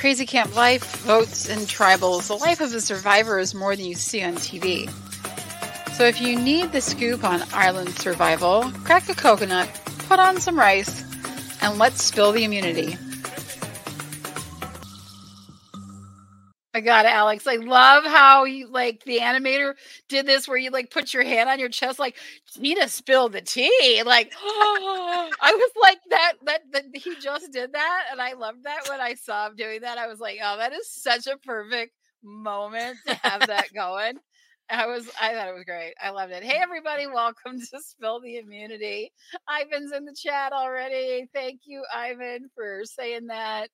Crazy 0.00 0.24
Camp 0.24 0.56
Life, 0.56 1.02
votes, 1.02 1.48
and 1.48 1.60
tribals. 1.66 2.28
The 2.28 2.36
life 2.36 2.62
of 2.62 2.72
a 2.72 2.80
survivor 2.80 3.38
is 3.38 3.54
more 3.54 3.76
than 3.76 3.84
you 3.84 3.94
see 3.94 4.22
on 4.22 4.34
TV. 4.34 4.88
So 5.92 6.06
if 6.06 6.22
you 6.22 6.40
need 6.40 6.72
the 6.72 6.80
scoop 6.80 7.22
on 7.22 7.42
island 7.52 7.90
survival, 7.90 8.62
crack 8.84 9.10
a 9.10 9.14
coconut, 9.14 9.68
put 10.08 10.18
on 10.18 10.40
some 10.40 10.58
rice, 10.58 11.04
and 11.60 11.78
let's 11.78 12.02
spill 12.02 12.32
the 12.32 12.44
immunity. 12.44 12.96
My 16.80 16.86
god, 16.86 17.04
Alex! 17.04 17.46
I 17.46 17.56
love 17.56 18.04
how 18.04 18.44
you 18.44 18.66
like 18.66 19.04
the 19.04 19.18
animator 19.18 19.74
did 20.08 20.24
this, 20.24 20.48
where 20.48 20.56
you 20.56 20.70
like 20.70 20.90
put 20.90 21.12
your 21.12 21.22
hand 21.22 21.50
on 21.50 21.58
your 21.60 21.68
chest, 21.68 21.98
like 21.98 22.16
Nina 22.58 22.88
spilled 22.88 23.32
the 23.32 23.42
tea. 23.42 24.02
Like 24.06 24.32
oh. 24.42 25.30
I 25.42 25.52
was 25.52 25.70
like 25.78 25.98
that, 26.08 26.32
that. 26.46 26.62
That 26.72 26.84
he 26.94 27.16
just 27.20 27.52
did 27.52 27.74
that, 27.74 28.04
and 28.10 28.18
I 28.18 28.32
loved 28.32 28.64
that 28.64 28.88
when 28.88 28.98
I 28.98 29.12
saw 29.12 29.48
him 29.48 29.56
doing 29.56 29.82
that. 29.82 29.98
I 29.98 30.06
was 30.06 30.20
like, 30.20 30.38
oh, 30.42 30.56
that 30.56 30.72
is 30.72 30.88
such 30.88 31.26
a 31.26 31.36
perfect 31.36 31.92
moment 32.22 32.96
to 33.06 33.14
have 33.16 33.46
that 33.46 33.70
going. 33.74 34.14
I 34.70 34.86
was, 34.86 35.06
I 35.20 35.34
thought 35.34 35.48
it 35.48 35.54
was 35.54 35.64
great. 35.64 35.92
I 36.02 36.10
loved 36.10 36.32
it. 36.32 36.44
Hey, 36.44 36.60
everybody, 36.62 37.06
welcome 37.06 37.60
to 37.60 37.78
Spill 37.82 38.20
the 38.20 38.40
ImmuniTEA. 38.40 39.10
Ivan's 39.50 39.92
in 39.92 40.06
the 40.06 40.14
chat 40.14 40.54
already. 40.54 41.28
Thank 41.34 41.62
you, 41.66 41.84
Ivan, 41.94 42.48
for 42.54 42.84
saying 42.84 43.26
that. 43.26 43.68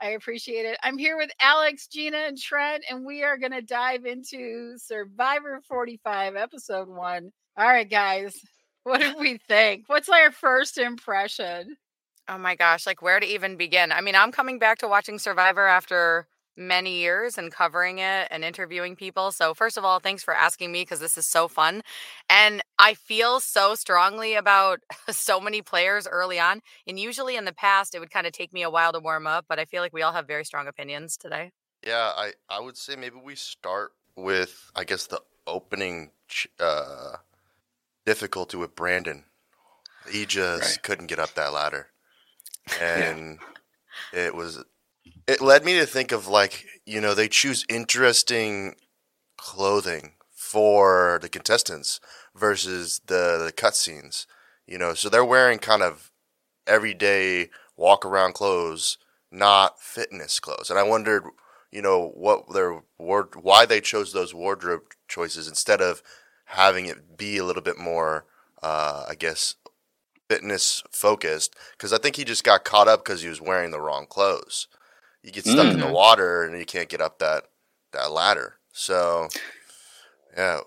I 0.00 0.10
appreciate 0.10 0.64
it. 0.64 0.78
I'm 0.82 0.96
here 0.96 1.18
with 1.18 1.30
Alex, 1.40 1.86
Gina, 1.86 2.16
and 2.16 2.38
Trent, 2.38 2.84
and 2.90 3.04
we 3.04 3.22
are 3.22 3.36
going 3.36 3.52
to 3.52 3.60
dive 3.60 4.06
into 4.06 4.78
Survivor 4.78 5.60
45, 5.68 6.36
episode 6.36 6.88
one. 6.88 7.30
All 7.58 7.66
right, 7.66 7.88
guys, 7.88 8.34
what 8.84 9.00
did 9.00 9.16
we 9.18 9.38
think? 9.46 9.84
What's 9.88 10.08
our 10.08 10.30
first 10.30 10.78
impression? 10.78 11.76
Oh 12.28 12.38
my 12.38 12.54
gosh, 12.54 12.86
like 12.86 13.02
where 13.02 13.20
to 13.20 13.26
even 13.26 13.56
begin? 13.56 13.92
I 13.92 14.00
mean, 14.00 14.14
I'm 14.14 14.32
coming 14.32 14.58
back 14.58 14.78
to 14.78 14.88
watching 14.88 15.18
Survivor 15.18 15.66
after 15.66 16.28
many 16.60 16.98
years 16.98 17.38
and 17.38 17.50
covering 17.50 17.98
it 17.98 18.28
and 18.30 18.44
interviewing 18.44 18.94
people. 18.94 19.32
So, 19.32 19.54
first 19.54 19.76
of 19.76 19.84
all, 19.84 19.98
thanks 19.98 20.22
for 20.22 20.34
asking 20.34 20.70
me 20.70 20.82
because 20.82 21.00
this 21.00 21.18
is 21.18 21.26
so 21.26 21.48
fun. 21.48 21.82
And 22.28 22.62
I 22.78 22.94
feel 22.94 23.40
so 23.40 23.74
strongly 23.74 24.34
about 24.34 24.80
so 25.10 25.40
many 25.40 25.62
players 25.62 26.06
early 26.06 26.38
on. 26.38 26.60
And 26.86 27.00
usually 27.00 27.36
in 27.36 27.46
the 27.46 27.52
past, 27.52 27.94
it 27.94 27.98
would 27.98 28.10
kind 28.10 28.26
of 28.26 28.32
take 28.32 28.52
me 28.52 28.62
a 28.62 28.70
while 28.70 28.92
to 28.92 29.00
warm 29.00 29.26
up, 29.26 29.46
but 29.48 29.58
I 29.58 29.64
feel 29.64 29.82
like 29.82 29.92
we 29.92 30.02
all 30.02 30.12
have 30.12 30.26
very 30.26 30.44
strong 30.44 30.68
opinions 30.68 31.16
today. 31.16 31.50
Yeah, 31.84 32.12
I, 32.14 32.32
I 32.48 32.60
would 32.60 32.76
say 32.76 32.94
maybe 32.94 33.16
we 33.22 33.34
start 33.34 33.92
with, 34.14 34.70
I 34.76 34.84
guess, 34.84 35.06
the 35.06 35.22
opening 35.46 36.10
uh, 36.60 37.16
difficulty 38.04 38.58
with 38.58 38.76
Brandon. 38.76 39.24
He 40.10 40.26
just 40.26 40.76
right. 40.76 40.82
couldn't 40.82 41.06
get 41.06 41.18
up 41.18 41.34
that 41.34 41.52
ladder. 41.52 41.88
And 42.80 43.38
yeah. 44.12 44.26
it 44.26 44.34
was 44.34 44.62
it 45.30 45.40
led 45.40 45.64
me 45.64 45.78
to 45.78 45.86
think 45.86 46.10
of 46.10 46.26
like 46.26 46.66
you 46.84 47.00
know 47.00 47.14
they 47.14 47.28
choose 47.28 47.64
interesting 47.68 48.74
clothing 49.36 50.14
for 50.32 51.20
the 51.22 51.28
contestants 51.28 52.00
versus 52.34 53.00
the 53.06 53.40
the 53.44 53.52
cutscenes. 53.52 54.26
You 54.66 54.78
know, 54.78 54.94
so 54.94 55.08
they're 55.08 55.24
wearing 55.24 55.58
kind 55.58 55.82
of 55.82 56.10
everyday 56.66 57.50
walk 57.76 58.04
around 58.04 58.34
clothes, 58.34 58.98
not 59.30 59.80
fitness 59.80 60.40
clothes. 60.40 60.70
And 60.70 60.78
I 60.78 60.82
wondered, 60.82 61.24
you 61.70 61.82
know, 61.82 62.08
what 62.14 62.52
their 62.52 62.82
why 62.98 63.66
they 63.66 63.80
chose 63.80 64.12
those 64.12 64.34
wardrobe 64.34 64.82
choices 65.06 65.46
instead 65.46 65.80
of 65.80 66.02
having 66.46 66.86
it 66.86 67.16
be 67.16 67.36
a 67.36 67.44
little 67.44 67.62
bit 67.62 67.78
more, 67.78 68.26
uh, 68.64 69.04
I 69.08 69.14
guess, 69.14 69.54
fitness 70.28 70.82
focused. 70.90 71.54
Because 71.72 71.92
I 71.92 71.98
think 71.98 72.16
he 72.16 72.24
just 72.24 72.42
got 72.42 72.64
caught 72.64 72.88
up 72.88 73.04
because 73.04 73.22
he 73.22 73.28
was 73.28 73.40
wearing 73.40 73.70
the 73.70 73.80
wrong 73.80 74.06
clothes 74.08 74.66
you 75.22 75.32
get 75.32 75.44
stuck 75.44 75.58
mm-hmm. 75.58 75.72
in 75.72 75.78
the 75.78 75.86
mm-hmm. 75.86 75.94
water 75.94 76.44
and 76.44 76.58
you 76.58 76.64
can't 76.64 76.88
get 76.88 77.00
up 77.00 77.18
that 77.18 77.44
that 77.92 78.12
ladder. 78.12 78.54
So, 78.72 79.28
yeah. 80.36 80.60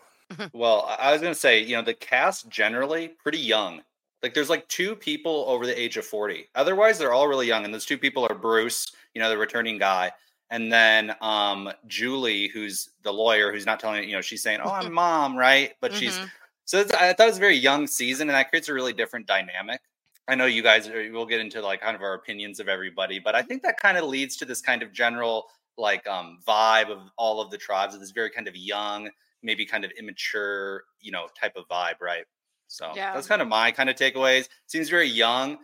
Well, 0.51 0.95
I 0.99 1.11
was 1.11 1.21
gonna 1.21 1.35
say, 1.35 1.61
you 1.61 1.75
know, 1.75 1.81
the 1.81 1.93
cast 1.93 2.49
generally 2.49 3.09
pretty 3.09 3.39
young. 3.39 3.81
Like, 4.21 4.33
there's 4.33 4.49
like 4.49 4.67
two 4.67 4.95
people 4.95 5.45
over 5.47 5.65
the 5.65 5.79
age 5.79 5.97
of 5.97 6.05
forty. 6.05 6.47
Otherwise, 6.55 6.97
they're 6.97 7.13
all 7.13 7.27
really 7.27 7.47
young. 7.47 7.65
And 7.65 7.73
those 7.73 7.85
two 7.85 7.97
people 7.97 8.25
are 8.29 8.35
Bruce, 8.35 8.91
you 9.13 9.21
know, 9.21 9.29
the 9.29 9.37
returning 9.37 9.77
guy, 9.77 10.11
and 10.49 10.71
then 10.71 11.15
um 11.21 11.71
Julie, 11.87 12.47
who's 12.47 12.89
the 13.03 13.13
lawyer, 13.13 13.51
who's 13.51 13.65
not 13.65 13.79
telling 13.79 14.07
you 14.07 14.15
know, 14.15 14.21
she's 14.21 14.41
saying, 14.41 14.59
"Oh, 14.63 14.71
I'm 14.71 14.91
mom," 15.01 15.37
right? 15.37 15.73
But 15.81 15.91
mm-hmm. 15.91 15.99
she's 15.99 16.19
so 16.65 16.79
I 16.79 17.13
thought 17.13 17.19
it 17.19 17.25
was 17.25 17.37
a 17.37 17.41
very 17.41 17.57
young 17.57 17.87
season, 17.87 18.29
and 18.29 18.35
that 18.35 18.49
creates 18.49 18.69
a 18.69 18.73
really 18.73 18.93
different 18.93 19.27
dynamic. 19.27 19.81
I 20.27 20.35
know 20.35 20.45
you 20.45 20.63
guys 20.63 20.87
are, 20.87 21.11
we'll 21.11 21.25
get 21.25 21.41
into 21.41 21.61
like 21.61 21.81
kind 21.81 21.95
of 21.95 22.01
our 22.01 22.13
opinions 22.13 22.59
of 22.59 22.69
everybody, 22.69 23.19
but 23.19 23.35
I 23.35 23.41
think 23.41 23.61
that 23.63 23.77
kind 23.77 23.97
of 23.97 24.05
leads 24.05 24.37
to 24.37 24.45
this 24.45 24.61
kind 24.61 24.81
of 24.81 24.91
general 24.93 25.47
like 25.77 26.07
um 26.07 26.39
vibe 26.47 26.89
of 26.89 26.99
all 27.17 27.41
of 27.41 27.49
the 27.49 27.57
tribes 27.57 27.93
of 27.95 27.99
this 27.99 28.11
very 28.11 28.29
kind 28.29 28.47
of 28.47 28.55
young, 28.55 29.09
maybe 29.41 29.65
kind 29.65 29.83
of 29.83 29.91
immature, 29.99 30.83
you 31.01 31.11
know, 31.11 31.27
type 31.39 31.55
of 31.55 31.67
vibe, 31.67 31.99
right? 32.01 32.25
So 32.67 32.91
yeah. 32.95 33.13
that's 33.13 33.27
kind 33.27 33.41
of 33.41 33.47
my 33.47 33.71
kind 33.71 33.89
of 33.89 33.95
takeaways. 33.95 34.47
Seems 34.67 34.89
very 34.89 35.07
young. 35.07 35.57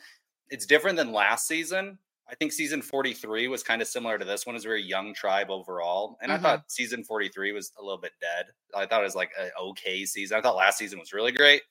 It's 0.50 0.66
different 0.66 0.98
than 0.98 1.12
last 1.12 1.48
season. 1.48 1.98
I 2.30 2.36
think 2.36 2.52
season 2.52 2.82
43 2.82 3.48
was 3.48 3.64
kind 3.64 3.82
of 3.82 3.88
similar 3.88 4.20
to 4.20 4.26
this 4.26 4.46
one. 4.46 4.56
It's 4.56 4.66
a 4.66 4.68
very 4.68 4.84
young 4.84 5.16
tribe 5.16 5.50
overall. 5.50 6.18
And 6.22 6.32
mm-hmm. 6.32 6.46
I 6.46 6.50
thought 6.50 6.72
season 6.72 7.04
43 7.04 7.54
was 7.54 7.72
a 7.80 7.82
little 7.82 7.98
bit 7.98 8.12
dead. 8.22 8.48
I 8.76 8.86
thought 8.86 9.02
it 9.02 9.06
was 9.06 9.16
like 9.16 9.32
an 9.40 9.50
okay 9.60 10.06
season. 10.06 10.38
I 10.38 10.42
thought 10.42 10.56
last 10.56 10.78
season 10.78 11.00
was 11.00 11.14
really 11.14 11.32
great. 11.32 11.64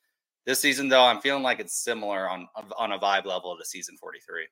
This 0.48 0.60
season, 0.60 0.88
though, 0.88 1.04
I'm 1.04 1.20
feeling 1.20 1.42
like 1.42 1.60
it's 1.60 1.74
similar 1.74 2.26
on 2.26 2.48
on 2.78 2.92
a 2.92 2.98
vibe 2.98 3.26
level 3.26 3.54
to 3.58 3.64
season 3.66 3.98
43. 4.00 4.46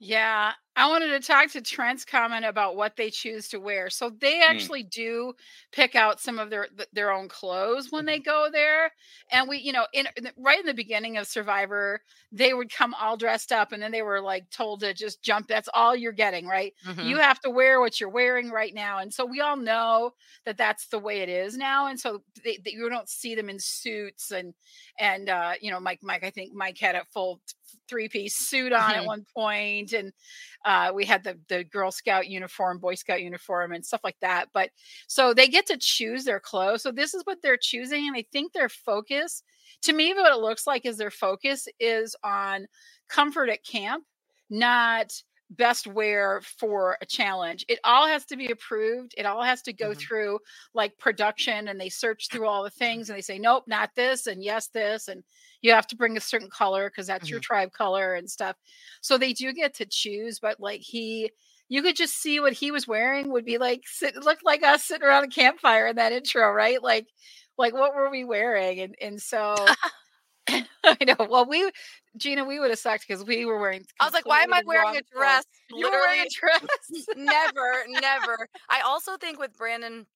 Yeah, 0.00 0.50
I 0.78 0.86
wanted 0.86 1.08
to 1.08 1.26
talk 1.26 1.50
to 1.50 1.60
Trent's 1.60 2.04
comment 2.04 2.44
about 2.44 2.76
what 2.76 2.94
they 2.94 3.10
choose 3.10 3.48
to 3.48 3.58
wear. 3.58 3.90
So 3.90 4.10
they 4.10 4.34
mm. 4.34 4.48
actually 4.48 4.84
mm. 4.84 4.90
do 4.90 5.32
pick 5.72 5.96
out 5.96 6.20
some 6.20 6.38
of 6.38 6.50
their 6.50 6.68
their 6.92 7.10
own 7.10 7.28
clothes 7.28 7.88
when 7.90 8.06
they 8.06 8.20
mm-hmm. 8.20 8.30
go 8.30 8.48
there. 8.52 8.92
And 9.32 9.48
we, 9.48 9.58
you 9.58 9.72
know, 9.72 9.86
in 9.92 10.06
right 10.36 10.60
in 10.60 10.66
the 10.66 10.74
beginning 10.74 11.16
of 11.16 11.26
Survivor, 11.26 12.00
they 12.30 12.54
would 12.54 12.72
come 12.72 12.94
all 12.94 13.16
dressed 13.16 13.50
up 13.50 13.72
and 13.72 13.82
then 13.82 13.90
they 13.90 14.02
were 14.02 14.20
like 14.20 14.48
told 14.50 14.80
to 14.80 14.94
just 14.94 15.20
jump. 15.20 15.48
That's 15.48 15.68
all 15.74 15.96
you're 15.96 16.12
getting, 16.12 16.46
right? 16.46 16.72
Mm-hmm. 16.86 17.08
You 17.08 17.16
have 17.16 17.40
to 17.40 17.50
wear 17.50 17.80
what 17.80 17.98
you're 17.98 18.08
wearing 18.08 18.50
right 18.50 18.72
now. 18.72 18.98
And 19.00 19.12
so 19.12 19.26
we 19.26 19.40
all 19.40 19.56
know 19.56 20.12
that 20.46 20.58
that's 20.58 20.86
the 20.86 21.00
way 21.00 21.22
it 21.22 21.28
is 21.28 21.56
now. 21.56 21.88
And 21.88 21.98
so 21.98 22.22
they, 22.44 22.58
they, 22.64 22.70
you 22.70 22.88
don't 22.88 23.08
see 23.08 23.34
them 23.34 23.50
in 23.50 23.58
suits 23.58 24.30
and 24.30 24.54
and 25.00 25.28
uh, 25.28 25.54
you 25.60 25.72
know, 25.72 25.80
Mike 25.80 26.04
Mike 26.04 26.22
I 26.22 26.30
think 26.30 26.54
Mike 26.54 26.78
had 26.78 26.94
a 26.94 27.04
full 27.12 27.40
three 27.88 28.08
piece 28.08 28.36
suit 28.36 28.72
on 28.72 28.80
mm-hmm. 28.80 29.00
at 29.00 29.06
one 29.06 29.24
point 29.34 29.92
and 29.92 30.12
uh, 30.68 30.92
we 30.94 31.06
had 31.06 31.24
the 31.24 31.38
the 31.48 31.64
girl 31.64 31.90
scout 31.90 32.28
uniform 32.28 32.78
boy 32.78 32.94
scout 32.94 33.22
uniform 33.22 33.72
and 33.72 33.84
stuff 33.84 34.02
like 34.04 34.18
that 34.20 34.48
but 34.52 34.68
so 35.06 35.32
they 35.32 35.48
get 35.48 35.66
to 35.66 35.78
choose 35.78 36.24
their 36.24 36.38
clothes 36.38 36.82
so 36.82 36.92
this 36.92 37.14
is 37.14 37.22
what 37.24 37.38
they're 37.42 37.56
choosing 37.56 38.06
and 38.06 38.14
i 38.14 38.24
think 38.32 38.52
their 38.52 38.68
focus 38.68 39.42
to 39.80 39.94
me 39.94 40.12
what 40.12 40.30
it 40.30 40.40
looks 40.40 40.66
like 40.66 40.84
is 40.84 40.98
their 40.98 41.10
focus 41.10 41.66
is 41.80 42.14
on 42.22 42.66
comfort 43.08 43.48
at 43.48 43.64
camp 43.64 44.04
not 44.50 45.10
best 45.50 45.86
wear 45.86 46.40
for 46.42 46.98
a 47.00 47.06
challenge. 47.06 47.64
It 47.68 47.78
all 47.84 48.06
has 48.06 48.24
to 48.26 48.36
be 48.36 48.50
approved. 48.50 49.14
It 49.16 49.26
all 49.26 49.42
has 49.42 49.62
to 49.62 49.72
go 49.72 49.90
mm-hmm. 49.90 49.98
through 49.98 50.38
like 50.74 50.98
production 50.98 51.68
and 51.68 51.80
they 51.80 51.88
search 51.88 52.28
through 52.30 52.46
all 52.46 52.62
the 52.62 52.70
things 52.70 53.08
and 53.08 53.16
they 53.16 53.22
say, 53.22 53.38
nope, 53.38 53.64
not 53.66 53.90
this 53.94 54.26
and 54.26 54.42
yes, 54.42 54.68
this. 54.68 55.08
And 55.08 55.22
you 55.62 55.72
have 55.72 55.86
to 55.88 55.96
bring 55.96 56.16
a 56.16 56.20
certain 56.20 56.50
color 56.50 56.90
because 56.90 57.06
that's 57.06 57.24
mm-hmm. 57.24 57.32
your 57.32 57.40
tribe 57.40 57.72
color 57.72 58.14
and 58.14 58.28
stuff. 58.28 58.56
So 59.00 59.16
they 59.16 59.32
do 59.32 59.52
get 59.52 59.74
to 59.74 59.86
choose, 59.86 60.38
but 60.38 60.60
like 60.60 60.80
he, 60.80 61.30
you 61.68 61.82
could 61.82 61.96
just 61.96 62.20
see 62.20 62.40
what 62.40 62.52
he 62.52 62.70
was 62.70 62.88
wearing 62.88 63.30
would 63.30 63.44
be 63.44 63.58
like, 63.58 63.82
sit, 63.86 64.16
look 64.16 64.38
like 64.44 64.62
us 64.62 64.84
sitting 64.84 65.06
around 65.06 65.24
a 65.24 65.28
campfire 65.28 65.86
in 65.86 65.96
that 65.96 66.12
intro, 66.12 66.50
right? 66.52 66.82
Like, 66.82 67.06
like 67.56 67.74
what 67.74 67.94
were 67.94 68.10
we 68.10 68.24
wearing? 68.24 68.80
And, 68.80 68.94
and 69.00 69.20
so 69.20 69.54
I 70.84 70.96
know. 71.04 71.26
Well, 71.28 71.46
we, 71.46 71.70
Gina, 72.16 72.44
we 72.44 72.60
would 72.60 72.70
have 72.70 72.78
sucked 72.78 73.06
because 73.06 73.24
we 73.24 73.44
were 73.44 73.58
wearing. 73.58 73.84
I 74.00 74.04
was 74.04 74.14
like, 74.14 74.26
why 74.26 74.42
am 74.42 74.52
I 74.52 74.62
wearing 74.64 74.96
a 74.96 75.02
dress? 75.14 75.44
You 75.70 75.86
were 75.86 75.92
wearing 75.92 76.20
a 76.20 76.28
dress. 76.28 77.06
never, 77.16 77.84
never. 77.88 78.48
I 78.68 78.80
also 78.80 79.16
think 79.16 79.38
with 79.38 79.56
Brandon, 79.56 80.06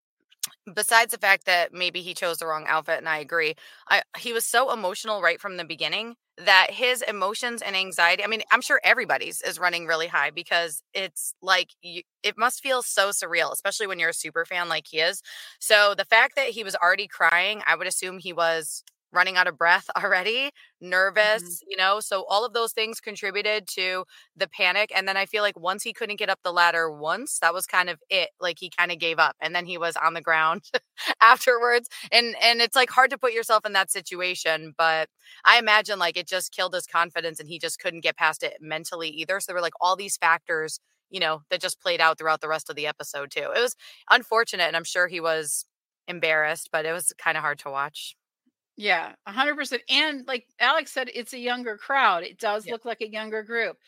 besides 0.75 1.12
the 1.12 1.19
fact 1.19 1.46
that 1.46 1.72
maybe 1.72 2.00
he 2.00 2.14
chose 2.14 2.38
the 2.38 2.46
wrong 2.46 2.64
outfit, 2.69 2.98
and 2.98 3.08
I 3.08 3.19
agree, 3.19 3.54
I 3.88 4.02
he 4.19 4.32
was 4.32 4.44
so 4.44 4.72
emotional 4.72 5.20
right 5.22 5.40
from 5.40 5.56
the 5.56 5.64
beginning 5.64 6.14
that 6.38 6.69
his 6.70 7.02
emotions 7.02 7.60
and 7.60 7.76
anxiety. 7.76 8.25
I 8.25 8.26
mean, 8.26 8.42
I'm 8.50 8.62
sure 8.62 8.81
everybody's 8.82 9.42
is 9.42 9.58
running 9.58 9.87
really 9.87 10.06
high 10.06 10.31
because 10.31 10.82
it's 10.94 11.34
like 11.42 11.69
you, 11.82 12.02
it 12.22 12.38
must 12.38 12.62
feel 12.62 12.82
so 12.82 13.10
surreal, 13.10 13.52
especially 13.52 13.87
when 13.87 13.98
you're 13.98 14.10
a 14.10 14.14
super 14.14 14.44
fan 14.46 14.69
like 14.69 14.87
he 14.88 15.00
is. 15.00 15.22
So 15.60 15.94
the 15.96 16.06
fact 16.06 16.37
that 16.37 16.48
he 16.48 16.64
was 16.64 16.75
already 16.76 17.06
crying, 17.06 17.62
I 17.66 17.76
would 17.76 17.87
assume 17.87 18.19
he 18.19 18.32
was 18.32 18.82
running 19.12 19.37
out 19.37 19.47
of 19.47 19.59
breath 19.59 19.88
already, 19.97 20.50
Mm-hmm. 21.23 21.53
nervous, 21.53 21.62
you 21.67 21.76
know? 21.76 22.00
So 22.00 22.25
all 22.29 22.44
of 22.44 22.53
those 22.53 22.73
things 22.73 23.00
contributed 23.00 23.67
to 23.69 24.05
the 24.37 24.49
panic. 24.49 24.93
And 24.94 25.06
then 25.09 25.17
I 25.17 25.26
feel 25.26 25.43
like 25.43 25.59
once 25.59 25.82
he 25.82 25.93
couldn't 25.93 26.17
get 26.19 26.31
up 26.31 26.41
the 26.43 26.53
ladder 26.53 26.91
once, 26.91 27.38
that 27.41 27.55
was 27.55 27.67
kind 27.67 27.88
of 27.91 27.99
it. 28.11 28.31
Like 28.41 28.59
he 28.59 28.70
kind 28.70 28.91
of 28.93 28.99
gave 28.99 29.19
up 29.19 29.37
and 29.41 29.55
then 29.55 29.67
he 29.67 29.79
was 29.79 29.97
on 29.97 30.14
the 30.14 30.20
ground 30.20 30.62
afterwards. 31.20 31.88
And 32.11 32.35
and 32.43 32.61
it's 32.61 32.76
like 32.76 32.91
hard 32.91 33.11
to 33.11 33.19
put 33.19 33.32
yourself 33.32 33.64
in 33.67 33.73
that 33.73 33.91
situation, 33.91 34.75
but 34.76 35.09
I 35.44 35.59
imagine 35.59 35.99
like 35.99 36.17
it 36.17 36.26
just 36.29 36.53
killed 36.53 36.75
his 36.75 36.87
confidence 36.87 37.41
and 37.41 37.49
he 37.49 37.59
just 37.59 37.79
couldn't 37.79 38.00
get 38.03 38.17
past 38.17 38.43
it 38.43 38.56
mentally 38.61 39.09
either. 39.09 39.41
So 39.41 39.47
there 39.49 39.56
were 39.56 39.62
like 39.62 39.75
all 39.81 39.97
these 39.97 40.17
factors, 40.17 40.81
you 41.11 41.20
know, 41.20 41.43
that 41.50 41.61
just 41.61 41.81
played 41.81 42.00
out 42.00 42.19
throughout 42.19 42.41
the 42.41 42.49
rest 42.49 42.70
of 42.70 42.76
the 42.76 42.87
episode 42.87 43.31
too. 43.31 43.41
It 43.55 43.61
was 43.61 43.76
unfortunate 44.11 44.64
and 44.64 44.76
I'm 44.76 44.85
sure 44.85 45.09
he 45.09 45.20
was 45.20 45.64
embarrassed, 46.09 46.70
but 46.73 46.85
it 46.87 46.93
was 46.93 47.12
kind 47.19 47.37
of 47.37 47.43
hard 47.43 47.59
to 47.61 47.70
watch. 47.70 48.17
Yeah, 48.76 49.14
a 49.26 49.32
hundred 49.32 49.56
percent. 49.56 49.82
And 49.88 50.26
like 50.26 50.46
Alex 50.58 50.92
said, 50.92 51.10
it's 51.14 51.34
a 51.34 51.38
younger 51.38 51.76
crowd. 51.76 52.22
It 52.24 52.38
does 52.38 52.66
Yeah. 52.66 52.72
look 52.72 52.84
like 52.84 53.00
a 53.02 53.10
younger 53.10 53.42
group. 53.42 53.78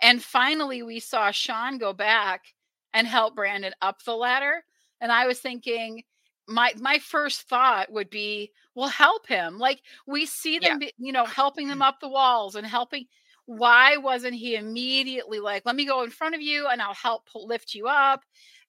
And 0.00 0.22
finally, 0.22 0.82
we 0.82 1.00
saw 1.00 1.30
Sean 1.30 1.78
go 1.78 1.92
back 1.92 2.54
and 2.92 3.06
help 3.06 3.34
Brandon 3.34 3.74
up 3.82 4.02
the 4.04 4.14
ladder. 4.16 4.64
And 5.00 5.10
I 5.12 5.26
was 5.26 5.40
thinking, 5.40 6.04
my 6.48 6.72
my 6.78 6.98
first 6.98 7.42
thought 7.48 7.90
would 7.92 8.10
be, 8.10 8.52
well, 8.74 8.88
help 8.88 9.26
him. 9.26 9.58
Like 9.58 9.82
we 10.06 10.26
see 10.26 10.58
them, 10.58 10.78
be, 10.80 10.92
you 10.98 11.12
know, 11.12 11.24
helping 11.24 11.68
them 11.68 11.76
mm-hmm. 11.78 11.82
up 11.88 12.00
the 12.00 12.08
walls 12.08 12.54
and 12.56 12.66
helping. 12.66 13.06
Why 13.46 13.96
wasn't 13.96 14.34
he 14.34 14.56
immediately 14.56 15.38
like, 15.40 15.62
let 15.66 15.76
me 15.76 15.86
go 15.86 16.02
in 16.02 16.10
front 16.10 16.34
of 16.34 16.42
you 16.42 16.66
and 16.68 16.82
I'll 16.82 16.94
help 16.94 17.26
pull, 17.26 17.46
lift 17.46 17.74
you 17.74 17.86
up? 17.88 18.24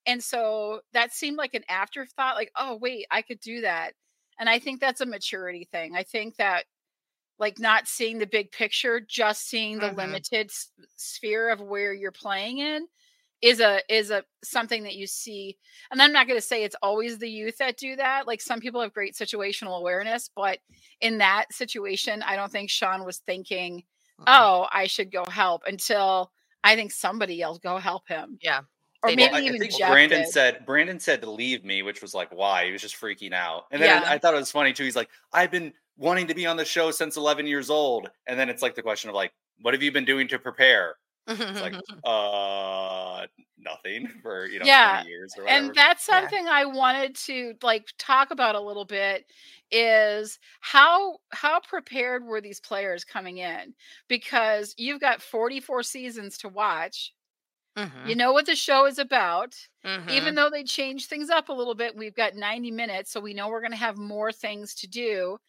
And 0.05 0.23
so 0.23 0.81
that 0.93 1.13
seemed 1.13 1.37
like 1.37 1.53
an 1.55 1.63
afterthought, 1.69 2.35
like, 2.35 2.51
oh 2.55 2.77
wait, 2.77 3.05
I 3.11 3.21
could 3.21 3.39
do 3.41 3.61
that. 3.61 3.93
And 4.39 4.49
I 4.49 4.59
think 4.59 4.81
that's 4.81 5.01
a 5.01 5.05
maturity 5.05 5.67
thing. 5.71 5.95
I 5.95 6.03
think 6.03 6.37
that 6.37 6.65
like 7.39 7.59
not 7.59 7.87
seeing 7.87 8.19
the 8.19 8.27
big 8.27 8.51
picture, 8.51 8.99
just 9.01 9.47
seeing 9.47 9.79
the 9.79 9.89
Mhm. 9.89 9.97
limited 9.97 10.47
s- 10.51 10.71
sphere 10.95 11.49
of 11.49 11.61
where 11.61 11.93
you're 11.93 12.11
playing 12.11 12.59
in 12.59 12.87
is 13.41 13.59
a 13.59 13.81
is 13.89 14.11
a 14.11 14.23
something 14.43 14.83
that 14.83 14.95
you 14.95 15.07
see. 15.07 15.57
And 15.91 16.01
I'm 16.01 16.13
not 16.13 16.27
going 16.27 16.39
to 16.39 16.45
say 16.45 16.63
it's 16.63 16.75
always 16.81 17.19
the 17.19 17.29
youth 17.29 17.57
that 17.59 17.77
do 17.77 17.95
that. 17.97 18.27
Like 18.27 18.41
some 18.41 18.59
people 18.61 18.81
have 18.81 18.93
great 18.93 19.15
situational 19.15 19.77
awareness, 19.79 20.29
but 20.35 20.59
in 21.01 21.19
that 21.19 21.53
situation, 21.53 22.23
I 22.23 22.35
don't 22.35 22.51
think 22.51 22.69
Sean 22.71 23.05
was 23.05 23.19
thinking, 23.19 23.83
Mhm. 24.19 24.25
"Oh, 24.27 24.67
I 24.71 24.87
should 24.87 25.11
go 25.11 25.25
help," 25.25 25.63
until 25.67 26.31
I 26.63 26.75
think 26.75 26.91
somebody 26.91 27.41
else 27.41 27.59
go 27.59 27.77
help 27.77 28.07
him. 28.07 28.39
Yeah. 28.41 28.61
Or 29.03 29.09
maybe. 29.09 29.23
Well, 29.23 29.35
I, 29.35 29.37
I 29.39 29.57
think 29.57 29.77
Brandon 29.77 30.21
did. 30.21 30.29
said 30.31 30.65
Brandon 30.65 30.99
said 30.99 31.21
to 31.21 31.29
leave 31.31 31.63
me, 31.63 31.83
which 31.83 32.01
was 32.01 32.13
like 32.13 32.31
why 32.33 32.65
he 32.65 32.71
was 32.71 32.81
just 32.81 32.95
freaking 32.99 33.33
out. 33.33 33.65
And 33.71 33.81
then 33.81 34.01
Yeah. 34.01 34.09
I 34.11 34.17
thought 34.17 34.33
it 34.33 34.37
was 34.37 34.51
funny 34.51 34.73
too. 34.73 34.83
He's 34.83 34.95
like, 34.95 35.09
I've 35.33 35.51
been 35.51 35.73
wanting 35.97 36.27
to 36.27 36.35
be 36.35 36.45
on 36.45 36.57
the 36.57 36.65
show 36.65 36.91
since 36.91 37.17
11 37.17 37.47
years 37.47 37.69
old, 37.69 38.09
and 38.27 38.39
then 38.39 38.49
it's 38.49 38.61
like 38.61 38.75
the 38.75 38.81
question 38.83 39.09
of 39.09 39.15
like, 39.15 39.33
what 39.61 39.73
have 39.73 39.81
you 39.83 39.91
been 39.91 40.05
doing 40.05 40.27
to 40.29 40.39
prepare? 40.39 40.95
It's 41.29 41.61
like, 41.61 41.75
uh, 42.05 43.27
nothing 43.57 44.07
for 44.21 44.45
you 44.45 44.59
know 44.59 44.65
Yeah, 44.65 44.93
20 45.01 45.09
years 45.09 45.33
or 45.37 45.43
whatever. 45.43 45.65
and 45.65 45.75
that's 45.75 46.07
Yeah. 46.07 46.19
something 46.21 46.47
i 46.47 46.63
wanted 46.63 47.15
to 47.15 47.55
like 47.63 47.87
talk 47.97 48.31
about 48.31 48.55
a 48.55 48.61
little 48.61 48.85
bit 48.85 49.25
is 49.71 50.39
how 50.61 51.17
how 51.33 51.59
prepared 51.59 52.23
were 52.23 52.39
these 52.39 52.59
players 52.61 53.03
coming 53.03 53.39
in 53.39 53.73
because 54.07 54.73
you've 54.77 55.01
got 55.01 55.21
44 55.21 55.83
seasons 55.83 56.37
to 56.37 56.49
watch 56.49 57.13
Mhm. 57.77 58.09
you 58.09 58.15
know 58.15 58.33
what 58.33 58.45
the 58.47 58.55
show 58.55 58.85
is 58.87 58.99
about. 58.99 59.55
Mhm. 59.85 60.09
even 60.11 60.35
though 60.35 60.49
they 60.49 60.63
changed 60.63 61.09
things 61.09 61.29
up 61.29 61.49
a 61.49 61.53
little 61.53 61.75
bit 61.75 61.95
we've 61.95 62.15
got 62.15 62.35
90 62.35 62.71
minutes 62.71 63.11
so 63.11 63.19
we 63.21 63.33
know 63.33 63.47
we're 63.49 63.61
going 63.61 63.71
to 63.71 63.77
have 63.77 63.97
more 63.97 64.31
things 64.31 64.75
to 64.75 64.87
do. 64.87 65.39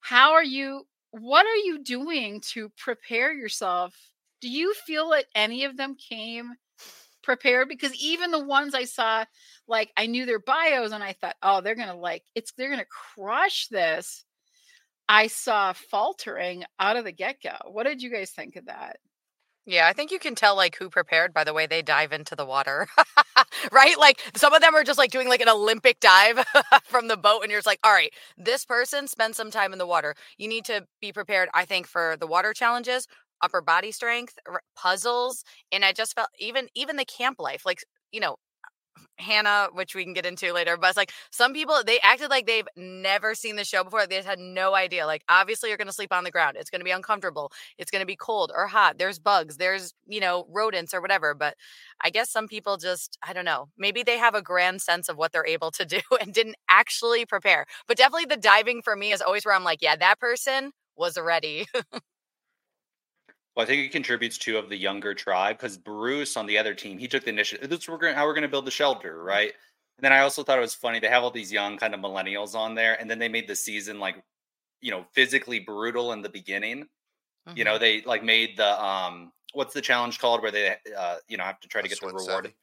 How 0.00 0.32
are 0.34 0.44
you 0.44 0.86
what 1.12 1.46
are 1.46 1.56
you 1.56 1.78
doing 1.82 2.40
to 2.42 2.70
prepare 2.78 3.32
yourself? 3.32 3.94
Do 4.40 4.48
you 4.50 4.74
feel 4.74 5.10
that 5.10 5.26
any 5.34 5.64
of 5.64 5.76
them 5.78 5.96
came 5.96 6.54
prepared? 7.22 7.68
Because 7.68 7.94
even 7.96 8.30
the 8.32 8.44
ones 8.44 8.74
i 8.74 8.84
saw 8.84 9.24
like 9.68 9.92
i 9.96 10.06
knew 10.06 10.26
their 10.26 10.40
bios 10.40 10.92
and 10.92 11.04
i 11.04 11.12
thought 11.14 11.36
oh 11.42 11.60
they're 11.62 11.74
going 11.76 11.88
to 11.88 11.94
like 11.94 12.24
it's 12.36 12.52
they're 12.52 12.68
going 12.70 12.80
to 12.80 12.86
crush 12.86 13.68
this. 13.68 14.24
I 15.08 15.28
saw 15.28 15.72
faltering 15.74 16.64
out 16.80 16.96
of 16.96 17.04
the 17.04 17.12
get-go. 17.12 17.56
What 17.70 17.84
did 17.86 18.02
you 18.02 18.10
guys 18.10 18.30
think 18.32 18.56
of 18.56 18.66
that 18.66 18.98
Yeah, 19.68 19.88
I 19.88 19.92
think 19.92 20.12
you 20.12 20.20
can 20.20 20.36
tell 20.36 20.54
like 20.54 20.76
who 20.76 20.88
prepared 20.88 21.34
by 21.34 21.42
the 21.42 21.52
way 21.52 21.66
they 21.66 21.82
dive 21.82 22.12
into 22.12 22.36
the 22.36 22.44
water. 22.44 22.86
right? 23.72 23.98
Like 23.98 24.20
some 24.36 24.54
of 24.54 24.60
them 24.62 24.74
are 24.76 24.84
just 24.84 24.98
like 24.98 25.10
doing 25.10 25.28
like 25.28 25.40
an 25.40 25.48
Olympic 25.48 25.98
dive 26.00 26.44
from 26.84 27.08
the 27.08 27.16
boat 27.16 27.40
and 27.42 27.50
you're 27.50 27.58
just 27.58 27.66
like, 27.66 27.80
"All 27.84 27.92
right, 27.92 28.12
this 28.38 28.64
person 28.64 29.08
spent 29.08 29.34
some 29.36 29.50
time 29.50 29.72
in 29.72 29.78
the 29.78 29.86
water. 29.86 30.14
You 30.38 30.48
need 30.48 30.64
to 30.66 30.86
be 31.00 31.12
prepared 31.12 31.48
I 31.54 31.64
think 31.64 31.86
for 31.88 32.16
the 32.20 32.26
water 32.28 32.52
challenges, 32.52 33.08
upper 33.42 33.60
body 33.60 33.90
strength, 33.92 34.38
r- 34.48 34.62
puzzles, 34.76 35.42
and 35.72 35.84
I 35.84 35.92
just 35.92 36.14
felt 36.14 36.28
even 36.38 36.68
even 36.76 36.96
the 36.96 37.04
camp 37.04 37.38
life 37.40 37.62
like, 37.66 37.80
you 38.12 38.20
know, 38.20 38.36
Hannah, 39.18 39.68
which 39.72 39.94
we 39.94 40.04
can 40.04 40.12
get 40.12 40.26
into 40.26 40.52
later, 40.52 40.76
but 40.76 40.88
it's 40.88 40.96
like 40.96 41.12
some 41.30 41.52
people 41.52 41.82
they 41.84 41.98
acted 42.00 42.30
like 42.30 42.46
they've 42.46 42.68
never 42.76 43.34
seen 43.34 43.56
the 43.56 43.64
show 43.64 43.84
before. 43.84 44.06
They 44.06 44.16
just 44.16 44.28
had 44.28 44.38
no 44.38 44.74
idea. 44.74 45.06
Like, 45.06 45.22
obviously, 45.28 45.68
you're 45.70 45.78
going 45.78 45.86
to 45.88 45.92
sleep 45.92 46.12
on 46.12 46.24
the 46.24 46.30
ground. 46.30 46.56
It's 46.58 46.70
going 46.70 46.80
to 46.80 46.84
be 46.84 46.90
uncomfortable. 46.90 47.52
It's 47.78 47.90
going 47.90 48.00
to 48.00 48.06
be 48.06 48.16
cold 48.16 48.52
or 48.54 48.66
hot. 48.66 48.98
There's 48.98 49.18
bugs. 49.18 49.56
There's 49.56 49.94
you 50.06 50.20
know 50.20 50.46
rodents 50.50 50.94
or 50.94 51.00
whatever. 51.00 51.34
But 51.34 51.54
I 52.00 52.10
guess 52.10 52.30
some 52.30 52.48
people 52.48 52.76
just 52.76 53.18
I 53.26 53.32
don't 53.32 53.44
know. 53.44 53.68
Maybe 53.78 54.02
they 54.02 54.18
have 54.18 54.34
a 54.34 54.42
grand 54.42 54.82
sense 54.82 55.08
of 55.08 55.16
what 55.16 55.32
they're 55.32 55.46
able 55.46 55.70
to 55.72 55.84
do 55.84 56.00
and 56.20 56.32
didn't 56.34 56.56
actually 56.68 57.24
prepare. 57.26 57.66
But 57.88 57.96
definitely 57.96 58.26
the 58.26 58.36
diving 58.40 58.82
for 58.82 58.96
me 58.96 59.12
is 59.12 59.22
always 59.22 59.44
where 59.44 59.54
I'm 59.54 59.64
like, 59.64 59.82
yeah, 59.82 59.96
that 59.96 60.20
person 60.20 60.72
was 60.96 61.18
ready. 61.18 61.66
Well, 63.56 63.64
I 63.64 63.66
think 63.66 63.84
it 63.86 63.92
contributes 63.92 64.38
to 64.38 64.58
of 64.58 64.68
the 64.68 64.76
younger 64.76 65.14
tribe 65.14 65.56
because 65.56 65.78
Bruce 65.78 66.36
on 66.36 66.46
the 66.46 66.58
other 66.58 66.74
team, 66.74 66.98
he 66.98 67.08
took 67.08 67.24
the 67.24 67.30
initiative. 67.30 67.70
This 67.70 67.80
is 67.80 67.88
we're 67.88 67.98
gonna, 67.98 68.14
how 68.14 68.26
we're 68.26 68.34
going 68.34 68.42
to 68.42 68.48
build 68.48 68.66
the 68.66 68.70
shelter, 68.70 69.22
right? 69.22 69.52
And 69.98 70.04
then 70.04 70.12
I 70.12 70.20
also 70.20 70.42
thought 70.42 70.58
it 70.58 70.62
was 70.62 70.74
funny. 70.74 71.00
They 71.00 71.08
have 71.08 71.22
all 71.24 71.30
these 71.30 71.52
young 71.52 71.78
kind 71.78 71.94
of 71.94 72.00
millennials 72.00 72.54
on 72.54 72.74
there, 72.74 73.00
and 73.00 73.10
then 73.10 73.18
they 73.18 73.28
made 73.28 73.48
the 73.48 73.56
season 73.56 73.98
like, 73.98 74.22
you 74.82 74.90
know, 74.90 75.06
physically 75.12 75.60
brutal 75.60 76.12
in 76.12 76.22
the 76.22 76.28
beginning. 76.28 76.88
You 77.54 77.64
Mm-hmm. 77.64 77.64
know, 77.64 77.78
they 77.78 78.02
like 78.02 78.24
made 78.24 78.56
the 78.58 78.84
um, 78.84 79.32
what's 79.54 79.74
the 79.74 79.80
challenge 79.82 80.18
called 80.18 80.42
where 80.42 80.50
they, 80.52 80.76
uh, 80.96 81.18
you 81.28 81.36
know, 81.38 81.44
have 81.44 81.60
to 81.60 81.68
try 81.68 81.82
to 81.82 81.88
get 81.88 82.00
the 82.00 82.08
reward. 82.08 82.46
Savvy? 82.46 82.56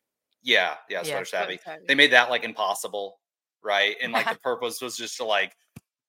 Yeah, 0.44 0.76
yeah, 0.90 1.04
Yeah, 1.04 1.04
sweat 1.04 1.24
or 1.24 1.26
savvy. 1.26 1.60
Savvy. 1.64 1.86
They 1.88 1.96
made 1.96 2.12
that 2.14 2.30
like 2.30 2.44
impossible, 2.44 3.20
right? 3.64 3.96
And 4.02 4.14
like 4.14 4.30
the 4.30 4.36
purpose 4.44 4.82
was 4.82 4.98
just 4.98 5.18
to 5.18 5.26
like, 5.26 5.56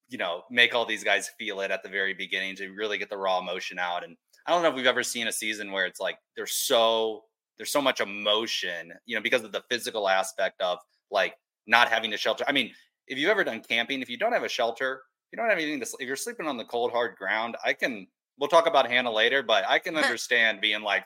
you 0.08 0.18
know, 0.18 0.44
make 0.50 0.74
all 0.74 0.86
these 0.86 1.04
guys 1.04 1.30
feel 1.38 1.60
it 1.60 1.70
at 1.70 1.82
the 1.82 1.88
very 1.88 2.14
beginning 2.14 2.56
to 2.56 2.70
really 2.70 2.98
get 2.98 3.10
the 3.10 3.16
raw 3.16 3.38
emotion 3.40 3.78
out. 3.78 4.04
And 4.04 4.16
I 4.46 4.52
don't 4.52 4.62
know 4.62 4.68
if 4.68 4.74
we've 4.74 4.86
ever 4.86 5.02
seen 5.02 5.26
a 5.26 5.32
season 5.32 5.72
where 5.72 5.86
it's 5.86 6.00
like 6.00 6.18
there's 6.36 6.52
so 6.52 7.24
there's 7.56 7.70
so 7.70 7.80
much 7.80 8.00
emotion, 8.00 8.92
you 9.06 9.16
know, 9.16 9.22
because 9.22 9.42
of 9.42 9.52
the 9.52 9.62
physical 9.70 10.08
aspect 10.08 10.60
of 10.60 10.78
like 11.10 11.34
not 11.66 11.88
having 11.88 12.12
a 12.12 12.16
shelter. 12.16 12.44
I 12.46 12.52
mean, 12.52 12.72
if 13.06 13.18
you've 13.18 13.30
ever 13.30 13.44
done 13.44 13.62
camping, 13.66 14.02
if 14.02 14.10
you 14.10 14.18
don't 14.18 14.32
have 14.32 14.42
a 14.42 14.48
shelter, 14.48 15.02
you 15.32 15.36
don't 15.36 15.48
have 15.48 15.58
anything 15.58 15.80
to, 15.80 15.86
if 15.98 16.06
you're 16.06 16.16
sleeping 16.16 16.46
on 16.46 16.56
the 16.56 16.64
cold 16.64 16.92
hard 16.92 17.16
ground, 17.16 17.56
I 17.64 17.72
can. 17.72 18.06
We'll 18.36 18.48
talk 18.48 18.66
about 18.66 18.90
Hannah 18.90 19.12
later, 19.12 19.44
but 19.44 19.64
I 19.68 19.78
can 19.78 19.96
understand 20.04 20.60
being 20.60 20.82
like, 20.82 21.04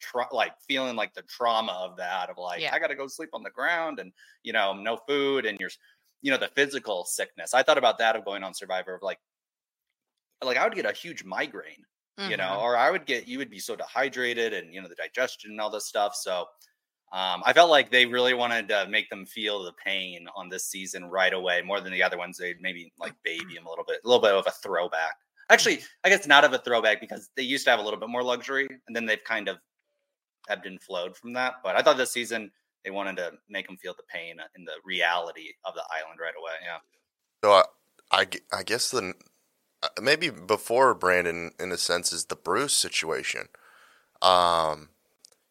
tra- 0.00 0.32
like 0.32 0.52
feeling 0.68 0.96
like 0.96 1.14
the 1.14 1.22
trauma 1.22 1.72
of 1.72 1.96
that, 1.96 2.28
of 2.28 2.36
like 2.36 2.60
Yeah. 2.60 2.74
I 2.74 2.78
got 2.78 2.88
to 2.88 2.94
go 2.94 3.06
sleep 3.06 3.30
on 3.32 3.42
the 3.42 3.50
ground 3.50 3.98
and 3.98 4.12
you 4.42 4.52
know 4.52 4.74
no 4.74 4.98
food 5.08 5.46
and 5.46 5.58
you're, 5.58 5.70
you 6.22 6.30
know, 6.30 6.38
the 6.38 6.48
physical 6.48 7.04
sickness. 7.04 7.54
I 7.54 7.62
thought 7.62 7.78
about 7.78 7.98
that 7.98 8.14
of 8.16 8.24
going 8.24 8.44
on 8.44 8.54
Survivor 8.54 8.94
of 8.94 9.02
like, 9.02 9.18
like 10.44 10.58
I 10.58 10.64
would 10.64 10.74
get 10.74 10.86
a 10.86 10.92
huge 10.92 11.24
migraine 11.24 11.84
you 12.18 12.36
know, 12.36 12.58
or 12.60 12.76
I 12.76 12.90
would 12.90 13.06
get 13.06 13.28
you 13.28 13.38
would 13.38 13.50
be 13.50 13.58
so 13.58 13.76
dehydrated 13.76 14.52
and 14.52 14.72
you 14.74 14.82
know 14.82 14.88
the 14.88 14.94
digestion 14.94 15.52
and 15.52 15.60
all 15.60 15.70
this 15.70 15.86
stuff. 15.86 16.14
So 16.14 16.46
um, 17.12 17.42
I 17.46 17.52
felt 17.52 17.70
like 17.70 17.90
they 17.90 18.06
really 18.06 18.34
wanted 18.34 18.68
to 18.68 18.86
make 18.88 19.08
them 19.08 19.24
feel 19.24 19.62
the 19.62 19.72
pain 19.84 20.26
on 20.36 20.48
this 20.48 20.66
season 20.66 21.06
right 21.06 21.32
away, 21.32 21.62
more 21.62 21.80
than 21.80 21.92
the 21.92 22.02
other 22.02 22.18
ones. 22.18 22.36
They'd 22.36 22.60
maybe 22.60 22.92
like 22.98 23.14
baby 23.24 23.54
them 23.54 23.66
a 23.66 23.70
little 23.70 23.84
bit, 23.86 24.00
a 24.04 24.08
little 24.08 24.22
bit 24.22 24.34
of 24.34 24.46
a 24.46 24.50
throwback. 24.50 25.16
Actually, 25.50 25.80
I 26.04 26.10
guess 26.10 26.26
not 26.26 26.44
of 26.44 26.52
a 26.52 26.58
throwback 26.58 27.00
because 27.00 27.30
they 27.34 27.42
used 27.42 27.64
to 27.64 27.70
have 27.70 27.80
a 27.80 27.82
little 27.82 27.98
bit 27.98 28.10
more 28.10 28.22
luxury, 28.22 28.68
and 28.86 28.94
then 28.94 29.06
they've 29.06 29.24
kind 29.24 29.48
of 29.48 29.56
ebbed 30.50 30.66
and 30.66 30.80
flowed 30.82 31.16
from 31.16 31.32
that. 31.34 31.54
But 31.64 31.76
I 31.76 31.82
thought 31.82 31.96
this 31.96 32.12
season 32.12 32.50
they 32.84 32.90
wanted 32.90 33.16
to 33.16 33.32
make 33.48 33.66
them 33.66 33.76
feel 33.76 33.94
the 33.94 34.02
pain 34.12 34.36
and 34.54 34.66
the 34.66 34.74
reality 34.84 35.48
of 35.64 35.74
the 35.74 35.82
island 35.90 36.20
right 36.20 36.34
away. 36.38 36.52
Yeah. 36.64 36.78
So 37.44 37.52
I, 37.52 38.20
I, 38.20 38.58
I 38.58 38.62
guess 38.62 38.90
the 38.90 39.14
maybe 40.00 40.30
before 40.30 40.94
Brandon, 40.94 41.52
in 41.58 41.72
a 41.72 41.76
sense, 41.78 42.12
is 42.12 42.26
the 42.26 42.36
Bruce 42.36 42.74
situation. 42.74 43.48
Um, 44.20 44.88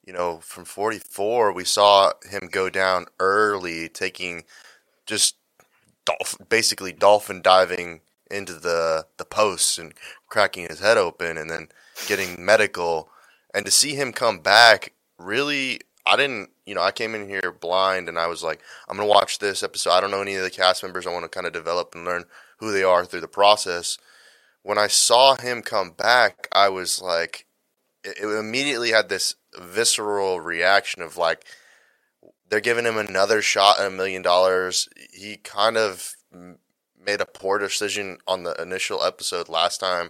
you 0.06 0.14
know, 0.14 0.40
from 0.42 0.66
44, 0.66 1.52
we 1.52 1.64
saw 1.64 2.14
him 2.30 2.50
go 2.52 2.70
down 2.70 3.08
early, 3.20 3.90
taking 3.90 4.44
just 5.06 5.36
dolphin, 6.06 6.46
basically 6.50 6.94
dolphin 6.94 7.42
diving 7.42 8.02
into 8.30 8.54
the 8.54 9.06
the 9.18 9.26
posts 9.26 9.78
and 9.78 9.94
cracking 10.28 10.68
his 10.68 10.80
head 10.80 10.98
open, 10.98 11.38
and 11.38 11.50
then 11.50 11.70
getting 12.08 12.44
medical. 12.44 13.10
And 13.54 13.66
to 13.66 13.72
see 13.72 13.96
him 13.96 14.12
come 14.14 14.40
back, 14.40 14.94
really, 15.18 15.82
I 16.06 16.16
didn't. 16.16 16.50
You 16.66 16.76
know, 16.76 16.82
I 16.82 16.92
came 16.92 17.16
in 17.16 17.30
here 17.30 17.56
blind, 17.58 18.10
and 18.10 18.20
I 18.20 18.28
was 18.28 18.44
like, 18.44 18.62
I'm 18.88 18.98
gonna 18.98 19.10
watch 19.10 19.40
this 19.40 19.64
episode. 19.64 19.92
I 19.92 20.02
don't 20.02 20.12
know 20.12 20.22
any 20.22 20.36
of 20.36 20.44
the 20.44 20.50
cast 20.50 20.84
members. 20.84 21.08
I 21.08 21.12
want 21.14 21.24
to 21.24 21.30
kind 21.30 21.48
of 21.48 21.54
develop 21.54 21.96
and 21.96 22.06
learn 22.06 22.26
who 22.58 22.72
they 22.72 22.84
are 22.84 23.06
through 23.06 23.22
the 23.22 23.28
process. 23.28 23.98
When 24.68 24.78
I 24.78 24.88
saw 24.88 25.38
him 25.38 25.62
come 25.62 25.92
back, 25.92 26.50
I 26.52 26.68
was 26.68 27.02
like, 27.02 27.46
it, 28.04 28.18
immediately 28.22 28.92
had 28.92 29.08
this 29.08 29.36
visceral 29.58 30.42
reaction 30.42 31.02
of 31.02 31.16
like, 31.16 31.46
they're 32.50 32.60
giving 32.60 32.84
him 32.84 32.98
another 32.98 33.42
shot 33.42 33.80
at 33.80 33.88
a 33.88 33.90
million 33.90 34.22
dollars. 34.22 34.90
He 35.14 35.38
kind 35.38 35.78
of 35.78 36.12
made 37.00 37.22
a 37.22 37.26
poor 37.26 37.60
decision 37.60 38.18
on 38.28 38.44
the 38.44 38.62
initial 38.62 39.02
episode 39.02 39.48
last 39.48 39.78
time. 39.78 40.10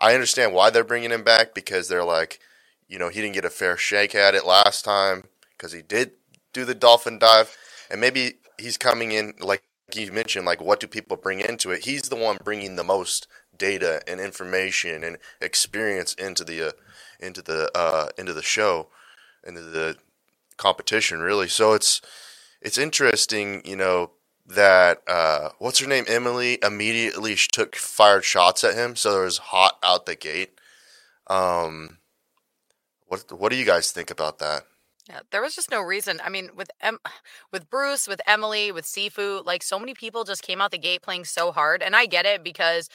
I 0.00 0.14
understand 0.14 0.52
why 0.52 0.70
they're 0.70 0.82
bringing 0.82 1.12
him 1.12 1.22
back 1.22 1.54
because 1.54 1.86
they're 1.86 2.02
like, 2.02 2.40
you 2.88 2.98
know, 2.98 3.08
he 3.08 3.20
didn't 3.20 3.34
get 3.34 3.44
a 3.44 3.50
fair 3.50 3.76
shake 3.76 4.16
at 4.16 4.34
it 4.34 4.44
last 4.44 4.84
time 4.84 5.28
because 5.56 5.70
he 5.70 5.80
did 5.80 6.10
do 6.52 6.64
the 6.64 6.74
dolphin 6.74 7.20
dive, 7.20 7.56
and 7.88 8.00
maybe 8.00 8.32
he's 8.58 8.76
coming 8.76 9.12
in 9.12 9.34
like 9.38 9.62
you 9.96 10.12
mentioned, 10.12 10.46
like 10.46 10.60
what 10.60 10.80
do 10.80 10.86
people 10.86 11.16
bring 11.16 11.40
into 11.40 11.70
it? 11.70 11.84
He's 11.84 12.02
the 12.02 12.16
one 12.16 12.38
bringing 12.42 12.76
the 12.76 12.84
most 12.84 13.26
data 13.56 14.02
and 14.06 14.20
information 14.20 15.04
and 15.04 15.18
experience 15.40 16.14
into 16.14 16.44
the 16.44 16.68
uh, 16.68 16.72
into 17.20 17.42
the 17.42 17.70
uh, 17.76 18.08
into 18.18 18.32
the 18.32 18.42
show, 18.42 18.88
into 19.46 19.62
the 19.62 19.96
competition, 20.56 21.20
really. 21.20 21.48
So 21.48 21.72
it's 21.72 22.00
it's 22.60 22.78
interesting, 22.78 23.62
you 23.64 23.76
know, 23.76 24.12
that 24.46 25.02
uh, 25.08 25.50
what's 25.58 25.80
her 25.80 25.86
name, 25.86 26.04
Emily, 26.08 26.58
immediately 26.62 27.36
took 27.36 27.76
fired 27.76 28.24
shots 28.24 28.64
at 28.64 28.74
him, 28.74 28.96
so 28.96 29.22
it 29.22 29.24
was 29.24 29.38
hot 29.38 29.78
out 29.82 30.06
the 30.06 30.16
gate. 30.16 30.58
Um, 31.28 31.98
what 33.06 33.30
what 33.32 33.50
do 33.50 33.56
you 33.56 33.64
guys 33.64 33.90
think 33.90 34.10
about 34.10 34.38
that? 34.38 34.64
Yeah, 35.08 35.20
there 35.32 35.42
was 35.42 35.54
just 35.54 35.70
no 35.70 35.82
reason. 35.82 36.20
I 36.24 36.28
mean, 36.30 36.50
with 36.56 36.70
em- 36.80 36.98
with 37.52 37.68
Bruce, 37.70 38.08
with 38.08 38.20
Emily, 38.26 38.72
with 38.72 38.84
Sifu, 38.86 39.44
like 39.44 39.62
so 39.62 39.78
many 39.78 39.94
people 39.94 40.24
just 40.24 40.42
came 40.42 40.60
out 40.60 40.70
the 40.70 40.78
gate 40.78 41.02
playing 41.02 41.24
so 41.24 41.52
hard, 41.52 41.82
and 41.82 41.96
I 41.96 42.06
get 42.06 42.26
it 42.26 42.44
because 42.44 42.88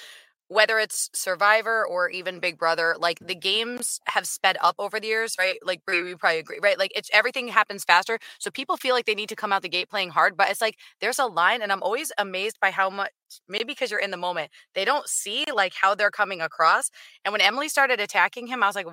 whether 0.50 0.80
it's 0.80 1.10
Survivor 1.14 1.86
or 1.88 2.10
even 2.10 2.40
Big 2.40 2.58
Brother, 2.60 2.96
like 3.00 3.20
the 3.20 3.36
games 3.36 4.00
have 4.08 4.28
sped 4.28 4.58
up 4.62 4.76
over 4.80 5.00
the 5.00 5.08
years, 5.08 5.36
right? 5.40 5.58
Like 5.64 5.82
we 5.88 6.16
probably 6.16 6.40
agree, 6.40 6.60
right? 6.62 6.80
Like 6.80 6.92
it's 6.96 7.10
everything 7.14 7.50
happens 7.50 7.84
faster, 7.86 8.20
so 8.40 8.52
people 8.52 8.78
feel 8.78 8.96
like 8.96 9.06
they 9.08 9.16
need 9.16 9.30
to 9.30 9.36
come 9.38 9.54
out 9.54 9.62
the 9.64 9.70
gate 9.70 9.90
playing 9.90 10.10
hard. 10.12 10.38
But 10.38 10.50
it's 10.52 10.62
like 10.62 10.78
there's 11.02 11.20
a 11.20 11.26
line, 11.28 11.62
and 11.64 11.72
I'm 11.72 11.84
always 11.84 12.12
amazed 12.18 12.60
by 12.62 12.72
how 12.72 12.90
much. 12.92 13.12
Maybe 13.50 13.66
because 13.66 13.92
you're 13.92 14.00
in 14.02 14.12
the 14.12 14.18
moment, 14.18 14.52
they 14.76 14.86
don't 14.86 15.08
see 15.10 15.46
like 15.54 15.74
how 15.76 15.96
they're 15.96 16.12
coming 16.12 16.42
across. 16.42 16.90
And 17.26 17.32
when 17.34 17.42
Emily 17.42 17.70
started 17.70 18.00
attacking 18.00 18.48
him, 18.48 18.64
I 18.64 18.68
was 18.68 18.76
like, 18.76 18.88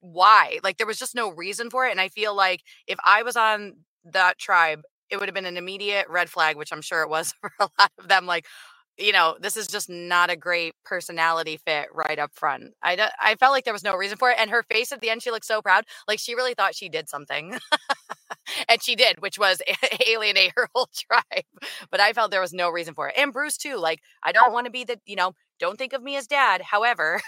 why? 0.00 0.60
Like 0.64 0.78
there 0.78 0.86
was 0.88 0.98
just 0.98 1.14
no 1.16 1.30
reason 1.30 1.70
for 1.70 1.86
it. 1.86 1.92
And 1.92 2.00
I 2.00 2.08
feel 2.08 2.34
like 2.36 2.62
if 2.86 2.98
I 3.04 3.22
was 3.24 3.36
on 3.36 3.74
that 4.06 4.38
tribe, 4.38 4.82
it 5.10 5.18
would 5.18 5.28
have 5.28 5.34
been 5.34 5.46
an 5.46 5.56
immediate 5.58 6.06
red 6.08 6.30
flag, 6.30 6.56
which 6.56 6.72
I'm 6.72 6.82
sure 6.82 7.02
it 7.02 7.10
was 7.10 7.32
for 7.42 7.52
a 7.60 7.68
lot 7.78 7.92
of 7.98 8.08
them. 8.08 8.26
Like, 8.26 8.46
you 8.98 9.12
know, 9.12 9.36
this 9.40 9.56
is 9.56 9.68
just 9.68 9.90
not 9.90 10.30
a 10.30 10.36
great 10.36 10.74
personality 10.84 11.58
fit 11.58 11.88
right 11.94 12.18
up 12.18 12.32
front. 12.34 12.74
I, 12.82 13.10
I 13.22 13.36
felt 13.36 13.52
like 13.52 13.64
there 13.64 13.74
was 13.74 13.84
no 13.84 13.96
reason 13.96 14.18
for 14.18 14.30
it. 14.30 14.38
And 14.40 14.50
her 14.50 14.64
face 14.64 14.92
at 14.92 15.00
the 15.00 15.10
end, 15.10 15.22
she 15.22 15.30
looked 15.32 15.46
so 15.46 15.62
proud. 15.62 15.84
Like 16.08 16.18
she 16.20 16.34
really 16.34 16.54
thought 16.54 16.74
she 16.76 16.88
did 16.90 17.08
something. 17.08 17.58
and 18.68 18.82
she 18.82 18.96
did, 18.96 19.20
which 19.20 19.38
was 19.38 19.62
alienate 20.08 20.52
her 20.56 20.68
whole 20.74 20.88
tribe. 20.94 21.44
But 21.90 22.00
I 22.00 22.12
felt 22.12 22.30
there 22.30 22.40
was 22.40 22.52
no 22.52 22.70
reason 22.70 22.94
for 22.94 23.08
it. 23.08 23.14
And 23.18 23.32
Bruce, 23.32 23.56
too. 23.56 23.76
Like, 23.76 24.00
I 24.22 24.32
don't 24.32 24.52
want 24.52 24.66
to 24.66 24.72
be 24.72 24.84
the, 24.84 24.98
you 25.06 25.16
know, 25.16 25.32
don't 25.60 25.78
think 25.78 25.92
of 25.92 26.02
me 26.02 26.16
as 26.16 26.26
dad. 26.26 26.62
However, 26.62 27.20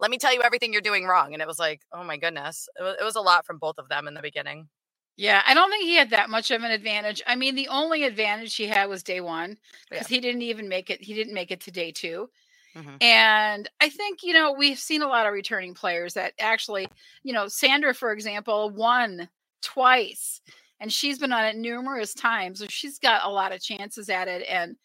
let 0.00 0.10
me 0.10 0.18
tell 0.18 0.34
you 0.34 0.42
everything 0.42 0.72
you're 0.72 0.82
doing 0.82 1.04
wrong. 1.04 1.32
And 1.32 1.42
it 1.42 1.48
was 1.48 1.58
like, 1.58 1.82
oh 1.92 2.04
my 2.04 2.16
goodness. 2.16 2.68
It 2.78 2.82
was, 2.82 2.96
it 3.00 3.04
was 3.04 3.16
a 3.16 3.20
lot 3.20 3.46
from 3.46 3.58
both 3.58 3.78
of 3.78 3.88
them 3.88 4.08
in 4.08 4.14
the 4.14 4.22
beginning. 4.22 4.68
Yeah, 5.16 5.42
I 5.44 5.52
don't 5.52 5.68
think 5.68 5.84
he 5.84 5.96
had 5.96 6.10
that 6.10 6.30
much 6.30 6.52
of 6.52 6.62
an 6.62 6.70
advantage. 6.70 7.20
I 7.26 7.34
mean, 7.34 7.56
the 7.56 7.66
only 7.68 8.04
advantage 8.04 8.54
he 8.54 8.68
had 8.68 8.88
was 8.88 9.02
day 9.02 9.20
one 9.20 9.56
because 9.90 10.08
yeah. 10.08 10.16
he 10.16 10.20
didn't 10.20 10.42
even 10.42 10.68
make 10.68 10.90
it. 10.90 11.02
He 11.02 11.12
didn't 11.12 11.34
make 11.34 11.50
it 11.50 11.60
to 11.62 11.72
day 11.72 11.90
2 11.90 12.30
mm-hmm. 12.76 12.96
And 13.00 13.68
I 13.80 13.88
think, 13.88 14.22
you 14.22 14.32
know, 14.32 14.52
we've 14.52 14.78
seen 14.78 15.02
a 15.02 15.08
lot 15.08 15.26
of 15.26 15.32
returning 15.32 15.74
players 15.74 16.14
that 16.14 16.34
actually, 16.38 16.88
you 17.24 17.32
know, 17.32 17.48
Sandra, 17.48 17.94
for 17.94 18.12
example, 18.12 18.70
won 18.70 19.28
twice 19.60 20.40
and 20.80 20.92
she's 20.92 21.18
been 21.18 21.32
on 21.32 21.44
it 21.44 21.56
numerous 21.56 22.14
times. 22.14 22.60
So 22.60 22.66
she's 22.68 23.00
got 23.00 23.24
a 23.24 23.28
lot 23.28 23.52
of 23.52 23.60
chances 23.60 24.08
at 24.08 24.28
it 24.28 24.46
and 24.48 24.76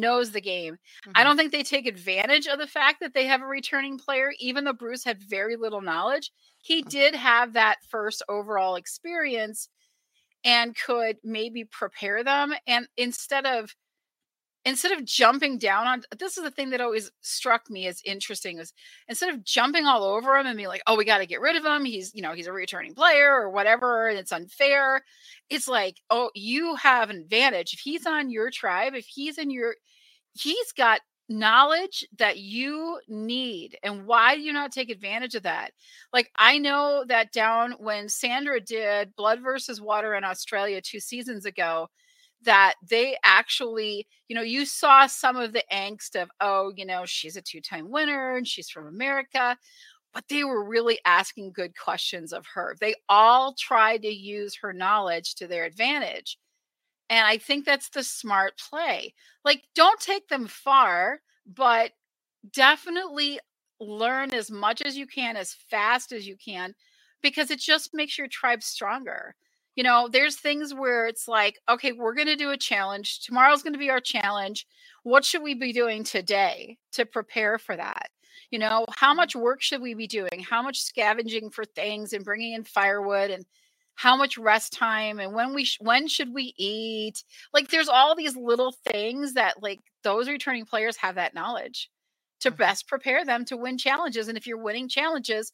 knows 0.00 0.30
the 0.30 0.40
game. 0.40 0.74
Mm-hmm. 0.74 1.12
I 1.14 1.24
don't 1.24 1.36
think 1.36 1.52
they 1.52 1.62
take 1.62 1.86
advantage 1.86 2.46
of 2.46 2.58
the 2.58 2.66
fact 2.66 3.00
that 3.00 3.14
they 3.14 3.26
have 3.26 3.42
a 3.42 3.46
returning 3.46 3.98
player, 3.98 4.32
even 4.38 4.64
though 4.64 4.72
Bruce 4.72 5.04
had 5.04 5.22
very 5.22 5.56
little 5.56 5.80
knowledge. 5.80 6.32
He 6.62 6.82
mm. 6.82 6.88
did 6.88 7.14
have 7.14 7.52
that 7.52 7.78
first 7.88 8.22
overall 8.28 8.76
experience 8.76 9.68
and 10.44 10.76
could 10.76 11.16
maybe 11.22 11.64
prepare 11.64 12.24
them 12.24 12.52
and 12.66 12.88
instead 12.96 13.46
of 13.46 13.74
instead 14.64 14.92
of 14.92 15.04
jumping 15.04 15.58
down 15.58 15.86
on 15.86 16.02
this 16.18 16.36
is 16.38 16.44
the 16.44 16.50
thing 16.50 16.70
that 16.70 16.80
always 16.80 17.10
struck 17.20 17.68
me 17.68 17.86
as 17.86 18.00
interesting 18.04 18.58
is 18.58 18.72
instead 19.08 19.32
of 19.32 19.44
jumping 19.44 19.86
all 19.86 20.04
over 20.04 20.36
him 20.36 20.46
and 20.46 20.56
being 20.56 20.68
like 20.68 20.82
oh 20.86 20.96
we 20.96 21.04
got 21.04 21.18
to 21.18 21.26
get 21.26 21.40
rid 21.40 21.56
of 21.56 21.64
him. 21.64 21.84
He's 21.84 22.14
you 22.14 22.22
know 22.22 22.32
he's 22.32 22.46
a 22.46 22.52
returning 22.52 22.94
player 22.94 23.32
or 23.32 23.50
whatever 23.50 24.08
and 24.08 24.18
it's 24.18 24.32
unfair. 24.32 25.02
It's 25.50 25.68
like 25.68 25.96
oh 26.10 26.30
you 26.34 26.76
have 26.76 27.10
an 27.10 27.16
advantage. 27.16 27.74
If 27.74 27.80
he's 27.80 28.06
on 28.06 28.30
your 28.30 28.50
tribe 28.50 28.94
if 28.94 29.06
he's 29.06 29.38
in 29.38 29.50
your 29.50 29.74
he's 30.34 30.72
got 30.72 31.00
knowledge 31.28 32.04
that 32.18 32.38
you 32.38 33.00
need 33.08 33.78
and 33.82 34.04
why 34.06 34.34
do 34.34 34.42
you 34.42 34.52
not 34.52 34.72
take 34.72 34.90
advantage 34.90 35.34
of 35.34 35.44
that? 35.44 35.72
Like 36.12 36.30
i 36.36 36.58
know 36.58 37.04
that 37.08 37.32
down 37.32 37.72
when 37.78 38.08
sandra 38.08 38.60
did 38.60 39.16
blood 39.16 39.40
versus 39.40 39.80
water 39.80 40.14
in 40.14 40.24
australia 40.24 40.80
two 40.80 41.00
seasons 41.00 41.46
ago 41.46 41.88
that 42.44 42.74
they 42.88 43.16
actually 43.24 44.06
you 44.28 44.36
know 44.36 44.42
you 44.42 44.64
saw 44.66 45.06
some 45.06 45.36
of 45.36 45.52
the 45.52 45.64
angst 45.72 46.20
of 46.20 46.30
oh 46.40 46.72
you 46.76 46.86
know 46.86 47.04
she's 47.06 47.36
a 47.36 47.42
two-time 47.42 47.90
winner 47.90 48.36
and 48.36 48.48
she's 48.48 48.70
from 48.70 48.86
america 48.86 49.56
but 50.14 50.24
they 50.28 50.44
were 50.44 50.64
really 50.64 50.98
asking 51.06 51.52
good 51.52 51.72
questions 51.78 52.32
of 52.32 52.46
her 52.54 52.76
they 52.80 52.94
all 53.08 53.54
tried 53.54 54.02
to 54.02 54.08
use 54.08 54.56
her 54.56 54.72
knowledge 54.72 55.34
to 55.34 55.46
their 55.46 55.64
advantage 55.64 56.38
and 57.10 57.26
I 57.26 57.36
think 57.36 57.66
that's 57.66 57.90
the 57.90 58.02
smart 58.02 58.58
play. 58.58 59.14
Like, 59.44 59.64
don't 59.74 60.00
take 60.00 60.28
them 60.28 60.46
far, 60.46 61.20
but 61.46 61.92
definitely 62.54 63.38
learn 63.80 64.32
as 64.32 64.50
much 64.50 64.80
as 64.82 64.96
you 64.96 65.06
can, 65.06 65.36
as 65.36 65.52
fast 65.52 66.12
as 66.12 66.26
you 66.26 66.36
can, 66.36 66.74
because 67.22 67.50
it 67.50 67.60
just 67.60 67.90
makes 67.94 68.16
your 68.16 68.28
tribe 68.28 68.62
stronger. 68.62 69.34
You 69.74 69.84
know, 69.84 70.08
there's 70.10 70.36
things 70.36 70.74
where 70.74 71.06
it's 71.06 71.26
like, 71.26 71.58
okay, 71.68 71.92
we're 71.92 72.14
going 72.14 72.26
to 72.26 72.36
do 72.36 72.50
a 72.50 72.58
challenge. 72.58 73.20
Tomorrow's 73.20 73.62
going 73.62 73.72
to 73.72 73.78
be 73.78 73.90
our 73.90 74.00
challenge. 74.00 74.66
What 75.02 75.24
should 75.24 75.42
we 75.42 75.54
be 75.54 75.72
doing 75.72 76.04
today 76.04 76.78
to 76.92 77.06
prepare 77.06 77.58
for 77.58 77.76
that? 77.76 78.10
You 78.50 78.58
know, 78.58 78.84
how 78.96 79.10
mm-hmm. 79.10 79.16
much 79.16 79.34
work 79.34 79.62
should 79.62 79.80
we 79.80 79.94
be 79.94 80.06
doing? 80.06 80.44
How 80.48 80.62
much 80.62 80.80
scavenging 80.80 81.50
for 81.50 81.64
things 81.64 82.12
and 82.12 82.24
bringing 82.24 82.52
in 82.52 82.64
firewood 82.64 83.30
and 83.30 83.46
how 83.94 84.16
much 84.16 84.38
rest 84.38 84.72
time 84.72 85.18
and 85.18 85.34
when 85.34 85.54
we 85.54 85.64
sh- 85.64 85.78
when 85.80 86.08
should 86.08 86.32
we 86.32 86.54
eat 86.56 87.22
like 87.52 87.68
there's 87.68 87.88
all 87.88 88.14
these 88.14 88.36
little 88.36 88.74
things 88.90 89.34
that 89.34 89.62
like 89.62 89.80
those 90.02 90.28
returning 90.28 90.64
players 90.64 90.96
have 90.96 91.16
that 91.16 91.34
knowledge 91.34 91.90
to 92.40 92.50
mm-hmm. 92.50 92.56
best 92.56 92.88
prepare 92.88 93.24
them 93.24 93.44
to 93.44 93.56
win 93.56 93.76
challenges 93.76 94.28
and 94.28 94.38
if 94.38 94.46
you're 94.46 94.62
winning 94.62 94.88
challenges 94.88 95.52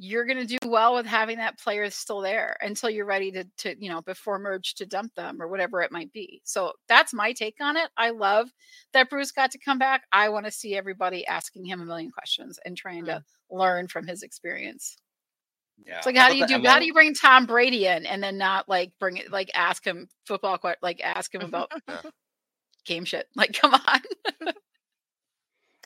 you're 0.00 0.24
going 0.24 0.38
to 0.38 0.58
do 0.58 0.58
well 0.68 0.94
with 0.94 1.06
having 1.06 1.38
that 1.38 1.58
player 1.58 1.90
still 1.90 2.20
there 2.20 2.56
until 2.60 2.88
you're 2.88 3.04
ready 3.04 3.32
to 3.32 3.44
to 3.56 3.74
you 3.82 3.90
know 3.90 4.00
before 4.02 4.38
merge 4.38 4.74
to 4.74 4.86
dump 4.86 5.12
them 5.14 5.42
or 5.42 5.48
whatever 5.48 5.82
it 5.82 5.90
might 5.90 6.12
be 6.12 6.40
so 6.44 6.72
that's 6.88 7.12
my 7.12 7.32
take 7.32 7.56
on 7.60 7.76
it 7.76 7.88
i 7.96 8.10
love 8.10 8.48
that 8.92 9.10
bruce 9.10 9.32
got 9.32 9.50
to 9.50 9.58
come 9.58 9.78
back 9.78 10.02
i 10.12 10.28
want 10.28 10.46
to 10.46 10.52
see 10.52 10.76
everybody 10.76 11.26
asking 11.26 11.64
him 11.64 11.80
a 11.80 11.84
million 11.84 12.10
questions 12.10 12.58
and 12.64 12.76
trying 12.76 13.04
mm-hmm. 13.04 13.18
to 13.18 13.24
learn 13.50 13.88
from 13.88 14.06
his 14.06 14.22
experience 14.22 14.96
yeah. 15.86 15.98
It's 15.98 16.06
like 16.06 16.16
how 16.16 16.28
do 16.28 16.36
you 16.36 16.46
do 16.46 16.60
how 16.64 16.80
do 16.80 16.86
you 16.86 16.92
bring 16.92 17.14
Tom 17.14 17.46
Brady 17.46 17.86
in 17.86 18.04
and 18.04 18.20
then 18.20 18.36
not 18.36 18.68
like 18.68 18.90
bring 18.98 19.16
it 19.16 19.30
like 19.30 19.48
ask 19.54 19.84
him 19.86 20.08
football 20.26 20.58
like 20.82 21.00
ask 21.00 21.32
him 21.32 21.40
about 21.42 21.70
game 22.84 23.04
shit. 23.04 23.28
Like 23.36 23.52
come 23.52 23.74
on. 23.74 24.00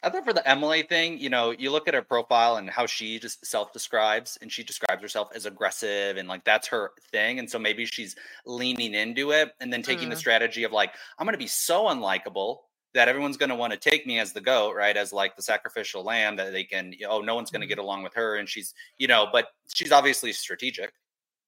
I 0.04 0.11
thought 0.11 0.25
for 0.25 0.32
the 0.32 0.47
Emily 0.49 0.82
thing, 0.82 1.18
you 1.18 1.30
know, 1.30 1.52
you 1.52 1.71
look 1.71 1.87
at 1.87 1.94
her 1.94 2.02
profile 2.02 2.56
and 2.56 2.68
how 2.68 2.87
she 2.87 3.21
just 3.21 3.47
self 3.47 3.73
describes, 3.73 4.37
and 4.42 4.50
she 4.50 4.64
describes 4.64 5.00
herself 5.00 5.28
as 5.35 5.47
aggressive, 5.47 6.16
and 6.16 6.28
like 6.28 6.44
that's 6.44 6.66
her 6.68 6.90
thing. 7.12 7.38
And 7.38 7.49
so 7.49 7.59
maybe 7.59 7.87
she's 7.87 8.16
leaning 8.44 8.94
into 8.94 9.30
it 9.30 9.52
and 9.61 9.73
then 9.73 9.82
taking 9.82 10.09
mm. 10.09 10.11
the 10.11 10.16
strategy 10.16 10.64
of 10.64 10.73
like, 10.73 10.94
I'm 11.18 11.26
going 11.26 11.35
to 11.35 11.38
be 11.38 11.47
so 11.47 11.85
unlikable 11.85 12.59
that 12.94 13.09
everyone's 13.09 13.37
going 13.37 13.49
to 13.49 13.56
want 13.56 13.73
to 13.73 13.78
take 13.78 14.06
me 14.06 14.18
as 14.18 14.32
the 14.32 14.40
goat, 14.40 14.75
right? 14.75 14.97
As 14.97 15.12
like 15.12 15.37
the 15.37 15.42
sacrificial 15.42 16.02
lamb 16.02 16.37
that 16.37 16.52
they 16.52 16.64
can, 16.64 16.94
oh, 17.09 17.21
no 17.21 17.35
one's 17.35 17.50
going 17.50 17.62
to 17.62 17.66
get 17.66 17.78
mm-hmm. 17.78 17.85
along 17.85 18.02
with 18.02 18.14
her. 18.14 18.37
And 18.37 18.49
she's, 18.49 18.75
you 18.99 19.06
know, 19.06 19.28
but 19.32 19.49
she's 19.73 19.92
obviously 19.92 20.32
strategic. 20.32 20.92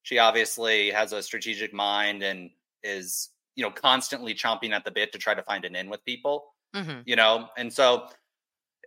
She 0.04 0.18
obviously 0.18 0.90
has 0.90 1.12
a 1.12 1.22
strategic 1.22 1.74
mind 1.74 2.22
and 2.22 2.50
is, 2.82 3.30
you 3.56 3.64
know, 3.64 3.70
constantly 3.70 4.34
chomping 4.34 4.70
at 4.70 4.84
the 4.84 4.90
bit 4.90 5.12
to 5.12 5.18
try 5.18 5.34
to 5.34 5.42
find 5.42 5.64
an 5.64 5.76
in 5.76 5.90
with 5.90 6.04
people, 6.04 6.44
mm-hmm. 6.74 7.00
you 7.04 7.16
know? 7.16 7.48
And 7.58 7.72
so 7.72 8.08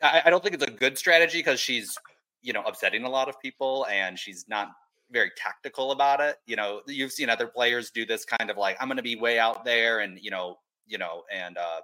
I, 0.02 0.24
I 0.26 0.30
don't 0.30 0.44
think 0.44 0.56
it's 0.56 0.64
a 0.64 0.72
good 0.72 0.98
strategy 0.98 1.40
because 1.40 1.60
she's, 1.60 1.98
you 2.42 2.54
know, 2.54 2.64
upsetting 2.64 3.04
a 3.04 3.10
lot 3.10 3.30
of 3.30 3.40
people 3.40 3.86
and 3.88 4.18
she's 4.18 4.48
not 4.48 4.70
very 5.12 5.32
tactical 5.38 5.92
about 5.92 6.22
it. 6.22 6.38
You 6.46 6.56
know, 6.56 6.82
you've 6.88 7.12
seen 7.12 7.30
other 7.30 7.48
players 7.48 7.92
do 7.92 8.06
this 8.06 8.26
kind 8.26 8.50
of 8.52 8.58
like, 8.58 8.78
I'm 8.80 8.88
going 8.88 8.98
to 8.98 9.04
be 9.04 9.16
way 9.16 9.40
out 9.40 9.66
there 9.66 10.00
and, 10.00 10.20
you 10.22 10.32
know, 10.32 10.60
you 10.86 10.98
know, 10.98 11.24
and, 11.32 11.58
uh, 11.58 11.82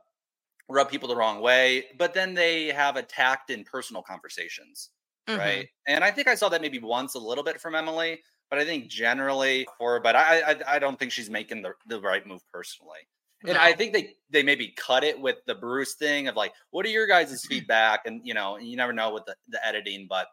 rub 0.70 0.90
people 0.90 1.08
the 1.10 1.16
wrong 1.16 1.42
way, 1.42 1.86
but 1.98 2.14
then 2.14 2.34
they 2.34 2.68
have 2.68 2.96
attacked 2.96 3.50
in 3.50 3.64
personal 3.64 4.02
conversations, 4.02 4.92
Mhm. 5.28 5.38
right? 5.38 5.70
And 5.88 6.04
I 6.04 6.12
think 6.12 6.28
I 6.28 6.36
saw 6.36 6.50
that 6.50 6.62
maybe 6.62 6.80
once 6.80 7.16
a 7.16 7.20
little 7.20 7.44
bit 7.44 7.60
from 7.62 7.76
Emily, 7.76 8.24
but 8.50 8.60
I 8.60 8.66
think 8.66 8.88
generally 8.90 9.68
for 9.78 10.00
but 10.00 10.16
I 10.16 10.52
I, 10.54 10.76
I 10.76 10.80
don't 10.80 10.98
think 11.00 11.12
she's 11.12 11.30
making 11.30 11.62
the, 11.64 11.74
the 11.88 12.00
right 12.02 12.26
move 12.26 12.44
personally. 12.52 13.08
And 13.46 13.58
I 13.58 13.74
think 13.74 13.94
they 13.94 14.16
they 14.30 14.44
maybe 14.44 14.74
cut 14.78 15.04
it 15.04 15.20
with 15.20 15.38
the 15.46 15.56
Bruce 15.56 15.96
thing 15.96 16.28
of 16.28 16.36
like, 16.36 16.54
what 16.72 16.86
are 16.86 16.90
your 16.90 17.08
guys' 17.08 17.32
mm-hmm. 17.32 17.48
feedback? 17.48 18.02
And 18.06 18.22
you 18.24 18.34
know, 18.34 18.58
you 18.58 18.78
never 18.78 18.94
know 18.94 19.14
with 19.14 19.26
the, 19.26 19.36
the 19.50 19.66
editing, 19.66 20.08
but 20.10 20.28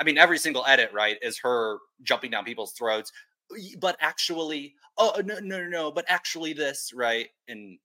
I 0.00 0.04
mean, 0.04 0.18
every 0.18 0.38
single 0.38 0.64
edit, 0.66 0.90
right, 0.92 1.18
is 1.22 1.38
her 1.42 1.78
jumping 2.02 2.30
down 2.30 2.44
people's 2.44 2.72
throats. 2.72 3.12
But 3.78 3.96
actually, 4.00 4.74
oh 4.96 5.12
uh, 5.16 5.22
no, 5.24 5.38
no, 5.40 5.60
no, 5.60 5.68
no, 5.68 5.90
but 5.90 6.04
actually 6.08 6.52
this, 6.52 6.92
right? 6.94 7.28
And 7.48 7.78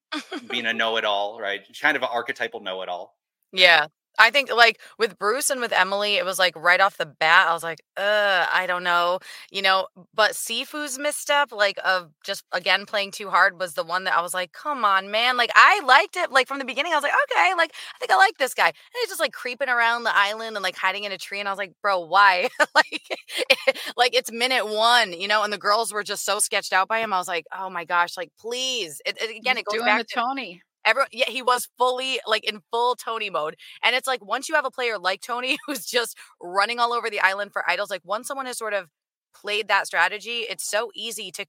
being 0.49 0.65
a 0.65 0.73
know-it-all, 0.73 1.39
right? 1.39 1.61
Kind 1.79 1.95
of 1.95 2.03
an 2.03 2.09
archetypal 2.11 2.59
know-it-all. 2.59 3.15
Yeah. 3.51 3.87
I 4.19 4.29
think 4.29 4.51
like 4.53 4.79
with 4.99 5.17
Bruce 5.17 5.49
and 5.49 5.59
with 5.59 5.71
Emily, 5.73 6.15
it 6.15 6.25
was 6.25 6.37
like 6.39 6.55
right 6.55 6.79
off 6.79 6.97
the 6.97 7.05
bat, 7.05 7.47
I 7.47 7.53
was 7.53 7.63
like, 7.63 7.81
uh, 7.97 8.45
I 8.51 8.65
don't 8.67 8.83
know. 8.83 9.19
You 9.51 9.61
know, 9.63 9.87
but 10.13 10.31
Sifu's 10.33 10.99
misstep, 10.99 11.51
like 11.51 11.79
of 11.83 12.09
just 12.23 12.43
again 12.51 12.85
playing 12.85 13.11
too 13.11 13.29
hard 13.29 13.59
was 13.59 13.73
the 13.73 13.83
one 13.83 14.03
that 14.05 14.15
I 14.15 14.21
was 14.21 14.33
like, 14.33 14.51
come 14.53 14.85
on, 14.85 15.09
man. 15.11 15.35
Like 15.37 15.51
I 15.55 15.81
liked 15.85 16.15
it. 16.15 16.31
Like 16.31 16.47
from 16.47 16.59
the 16.59 16.65
beginning, 16.65 16.91
I 16.93 16.95
was 16.95 17.03
like, 17.03 17.13
okay, 17.31 17.53
like 17.57 17.73
I 17.95 17.99
think 17.99 18.11
I 18.11 18.17
like 18.17 18.37
this 18.37 18.53
guy. 18.53 18.67
And 18.67 18.73
he's 19.01 19.09
just 19.09 19.19
like 19.19 19.33
creeping 19.33 19.69
around 19.69 20.03
the 20.03 20.15
island 20.15 20.55
and 20.55 20.63
like 20.63 20.75
hiding 20.75 21.05
in 21.05 21.11
a 21.11 21.17
tree. 21.17 21.39
And 21.39 21.47
I 21.49 21.51
was 21.51 21.57
like, 21.59 21.73
bro, 21.81 21.99
why? 22.05 22.49
like, 22.75 23.01
like 23.97 24.15
it's 24.15 24.31
minute 24.31 24.67
one, 24.67 25.13
you 25.13 25.27
know, 25.27 25.43
and 25.43 25.51
the 25.51 25.57
girls 25.57 25.91
were 25.93 26.03
just 26.03 26.25
so 26.25 26.39
sketched 26.39 26.73
out 26.73 26.87
by 26.87 26.99
him. 26.99 27.13
I 27.13 27.17
was 27.17 27.27
like, 27.27 27.45
oh 27.57 27.69
my 27.69 27.85
gosh, 27.85 28.17
like 28.17 28.31
please. 28.39 29.01
It, 29.05 29.17
it- 29.21 29.37
again, 29.37 29.57
it 29.57 29.65
goes 29.65 29.77
doing 29.77 29.85
back 29.85 30.05
to 30.05 30.13
Tony. 30.13 30.61
Everyone, 30.85 31.07
yeah, 31.11 31.29
he 31.29 31.41
was 31.41 31.69
fully 31.77 32.19
like 32.27 32.43
in 32.43 32.61
full 32.71 32.95
Tony 32.95 33.29
mode. 33.29 33.55
And 33.83 33.95
it's 33.95 34.07
like 34.07 34.23
once 34.23 34.49
you 34.49 34.55
have 34.55 34.65
a 34.65 34.71
player 34.71 34.97
like 34.99 35.21
Tony 35.21 35.57
who's 35.67 35.85
just 35.85 36.17
running 36.41 36.79
all 36.79 36.93
over 36.93 37.09
the 37.09 37.19
island 37.21 37.53
for 37.53 37.69
idols, 37.69 37.89
like 37.89 38.01
once 38.03 38.27
someone 38.27 38.45
has 38.45 38.57
sort 38.57 38.73
of 38.73 38.87
played 39.35 39.67
that 39.67 39.87
strategy, 39.87 40.39
it's 40.49 40.65
so 40.69 40.91
easy 40.95 41.31
to 41.31 41.45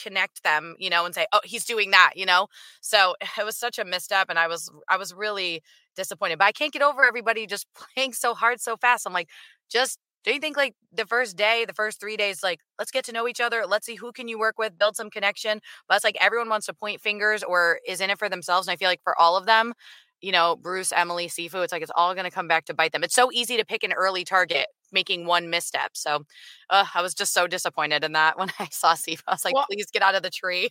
connect 0.00 0.42
them, 0.42 0.74
you 0.78 0.90
know, 0.90 1.04
and 1.06 1.14
say, 1.14 1.26
"Oh, 1.32 1.40
he's 1.44 1.64
doing 1.64 1.90
that," 1.92 2.12
you 2.16 2.26
know. 2.26 2.48
So 2.80 3.14
it 3.38 3.44
was 3.44 3.56
such 3.56 3.78
a 3.78 3.84
misstep, 3.84 4.26
and 4.28 4.38
I 4.38 4.48
was 4.48 4.70
I 4.88 4.96
was 4.96 5.14
really 5.14 5.62
disappointed. 5.96 6.38
But 6.38 6.46
I 6.46 6.52
can't 6.52 6.72
get 6.72 6.82
over 6.82 7.04
everybody 7.04 7.46
just 7.46 7.66
playing 7.94 8.12
so 8.12 8.34
hard 8.34 8.60
so 8.60 8.76
fast. 8.76 9.06
I'm 9.06 9.12
like, 9.12 9.28
just 9.70 9.98
don't 10.24 10.34
you 10.34 10.40
think 10.40 10.56
like 10.56 10.74
the 10.92 11.06
first 11.06 11.36
day, 11.36 11.64
the 11.66 11.74
first 11.74 12.00
three 12.00 12.16
days, 12.16 12.42
like 12.42 12.60
let's 12.78 12.90
get 12.90 13.04
to 13.06 13.12
know 13.12 13.28
each 13.28 13.40
other, 13.40 13.64
let's 13.66 13.86
see 13.86 13.94
who 13.94 14.12
can 14.12 14.26
you 14.28 14.38
work 14.38 14.58
with, 14.58 14.78
build 14.78 14.96
some 14.96 15.10
connection. 15.10 15.60
But 15.88 15.96
it's 15.96 16.04
like 16.04 16.16
everyone 16.20 16.48
wants 16.48 16.66
to 16.66 16.74
point 16.74 17.00
fingers 17.00 17.42
or 17.42 17.80
is 17.86 18.00
in 18.00 18.10
it 18.10 18.18
for 18.18 18.28
themselves, 18.28 18.66
and 18.66 18.72
I 18.72 18.76
feel 18.76 18.88
like 18.88 19.02
for 19.04 19.18
all 19.20 19.36
of 19.36 19.46
them. 19.46 19.74
You 20.20 20.32
know, 20.32 20.56
Bruce, 20.56 20.90
Emily, 20.90 21.26
Sifu, 21.28 21.62
it's 21.62 21.72
like 21.72 21.82
it's 21.82 21.90
all 21.94 22.14
going 22.14 22.24
to 22.24 22.30
come 22.30 22.48
back 22.48 22.64
to 22.66 22.74
bite 22.74 22.92
them. 22.92 23.04
It's 23.04 23.14
so 23.14 23.30
easy 23.30 23.58
to 23.58 23.64
pick 23.64 23.84
an 23.84 23.92
early 23.92 24.24
target, 24.24 24.68
making 24.90 25.26
one 25.26 25.50
misstep. 25.50 25.90
So 25.94 26.24
uh, 26.70 26.86
I 26.94 27.02
was 27.02 27.12
just 27.12 27.34
so 27.34 27.46
disappointed 27.46 28.02
in 28.04 28.12
that 28.12 28.38
when 28.38 28.48
I 28.58 28.68
saw 28.70 28.94
Sifu. 28.94 29.20
I 29.26 29.32
was 29.32 29.44
like, 29.44 29.54
Well- 29.54 29.66
please 29.70 29.90
get 29.92 30.02
out 30.02 30.14
of 30.14 30.22
the 30.22 30.30
tree. 30.30 30.68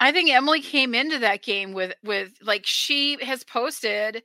I 0.00 0.12
think 0.12 0.30
Emily 0.30 0.60
came 0.60 0.94
into 0.94 1.20
that 1.20 1.42
game 1.42 1.72
with 1.72 1.94
with 2.02 2.32
like 2.42 2.66
she 2.66 3.16
has 3.24 3.44
posted 3.44 4.22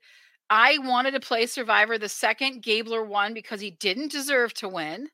I 0.49 0.77
wanted 0.79 1.11
to 1.11 1.19
play 1.19 1.45
Survivor 1.45 1.97
the 1.97 2.09
second 2.09 2.61
Gabler 2.63 3.03
won 3.03 3.33
because 3.33 3.61
he 3.61 3.71
didn't 3.71 4.11
deserve 4.11 4.53
to 4.55 4.69
win. 4.69 5.09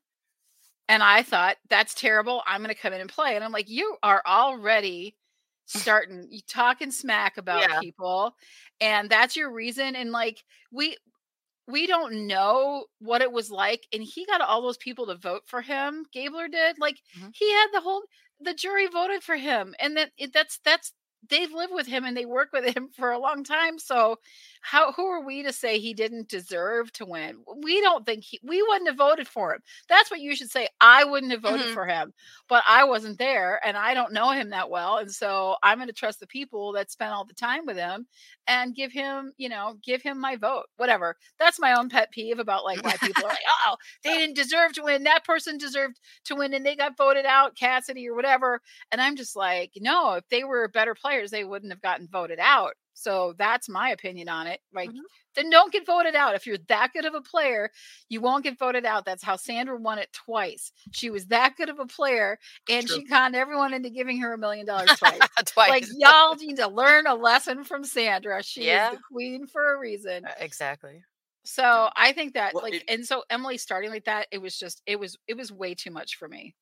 And 0.88 1.02
I 1.02 1.22
thought 1.22 1.56
that's 1.68 1.94
terrible. 1.94 2.42
I'm 2.46 2.62
going 2.62 2.74
to 2.74 2.80
come 2.80 2.92
in 2.92 3.00
and 3.00 3.10
play. 3.10 3.34
And 3.36 3.44
I'm 3.44 3.52
like, 3.52 3.68
you 3.68 3.96
are 4.02 4.22
already 4.26 5.16
starting 5.66 6.28
you 6.30 6.40
talking 6.48 6.90
smack 6.92 7.38
about 7.38 7.68
Yeah. 7.68 7.80
people 7.80 8.36
and 8.80 9.10
that's 9.10 9.36
your 9.36 9.52
reason 9.52 9.96
and 9.96 10.12
like 10.12 10.44
we 10.72 10.96
we 11.66 11.86
don't 11.86 12.26
know 12.26 12.86
what 13.00 13.22
it 13.22 13.32
was 13.32 13.50
like 13.50 13.86
and 13.92 14.02
he 14.02 14.24
got 14.26 14.40
all 14.40 14.62
those 14.62 14.76
people 14.76 15.06
to 15.06 15.16
vote 15.16 15.42
for 15.46 15.62
him 15.62 16.04
gabler 16.12 16.48
did 16.48 16.78
like 16.78 17.00
Mhm. 17.14 17.32
he 17.32 17.50
had 17.52 17.68
the 17.72 17.80
whole 17.80 18.02
the 18.40 18.54
jury 18.54 18.86
voted 18.86 19.22
for 19.22 19.36
him 19.36 19.74
and 19.80 19.96
that 19.96 20.12
it, 20.16 20.32
that's 20.32 20.58
that's 20.64 20.92
they've 21.28 21.52
lived 21.52 21.72
with 21.72 21.86
him 21.88 22.04
and 22.04 22.16
they 22.16 22.26
work 22.26 22.50
with 22.52 22.76
him 22.76 22.88
for 22.96 23.10
a 23.10 23.18
long 23.18 23.42
time 23.44 23.78
so 23.78 24.16
how 24.66 24.92
who 24.92 25.06
are 25.06 25.24
we 25.24 25.42
to 25.44 25.52
say 25.52 25.78
he 25.78 25.94
didn't 25.94 26.28
deserve 26.28 26.92
to 26.94 27.06
win? 27.06 27.36
We 27.62 27.80
don't 27.80 28.04
think 28.04 28.24
he 28.24 28.40
we 28.42 28.60
wouldn't 28.62 28.88
have 28.88 28.98
voted 28.98 29.28
for 29.28 29.54
him. 29.54 29.60
That's 29.88 30.10
what 30.10 30.20
you 30.20 30.34
should 30.36 30.50
say 30.50 30.68
i 30.80 31.04
wouldn't 31.04 31.32
have 31.32 31.42
voted 31.42 31.66
Mhm. 31.68 31.74
for 31.74 31.86
him 31.86 32.12
but 32.48 32.62
i 32.68 32.84
wasn't 32.84 33.18
there 33.18 33.60
and 33.66 33.76
i 33.76 33.94
don't 33.94 34.12
know 34.12 34.30
him 34.30 34.50
that 34.50 34.68
well 34.70 34.98
and 34.98 35.10
so 35.10 35.56
i'm 35.62 35.78
going 35.78 35.88
to 35.88 35.92
trust 35.92 36.20
the 36.20 36.26
people 36.26 36.72
that 36.72 36.90
spent 36.90 37.12
all 37.12 37.24
the 37.24 37.34
time 37.34 37.64
with 37.66 37.76
him 37.76 38.06
and 38.48 38.74
give 38.74 38.92
him 38.92 39.32
you 39.36 39.48
know 39.48 39.76
give 39.84 40.02
him 40.02 40.18
my 40.20 40.36
vote 40.36 40.66
whatever. 40.76 41.16
That's 41.38 41.60
my 41.60 41.74
own 41.74 41.88
pet 41.88 42.10
peeve 42.10 42.38
about 42.38 42.64
like 42.64 42.82
why 42.84 42.96
people 43.00 43.24
are 43.24 43.28
like 43.28 43.38
oh 43.66 43.76
they 44.04 44.14
didn't 44.16 44.36
deserve 44.36 44.72
to 44.74 44.82
win. 44.84 45.04
That 45.04 45.24
person 45.24 45.58
deserved 45.58 46.00
to 46.24 46.34
win 46.34 46.54
and 46.54 46.64
they 46.66 46.76
got 46.76 46.96
voted 46.96 47.26
out 47.26 47.56
cassidy 47.56 48.08
or 48.08 48.14
whatever 48.14 48.60
and 48.92 49.00
i'm 49.00 49.16
just 49.16 49.36
like 49.36 49.72
no 49.78 50.14
if 50.14 50.28
they 50.28 50.44
were 50.44 50.68
better 50.68 50.94
players 50.94 51.30
they 51.30 51.44
wouldn't 51.44 51.72
have 51.72 51.82
gotten 51.82 52.08
voted 52.08 52.38
out 52.40 52.74
so 52.98 53.34
that's 53.38 53.68
my 53.68 53.90
opinion 53.90 54.26
on 54.28 54.46
it 54.46 54.60
like 54.72 54.88
Mhm. 54.90 55.00
then 55.34 55.50
don't 55.50 55.70
get 55.72 55.84
voted 55.84 56.14
out 56.14 56.34
if 56.34 56.46
you're 56.46 56.56
that 56.68 56.92
good 56.94 57.04
of 57.04 57.14
a 57.14 57.20
player 57.20 57.70
you 58.08 58.20
won't 58.22 58.42
get 58.42 58.58
voted 58.58 58.86
out 58.86 59.04
that's 59.04 59.22
how 59.22 59.36
sandra 59.36 59.76
won 59.76 59.98
it 59.98 60.10
twice 60.12 60.72
she 60.92 61.10
was 61.10 61.26
that 61.26 61.54
good 61.56 61.68
of 61.68 61.78
a 61.78 61.84
player 61.86 62.38
and 62.70 62.86
True. 62.86 62.96
she 62.96 63.04
conned 63.04 63.36
everyone 63.36 63.74
into 63.74 63.90
giving 63.90 64.18
her 64.20 64.32
a 64.32 64.38
million 64.38 64.64
dollars 64.66 64.88
twice 64.98 65.18
Twice. 65.46 65.68
like 65.68 65.84
y'all 65.98 66.34
need 66.36 66.56
to 66.56 66.68
learn 66.68 67.06
a 67.06 67.14
lesson 67.14 67.64
from 67.64 67.84
Sandra. 67.84 68.42
She 68.42 68.64
Yeah. 68.66 68.92
is 68.92 68.96
the 68.98 69.02
queen 69.12 69.46
for 69.46 69.74
a 69.74 69.78
reason. 69.78 70.24
Uh, 70.24 70.32
exactly. 70.40 71.02
So 71.44 71.90
I 71.94 72.12
think 72.12 72.32
that 72.34 72.54
Well, 72.54 72.62
like 72.64 72.74
it- 72.74 72.84
and 72.88 73.06
so 73.06 73.22
Emily 73.30 73.58
starting 73.58 73.90
like 73.90 74.04
that, 74.06 74.26
it 74.32 74.38
was 74.38 74.58
just 74.58 74.80
it 74.86 74.98
was 74.98 75.16
it 75.28 75.34
was 75.36 75.52
way 75.52 75.74
too 75.74 75.90
much 75.90 76.16
for 76.16 76.28
me. 76.28 76.54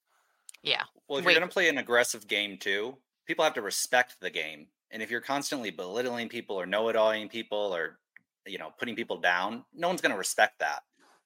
Yeah. 0.62 0.82
Well, 1.08 1.18
if 1.18 1.24
Wait. 1.24 1.32
you're 1.32 1.40
going 1.40 1.48
to 1.48 1.52
play 1.52 1.68
an 1.68 1.78
aggressive 1.78 2.26
game 2.26 2.58
too, 2.58 2.98
people 3.26 3.44
have 3.44 3.54
to 3.54 3.62
respect 3.62 4.16
the 4.20 4.30
game. 4.30 4.66
And 4.94 5.02
if 5.02 5.10
you're 5.10 5.20
constantly 5.20 5.70
belittling 5.70 6.28
people 6.30 6.56
or 6.56 6.64
know-it-alling 6.64 7.28
people 7.28 7.74
or 7.74 7.98
you 8.46 8.58
know 8.58 8.70
putting 8.78 8.94
people 8.94 9.18
down, 9.18 9.64
no 9.74 9.88
one's 9.88 10.00
going 10.00 10.12
to 10.12 10.18
respect 10.18 10.60
that. 10.60 10.82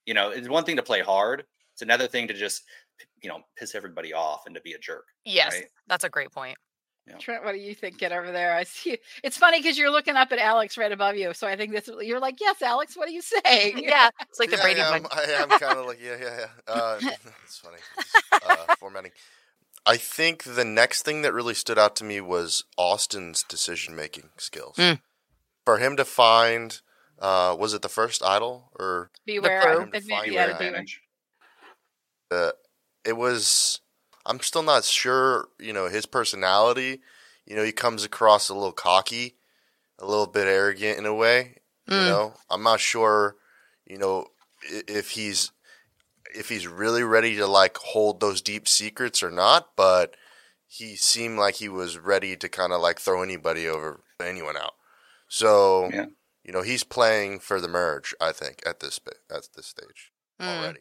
You 0.07 0.15
know, 0.15 0.31
it's 0.31 0.49
one 0.49 0.65
thing 0.65 0.77
to 0.77 0.83
play 0.83 1.03
hard. 1.03 1.45
It's 1.75 1.83
another 1.83 2.09
thing 2.09 2.27
to 2.29 2.35
just 2.35 2.65
you 3.23 3.29
know 3.29 3.43
piss 3.57 3.75
everybody 3.75 4.15
off 4.15 4.47
and 4.47 4.55
to 4.57 4.61
be 4.63 4.73
a 4.73 4.79
jerk. 4.79 5.05
Yes. 5.25 5.55
Right. 5.55 5.67
That's 5.87 6.05
a 6.05 6.09
great 6.09 6.33
point. 6.33 6.57
Trent, 7.19 7.45
what 7.45 7.55
are 7.55 7.59
you 7.59 7.75
thinking 7.75 8.13
over 8.13 8.31
there? 8.33 8.55
I 8.55 8.65
see. 8.65 8.99
It's 9.23 9.37
funny 9.37 9.61
because 9.61 9.79
you're 9.79 9.91
looking 9.91 10.17
up 10.17 10.31
at 10.33 10.39
Alex 10.39 10.77
right 10.77 10.93
above 10.93 11.17
you. 11.17 11.33
So 11.33 11.47
I 11.47 11.57
think 11.57 11.73
this 11.73 11.89
you're 12.03 12.21
like, 12.21 12.41
yes, 12.41 12.61
Alex, 12.61 12.97
what 12.97 13.09
are 13.09 13.13
you 13.13 13.23
saying? 13.45 13.79
Yeah. 13.79 14.11
It's 14.29 14.39
like 14.39 14.51
the 14.51 14.57
yeah, 14.57 14.63
Brady 14.63 14.81
yeah, 14.81 14.91
I'm, 14.91 15.07
I 15.11 15.23
am 15.43 15.49
kind 15.49 15.79
of 15.79 15.87
like 15.87 16.01
yeah, 16.03 16.17
yeah, 16.21 16.39
yeah. 16.41 16.73
Uh, 16.73 16.99
it's 17.45 17.59
funny. 17.59 17.79
Uh, 18.33 18.75
formatting. 18.79 19.13
I 19.88 19.96
think 19.96 20.42
the 20.44 20.64
next 20.64 21.03
thing 21.03 21.22
that 21.22 21.33
really 21.33 21.55
stood 21.55 21.79
out 21.79 21.96
to 21.96 22.05
me 22.05 22.20
was 22.20 22.62
Austin's 22.77 23.42
decision 23.42 23.96
making 23.96 24.29
skills. 24.37 24.77
Mm. 24.77 25.01
For 25.64 25.79
him 25.79 25.96
to 25.96 26.05
find, 26.05 26.79
uh, 27.18 27.57
was 27.59 27.72
it 27.74 27.81
the 27.83 27.88
first 27.88 28.22
idol 28.22 28.70
or 28.79 29.11
Beware. 29.27 29.62
crew. 29.62 29.79
I- 29.79 29.83
Him 29.85 29.92
to 29.92 30.01
find 30.03 30.33
yeah, 30.33 30.46
that. 30.46 30.59
beware. 30.59 30.68
advantage. 30.74 31.01
It 33.05 33.16
was. 33.16 33.81
I'm 34.27 34.40
still 34.40 34.62
not 34.62 34.85
sure. 34.85 35.48
You 35.59 35.72
know 35.72 35.88
his 35.88 36.05
personality. 36.07 37.01
You 37.46 37.57
know 37.57 37.62
he 37.64 37.72
comes 37.72 38.05
across 38.05 38.48
a 38.51 38.55
little 38.55 38.72
cocky, 38.72 39.37
a 39.98 40.05
little 40.05 40.27
bit 40.27 40.46
arrogant 40.46 40.98
in 40.98 41.07
a 41.07 41.14
way. 41.14 41.61
You 41.87 41.94
Mm. 41.96 42.07
know 42.09 42.35
I'm 42.51 42.62
not 42.62 42.81
sure. 42.81 43.37
You 43.87 43.96
know 43.98 44.27
if 44.62 45.11
he's 45.12 45.51
if 46.35 46.49
he's 46.49 46.67
really 46.67 47.03
ready 47.03 47.37
to 47.37 47.47
like 47.47 47.77
hold 47.79 48.21
those 48.21 48.41
deep 48.43 48.69
secrets 48.69 49.23
or 49.23 49.31
not, 49.31 49.71
but 49.77 50.14
he 50.67 50.97
seemed 50.97 51.38
like 51.38 51.57
he 51.57 51.69
was 51.69 51.99
ready 51.99 52.37
to 52.37 52.49
kind 52.49 52.73
of 52.73 52.81
like 52.81 52.99
throw 53.01 53.23
anybody 53.23 53.69
over 53.69 54.01
anyone 54.21 54.57
out. 54.57 54.75
So, 55.29 55.88
Yeah. 55.93 56.07
you 56.45 56.53
know, 56.53 56.62
he's 56.62 56.85
playing 56.85 57.41
for 57.41 57.61
the 57.61 57.69
merge, 57.69 58.14
I 58.21 58.33
think, 58.33 58.62
at 58.67 58.81
this 58.81 59.01
at 59.31 59.49
this 59.55 59.67
stage 59.67 60.12
Mm. 60.41 60.59
already. 60.59 60.81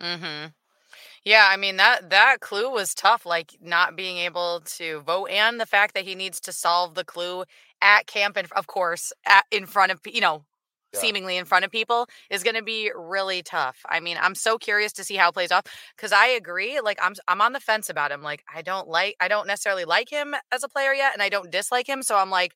Mm-hmm. 0.00 0.46
Yeah, 1.24 1.48
I 1.50 1.56
mean 1.56 1.76
that 1.78 2.10
that 2.10 2.40
clue 2.40 2.70
was 2.70 2.94
tough, 2.94 3.24
like 3.24 3.56
not 3.60 3.96
being 3.96 4.18
able 4.18 4.60
to 4.76 5.00
vote, 5.00 5.30
and 5.30 5.58
the 5.58 5.66
fact 5.66 5.94
that 5.94 6.04
he 6.04 6.14
needs 6.14 6.38
to 6.40 6.52
solve 6.52 6.94
the 6.94 7.04
clue 7.04 7.44
at 7.80 8.06
camp, 8.06 8.36
and 8.36 8.50
of 8.52 8.66
course, 8.66 9.12
at 9.26 9.46
in 9.50 9.66
front 9.66 9.90
of 9.92 10.00
you 10.06 10.20
know, 10.20 10.44
Yeah. 10.94 11.00
seemingly 11.00 11.36
in 11.36 11.44
front 11.44 11.64
of 11.64 11.70
people, 11.70 12.06
is 12.30 12.42
going 12.42 12.56
to 12.56 12.62
be 12.62 12.90
really 12.96 13.42
tough. 13.42 13.78
I 13.88 14.00
mean, 14.00 14.16
I'm 14.20 14.34
so 14.34 14.58
curious 14.58 14.92
to 14.94 15.04
see 15.04 15.16
how 15.16 15.28
it 15.30 15.34
plays 15.34 15.52
off 15.52 15.64
because 15.96 16.12
I 16.12 16.26
agree. 16.28 16.80
Like 16.80 16.98
I'm 17.02 17.14
I'm 17.28 17.40
on 17.40 17.52
the 17.52 17.60
fence 17.60 17.88
about 17.90 18.12
him. 18.12 18.22
Like 18.22 18.44
I 18.54 18.62
don't 18.62 18.88
like 18.88 19.16
I 19.20 19.28
don't 19.28 19.46
necessarily 19.46 19.84
like 19.84 20.08
him 20.10 20.34
as 20.52 20.62
a 20.64 20.68
player 20.68 20.92
yet, 20.94 21.12
and 21.14 21.22
I 21.22 21.28
don't 21.28 21.50
dislike 21.50 21.88
him. 21.88 22.02
So 22.02 22.16
I'm 22.16 22.30
like 22.30 22.54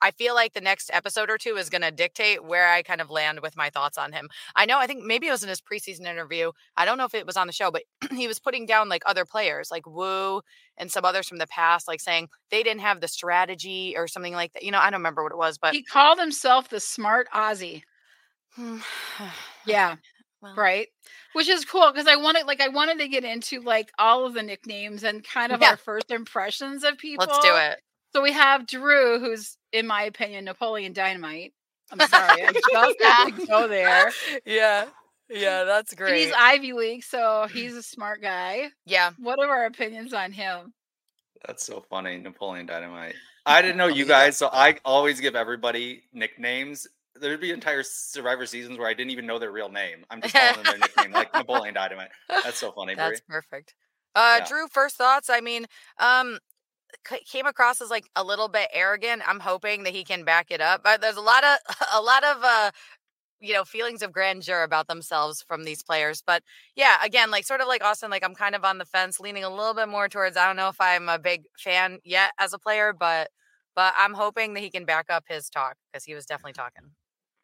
I 0.00 0.10
feel 0.12 0.34
like 0.34 0.54
the 0.54 0.60
next 0.60 0.90
episode 0.92 1.30
or 1.30 1.38
two 1.38 1.56
is 1.56 1.70
going 1.70 1.82
to 1.82 1.90
dictate 1.90 2.44
where 2.44 2.68
I 2.68 2.82
kind 2.82 3.00
of 3.00 3.10
land 3.10 3.40
with 3.40 3.56
my 3.56 3.70
thoughts 3.70 3.98
on 3.98 4.12
him. 4.12 4.28
I 4.54 4.66
know, 4.66 4.78
I 4.78 4.86
think 4.86 5.04
maybe 5.04 5.26
it 5.26 5.30
was 5.30 5.42
in 5.42 5.48
his 5.48 5.60
preseason 5.60 6.06
interview. 6.06 6.52
I 6.76 6.84
don't 6.84 6.98
know 6.98 7.04
if 7.04 7.14
it 7.14 7.26
was 7.26 7.36
on 7.36 7.46
the 7.46 7.52
show, 7.52 7.70
but 7.70 7.82
he 8.12 8.28
was 8.28 8.38
putting 8.38 8.66
down 8.66 8.88
like 8.88 9.02
other 9.06 9.24
players, 9.24 9.70
like 9.70 9.86
Woo 9.86 10.42
and 10.76 10.90
some 10.90 11.04
others 11.04 11.28
from 11.28 11.38
the 11.38 11.46
past, 11.46 11.88
like 11.88 12.00
saying 12.00 12.28
they 12.50 12.62
didn't 12.62 12.80
have 12.80 13.00
the 13.00 13.08
strategy 13.08 13.94
or 13.96 14.06
something 14.06 14.34
like 14.34 14.52
that. 14.52 14.62
You 14.62 14.70
know, 14.70 14.78
I 14.78 14.90
don't 14.90 15.00
remember 15.00 15.22
what 15.22 15.32
it 15.32 15.38
was, 15.38 15.58
but 15.58 15.74
he 15.74 15.82
called 15.82 16.18
himself 16.18 16.68
the 16.68 16.80
smart 16.80 17.28
Aussie. 17.34 17.82
Hmm, 18.54 18.78
yeah. 19.66 19.96
Well. 20.40 20.54
Right. 20.54 20.86
Which 21.32 21.48
is 21.48 21.64
cool 21.64 21.90
because 21.90 22.06
I 22.06 22.14
wanted 22.14 22.46
like 22.46 22.60
I 22.60 22.68
wanted 22.68 22.98
to 22.98 23.08
get 23.08 23.24
into 23.24 23.60
like 23.60 23.90
all 23.98 24.24
of 24.24 24.34
the 24.34 24.42
nicknames 24.44 25.02
and 25.02 25.24
kind 25.24 25.50
of 25.50 25.60
yeah. 25.60 25.70
our 25.70 25.76
first 25.76 26.12
impressions 26.12 26.84
of 26.84 26.96
people. 26.96 27.26
Let's 27.28 27.44
do 27.44 27.56
it. 27.56 27.80
So 28.12 28.22
we 28.22 28.32
have 28.32 28.66
Drew, 28.66 29.18
who's 29.18 29.56
in 29.72 29.86
my 29.86 30.02
opinion 30.04 30.44
Napoleon 30.44 30.92
Dynamite. 30.92 31.52
I'm 31.90 31.98
sorry, 32.08 32.44
I 32.44 32.52
just 32.52 33.02
had 33.02 33.36
to 33.36 33.46
go 33.46 33.68
there. 33.68 34.10
Yeah. 34.44 34.86
Yeah, 35.30 35.64
that's 35.64 35.94
great. 35.94 36.12
And 36.12 36.20
he's 36.20 36.32
Ivy 36.36 36.72
League, 36.72 37.04
so 37.04 37.46
he's 37.52 37.74
a 37.74 37.82
smart 37.82 38.22
guy. 38.22 38.68
Yeah. 38.86 39.10
What 39.18 39.38
are 39.38 39.48
our 39.48 39.66
opinions 39.66 40.14
on 40.14 40.32
him? 40.32 40.72
That's 41.46 41.64
so 41.64 41.84
funny, 41.90 42.16
Napoleon 42.16 42.64
Dynamite. 42.66 43.14
I 43.46 43.62
didn't 43.62 43.76
know 43.76 43.88
you 43.88 44.04
guys, 44.04 44.36
so 44.36 44.48
I 44.52 44.78
always 44.84 45.20
give 45.20 45.34
everybody 45.36 46.02
nicknames 46.12 46.86
there'd 47.20 47.40
be 47.40 47.50
entire 47.50 47.82
Survivor 47.82 48.46
seasons 48.46 48.78
where 48.78 48.88
I 48.88 48.94
didn't 48.94 49.10
even 49.10 49.26
know 49.26 49.38
their 49.38 49.50
real 49.50 49.68
name. 49.68 50.04
I'm 50.10 50.20
just 50.20 50.34
calling 50.34 50.56
them 50.56 50.64
their 50.64 50.78
nickname, 50.78 51.12
like 51.12 51.32
Napoleon 51.34 51.74
Dynamite. 51.74 52.10
That's 52.28 52.58
so 52.58 52.72
funny. 52.72 52.94
That's 52.94 53.20
Bri. 53.20 53.34
perfect. 53.34 53.74
Uh, 54.14 54.38
yeah. 54.40 54.46
Drew, 54.46 54.68
first 54.68 54.96
thoughts. 54.96 55.30
I 55.30 55.40
mean, 55.40 55.66
um, 55.98 56.38
came 57.26 57.46
across 57.46 57.80
as 57.80 57.90
like 57.90 58.08
a 58.16 58.24
little 58.24 58.48
bit 58.48 58.68
arrogant. 58.72 59.22
I'm 59.26 59.40
hoping 59.40 59.84
that 59.84 59.94
he 59.94 60.04
can 60.04 60.24
back 60.24 60.50
it 60.50 60.60
up. 60.60 60.82
But 60.82 61.00
there's 61.00 61.16
a 61.16 61.22
lot 61.22 61.44
of 61.44 61.58
a 61.94 62.00
lot 62.00 62.24
of 62.24 62.36
uh, 62.42 62.70
you 63.40 63.54
know, 63.54 63.64
feelings 63.64 64.02
of 64.02 64.12
grandeur 64.12 64.62
about 64.62 64.88
themselves 64.88 65.42
from 65.42 65.64
these 65.64 65.82
players. 65.82 66.22
But 66.26 66.42
yeah, 66.74 66.96
again, 67.04 67.30
like 67.30 67.44
sort 67.44 67.60
of 67.60 67.68
like 67.68 67.84
Austin, 67.84 68.10
like 68.10 68.24
I'm 68.24 68.34
kind 68.34 68.54
of 68.54 68.64
on 68.64 68.78
the 68.78 68.84
fence, 68.84 69.20
leaning 69.20 69.44
a 69.44 69.50
little 69.50 69.74
bit 69.74 69.88
more 69.88 70.08
towards. 70.08 70.36
I 70.36 70.46
don't 70.46 70.56
know 70.56 70.68
if 70.68 70.80
I'm 70.80 71.08
a 71.08 71.18
big 71.18 71.44
fan 71.58 71.98
yet 72.04 72.32
as 72.38 72.52
a 72.52 72.58
player, 72.58 72.92
but 72.92 73.30
but 73.76 73.94
I'm 73.96 74.14
hoping 74.14 74.54
that 74.54 74.60
he 74.60 74.70
can 74.70 74.84
back 74.84 75.06
up 75.08 75.24
his 75.28 75.48
talk 75.48 75.76
because 75.92 76.04
he 76.04 76.14
was 76.14 76.26
definitely 76.26 76.54
talking 76.54 76.90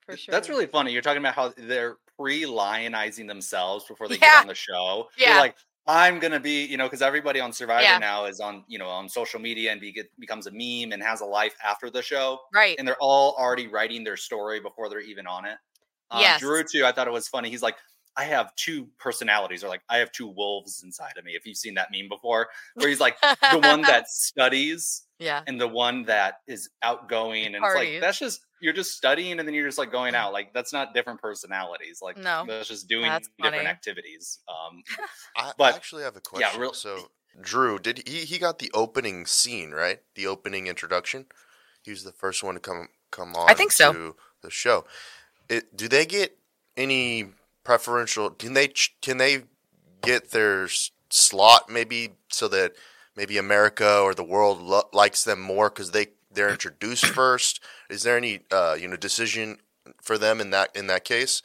for 0.04 0.16
sure. 0.16 0.33
That's 0.33 0.48
really 0.48 0.66
funny. 0.66 0.92
You're 0.92 1.02
talking 1.02 1.22
about 1.22 1.35
how 1.35 1.52
they're 1.57 1.96
pre-lionizing 2.18 3.28
themselves 3.28 3.85
before 3.85 4.09
they 4.09 4.16
yeah. 4.16 4.20
get 4.20 4.42
on 4.42 4.46
the 4.48 4.54
show. 4.54 5.09
Yeah. 5.16 5.33
They're 5.33 5.40
like, 5.40 5.57
I'm 5.87 6.18
gonna 6.18 6.40
be, 6.40 6.64
you 6.64 6.77
know, 6.77 6.85
because 6.85 7.03
everybody 7.03 7.40
on 7.40 7.53
Survivor 7.53 7.83
yeah. 7.83 7.99
now 7.99 8.25
is 8.25 8.40
on, 8.40 8.64
you 8.68 8.79
know, 8.79 8.88
on 8.88 9.09
social 9.09 9.38
media 9.38 9.70
and 9.70 9.81
be, 9.81 10.03
becomes 10.18 10.47
a 10.47 10.51
meme 10.51 10.92
and 10.92 11.03
has 11.03 11.20
a 11.20 11.27
life 11.27 11.55
after 11.64 11.90
the 11.90 12.03
show. 12.03 12.38
Right. 12.55 12.77
And 12.79 12.88
they're 12.88 12.97
all 13.01 13.37
already 13.38 13.66
writing 13.66 14.03
their 14.03 14.16
story 14.16 14.61
before 14.61 14.88
they're 14.88 15.01
even 15.01 15.27
on 15.27 15.44
it. 15.44 15.59
Um, 16.11 16.20
yes. 16.20 16.40
Drew 16.40 16.62
too. 16.64 16.87
I 16.87 16.92
thought 16.92 17.07
it 17.07 17.12
was 17.12 17.29
funny. 17.29 17.51
He's 17.51 17.62
like, 17.62 17.77
I 18.16 18.25
have 18.25 18.55
two 18.55 18.88
personalities, 18.99 19.64
or 19.64 19.68
like 19.68 19.83
I 19.88 19.99
have 19.99 20.12
two 20.12 20.29
wolves 20.29 20.83
inside 20.85 21.14
of 21.18 21.25
me. 21.25 21.33
If 21.33 21.47
you've 21.47 21.57
seen 21.57 21.75
that 21.75 21.88
meme 21.92 22.09
before, 22.09 22.49
where 22.75 22.88
he's 22.88 23.01
like 23.01 23.20
the 23.20 23.59
one 23.59 23.83
that 23.83 24.09
studies, 24.09 25.03
yeah, 25.18 25.42
and 25.47 25.61
the 25.61 25.66
one 25.66 26.05
that 26.05 26.40
is 26.47 26.70
outgoing, 26.83 27.47
and 27.47 27.57
it's 27.57 27.75
like 27.75 28.01
that's 28.01 28.18
just 28.18 28.40
you're 28.61 28.73
just 28.73 28.97
studying 28.97 29.38
and 29.38 29.47
then 29.47 29.55
you're 29.55 29.67
just 29.67 29.79
like 29.79 29.93
going 29.93 30.14
out. 30.14 30.33
Like 30.33 30.53
that's 30.55 30.73
not 30.73 30.95
different 30.95 31.21
personalities. 31.21 32.01
Like 32.03 32.17
no, 32.17 32.45
that's 32.47 32.69
just 32.69 32.88
doing 32.88 33.07
that's 33.07 33.29
different 33.40 33.67
activities. 33.67 34.40
Um, 34.49 34.83
I, 35.37 35.53
but 35.57 35.75
I 35.75 35.77
actually 35.77 36.03
have 36.05 36.17
a 36.17 36.21
question. 36.21 36.49
Yeah, 36.55 36.61
real- 36.61 36.73
so 36.75 37.11
Drew, 37.40 37.79
did 37.79 38.07
he 38.07 38.21
he 38.21 38.38
got 38.38 38.59
the 38.59 38.71
opening 38.75 39.27
scene 39.27 39.71
right? 39.73 40.01
The 40.14 40.27
opening 40.27 40.67
introduction. 40.67 41.27
He 41.83 41.90
was 41.90 42.05
the 42.05 42.12
first 42.12 42.43
one 42.43 42.55
to 42.55 42.61
come 42.61 42.88
come 43.11 43.35
on. 43.35 43.51
I 43.51 43.55
think 43.55 43.73
so. 43.73 44.17
The 44.43 44.51
show. 44.51 44.85
It, 45.49 45.77
do 45.77 45.88
they 45.88 46.07
get 46.07 46.38
any 46.77 47.27
preferential? 47.64 48.31
Can 48.31 48.55
they 48.55 48.69
can 49.01 49.19
they 49.19 49.45
get 50.03 50.31
their 50.31 50.69
slot 51.11 51.69
maybe 51.71 52.11
so 52.31 52.49
that 52.49 52.73
maybe 53.17 53.38
America 53.38 54.01
or 54.01 54.14
the 54.14 54.25
world 54.25 54.61
lo- 54.61 54.88
likes 54.93 55.25
them 55.25 55.40
more 55.40 55.71
because 55.71 55.93
they 55.93 56.09
they're 56.35 56.51
introduced 56.51 57.07
first? 57.07 57.62
Is 57.90 58.03
there 58.03 58.16
any 58.16 58.40
uh, 58.51 58.77
you 58.79 58.88
know 58.88 58.97
decision 58.97 59.59
for 60.03 60.18
them 60.18 60.40
in 60.40 60.51
that 60.51 60.75
in 60.75 60.87
that 60.88 61.05
case? 61.05 61.42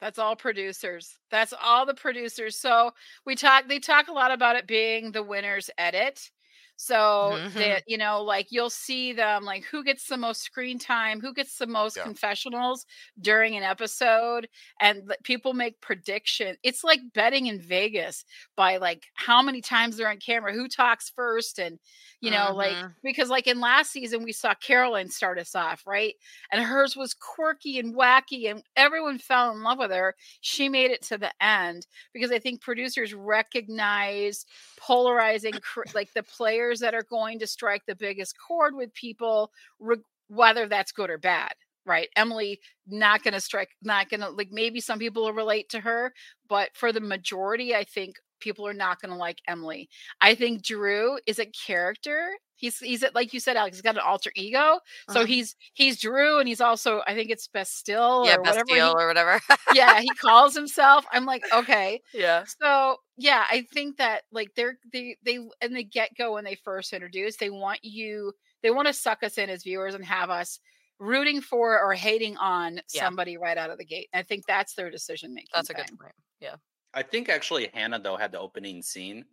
That's 0.00 0.18
all 0.18 0.34
producers. 0.34 1.16
That's 1.30 1.54
all 1.62 1.86
the 1.86 1.94
producers. 1.94 2.58
So 2.58 2.90
we 3.24 3.36
talk. 3.36 3.68
They 3.68 3.78
talk 3.78 4.08
a 4.08 4.12
lot 4.12 4.32
about 4.32 4.56
it 4.56 4.66
being 4.66 5.12
the 5.12 5.22
winner's 5.22 5.70
edit. 5.78 6.30
So 6.76 6.96
mm-hmm. 7.34 7.58
that 7.58 7.84
you 7.86 7.96
know, 7.96 8.22
like 8.22 8.48
you'll 8.50 8.68
see 8.68 9.12
them 9.12 9.44
like 9.44 9.62
who 9.62 9.84
gets 9.84 10.08
the 10.08 10.16
most 10.16 10.42
screen 10.42 10.80
time, 10.80 11.20
who 11.20 11.32
gets 11.32 11.56
the 11.56 11.68
most 11.68 11.96
yeah. 11.96 12.02
confessionals 12.02 12.84
during 13.20 13.56
an 13.56 13.62
episode, 13.62 14.48
and 14.80 15.14
people 15.22 15.54
make 15.54 15.80
prediction. 15.80 16.56
It's 16.64 16.82
like 16.82 16.98
betting 17.14 17.46
in 17.46 17.60
Vegas 17.60 18.24
by 18.56 18.78
like 18.78 19.04
how 19.14 19.42
many 19.42 19.60
times 19.60 19.96
they're 19.96 20.10
on 20.10 20.18
camera, 20.18 20.52
who 20.52 20.66
talks 20.66 21.12
first, 21.14 21.60
and 21.60 21.78
you 22.22 22.30
know, 22.30 22.46
mm-hmm. 22.48 22.56
like 22.56 22.76
because 23.02 23.28
like 23.28 23.46
in 23.46 23.60
last 23.60 23.92
season 23.92 24.22
we 24.22 24.32
saw 24.32 24.54
Caroline 24.54 25.10
start 25.10 25.38
us 25.38 25.54
off, 25.54 25.86
right? 25.86 26.14
And 26.50 26.64
hers 26.64 26.96
was 26.96 27.12
quirky 27.12 27.78
and 27.78 27.94
wacky, 27.94 28.50
and 28.50 28.62
everyone 28.76 29.18
fell 29.18 29.52
in 29.52 29.62
love 29.62 29.78
with 29.78 29.90
her. 29.90 30.14
She 30.40 30.70
made 30.70 30.90
it 30.90 31.02
to 31.02 31.18
the 31.18 31.32
end 31.40 31.86
because 32.14 32.32
I 32.32 32.38
think 32.38 32.62
producers 32.62 33.12
recognize 33.12 34.46
polarizing 34.78 35.54
like 35.94 36.12
the 36.14 36.22
players 36.22 36.62
players 36.62 36.80
that 36.80 36.94
are 36.94 37.02
going 37.02 37.38
to 37.40 37.46
strike 37.46 37.82
the 37.86 37.94
biggest 37.94 38.36
chord 38.38 38.74
with 38.74 38.94
people, 38.94 39.50
re- 39.80 39.96
whether 40.28 40.68
that's 40.68 40.92
good 40.92 41.10
or 41.10 41.18
bad 41.18 41.52
right 41.84 42.08
emily 42.14 42.60
not 42.86 43.24
going 43.24 43.34
to 43.34 43.40
strike 43.40 43.70
not 43.82 44.08
going 44.08 44.20
to 44.20 44.28
like 44.28 44.50
maybe 44.52 44.78
some 44.78 45.00
people 45.00 45.24
will 45.24 45.32
relate 45.32 45.68
to 45.68 45.80
her 45.80 46.12
but 46.48 46.70
for 46.74 46.92
the 46.92 47.00
majority 47.00 47.74
i 47.74 47.82
think 47.82 48.14
people 48.42 48.66
are 48.66 48.74
not 48.74 49.00
going 49.00 49.12
to 49.12 49.16
like 49.16 49.40
emily. 49.46 49.88
I 50.20 50.34
think 50.34 50.62
drew 50.62 51.18
is 51.26 51.38
a 51.38 51.46
character. 51.46 52.28
He's 52.56 52.78
he's 52.78 53.04
like 53.12 53.32
you 53.32 53.40
said 53.40 53.56
alex 53.56 53.76
he's 53.76 53.82
got 53.82 53.96
an 53.96 54.02
alter 54.06 54.30
ego 54.36 54.58
uh-huh. 54.58 55.12
so 55.12 55.24
he's 55.24 55.56
he's 55.72 56.00
drew 56.00 56.38
and 56.38 56.46
he's 56.46 56.60
also 56.60 57.02
i 57.08 57.14
think 57.14 57.28
it's 57.28 57.48
Bastille 57.48 58.22
yeah 58.24 58.36
or 58.36 58.42
Bastille 58.42 58.62
whatever 58.62 59.00
he, 59.00 59.04
or 59.04 59.08
whatever. 59.08 59.40
Yeah 59.74 60.00
he 60.00 60.08
calls 60.20 60.54
himself. 60.54 61.04
I'm 61.12 61.26
like 61.26 61.42
okay. 61.52 62.00
Yeah. 62.14 62.44
So 62.60 62.98
yeah 63.16 63.44
i 63.50 63.66
think 63.72 63.96
that 63.98 64.22
like 64.32 64.54
they're 64.54 64.78
they 64.92 65.16
they 65.24 65.38
in 65.60 65.74
the 65.74 65.84
get-go 65.84 66.34
when 66.34 66.44
they 66.44 66.54
first 66.54 66.92
introduce 66.92 67.36
they 67.36 67.50
want 67.50 67.80
you 67.82 68.32
they 68.62 68.70
want 68.70 68.86
to 68.86 68.94
suck 68.94 69.22
us 69.22 69.38
in 69.38 69.50
as 69.50 69.62
viewers 69.62 69.94
and 69.94 70.04
have 70.04 70.30
us 70.30 70.60
rooting 70.98 71.40
for 71.40 71.80
or 71.80 71.92
hating 71.94 72.36
on 72.36 72.80
yeah. 72.94 73.02
somebody 73.02 73.36
right 73.36 73.58
out 73.58 73.70
of 73.70 73.78
the 73.78 73.84
gate 73.84 74.08
i 74.14 74.22
think 74.22 74.44
that's 74.46 74.74
their 74.74 74.90
decision 74.90 75.34
making 75.34 75.48
that's 75.52 75.70
a 75.70 75.74
good 75.74 75.86
point. 75.98 76.14
Yeah 76.40 76.56
i 76.94 77.02
think 77.02 77.28
actually 77.28 77.68
hannah 77.72 77.98
though 77.98 78.16
had 78.16 78.32
the 78.32 78.38
opening 78.38 78.82
scene 78.82 79.24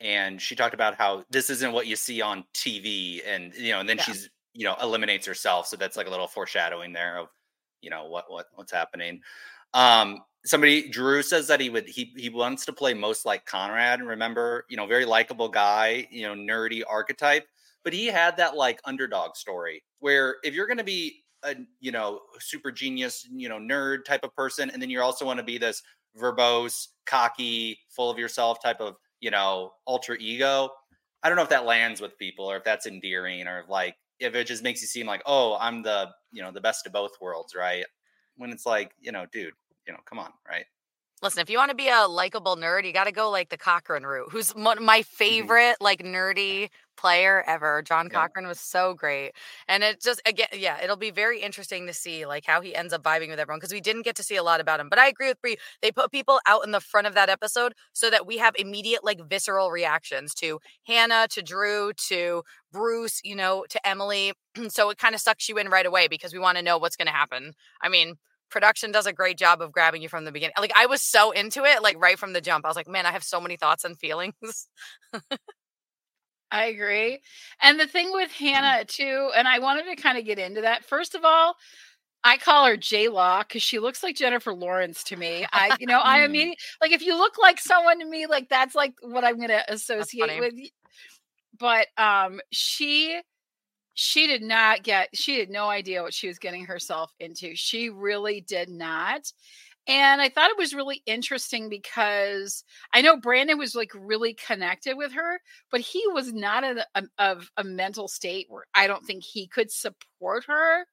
and 0.00 0.40
she 0.40 0.54
talked 0.54 0.74
about 0.74 0.94
how 0.94 1.24
this 1.30 1.50
isn't 1.50 1.72
what 1.72 1.86
you 1.86 1.96
see 1.96 2.20
on 2.20 2.44
TV, 2.54 3.20
and 3.26 3.54
you 3.54 3.72
know, 3.72 3.80
and 3.80 3.88
then 3.88 3.96
yeah. 3.96 4.02
she's 4.02 4.30
you 4.52 4.64
know 4.64 4.76
eliminates 4.82 5.26
herself, 5.26 5.66
so 5.66 5.76
that's 5.76 5.96
like 5.96 6.06
a 6.06 6.10
little 6.10 6.28
foreshadowing 6.28 6.92
there 6.92 7.18
of 7.18 7.28
you 7.80 7.90
know 7.90 8.04
what 8.06 8.30
what 8.30 8.46
what's 8.54 8.72
happening. 8.72 9.20
Um, 9.74 10.22
somebody 10.44 10.88
Drew 10.88 11.22
says 11.22 11.46
that 11.48 11.60
he 11.60 11.70
would 11.70 11.88
he 11.88 12.12
he 12.16 12.28
wants 12.28 12.66
to 12.66 12.72
play 12.72 12.94
most 12.94 13.24
like 13.24 13.46
Conrad. 13.46 14.02
Remember, 14.02 14.66
you 14.68 14.76
know, 14.76 14.86
very 14.86 15.04
likable 15.04 15.48
guy, 15.48 16.06
you 16.10 16.26
know, 16.26 16.34
nerdy 16.34 16.82
archetype, 16.88 17.46
but 17.82 17.92
he 17.92 18.06
had 18.06 18.36
that 18.36 18.56
like 18.56 18.80
underdog 18.84 19.36
story 19.36 19.82
where 20.00 20.36
if 20.44 20.52
you're 20.54 20.66
going 20.66 20.78
to 20.78 20.84
be 20.84 21.24
a 21.42 21.56
you 21.80 21.92
know 21.92 22.20
super 22.38 22.70
genius, 22.70 23.26
you 23.32 23.48
know, 23.48 23.58
nerd 23.58 24.04
type 24.04 24.24
of 24.24 24.34
person, 24.34 24.70
and 24.70 24.82
then 24.82 24.90
you 24.90 25.00
also 25.00 25.24
want 25.24 25.38
to 25.38 25.44
be 25.44 25.56
this 25.56 25.82
verbose, 26.20 26.88
cocky, 27.06 27.78
full 27.88 28.10
of 28.10 28.18
yourself 28.18 28.62
type 28.62 28.80
of 28.80 28.96
you 29.20 29.30
know, 29.30 29.72
alter 29.86 30.16
ego. 30.16 30.70
I 31.22 31.28
don't 31.28 31.36
know 31.36 31.42
if 31.42 31.48
that 31.48 31.64
lands 31.64 32.00
with 32.00 32.16
people 32.18 32.44
or 32.44 32.56
if 32.56 32.64
that's 32.64 32.86
endearing 32.86 33.46
or 33.46 33.64
like 33.68 33.96
if 34.20 34.34
it 34.34 34.46
just 34.46 34.62
makes 34.62 34.80
you 34.80 34.86
seem 34.86 35.06
like, 35.06 35.22
oh, 35.26 35.56
I'm 35.60 35.82
the, 35.82 36.10
you 36.32 36.42
know, 36.42 36.50
the 36.50 36.60
best 36.60 36.86
of 36.86 36.92
both 36.92 37.12
worlds, 37.20 37.54
right? 37.54 37.84
When 38.36 38.50
it's 38.50 38.66
like, 38.66 38.92
you 39.00 39.12
know, 39.12 39.26
dude, 39.32 39.52
you 39.86 39.92
know, 39.92 39.98
come 40.08 40.18
on, 40.18 40.30
right? 40.48 40.64
Listen, 41.22 41.40
if 41.40 41.48
you 41.48 41.56
want 41.58 41.70
to 41.70 41.76
be 41.76 41.88
a 41.88 42.06
likable 42.06 42.56
nerd, 42.56 42.84
you 42.84 42.92
got 42.92 43.04
to 43.04 43.12
go 43.12 43.30
like 43.30 43.48
the 43.48 43.56
Cochran 43.56 44.04
route, 44.04 44.28
who's 44.30 44.54
my 44.54 44.76
mm-hmm. 44.76 45.00
favorite, 45.02 45.76
like 45.80 46.02
nerdy 46.02 46.68
player 46.96 47.42
ever. 47.46 47.82
John 47.82 48.08
yeah. 48.12 48.20
Cochran 48.20 48.46
was 48.46 48.60
so 48.60 48.94
great. 48.94 49.32
And 49.68 49.82
it 49.84 50.02
just, 50.02 50.20
again, 50.26 50.48
yeah, 50.52 50.82
it'll 50.82 50.96
be 50.96 51.10
very 51.10 51.40
interesting 51.40 51.86
to 51.86 51.92
see 51.92 52.26
like 52.26 52.44
how 52.46 52.60
he 52.60 52.74
ends 52.74 52.92
up 52.92 53.02
vibing 53.02 53.28
with 53.28 53.38
everyone 53.38 53.58
because 53.58 53.72
we 53.72 53.80
didn't 53.80 54.02
get 54.02 54.16
to 54.16 54.22
see 54.22 54.36
a 54.36 54.42
lot 54.42 54.60
about 54.60 54.80
him. 54.80 54.88
But 54.88 54.98
I 54.98 55.08
agree 55.08 55.28
with 55.28 55.40
Bri. 55.40 55.56
They 55.82 55.92
put 55.92 56.10
people 56.10 56.40
out 56.46 56.64
in 56.64 56.72
the 56.72 56.80
front 56.80 57.06
of 57.06 57.14
that 57.14 57.28
episode 57.28 57.74
so 57.92 58.10
that 58.10 58.26
we 58.26 58.38
have 58.38 58.54
immediate, 58.58 59.04
like, 59.04 59.20
visceral 59.28 59.70
reactions 59.70 60.34
to 60.34 60.60
Hannah, 60.86 61.26
to 61.30 61.42
Drew, 61.42 61.92
to 62.08 62.42
Bruce, 62.72 63.20
you 63.24 63.36
know, 63.36 63.64
to 63.70 63.86
Emily. 63.86 64.32
so 64.68 64.90
it 64.90 64.98
kind 64.98 65.14
of 65.14 65.20
sucks 65.20 65.48
you 65.48 65.58
in 65.58 65.68
right 65.68 65.86
away 65.86 66.08
because 66.08 66.32
we 66.32 66.38
want 66.38 66.56
to 66.58 66.62
know 66.64 66.78
what's 66.78 66.96
going 66.96 67.06
to 67.06 67.12
happen. 67.12 67.52
I 67.82 67.88
mean, 67.88 68.14
production 68.50 68.92
does 68.92 69.06
a 69.06 69.12
great 69.12 69.38
job 69.38 69.60
of 69.60 69.72
grabbing 69.72 70.02
you 70.02 70.08
from 70.08 70.24
the 70.24 70.32
beginning. 70.32 70.54
Like 70.58 70.72
I 70.76 70.86
was 70.86 71.02
so 71.02 71.30
into 71.32 71.64
it, 71.64 71.82
like 71.82 72.00
right 72.00 72.18
from 72.18 72.32
the 72.32 72.40
jump. 72.40 72.64
I 72.64 72.68
was 72.68 72.76
like, 72.76 72.88
man, 72.88 73.06
I 73.06 73.12
have 73.12 73.24
so 73.24 73.40
many 73.40 73.56
thoughts 73.56 73.84
and 73.84 73.98
feelings. 73.98 74.68
I 76.50 76.66
agree. 76.66 77.20
And 77.60 77.78
the 77.78 77.86
thing 77.86 78.12
with 78.12 78.30
Hannah 78.32 78.84
too, 78.84 79.30
and 79.36 79.48
I 79.48 79.58
wanted 79.58 79.84
to 79.86 79.96
kind 80.00 80.16
of 80.18 80.24
get 80.24 80.38
into 80.38 80.60
that. 80.62 80.84
First 80.84 81.14
of 81.14 81.24
all, 81.24 81.56
I 82.24 82.36
call 82.38 82.66
her 82.66 82.76
J 82.76 83.08
Law 83.08 83.42
because 83.42 83.62
she 83.62 83.78
looks 83.78 84.02
like 84.02 84.16
Jennifer 84.16 84.52
Lawrence 84.52 85.04
to 85.04 85.16
me. 85.16 85.46
I, 85.52 85.74
you 85.78 85.86
know, 85.86 86.00
I 86.04 86.20
Mm. 86.20 86.30
mean, 86.32 86.54
like 86.80 86.92
if 86.92 87.02
you 87.02 87.16
look 87.16 87.38
like 87.38 87.60
someone 87.60 87.98
to 88.00 88.06
me, 88.06 88.26
like 88.26 88.48
that's 88.48 88.74
like 88.74 88.94
what 89.02 89.24
I'm 89.24 89.36
going 89.36 89.48
to 89.50 89.72
associate 89.72 90.36
with. 90.38 90.54
But 91.58 91.88
um, 91.96 92.40
she, 92.52 93.20
she 93.94 94.26
did 94.26 94.42
not 94.42 94.82
get. 94.82 95.08
She 95.14 95.38
had 95.38 95.50
no 95.50 95.68
idea 95.68 96.02
what 96.02 96.14
she 96.14 96.28
was 96.28 96.38
getting 96.38 96.66
herself 96.66 97.12
into. 97.20 97.56
She 97.56 97.88
really 97.90 98.40
did 98.42 98.68
not. 98.68 99.32
And 99.88 100.20
I 100.20 100.28
thought 100.28 100.50
it 100.50 100.58
was 100.58 100.74
really 100.74 101.02
interesting 101.06 101.68
because 101.68 102.64
I 102.92 103.02
know 103.02 103.16
Brandon 103.16 103.58
was 103.58 103.74
like 103.74 103.92
really 103.94 104.34
connected 104.34 104.96
with 104.96 105.12
her, 105.12 105.40
but 105.70 105.80
he 105.80 106.02
was 106.08 106.32
not 106.32 106.64
in 106.64 106.80
a, 106.94 107.04
of 107.18 107.50
a 107.56 107.64
mental 107.64 108.08
state 108.08 108.46
where 108.48 108.64
I 108.74 108.86
don't 108.88 109.04
think 109.06 109.22
he 109.24 109.46
could 109.46 109.70
support 109.70 110.44
her 110.46 110.86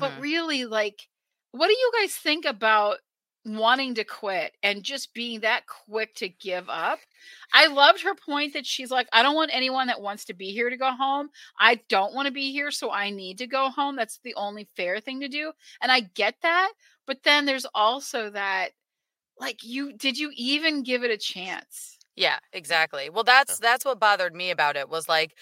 but 0.00 0.12
Mhm. 0.12 0.18
really 0.18 0.64
like 0.66 1.08
what 1.52 1.68
do 1.68 1.72
you 1.74 1.92
guys 2.00 2.14
think 2.14 2.44
about 2.44 2.98
wanting 3.44 3.94
to 3.94 4.04
quit 4.04 4.52
and 4.62 4.82
just 4.82 5.12
being 5.12 5.40
that 5.40 5.64
quick 5.66 6.14
to 6.14 6.28
give 6.28 6.68
up. 6.68 6.98
I 7.52 7.66
loved 7.66 8.02
her 8.02 8.14
point 8.14 8.54
that 8.54 8.64
she's 8.66 8.90
like 8.90 9.08
i 9.12 9.22
don't 9.22 9.34
want 9.34 9.50
anyone 9.52 9.86
that 9.88 10.00
wants 10.00 10.24
to 10.26 10.34
be 10.34 10.52
here 10.52 10.70
to 10.70 10.76
go 10.76 10.92
home. 10.92 11.28
I 11.58 11.80
don't 11.88 12.14
want 12.14 12.26
to 12.26 12.32
be 12.32 12.52
here 12.52 12.70
so 12.70 12.90
i 12.90 13.10
need 13.10 13.38
to 13.38 13.46
go 13.46 13.68
home. 13.68 13.96
That's 13.96 14.18
the 14.24 14.34
only 14.34 14.68
fair 14.76 15.00
thing 15.00 15.20
to 15.20 15.28
do. 15.28 15.52
And 15.82 15.92
i 15.92 16.00
get 16.00 16.36
that 16.42 16.72
but 17.06 17.22
then 17.22 17.44
there's 17.44 17.66
also 17.74 18.30
that 18.30 18.70
like 19.38 19.62
you 19.62 19.92
did 19.92 20.18
you 20.18 20.30
even 20.36 20.82
give 20.82 21.02
it 21.02 21.10
a 21.10 21.18
chance? 21.18 21.98
Yeah, 22.16 22.36
mm. 22.36 22.38
exactly. 22.52 23.10
Well, 23.10 23.24
that's 23.24 23.58
that's 23.58 23.84
what 23.84 24.00
bothered 24.00 24.34
me 24.34 24.50
about 24.50 24.76
it 24.76 24.88
was 24.88 25.08
like 25.08 25.36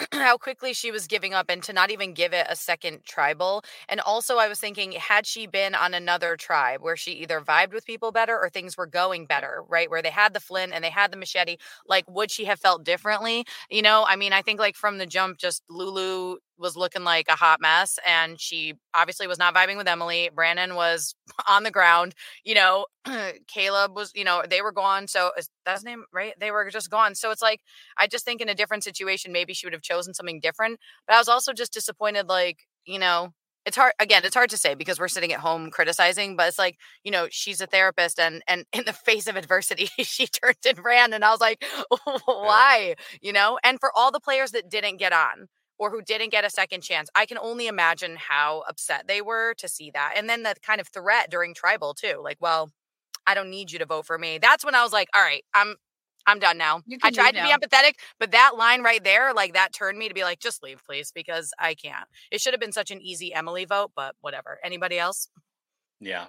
how 0.12 0.36
quickly 0.36 0.72
she 0.72 0.90
was 0.90 1.06
giving 1.06 1.34
up 1.34 1.46
and 1.48 1.62
to 1.64 1.72
not 1.72 1.90
even 1.90 2.14
give 2.14 2.32
it 2.32 2.46
a 2.48 2.56
second 2.56 3.04
tribal. 3.04 3.64
And 3.88 4.00
also 4.00 4.36
I 4.38 4.48
was 4.48 4.60
thinking 4.60 4.92
had 4.92 5.26
she 5.26 5.46
been 5.46 5.74
on 5.74 5.94
another 5.94 6.36
tribe 6.36 6.80
where 6.82 6.96
she 6.96 7.12
either 7.12 7.40
vibed 7.40 7.72
with 7.72 7.84
people 7.86 8.12
better 8.12 8.38
or 8.38 8.48
things 8.48 8.76
were 8.76 8.86
going 8.86 9.26
better, 9.26 9.62
right? 9.68 9.90
Where 9.90 10.02
they 10.02 10.10
had 10.10 10.34
the 10.34 10.40
flint 10.40 10.72
and 10.72 10.84
they 10.84 10.90
had 10.90 11.10
the 11.10 11.16
machete, 11.16 11.56
like 11.86 12.04
would 12.08 12.30
she 12.30 12.44
have 12.44 12.60
felt 12.60 12.84
differently? 12.84 13.44
You 13.70 13.82
know, 13.82 14.04
I 14.06 14.16
mean, 14.16 14.32
I 14.32 14.42
think 14.42 14.60
like 14.60 14.76
from 14.76 14.98
the 14.98 15.06
jump 15.06 15.38
just 15.38 15.62
Lulu 15.68 16.36
was 16.58 16.76
looking 16.76 17.04
like 17.04 17.26
a 17.28 17.36
hot 17.36 17.60
mess 17.60 17.98
and 18.04 18.40
she 18.40 18.74
obviously 18.94 19.26
was 19.26 19.38
not 19.38 19.54
vibing 19.54 19.76
with 19.76 19.88
Emily. 19.88 20.30
Brandon 20.34 20.74
was 20.74 21.14
on 21.48 21.62
the 21.62 21.70
ground 21.70 22.14
you 22.44 22.54
know, 22.54 22.86
Kaleb 23.06 23.94
was, 23.94 24.12
you 24.14 24.24
know, 24.24 24.42
they 24.48 24.62
were 24.62 24.72
gone. 24.72 25.06
So 25.06 25.30
that's 25.64 25.84
name, 25.84 26.04
right? 26.12 26.34
They 26.38 26.50
were 26.50 26.68
just 26.70 26.90
gone. 26.90 27.14
So 27.14 27.30
it's 27.30 27.42
like, 27.42 27.60
I 27.98 28.06
just 28.06 28.24
think 28.24 28.40
in 28.40 28.48
a 28.48 28.54
different 28.54 28.84
situation, 28.84 29.32
maybe 29.32 29.54
she 29.54 29.66
would 29.66 29.72
have 29.72 29.82
chosen 29.82 30.14
something 30.14 30.40
different. 30.40 30.78
But 31.06 31.14
I 31.14 31.18
was 31.18 31.28
also 31.28 31.52
just 31.52 31.72
disappointed, 31.72 32.28
like, 32.28 32.58
you 32.84 32.98
know, 32.98 33.32
it's 33.66 33.76
hard 33.76 33.92
again, 34.00 34.22
it's 34.24 34.34
hard 34.34 34.48
to 34.50 34.56
say 34.56 34.74
because 34.74 34.98
we're 34.98 35.08
sitting 35.08 35.32
at 35.32 35.40
home 35.40 35.70
criticizing, 35.70 36.36
but 36.36 36.48
it's 36.48 36.58
like, 36.58 36.78
you 37.04 37.10
know, 37.10 37.28
she's 37.30 37.60
a 37.60 37.66
therapist 37.66 38.18
and 38.18 38.42
and 38.48 38.64
in 38.72 38.84
the 38.86 38.92
face 38.92 39.26
of 39.26 39.36
adversity, 39.36 39.86
she 39.98 40.26
turned 40.26 40.56
and 40.66 40.82
ran. 40.84 41.12
And 41.12 41.24
I 41.24 41.30
was 41.30 41.40
like, 41.40 41.62
why? 42.24 42.94
You 43.20 43.32
know, 43.32 43.58
and 43.64 43.78
for 43.80 43.90
all 43.94 44.10
the 44.10 44.20
players 44.20 44.52
that 44.52 44.70
didn't 44.70 44.96
get 44.98 45.12
on 45.12 45.48
or 45.78 45.90
who 45.90 46.02
didn't 46.02 46.30
get 46.30 46.44
a 46.44 46.50
second 46.50 46.82
chance. 46.82 47.08
I 47.14 47.26
can 47.26 47.38
only 47.38 47.66
imagine 47.66 48.16
how 48.16 48.64
upset 48.68 49.06
they 49.06 49.22
were 49.22 49.54
to 49.54 49.68
see 49.68 49.90
that. 49.92 50.14
And 50.16 50.28
then 50.28 50.42
the 50.42 50.54
kind 50.62 50.80
of 50.80 50.88
threat 50.88 51.30
during 51.30 51.54
tribal 51.54 51.94
too. 51.94 52.20
Like, 52.22 52.38
well, 52.40 52.70
I 53.26 53.34
don't 53.34 53.50
need 53.50 53.70
you 53.70 53.78
to 53.78 53.86
vote 53.86 54.06
for 54.06 54.18
me. 54.18 54.38
That's 54.38 54.64
when 54.64 54.74
I 54.74 54.82
was 54.82 54.92
like, 54.92 55.08
all 55.14 55.22
right, 55.22 55.44
I'm 55.54 55.76
I'm 56.26 56.38
done 56.38 56.58
now. 56.58 56.82
I 57.02 57.10
tried 57.10 57.32
to 57.32 57.38
now. 57.38 57.46
be 57.46 57.66
empathetic, 57.66 57.94
but 58.20 58.32
that 58.32 58.52
line 58.56 58.82
right 58.82 59.02
there, 59.02 59.32
like 59.32 59.54
that 59.54 59.72
turned 59.72 59.98
me 59.98 60.08
to 60.08 60.14
be 60.14 60.24
like, 60.24 60.40
just 60.40 60.62
leave, 60.62 60.82
please, 60.84 61.10
because 61.10 61.52
I 61.58 61.74
can't. 61.74 62.06
It 62.30 62.42
should 62.42 62.52
have 62.52 62.60
been 62.60 62.72
such 62.72 62.90
an 62.90 63.00
easy 63.00 63.32
Emily 63.32 63.64
vote, 63.64 63.92
but 63.96 64.14
whatever. 64.20 64.58
Anybody 64.62 64.98
else? 64.98 65.30
Yeah. 66.00 66.26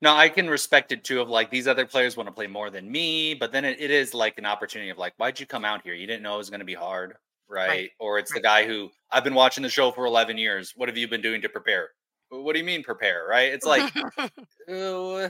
No, 0.00 0.14
I 0.14 0.28
can 0.28 0.48
respect 0.48 0.92
it 0.92 1.02
too. 1.02 1.20
Of 1.20 1.28
like 1.28 1.50
these 1.50 1.66
other 1.66 1.84
players 1.84 2.16
want 2.16 2.28
to 2.28 2.32
play 2.32 2.46
more 2.46 2.70
than 2.70 2.90
me, 2.90 3.34
but 3.34 3.50
then 3.50 3.64
it, 3.64 3.80
it 3.80 3.90
is 3.90 4.14
like 4.14 4.38
an 4.38 4.46
opportunity 4.46 4.90
of 4.90 4.98
like, 4.98 5.14
why'd 5.16 5.40
you 5.40 5.46
come 5.46 5.64
out 5.64 5.82
here? 5.82 5.94
You 5.94 6.06
didn't 6.06 6.22
know 6.22 6.34
it 6.34 6.38
was 6.38 6.50
going 6.50 6.60
to 6.60 6.66
be 6.66 6.74
hard, 6.74 7.14
right? 7.48 7.90
Or 7.98 8.18
it's 8.18 8.32
the 8.32 8.40
guy 8.40 8.66
who 8.66 8.90
I've 9.10 9.24
been 9.24 9.34
watching 9.34 9.62
the 9.62 9.70
show 9.70 9.90
for 9.90 10.06
eleven 10.06 10.38
years. 10.38 10.72
What 10.76 10.88
have 10.88 10.96
you 10.98 11.08
been 11.08 11.22
doing 11.22 11.42
to 11.42 11.48
prepare? 11.48 11.90
What 12.30 12.52
do 12.52 12.58
you 12.58 12.64
mean 12.64 12.82
prepare? 12.82 13.26
Right? 13.26 13.52
It's 13.52 13.66
like, 13.66 13.92
uh, 14.70 15.28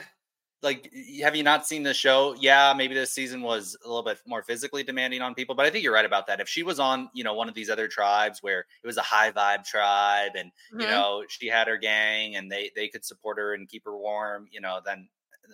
like 0.63 0.93
have 1.23 1.37
you 1.37 1.45
not 1.45 1.67
seen 1.67 1.85
the 1.85 1.95
show? 1.95 2.35
Yeah, 2.41 2.75
maybe 2.77 2.95
this 2.95 3.13
season 3.13 3.43
was 3.43 3.77
a 3.85 3.89
little 3.89 4.03
bit 4.03 4.19
more 4.27 4.43
physically 4.43 4.83
demanding 4.83 5.23
on 5.23 5.35
people, 5.35 5.55
but 5.55 5.67
I 5.67 5.71
think 5.71 5.85
you're 5.85 5.95
right 5.95 6.05
about 6.05 6.27
that. 6.27 6.41
If 6.41 6.49
she 6.49 6.65
was 6.65 6.81
on, 6.81 7.11
you 7.15 7.23
know, 7.23 7.35
one 7.35 7.49
of 7.49 7.55
these 7.55 7.71
other 7.71 7.87
tribes 7.87 8.43
where 8.43 8.61
it 8.83 8.87
was 8.87 8.97
a 8.97 9.03
high 9.03 9.31
vibe 9.31 9.65
tribe 9.65 10.33
and 10.37 10.51
you 10.77 10.87
Mhm. 10.87 10.91
know 10.91 11.25
she 11.29 11.47
had 11.47 11.69
her 11.69 11.77
gang 11.77 12.35
and 12.37 12.51
they 12.51 12.71
they 12.75 12.89
could 12.89 13.05
support 13.05 13.39
her 13.39 13.55
and 13.55 13.69
keep 13.69 13.85
her 13.85 13.97
warm 13.97 14.49
you 14.51 14.61
know 14.61 14.81
then 14.85 15.09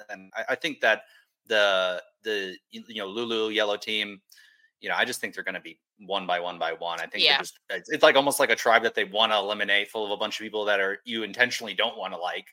then 0.09 0.31
i, 0.35 0.45
I 0.51 0.55
think 0.55 0.81
that 0.81 1.03
the 1.47 2.03
the 2.23 2.57
you 2.71 2.83
know 2.97 3.07
lulu 3.07 3.51
yellow 3.51 3.77
team 3.77 4.21
you 4.81 4.89
know 4.89 4.95
i 4.97 5.05
just 5.05 5.21
think 5.21 5.35
they're 5.35 5.45
going 5.45 5.55
to 5.55 5.61
be 5.61 5.79
one 6.01 6.27
by 6.27 6.41
one 6.41 6.59
by 6.59 6.73
one 6.73 7.01
i 7.01 7.07
think 7.07 7.25
Yeah. 7.25 7.39
just 7.39 7.59
it's, 7.71 7.89
it's 7.91 8.03
like 8.03 8.17
almost 8.17 8.41
like 8.41 8.51
a 8.51 8.57
tribe 8.57 8.83
that 8.83 8.95
they 8.95 9.05
want 9.05 9.33
to 9.33 9.39
eliminate 9.39 9.91
full 9.91 10.05
of 10.05 10.11
a 10.11 10.17
bunch 10.17 10.41
of 10.41 10.45
people 10.45 10.65
that 10.65 10.81
are 10.81 10.99
you 11.05 11.23
intentionally 11.23 11.75
don't 11.75 11.97
want 11.97 12.13
to 12.13 12.19
like 12.19 12.47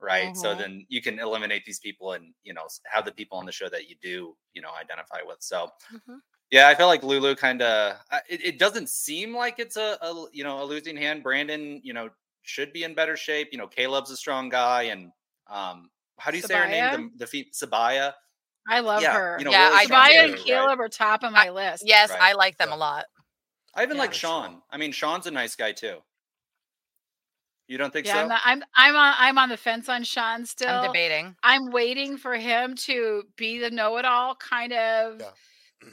right 0.00 0.36
so 0.36 0.54
Mhm. 0.54 0.58
then 0.58 0.86
you 0.88 1.00
can 1.02 1.18
eliminate 1.18 1.64
these 1.64 1.78
people 1.78 2.12
and 2.12 2.32
you 2.42 2.52
know 2.54 2.66
have 2.84 3.04
the 3.04 3.12
people 3.12 3.38
on 3.38 3.46
the 3.46 3.52
show 3.52 3.68
that 3.68 3.88
you 3.88 3.96
do 4.02 4.36
you 4.54 4.62
know 4.62 4.70
identify 4.80 5.20
with 5.26 5.38
so 5.40 5.70
Mhm. 5.92 6.20
yeah, 6.50 6.68
I 6.68 6.74
feel 6.76 6.86
like 6.86 7.02
Lulu 7.02 7.34
kind 7.34 7.60
of. 7.60 7.96
It, 8.28 8.44
it 8.44 8.58
doesn't 8.60 8.88
seem 8.88 9.34
like 9.34 9.58
it's 9.58 9.76
a, 9.76 9.98
a 10.00 10.26
you 10.32 10.44
know 10.44 10.62
a 10.62 10.64
losing 10.64 10.96
hand. 10.96 11.24
Brandon, 11.24 11.80
you 11.82 11.92
know, 11.92 12.08
should 12.42 12.72
be 12.72 12.84
in 12.84 12.94
better 12.94 13.16
shape. 13.16 13.48
You 13.50 13.58
know, 13.58 13.66
Kaleb's 13.66 14.12
a 14.12 14.16
strong 14.16 14.48
guy, 14.48 14.84
and 14.84 15.10
um, 15.50 15.90
how 16.18 16.30
do 16.30 16.36
you 16.36 16.44
say 16.44 16.54
her 16.54 16.68
name? 16.68 17.10
The, 17.18 17.24
the 17.24 17.26
feet 17.26 17.52
Sabiyah. 17.52 18.12
I 18.68 18.80
love 18.80 19.02
Yeah, 19.02 19.12
her 19.14 19.36
you 19.38 19.44
know, 19.44 19.50
Yeah, 19.52 19.64
really 19.68 19.76
I- 19.78 19.84
strong 19.84 20.02
Sabiyah 20.06 20.12
too, 20.12 20.18
and 20.20 20.32
right? 20.34 20.46
kaleb 20.46 20.78
are 20.80 20.88
top 20.88 21.22
of 21.22 21.32
my 21.32 21.50
list 21.50 21.82
yes, 21.86 22.10
Right. 22.10 22.20
I 22.20 22.32
like 22.34 22.56
them 22.58 22.68
Yeah. 22.70 22.76
a 22.76 22.78
lot. 22.78 23.04
I 23.74 23.82
even 23.82 23.96
Yeah. 23.96 24.02
like 24.02 24.14
Sean. 24.14 24.50
sure. 24.52 24.62
I 24.70 24.76
mean, 24.78 24.92
Sean's 24.92 25.26
a 25.26 25.30
nice 25.30 25.54
guy 25.54 25.72
too. 25.72 26.02
You 27.68 27.78
don't 27.78 27.92
think 27.92 28.06
yeah 28.06 28.14
so? 28.14 28.20
I'm, 28.20 28.28
not, 28.28 28.40
I'm 28.44 28.62
i'm 28.76 28.96
on 28.96 29.14
i'm 29.18 29.38
on 29.38 29.48
the 29.48 29.56
fence 29.56 29.88
on 29.88 30.04
sean 30.04 30.46
still 30.46 30.68
I'm 30.70 30.86
debating. 30.86 31.34
I'm 31.42 31.70
waiting 31.72 32.16
for 32.16 32.34
him 32.36 32.76
to 32.86 33.24
be 33.36 33.58
the 33.58 33.70
know-it-all 33.70 34.36
kind 34.36 34.72
of 34.72 35.20
Yeah. 35.20 35.30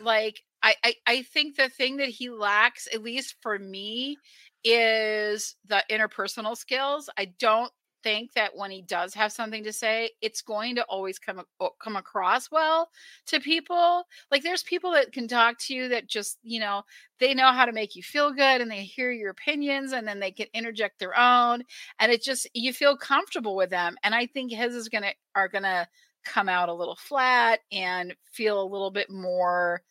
like 0.02 0.40
I, 0.62 0.76
I 0.84 0.94
I 1.08 1.22
think 1.24 1.56
the 1.58 1.70
thing 1.70 1.98
that 1.98 2.10
he 2.10 2.30
lacks, 2.30 2.88
at 2.94 3.02
least 3.04 3.36
for 3.42 3.58
me, 3.60 4.18
is 4.64 5.56
the 5.66 5.84
interpersonal 5.90 6.56
skills. 6.56 7.10
I 7.18 7.26
don't 7.40 7.72
think 8.04 8.34
that 8.34 8.56
when 8.56 8.72
he 8.72 8.82
does 8.82 9.14
have 9.14 9.32
something 9.32 9.64
to 9.64 9.74
say, 9.74 10.12
it's 10.22 10.42
going 10.42 10.76
to 10.76 10.84
always 10.84 11.18
come 11.20 11.44
come 11.82 11.96
across 11.96 12.52
well 12.52 12.90
to 13.28 13.40
people. 13.40 14.06
Like 14.32 14.44
there's 14.44 14.64
people 14.64 14.92
that 14.92 15.12
can 15.14 15.28
talk 15.28 15.58
to 15.60 15.74
you 15.74 15.88
that 15.90 16.08
just, 16.08 16.38
you 16.44 16.60
know, 16.60 16.84
they 17.20 17.34
know 17.34 17.52
how 17.52 17.66
to 17.66 17.72
make 17.72 17.96
you 17.96 18.04
feel 18.04 18.32
good 18.32 18.62
and 18.62 18.70
they 18.70 18.84
hear 18.84 19.12
your 19.12 19.32
opinions 19.32 19.94
and 19.94 20.08
then 20.08 20.20
they 20.20 20.32
can 20.32 20.48
interject 20.54 21.00
their 21.00 21.18
own 21.18 21.64
and 22.00 22.12
it 22.12 22.24
just 22.24 22.48
you 22.54 22.74
feel 22.74 22.98
comfortable 22.98 23.56
with 23.56 23.70
them. 23.70 23.96
And 24.04 24.14
I 24.14 24.28
think 24.28 24.52
his 24.52 24.76
is 24.76 24.90
going 24.90 25.04
to 25.04 25.14
are 25.36 25.48
going 25.48 25.64
to 25.64 25.88
come 26.24 26.50
out 26.50 26.70
a 26.70 26.74
little 26.74 26.96
flat 26.96 27.60
and 27.72 28.16
feel 28.32 28.62
a 28.62 28.64
little 28.64 28.92
bit 28.92 29.10
more 29.10 29.82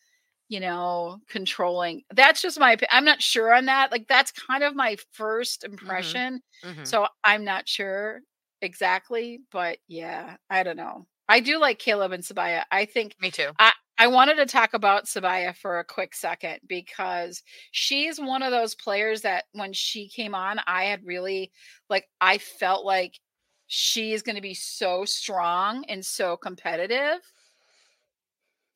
you 0.52 0.60
know 0.60 1.18
controlling 1.28 2.02
that's 2.14 2.42
just 2.42 2.60
my 2.60 2.76
i'm 2.90 3.04
not 3.04 3.22
sure 3.22 3.54
on 3.54 3.64
that 3.66 3.90
like 3.90 4.06
that's 4.08 4.30
kind 4.32 4.62
of 4.62 4.74
my 4.76 4.96
first 5.12 5.64
impression 5.64 6.40
Mhm. 6.64 6.86
so 6.86 7.06
i'm 7.24 7.44
not 7.44 7.68
sure 7.68 8.20
exactly 8.60 9.40
but 9.50 9.78
yeah 9.88 10.36
i 10.50 10.62
don't 10.62 10.76
know 10.76 11.06
i 11.28 11.40
do 11.40 11.58
like 11.58 11.78
kaleb 11.78 12.12
and 12.12 12.22
sabiyah 12.22 12.64
i 12.70 12.84
think 12.84 13.16
Me 13.20 13.30
too. 13.30 13.52
I 13.98 14.08
wanted 14.08 14.36
to 14.36 14.46
talk 14.46 14.74
about 14.74 15.04
Sabiyah 15.04 15.54
for 15.56 15.78
a 15.78 15.84
quick 15.84 16.14
second 16.14 16.60
because 16.66 17.42
she's 17.70 18.18
one 18.18 18.42
of 18.42 18.50
those 18.50 18.74
players 18.74 19.20
that 19.22 19.44
when 19.52 19.72
she 19.72 20.08
came 20.08 20.34
on, 20.34 20.60
I 20.66 20.84
had 20.84 21.04
really 21.04 21.52
like 21.88 22.08
I 22.20 22.38
felt 22.38 22.84
like 22.84 23.20
she 23.68 24.12
is 24.12 24.22
going 24.22 24.34
to 24.36 24.42
be 24.42 24.54
so 24.54 25.04
strong 25.04 25.84
and 25.88 26.04
so 26.04 26.36
competitive. 26.36 27.20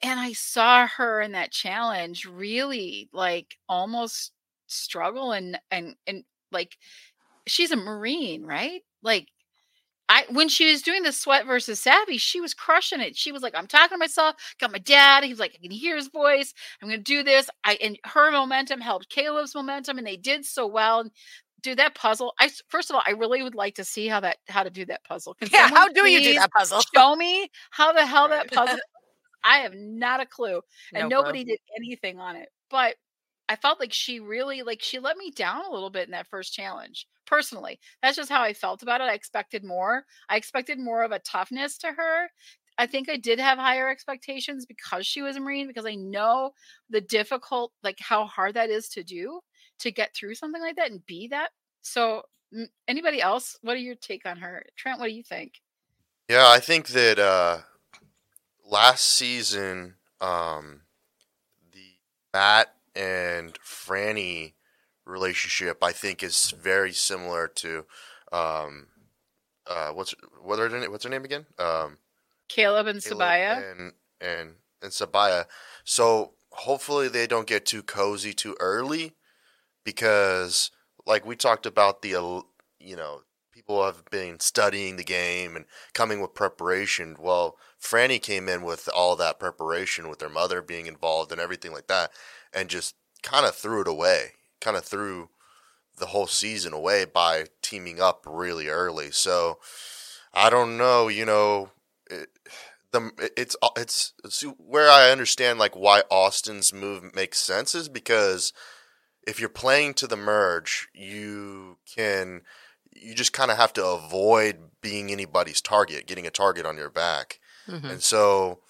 And 0.03 0.21
I 0.21 0.33
saw 0.33 0.87
her 0.87 1.21
in 1.21 1.33
that 1.33 1.53
challenge 1.53 2.27
really 2.27 3.09
like 3.13 3.57
almost 3.69 4.33
struggle 4.67 5.33
and 5.33 5.59
and 5.71 5.95
and 6.07 6.25
like 6.53 6.77
she's 7.47 7.73
a 7.73 7.77
marine, 7.77 8.45
right? 8.45 8.83
Like 9.03 9.29
I 10.09 10.25
when 10.31 10.49
she 10.49 10.71
was 10.71 10.83
doing 10.83 11.03
the 11.03 11.13
sweat 11.13 11.47
versus 11.47 11.81
savvy, 11.81 12.19
she 12.19 12.41
was 12.41 12.55
crushing 12.55 13.01
it. 13.01 13.17
She 13.17 13.33
was 13.33 13.43
like, 13.43 13.55
I'm 13.57 13.67
talking 13.67 13.97
to 13.97 13.99
myself, 13.99 14.37
got 14.61 14.73
my 14.73 14.79
dad. 14.79 15.25
He 15.25 15.31
was 15.31 15.41
like, 15.41 15.55
I 15.57 15.63
can 15.63 15.71
hear 15.73 15.97
his 15.97 16.09
voice. 16.09 16.55
I'm 16.83 16.89
gonna 16.89 17.03
do 17.03 17.23
this. 17.25 17.51
I 17.65 17.79
and 17.83 17.99
her 18.05 18.31
momentum 18.33 18.81
helped 18.81 19.11
Kaleb's 19.11 19.55
momentum, 19.55 19.99
and 19.99 20.07
they 20.07 20.17
did 20.17 20.45
so 20.47 20.67
well. 20.67 21.01
And 21.01 21.11
do 21.63 21.75
that 21.77 21.95
puzzle. 21.97 22.35
I 22.41 22.51
first 22.69 22.91
of 22.91 22.97
all, 22.97 23.03
I 23.07 23.13
really 23.13 23.43
would 23.43 23.55
like 23.57 23.75
to 23.77 23.85
see 23.85 24.09
how 24.09 24.21
that 24.21 24.39
how 24.49 24.63
to 24.65 24.71
do 24.71 24.85
that 24.87 25.05
puzzle. 25.05 25.35
Can 25.35 25.51
Yeah, 25.53 25.69
how 25.69 25.89
do 25.89 26.07
you 26.07 26.21
do 26.21 26.35
that 26.35 26.51
puzzle? 26.57 26.83
Show 26.95 27.17
me 27.17 27.51
how 27.71 27.93
the 27.93 28.07
hell 28.07 28.29
that 28.29 28.49
puzzle. 28.53 28.79
I 29.45 29.59
have 29.59 29.75
not 29.75 30.21
a 30.21 30.27
clue, 30.27 30.61
and 30.95 31.09
No 31.09 31.21
nobody 31.21 31.45
did 31.45 31.59
anything 31.77 32.19
on 32.19 32.37
it. 32.37 32.49
But 32.71 32.97
I 33.49 33.57
felt 33.57 33.81
like 33.81 33.93
she 33.93 34.21
really 34.21 34.63
like 34.63 34.83
she 34.83 34.99
let 34.99 35.17
me 35.17 35.31
down 35.31 35.65
a 35.65 35.73
little 35.73 35.91
bit 35.91 36.07
in 36.07 36.13
that 36.13 36.29
first 36.29 36.53
challenge. 36.53 37.07
Personally, 37.27 37.79
that's 38.03 38.17
just 38.17 38.31
how 38.31 38.43
I 38.43 38.53
felt 38.53 38.83
about 38.83 39.01
it. 39.01 39.05
I 39.05 39.15
expected 39.15 39.65
more. 39.65 40.05
I 40.29 40.37
expected 40.37 40.79
more 40.79 41.03
of 41.03 41.13
a 41.13 41.19
toughness 41.21 41.79
to 41.79 41.89
her. 41.89 42.29
I 42.79 42.87
think 42.87 43.09
I 43.09 43.17
did 43.17 43.39
have 43.39 43.59
higher 43.59 43.89
expectations 43.89 44.67
because 44.67 45.07
she 45.07 45.23
was 45.23 45.37
a 45.37 45.41
Marine 45.41 45.67
because 45.67 45.87
I 45.87 45.95
know 45.95 46.53
the 46.91 47.01
difficult 47.01 47.73
like 47.83 47.99
how 48.01 48.27
hard 48.27 48.55
that 48.55 48.71
is 48.71 48.89
to 48.91 49.03
do 49.03 49.41
to 49.79 49.91
get 49.91 50.15
through 50.15 50.35
something 50.35 50.61
like 50.61 50.77
that 50.77 50.91
and 50.91 51.05
be 51.07 51.29
that. 51.29 51.51
So 51.83 52.23
anybody 52.89 53.23
else, 53.23 53.57
what 53.63 53.77
are 53.77 53.81
your 53.81 53.95
take 53.95 54.27
on 54.27 54.39
her? 54.39 54.65
Trent, 54.77 54.99
what 54.99 55.07
do 55.07 55.15
you 55.15 55.23
think? 55.23 55.55
Yeah, 56.29 56.49
I 56.49 56.59
think 56.59 56.89
that 56.89 57.19
uh 57.19 57.59
last 58.69 59.05
season 59.05 59.95
um 60.21 60.83
the 61.73 61.95
Matt 62.35 62.75
and 62.95 63.55
Frannie 63.61 64.55
relationship 65.05 65.83
I 65.83 65.93
think 65.93 66.23
is 66.23 66.51
very 66.51 66.93
similar 66.93 67.49
to 67.49 67.85
um 68.33 68.89
uh 69.67 69.91
what's 69.91 70.15
what 70.43 70.59
are 70.59 70.69
their, 70.69 70.91
what's 70.91 71.05
her 71.05 71.11
name 71.11 71.25
again? 71.25 71.47
Um 71.59 71.99
Kaleb 72.49 72.87
and 72.87 73.01
Kaleb 73.01 73.19
Sabiyah 73.19 73.73
and 73.73 73.93
and 74.21 74.51
and 74.83 74.93
Sabiyah. 74.93 75.47
So 75.85 76.33
hopefully 76.51 77.09
they 77.09 77.27
don't 77.27 77.47
get 77.47 77.67
too 77.67 77.83
cozy 77.83 78.33
too 78.33 78.57
early 78.61 79.13
because 79.85 80.71
like 81.07 81.25
we 81.25 81.37
talked 81.37 81.67
about 81.67 82.03
the 82.03 82.43
you 82.81 82.97
know 82.97 83.23
people 83.53 83.85
have 83.85 84.05
been 84.11 84.39
studying 84.39 84.97
the 84.97 85.05
game 85.05 85.57
and 85.57 85.65
coming 85.95 86.21
with 86.21 86.35
preparation. 86.35 87.17
Well, 87.19 87.57
Frannie 87.81 88.23
came 88.23 88.49
in 88.49 88.63
with 88.63 88.89
all 88.95 89.17
that 89.17 89.39
preparation 89.39 90.09
with 90.09 90.19
their 90.19 90.29
mother 90.29 90.63
being 90.63 90.87
involved 90.87 91.33
and 91.33 91.41
everything 91.41 91.73
like 91.73 91.87
that 91.87 92.11
and 92.53 92.69
just 92.69 92.95
kind 93.23 93.47
of 93.47 93.55
threw 93.55 93.83
it 93.83 93.89
away. 93.89 94.33
Kind 94.61 94.77
of 94.77 94.85
threw 94.85 95.29
the 95.99 96.07
whole 96.07 96.27
season 96.27 96.73
away 96.73 97.05
by 97.05 97.47
teaming 97.63 98.01
up 98.01 98.25
really 98.27 98.69
early. 98.69 99.11
So 99.11 99.59
I 100.33 100.51
don't 100.51 100.77
know, 100.77 101.09
you 101.09 101.25
know, 101.25 101.71
it, 102.11 102.29
the 102.93 103.31
it's 103.37 103.57
uh, 103.63 103.71
it's 103.77 104.13
it's 104.25 104.43
where 104.59 104.89
I 104.89 105.11
understand 105.11 105.59
like 105.59 105.75
why 105.77 106.03
Austin's 106.11 106.73
move 106.73 107.15
makes 107.15 107.39
sense 107.39 107.75
is 107.75 107.89
because 107.89 108.53
if 109.27 109.41
you're 109.41 109.49
playing 109.49 109.95
to 109.95 110.07
the 110.07 110.17
merge, 110.17 110.89
you 110.95 111.79
can 111.95 112.43
you 112.95 113.15
just 113.15 113.33
kind 113.33 113.51
of 113.51 113.57
have 113.57 113.73
to 113.75 113.85
avoid 113.85 114.59
being 114.81 115.11
anybody's 115.11 115.61
target, 115.61 116.07
getting 116.07 116.27
a 116.27 116.31
target 116.31 116.65
on 116.65 116.77
your 116.77 116.91
back. 116.91 117.41
Mm-hmm. 117.69 117.87
And 117.87 118.03
so 118.03 118.61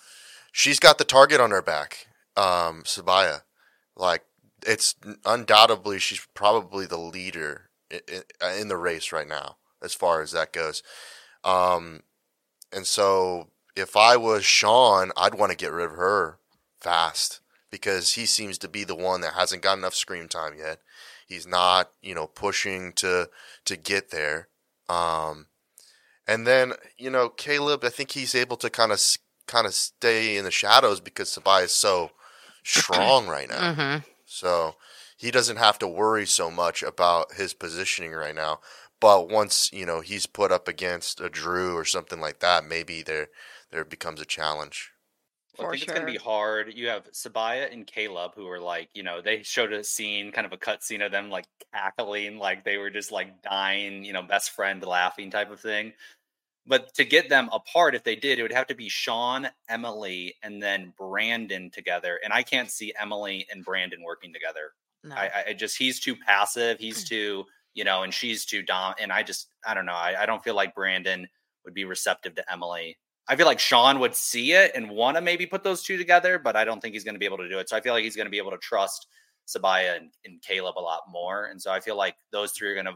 she's 0.53 0.79
got 0.79 0.99
the 0.99 1.05
target 1.05 1.41
on 1.41 1.51
her 1.51 1.63
back, 1.63 2.07
um, 2.37 2.83
Sabiyah. 2.85 3.43
Like 3.97 4.23
it's 4.67 4.95
undoubtedly 5.25 5.99
she's 5.99 6.27
probably 6.35 6.87
the 6.87 6.99
leader 6.99 7.71
in, 7.91 8.01
in, 8.61 8.69
the 8.69 8.77
race 8.77 9.13
right 9.13 9.29
now 9.29 9.57
as 9.83 9.95
far 9.95 10.23
as 10.23 10.33
that 10.33 10.53
goes. 10.53 10.83
Um, 11.45 12.01
and 12.73 12.87
so 12.87 13.49
if 13.77 13.97
I 13.97 14.17
was 14.17 14.45
Sean, 14.45 15.13
I'd 15.17 15.35
want 15.35 15.51
to 15.53 15.57
get 15.57 15.73
rid 15.73 15.87
of 15.87 15.97
her 15.97 16.39
fast 16.81 17.41
because 17.71 18.15
he 18.15 18.27
seems 18.27 18.59
to 18.59 18.69
be 18.69 18.85
the 18.85 18.95
one 18.95 19.21
that 19.21 19.35
hasn't 19.35 19.63
got 19.63 19.79
enough 19.79 19.95
screen 19.95 20.29
time 20.29 20.55
yet. 20.59 20.81
He's 21.27 21.47
not, 21.47 21.91
you 22.03 22.15
know, 22.15 22.27
pushing 22.27 22.93
to 22.95 23.29
to 23.65 23.77
get 23.77 24.11
there. 24.11 24.49
Um, 24.89 25.47
and 26.27 26.47
then, 26.47 26.73
you 26.99 27.11
know, 27.11 27.29
Kaleb, 27.29 27.85
I 27.85 27.89
think 27.89 28.13
he's 28.13 28.35
able 28.35 28.57
to 28.59 28.71
kind 28.71 28.93
of 28.93 29.01
kind 29.47 29.67
of 29.67 29.75
stay 29.75 30.37
in 30.37 30.45
the 30.45 30.51
shadows 30.51 31.01
because 31.01 31.31
Sabiyah 31.31 31.65
is 31.65 31.73
so 31.73 32.11
strong 32.65 33.27
right 33.29 33.49
now. 33.49 33.73
Mm-hmm. 33.73 34.09
So 34.25 34.75
he 35.17 35.31
doesn't 35.31 35.57
have 35.57 35.79
to 35.79 35.89
worry 35.89 36.27
so 36.27 36.51
much 36.51 36.83
about 36.83 37.35
his 37.35 37.55
positioning 37.55 38.13
right 38.13 38.35
now. 38.35 38.61
But 38.99 39.29
once 39.29 39.71
you 39.73 39.87
know 39.87 40.01
he's 40.01 40.27
put 40.27 40.51
up 40.51 40.69
against 40.69 41.21
a 41.21 41.29
Drew 41.29 41.77
or 41.77 41.85
something 41.85 42.21
like 42.21 42.41
that, 42.41 42.65
maybe 42.65 43.03
there 43.03 43.29
there 43.71 43.85
becomes 43.85 44.21
a 44.21 44.27
challenge. 44.27 44.91
Well, 45.59 45.69
I 45.69 45.71
think 45.71 45.85
sure. 45.85 45.95
it's 45.95 46.01
going 46.01 46.07
to 46.07 46.19
be 46.19 46.25
hard. 46.25 46.75
You 46.75 46.89
have 46.89 47.11
Sabiyah 47.13 47.73
and 47.73 47.87
Kaleb, 47.87 48.35
who 48.35 48.47
are 48.49 48.61
like, 48.61 48.91
you 48.95 49.03
know, 49.03 49.23
they 49.23 49.43
showed 49.43 49.73
a 49.73 49.83
scene, 49.83 50.31
kind 50.33 50.47
of 50.47 50.53
a 50.53 50.59
cut 50.59 50.83
scene 50.83 51.01
of 51.01 51.13
them 51.13 51.31
like 51.31 51.47
cackling, 51.73 52.39
like 52.39 52.65
they 52.65 52.77
were 52.77 52.91
just 52.91 53.11
like 53.11 53.43
dying, 53.43 54.05
you 54.05 54.13
know, 54.13 54.23
best 54.23 54.51
friend 54.51 54.85
laughing 54.85 55.31
type 55.31 55.51
of 55.51 55.61
thing. 55.61 55.93
But 56.67 56.93
to 56.95 57.05
get 57.05 57.29
them 57.29 57.49
apart, 57.53 57.95
if 57.95 58.03
they 58.03 58.17
did, 58.17 58.39
it 58.39 58.43
would 58.43 58.53
have 58.53 58.67
to 58.69 58.75
be 58.75 58.89
Sean, 58.89 59.49
Emily, 59.69 60.35
and 60.43 60.61
then 60.61 60.93
Brandon 60.99 61.71
together. 61.71 62.19
And 62.25 62.33
I 62.33 62.43
can't 62.43 62.71
see 62.71 62.93
Emily 63.01 63.47
and 63.53 63.65
Brandon 63.65 64.03
working 64.05 64.33
together. 64.33 64.73
No. 65.05 65.15
I, 65.15 65.31
I 65.49 65.53
just 65.53 65.77
he's 65.77 66.01
too 66.01 66.17
passive. 66.17 66.79
He's 66.81 67.05
mm. 67.05 67.09
too, 67.09 67.45
you 67.75 67.85
know, 67.85 68.03
and 68.03 68.13
she's 68.13 68.45
too 68.45 68.63
dom. 68.63 68.95
And 69.01 69.13
I 69.13 69.23
just 69.23 69.49
I 69.65 69.75
don't 69.75 69.87
know. 69.87 69.93
I, 69.93 70.23
I 70.23 70.27
don't 70.27 70.43
feel 70.43 70.57
like 70.57 70.75
Brandon 70.75 71.29
would 71.65 71.75
be 71.75 71.85
receptive 71.85 72.35
to 72.35 72.53
Emily. 72.53 72.97
I 73.29 73.37
feel 73.37 73.47
like 73.47 73.59
Sean 73.59 73.99
would 74.01 74.15
see 74.15 74.53
it 74.53 74.73
and 74.75 74.91
want 74.91 75.17
to 75.17 75.21
maybe 75.21 75.47
put 75.47 75.65
those 75.65 75.83
two 75.83 75.97
together, 75.97 76.39
but 76.39 76.57
I 76.57 76.65
don't 76.65 76.81
think 76.81 76.95
he's 76.95 77.05
going 77.05 77.17
to 77.17 77.19
be 77.19 77.27
able 77.27 77.39
to 77.39 77.49
do 77.49 77.59
it. 77.59 77.69
So 77.69 77.77
I 77.77 77.81
feel 77.81 77.93
like 77.93 78.05
he's 78.05 78.15
going 78.17 78.27
to 78.27 78.31
be 78.31 78.39
able 78.39 78.53
to 78.53 78.59
trust 78.59 79.09
Sabiyah 79.49 79.97
and, 79.97 80.11
and 80.25 80.41
Kaleb 80.43 80.77
a 80.77 80.81
lot 80.81 81.03
more. 81.11 81.47
And 81.47 81.61
so 81.61 81.73
I 81.73 81.81
feel 81.81 81.97
like 81.97 82.15
those 82.31 82.53
three 82.53 82.69
are 82.71 82.75
going 82.75 82.87
to 82.87 82.95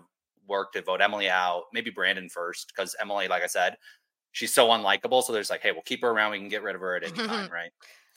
work 0.50 0.72
to 0.72 0.82
vote 0.82 1.00
Emily 1.00 1.30
out, 1.30 1.64
maybe 1.72 1.90
Brandon 1.90 2.28
first, 2.28 2.68
because 2.68 2.94
Emily, 3.00 3.28
like 3.28 3.42
I 3.42 3.46
said, 3.46 3.76
she's 4.32 4.52
so 4.52 4.68
unlikable. 4.68 5.22
So 5.22 5.32
there's 5.32 5.48
like, 5.48 5.62
hey, 5.62 5.72
we'll 5.72 5.82
keep 5.82 6.02
her 6.02 6.10
around. 6.10 6.32
We 6.32 6.38
can 6.38 6.48
get 6.48 6.62
rid 6.62 6.74
of 6.74 6.82
her 6.82 6.96
at 6.96 7.04
any 7.04 7.26
time, 7.26 7.48
right? 7.52 7.70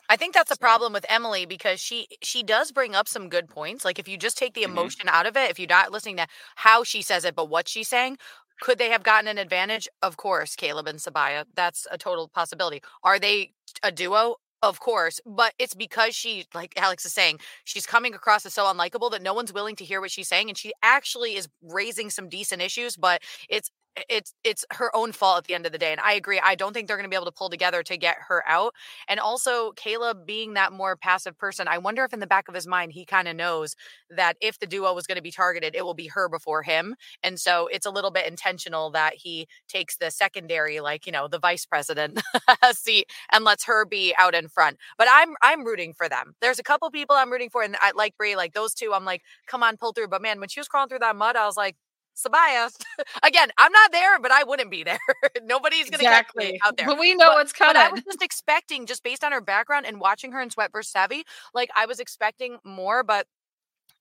I 0.09 0.17
think 0.17 0.33
that's 0.33 0.51
a 0.51 0.57
problem 0.57 0.91
with 0.91 1.05
Emily 1.07 1.45
because 1.45 1.79
she 1.79 2.07
she 2.21 2.43
does 2.43 2.71
bring 2.71 2.93
up 2.93 3.07
some 3.07 3.29
good 3.29 3.47
points. 3.47 3.85
Like 3.85 3.99
if 3.99 4.07
you 4.07 4.17
just 4.17 4.37
take 4.37 4.53
the 4.53 4.63
mm-hmm. 4.63 4.73
emotion 4.73 5.07
mm-hmm. 5.07 5.15
out 5.15 5.25
of 5.25 5.37
it, 5.37 5.49
if 5.49 5.57
you're 5.57 5.67
not 5.67 5.91
listening 5.91 6.17
to 6.17 6.27
how 6.55 6.83
she 6.83 7.01
says 7.01 7.23
it, 7.23 7.35
but 7.35 7.49
what 7.49 7.69
she's 7.69 7.87
saying, 7.87 8.17
could 8.61 8.77
they 8.77 8.89
have 8.89 9.03
gotten 9.03 9.27
an 9.27 9.37
advantage? 9.37 9.87
Of 10.01 10.17
course, 10.17 10.55
Kaleb 10.55 10.87
and 10.87 10.99
Sabiyah. 10.99 11.45
That's 11.55 11.87
a 11.89 11.97
total 11.97 12.27
possibility. 12.27 12.81
Are 13.03 13.17
they 13.17 13.53
a 13.81 13.91
duo? 13.91 14.35
Of 14.63 14.79
course, 14.79 15.19
but 15.25 15.53
it's 15.59 15.75
because 15.75 16.15
she, 16.15 16.45
like 16.55 16.73
Alex 16.77 17.05
is 17.05 17.13
saying, 17.13 17.39
she's 17.65 17.85
coming 17.85 18.15
across 18.15 18.45
as 18.45 18.53
so 18.53 18.63
unlikable 18.65 19.11
that 19.11 19.21
no 19.21 19.33
one's 19.33 19.53
willing 19.53 19.75
to 19.75 19.85
hear 19.85 20.01
what 20.01 20.11
she's 20.11 20.29
saying, 20.29 20.49
and 20.49 20.57
she 20.57 20.73
actually 20.81 21.35
is 21.35 21.49
raising 21.61 22.09
some 22.09 22.29
decent 22.29 22.61
issues. 22.61 22.95
But 22.95 23.21
it's 23.49 23.71
it's 24.09 24.33
it's 24.43 24.65
her 24.71 24.95
own 24.95 25.11
fault 25.11 25.37
at 25.37 25.43
the 25.45 25.53
end 25.53 25.65
of 25.65 25.71
the 25.71 25.77
day 25.77 25.91
and 25.91 26.01
i 26.01 26.13
agree 26.13 26.39
i 26.43 26.55
don't 26.55 26.73
think 26.73 26.87
they're 26.87 26.97
going 26.97 27.05
to 27.05 27.09
be 27.09 27.15
able 27.15 27.25
to 27.25 27.31
pull 27.31 27.49
together 27.49 27.83
to 27.83 27.95
get 27.97 28.17
her 28.27 28.43
out 28.47 28.73
and 29.07 29.19
also 29.19 29.71
kaleb 29.73 30.25
being 30.25 30.53
that 30.53 30.73
more 30.73 30.95
passive 30.95 31.37
person 31.37 31.67
i 31.67 31.77
wonder 31.77 32.03
if 32.03 32.13
in 32.13 32.19
the 32.19 32.27
back 32.27 32.47
of 32.47 32.55
his 32.55 32.65
mind 32.65 32.91
he 32.91 33.05
kind 33.05 33.27
of 33.27 33.35
knows 33.35 33.75
that 34.09 34.35
if 34.41 34.59
the 34.59 34.65
duo 34.65 34.93
was 34.93 35.05
going 35.05 35.15
to 35.15 35.21
be 35.21 35.31
targeted 35.31 35.75
it 35.75 35.83
will 35.85 35.93
be 35.93 36.07
her 36.07 36.27
before 36.27 36.63
him 36.63 36.95
and 37.21 37.39
so 37.39 37.67
it's 37.71 37.85
a 37.85 37.91
little 37.91 38.11
bit 38.11 38.25
intentional 38.27 38.89
that 38.89 39.13
he 39.15 39.47
takes 39.67 39.97
the 39.97 40.09
secondary 40.09 40.79
like 40.79 41.05
you 41.05 41.11
know 41.11 41.27
the 41.27 41.39
vice 41.39 41.65
president 41.65 42.19
seat 42.73 43.09
and 43.31 43.43
lets 43.43 43.63
her 43.65 43.85
be 43.85 44.13
out 44.17 44.33
in 44.33 44.47
front 44.47 44.77
but 44.97 45.07
i'm 45.11 45.35
i'm 45.41 45.63
rooting 45.63 45.93
for 45.93 46.09
them. 46.09 46.35
There's 46.41 46.59
a 46.59 46.63
couple 46.63 46.89
people 46.91 47.15
i'm 47.15 47.31
rooting 47.31 47.49
for 47.49 47.61
and 47.63 47.75
i 47.81 47.91
like 47.95 48.17
bri 48.17 48.35
like 48.35 48.53
those 48.53 48.73
two 48.73 48.91
i'm 48.93 49.05
like 49.05 49.21
come 49.47 49.63
on 49.63 49.77
pull 49.77 49.93
through 49.93 50.07
but 50.07 50.21
man 50.21 50.39
when 50.39 50.49
she 50.49 50.59
was 50.59 50.67
crawling 50.67 50.89
through 50.89 50.99
that 50.99 51.15
mud 51.15 51.35
i 51.35 51.45
was 51.45 51.57
like 51.57 51.75
Sabiyah. 52.15 52.71
Again, 53.23 53.49
I'm 53.57 53.71
not 53.71 53.91
there, 53.91 54.19
but 54.19 54.31
I 54.31 54.43
wouldn't 54.43 54.71
be 54.71 54.83
there. 54.83 54.99
Nobody's 55.43 55.89
going 55.89 55.99
to 55.99 56.05
exactly. 56.05 56.43
catch 56.43 56.53
me 56.53 56.59
out 56.63 56.77
there. 56.77 56.87
But 56.87 56.99
we 56.99 57.15
know 57.15 57.27
but, 57.27 57.35
what's 57.35 57.53
coming. 57.53 57.73
But 57.73 57.89
I 57.89 57.89
was 57.89 58.03
just 58.03 58.21
expecting, 58.21 58.85
just 58.85 59.03
based 59.03 59.23
on 59.23 59.31
her 59.31 59.41
background 59.41 59.85
and 59.85 59.99
watching 59.99 60.31
her 60.31 60.41
in 60.41 60.49
Sweat 60.49 60.71
vs. 60.71 60.91
Savvy, 60.91 61.23
like 61.53 61.69
I 61.75 61.85
was 61.85 61.99
expecting 61.99 62.57
more, 62.63 63.03
but 63.03 63.27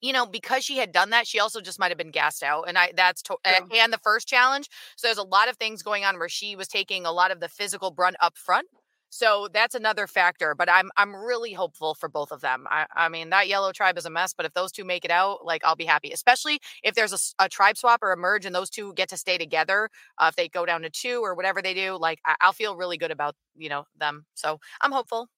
you 0.01 0.13
know, 0.13 0.27
because 0.27 0.65
she 0.65 0.79
had 0.79 0.91
done 0.91 1.11
that, 1.11 1.29
she 1.29 1.39
also 1.39 1.61
just 1.61 1.79
might 1.79 1.93
have 1.93 1.99
been 1.99 2.11
gassed 2.11 2.43
out. 2.43 2.65
And 2.67 2.77
I 2.77 2.93
that's 2.95 3.23
to- 3.23 3.39
and 3.45 3.93
the 3.93 4.01
first 4.03 4.27
challenge. 4.27 4.69
So 4.97 5.07
there's 5.07 5.19
a 5.19 5.23
lot 5.23 5.49
of 5.49 5.57
things 5.57 5.83
going 5.83 6.05
on 6.05 6.19
where 6.19 6.29
she 6.29 6.57
was 6.57 6.67
taking 6.67 7.07
a 7.07 7.13
lot 7.13 7.31
of 7.31 7.39
the 7.39 7.49
physical 7.49 7.93
brunt 7.93 8.17
up 8.21 8.37
front 8.37 8.67
so 9.15 9.47
that's 9.53 9.75
another 9.75 10.07
factor, 10.07 10.55
but 10.55 10.71
I'm 10.71 10.91
I'm 10.97 11.15
really 11.15 11.53
hopeful 11.53 11.95
for 11.95 12.09
both 12.09 12.33
of 12.33 12.41
them. 12.41 12.65
I, 12.71 12.87
I 12.97 13.11
mean 13.11 13.29
that 13.29 13.47
yellow 13.47 13.71
tribe 13.71 13.99
is 13.99 14.07
a 14.07 14.11
mess, 14.11 14.33
but 14.33 14.47
if 14.47 14.55
those 14.55 14.73
two 14.73 14.85
make 14.85 15.05
it 15.05 15.11
out, 15.11 15.45
like 15.45 15.63
I'll 15.67 15.77
be 15.77 15.85
happy. 15.85 16.13
Especially 16.13 16.61
if 16.83 16.95
there's 16.95 17.13
a, 17.13 17.45
a 17.45 17.47
tribe 17.51 17.77
swap 17.77 18.03
or 18.03 18.13
a 18.13 18.17
merge 18.17 18.47
and 18.47 18.55
those 18.55 18.71
two 18.71 18.95
get 18.95 19.11
to 19.11 19.19
stay 19.19 19.37
together. 19.37 19.91
Uh, 20.17 20.29
if 20.31 20.37
they 20.37 20.49
go 20.49 20.65
down 20.65 20.81
to 20.81 20.89
two 20.89 21.21
or 21.23 21.35
whatever 21.35 21.61
they 21.61 21.75
do, 21.75 21.99
like 22.01 22.21
I, 22.25 22.37
will 22.47 22.55
feel 22.55 22.75
really 22.75 22.97
good 22.97 23.11
about 23.11 23.35
you 23.55 23.69
know 23.69 23.85
them. 23.99 24.25
So 24.33 24.59
I'm 24.81 24.93
hopeful. 24.93 25.29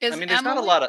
Is 0.00 0.14
I 0.14 0.16
mean, 0.16 0.28
there's 0.28 0.40
Emily... 0.40 0.54
not 0.54 0.64
a 0.64 0.66
lot 0.66 0.82
of. 0.82 0.88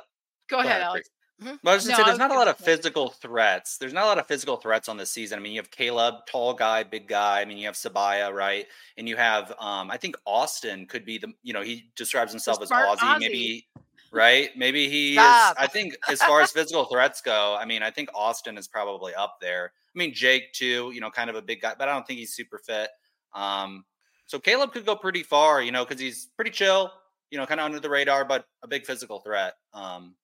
Go, 0.49 0.62
go 0.62 0.69
ahead, 0.69 0.84
Alex. 0.84 1.10
Mm-hmm. 1.43 1.55
But 1.63 1.71
I 1.71 1.75
was 1.75 1.87
no, 1.87 1.95
say 1.95 2.03
there's 2.03 2.17
not 2.17 2.31
a 2.31 2.35
lot 2.35 2.47
of 2.47 2.57
physical 2.57 3.09
threats. 3.09 3.77
There's 3.77 3.91
not 3.91 4.05
a 4.05 4.07
lot 4.07 4.19
of 4.19 4.25
physical 4.25 4.55
threats 4.55 4.87
on 4.87 4.95
this 4.95 5.11
season. 5.11 5.37
I 5.37 5.41
mean, 5.41 5.51
you 5.51 5.59
have 5.59 5.69
Kaleb, 5.69 6.25
tall 6.27 6.53
guy, 6.53 6.83
big 6.83 7.07
guy. 7.09 7.41
I 7.41 7.45
mean, 7.45 7.57
you 7.57 7.65
have 7.65 7.75
Sabiyah, 7.75 8.33
right? 8.33 8.65
And 8.97 9.09
you 9.09 9.17
have, 9.17 9.53
um, 9.59 9.91
I 9.91 9.97
think 9.97 10.15
Austin 10.25 10.85
could 10.85 11.03
be 11.03 11.17
the, 11.17 11.33
you 11.43 11.51
know, 11.51 11.61
he 11.61 11.91
describes 11.97 12.31
himself 12.31 12.61
as 12.61 12.69
Aussie, 12.69 12.97
Aussie, 12.97 13.19
maybe, 13.19 13.67
right? 14.13 14.49
Maybe 14.55 14.87
he 14.87 15.15
Stop. 15.15 15.57
is. 15.57 15.63
I 15.63 15.67
think 15.67 15.97
as 16.09 16.21
far 16.21 16.39
as 16.39 16.51
physical 16.51 16.85
threats 16.85 17.19
go, 17.19 17.57
I 17.59 17.65
mean, 17.65 17.83
I 17.83 17.91
think 17.91 18.09
Austin 18.15 18.57
is 18.57 18.69
probably 18.69 19.13
up 19.13 19.39
there. 19.41 19.73
I 19.93 19.97
mean, 19.97 20.13
Jake 20.13 20.53
too, 20.53 20.91
you 20.93 21.01
know, 21.01 21.09
kind 21.09 21.29
of 21.29 21.35
a 21.35 21.41
big 21.41 21.61
guy, 21.61 21.73
but 21.77 21.89
I 21.89 21.93
don't 21.93 22.07
think 22.07 22.19
he's 22.19 22.33
super 22.33 22.59
fit. 22.59 22.89
Um, 23.33 23.83
so 24.25 24.39
Kaleb 24.39 24.71
could 24.71 24.86
go 24.86 24.95
pretty 24.95 25.21
far, 25.21 25.61
you 25.61 25.73
know, 25.73 25.83
because 25.83 25.99
he's 25.99 26.27
pretty 26.38 26.51
chill, 26.51 26.91
you 27.29 27.38
know, 27.38 27.45
kind 27.45 27.59
of 27.59 27.65
under 27.65 27.81
the 27.81 27.89
radar, 27.89 28.23
but 28.23 28.45
a 28.63 28.67
big 28.69 28.86
physical 28.86 29.19
threat. 29.19 29.55
Um, 29.73 30.15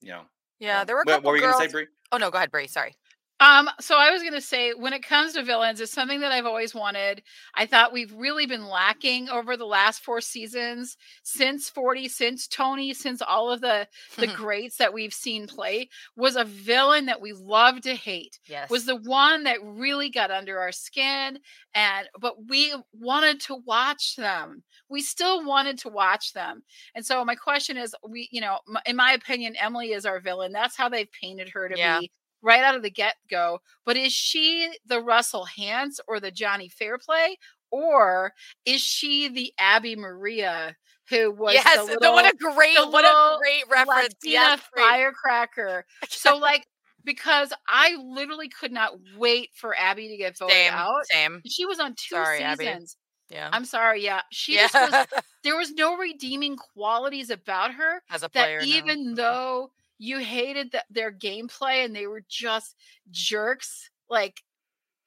you 0.00 0.10
know, 0.10 0.22
Yeah, 0.60 0.84
there 0.84 0.94
were 0.94 1.02
a 1.02 1.04
What, 1.04 1.14
couple 1.14 1.28
what 1.28 1.30
were 1.32 1.36
you 1.36 1.42
girls. 1.42 1.56
gonna 1.56 1.68
say, 1.68 1.72
Bri? 1.72 1.86
oh 2.12 2.18
no, 2.18 2.30
go 2.30 2.38
ahead, 2.38 2.50
Bri. 2.50 2.68
Sorry. 2.68 2.94
Um, 3.40 3.70
so 3.80 3.96
I 3.96 4.10
was 4.10 4.22
gonna 4.22 4.40
say, 4.40 4.74
when 4.74 4.92
it 4.92 5.02
comes 5.02 5.32
to 5.32 5.42
villains, 5.42 5.80
it's 5.80 5.90
something 5.90 6.20
that 6.20 6.30
I've 6.30 6.44
always 6.44 6.74
wanted. 6.74 7.22
I 7.54 7.64
thought 7.64 7.92
we've 7.92 8.12
really 8.12 8.44
been 8.44 8.66
lacking 8.66 9.30
over 9.30 9.56
the 9.56 9.64
last 9.66 10.04
four 10.04 10.20
seasons, 10.20 10.98
since 11.22 11.70
40, 11.70 12.06
since 12.06 12.46
Tony, 12.46 12.92
since 12.92 13.22
all 13.22 13.50
of 13.50 13.62
the 13.62 13.88
the 14.18 14.26
greats 14.28 14.76
that 14.76 14.92
we've 14.92 15.14
seen 15.14 15.46
play, 15.46 15.88
was 16.16 16.36
a 16.36 16.44
villain 16.44 17.06
that 17.06 17.22
we 17.22 17.32
love 17.32 17.80
to 17.82 17.94
hate. 17.94 18.38
yes. 18.46 18.68
Was 18.68 18.84
the 18.84 18.96
one 18.96 19.44
that 19.44 19.62
really 19.62 20.10
got 20.10 20.30
under 20.30 20.58
our 20.60 20.72
skin, 20.72 21.38
and 21.74 22.08
but 22.20 22.46
we 22.48 22.74
wanted 22.92 23.40
to 23.42 23.54
watch 23.56 24.16
them. 24.16 24.62
We 24.90 25.00
still 25.00 25.44
wanted 25.44 25.78
to 25.78 25.88
watch 25.88 26.34
them, 26.34 26.62
and 26.94 27.06
so 27.06 27.24
my 27.24 27.36
question 27.36 27.76
is, 27.78 27.94
we, 28.06 28.28
you 28.30 28.40
know, 28.42 28.58
in 28.84 28.96
my 28.96 29.12
opinion, 29.12 29.56
Emily 29.56 29.92
is 29.92 30.04
our 30.04 30.20
villain. 30.20 30.52
That's 30.52 30.76
how 30.76 30.90
they've 30.90 31.10
painted 31.10 31.48
her 31.50 31.68
to 31.70 31.76
Yeah. 31.76 32.00
be 32.00 32.10
right 32.42 32.62
out 32.62 32.74
of 32.74 32.82
the 32.82 32.90
get 32.90 33.14
go. 33.30 33.60
But 33.84 33.96
is 33.96 34.12
she 34.12 34.70
the 34.86 35.00
Russell 35.00 35.46
Hantz 35.58 36.00
or 36.08 36.20
the 36.20 36.30
Johnny 36.30 36.68
Fairplay? 36.68 37.36
Or 37.70 38.32
is 38.66 38.80
she 38.80 39.28
the 39.28 39.52
Abi-Maria 39.60 40.76
who 41.08 41.32
was 41.32 41.54
yes. 41.54 41.86
the 41.86 41.98
the- 42.00 42.10
what 42.10 42.24
a 42.24 42.36
great, 42.36 42.76
what 42.90 43.04
a 43.04 43.38
great 43.38 43.64
reference. 43.70 44.14
Yes, 44.24 44.60
firecracker? 44.76 45.84
So 46.08 46.36
like 46.36 46.66
because 47.04 47.52
I 47.66 47.96
literally 47.96 48.48
could 48.48 48.72
not 48.72 48.92
wait 49.16 49.50
for 49.54 49.74
Abi 49.78 50.08
to 50.08 50.16
get 50.16 50.38
voted 50.38 50.54
same, 50.54 50.72
out. 50.72 51.06
same. 51.10 51.40
She 51.46 51.64
was 51.64 51.80
on 51.80 51.94
two 51.96 52.14
Sorry, 52.14 52.44
Abi. 52.44 52.64
seasons. 52.64 52.96
Yeah. 53.30 53.48
I'm 53.52 53.64
sorry, 53.64 54.02
yeah. 54.04 54.22
She 54.32 54.56
yeah. 54.56 54.68
just 54.68 54.74
was 54.74 55.22
there 55.44 55.56
was 55.56 55.72
no 55.72 55.96
redeeming 55.96 56.56
qualities 56.56 57.30
about 57.30 57.72
her 57.74 58.02
As 58.10 58.22
a 58.22 58.28
player, 58.28 58.60
that 58.60 58.66
no. 58.66 58.74
even 58.74 59.14
though 59.14 59.70
you 60.00 60.18
hated 60.18 60.72
the, 60.72 60.82
their 60.88 61.12
gameplay 61.12 61.84
and 61.84 61.94
they 61.94 62.06
were 62.06 62.22
just 62.26 62.74
jerks, 63.10 63.90
like 64.08 64.42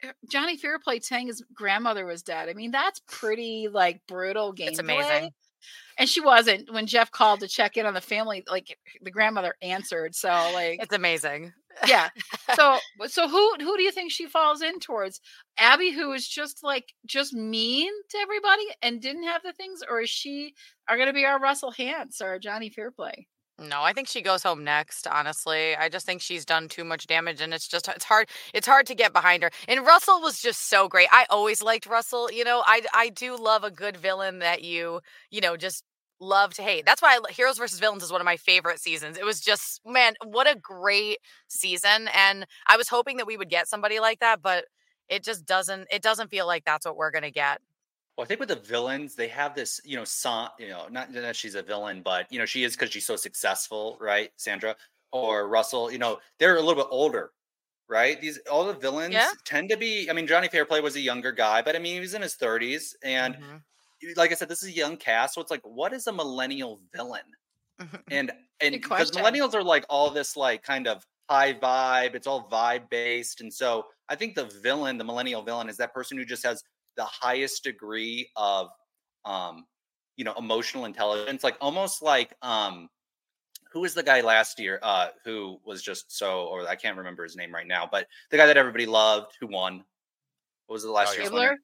eh, 0.04 0.12
Johnny 0.32 0.56
Fairplay 0.56 1.00
saying 1.00 1.28
his 1.28 1.44
grandmother 1.54 2.06
was 2.06 2.22
dead. 2.22 2.48
I 2.48 2.54
mean, 2.54 2.70
that's 2.70 3.02
pretty 3.10 3.68
like 3.72 4.02
brutal 4.08 4.54
gameplay. 4.54 4.68
It's 4.70 4.80
amazing. 4.80 5.32
And 5.98 6.08
she 6.08 6.22
wasn't 6.22 6.72
when 6.72 6.86
Jeff 6.86 7.10
called 7.10 7.40
to 7.40 7.48
check 7.48 7.76
in 7.76 7.88
on 7.88 7.96
the 7.96 8.02
family. 8.02 8.44
Like 8.48 8.78
the 9.02 9.10
grandmother 9.10 9.56
answered. 9.64 10.14
So 10.14 10.30
like, 10.54 10.80
It's 10.84 10.94
amazing. 10.94 11.54
yeah. 11.88 12.10
So 12.56 12.78
so 13.08 13.28
who 13.28 13.56
who 13.60 13.76
do 13.78 13.82
you 13.82 13.92
think 13.92 14.12
she 14.12 14.28
falls 14.28 14.62
in 14.62 14.80
towards? 14.80 15.20
Abi, 15.60 15.90
who 15.90 16.14
is 16.14 16.28
just 16.28 16.64
like 16.64 16.94
just 17.08 17.34
mean 17.34 17.92
to 18.10 18.18
everybody 18.20 18.66
and 18.84 19.02
didn't 19.02 19.24
have 19.24 19.42
the 19.42 19.54
things, 19.54 19.82
or 19.90 20.02
is 20.02 20.10
she 20.12 20.54
are 20.88 20.98
going 20.98 21.08
to 21.08 21.14
be 21.14 21.26
our 21.26 21.40
Russell 21.40 21.74
Hantz 21.76 22.22
or 22.22 22.38
Johnny 22.38 22.70
Fairplay? 22.70 23.26
No, 23.60 23.84
I 23.84 23.94
think 23.94 24.08
she 24.08 24.22
goes 24.22 24.42
home 24.42 24.64
next, 24.64 25.06
honestly. 25.08 25.76
I 25.76 25.88
just 25.88 26.06
think 26.08 26.22
she's 26.22 26.44
done 26.44 26.68
too 26.68 26.84
much 26.84 27.06
damage 27.06 27.40
and 27.40 27.54
it's 27.54 27.68
just 27.68 27.88
it's 27.88 28.04
hard 28.06 28.28
it's 28.54 28.66
hard 28.66 28.88
to 28.88 28.96
get 28.96 29.14
behind 29.14 29.44
her. 29.44 29.52
And 29.68 29.86
Russell 29.86 30.20
was 30.22 30.40
just 30.42 30.70
so 30.70 30.88
great. 30.88 31.08
I 31.12 31.26
always 31.30 31.62
liked 31.62 31.86
Russell, 31.86 32.32
you 32.32 32.44
know. 32.44 32.64
I 32.66 32.82
I 32.94 33.10
do 33.10 33.38
love 33.38 33.64
a 33.64 33.70
good 33.72 33.96
villain 33.96 34.40
that 34.40 34.64
you, 34.64 35.02
you 35.30 35.40
know, 35.40 35.56
just 35.56 35.84
love 36.20 36.54
to 36.56 36.64
hate. 36.64 36.86
That's 36.86 37.02
why 37.02 37.20
I, 37.30 37.32
Heroes 37.32 37.58
versus 37.60 37.80
Villains 37.80 38.02
is 38.04 38.12
one 38.12 38.22
of 38.22 38.26
my 38.26 38.38
favorite 38.38 38.80
seasons. 38.80 39.18
It 39.18 39.26
was 39.26 39.40
just 39.40 39.82
man, 39.86 40.16
what 40.26 40.50
a 40.50 40.56
great 40.60 41.20
season 41.48 42.10
and 42.16 42.48
I 42.68 42.76
was 42.78 42.90
hoping 42.90 43.18
that 43.18 43.28
we 43.28 43.38
would 43.38 43.50
get 43.50 43.68
somebody 43.68 44.00
like 44.00 44.20
that, 44.20 44.42
but 44.42 44.66
it 45.10 45.24
just 45.24 45.46
doesn't 45.46 45.88
it 45.92 46.02
doesn't 46.02 46.32
feel 46.32 46.48
like 46.48 46.66
that's 46.66 46.86
what 46.88 46.98
we're 46.98 47.12
going 47.12 47.24
to 47.24 47.32
get. 47.32 47.62
Well, 48.18 48.26
I 48.26 48.28
think 48.28 48.40
with 48.40 48.50
the 48.50 48.56
villains, 48.58 49.16
they 49.16 49.28
have 49.30 49.56
this, 49.56 49.82
you 49.84 49.96
know, 49.98 50.04
son, 50.04 50.52
you 50.60 50.68
know, 50.70 50.88
not 50.88 51.12
that 51.14 51.36
she's 51.36 51.56
a 51.56 51.64
villain, 51.64 52.04
but 52.04 52.32
you 52.32 52.38
know, 52.38 52.46
she 52.46 52.64
is 52.64 52.76
because 52.76 52.92
she's 52.92 53.06
so 53.08 53.16
successful, 53.16 53.98
right? 54.00 54.32
Sandra 54.38 54.76
or 55.12 55.48
Russell, 55.48 55.92
you 55.92 55.98
know, 55.98 56.20
they're 56.38 56.58
a 56.58 56.62
little 56.62 56.84
bit 56.84 56.90
older, 56.92 57.32
right? 57.90 58.20
These 58.22 58.40
all 58.52 58.66
the 58.66 58.74
villains 58.74 59.32
Yeah. 59.32 59.34
tend 59.46 59.70
to 59.72 59.78
be. 59.78 60.10
I 60.10 60.14
mean, 60.14 60.28
Johnny 60.28 60.48
Fairplay 60.50 60.82
was 60.82 60.96
a 60.96 61.02
younger 61.02 61.32
guy, 61.32 61.62
but 61.64 61.76
I 61.76 61.80
mean, 61.80 61.96
he 61.96 62.00
was 62.02 62.14
in 62.16 62.22
his 62.24 62.36
thirties, 62.36 62.96
and 63.04 63.38
Mhm. 63.38 63.64
like 64.18 64.32
I 64.32 64.36
said, 64.36 64.50
this 64.50 64.64
is 64.64 64.70
a 64.70 64.74
young 64.74 64.98
cast, 64.98 65.36
so 65.36 65.42
it's 65.42 65.52
like, 65.52 65.62
what 65.64 65.94
is 65.94 66.08
a 66.08 66.14
millennial 66.14 66.82
villain? 66.94 67.26
and 68.12 68.32
and 68.62 68.82
because 68.82 69.12
millennials 69.12 69.54
are 69.54 69.64
like 69.64 69.86
all 69.90 70.10
this 70.10 70.36
like 70.36 70.64
kind 70.64 70.88
of 70.88 71.06
high 71.30 71.54
vibe 71.54 72.16
it's 72.16 72.28
all 72.28 72.50
vibe 72.50 72.90
based 72.90 73.42
and 73.42 73.54
so 73.54 73.86
i 74.10 74.16
think 74.16 74.36
the 74.36 74.46
villain 74.62 74.98
the 74.98 75.04
millennial 75.04 75.42
villain 75.42 75.70
is 75.70 75.78
that 75.78 75.94
person 75.94 76.18
who 76.18 76.26
just 76.26 76.44
has 76.44 76.64
the 76.98 77.06
highest 77.06 77.64
degree 77.64 78.30
of 78.36 78.70
um 79.26 79.66
you 80.16 80.24
know 80.24 80.34
emotional 80.38 80.86
intelligence 80.86 81.44
like 81.44 81.58
almost 81.60 82.02
like 82.02 82.34
um 82.42 82.90
who 83.72 83.82
was 83.82 83.94
the 83.94 84.04
guy 84.04 84.22
last 84.22 84.60
year 84.60 84.80
uh 84.84 85.08
who 85.24 85.58
was 85.66 85.82
just 85.82 86.16
so 86.16 86.46
or 86.46 86.68
i 86.68 86.76
can't 86.76 86.98
remember 86.98 87.24
his 87.24 87.36
name 87.36 87.54
right 87.54 87.68
now 87.68 87.88
but 87.92 88.08
the 88.30 88.38
guy 88.38 88.46
that 88.46 88.58
everybody 88.58 88.86
loved 88.86 89.36
who 89.40 89.48
won 89.48 89.84
what 90.68 90.76
was 90.76 90.84
the 90.84 90.92
last 90.92 91.18
year's 91.18 91.30
yeah. 91.32 91.36
winner? 91.36 91.58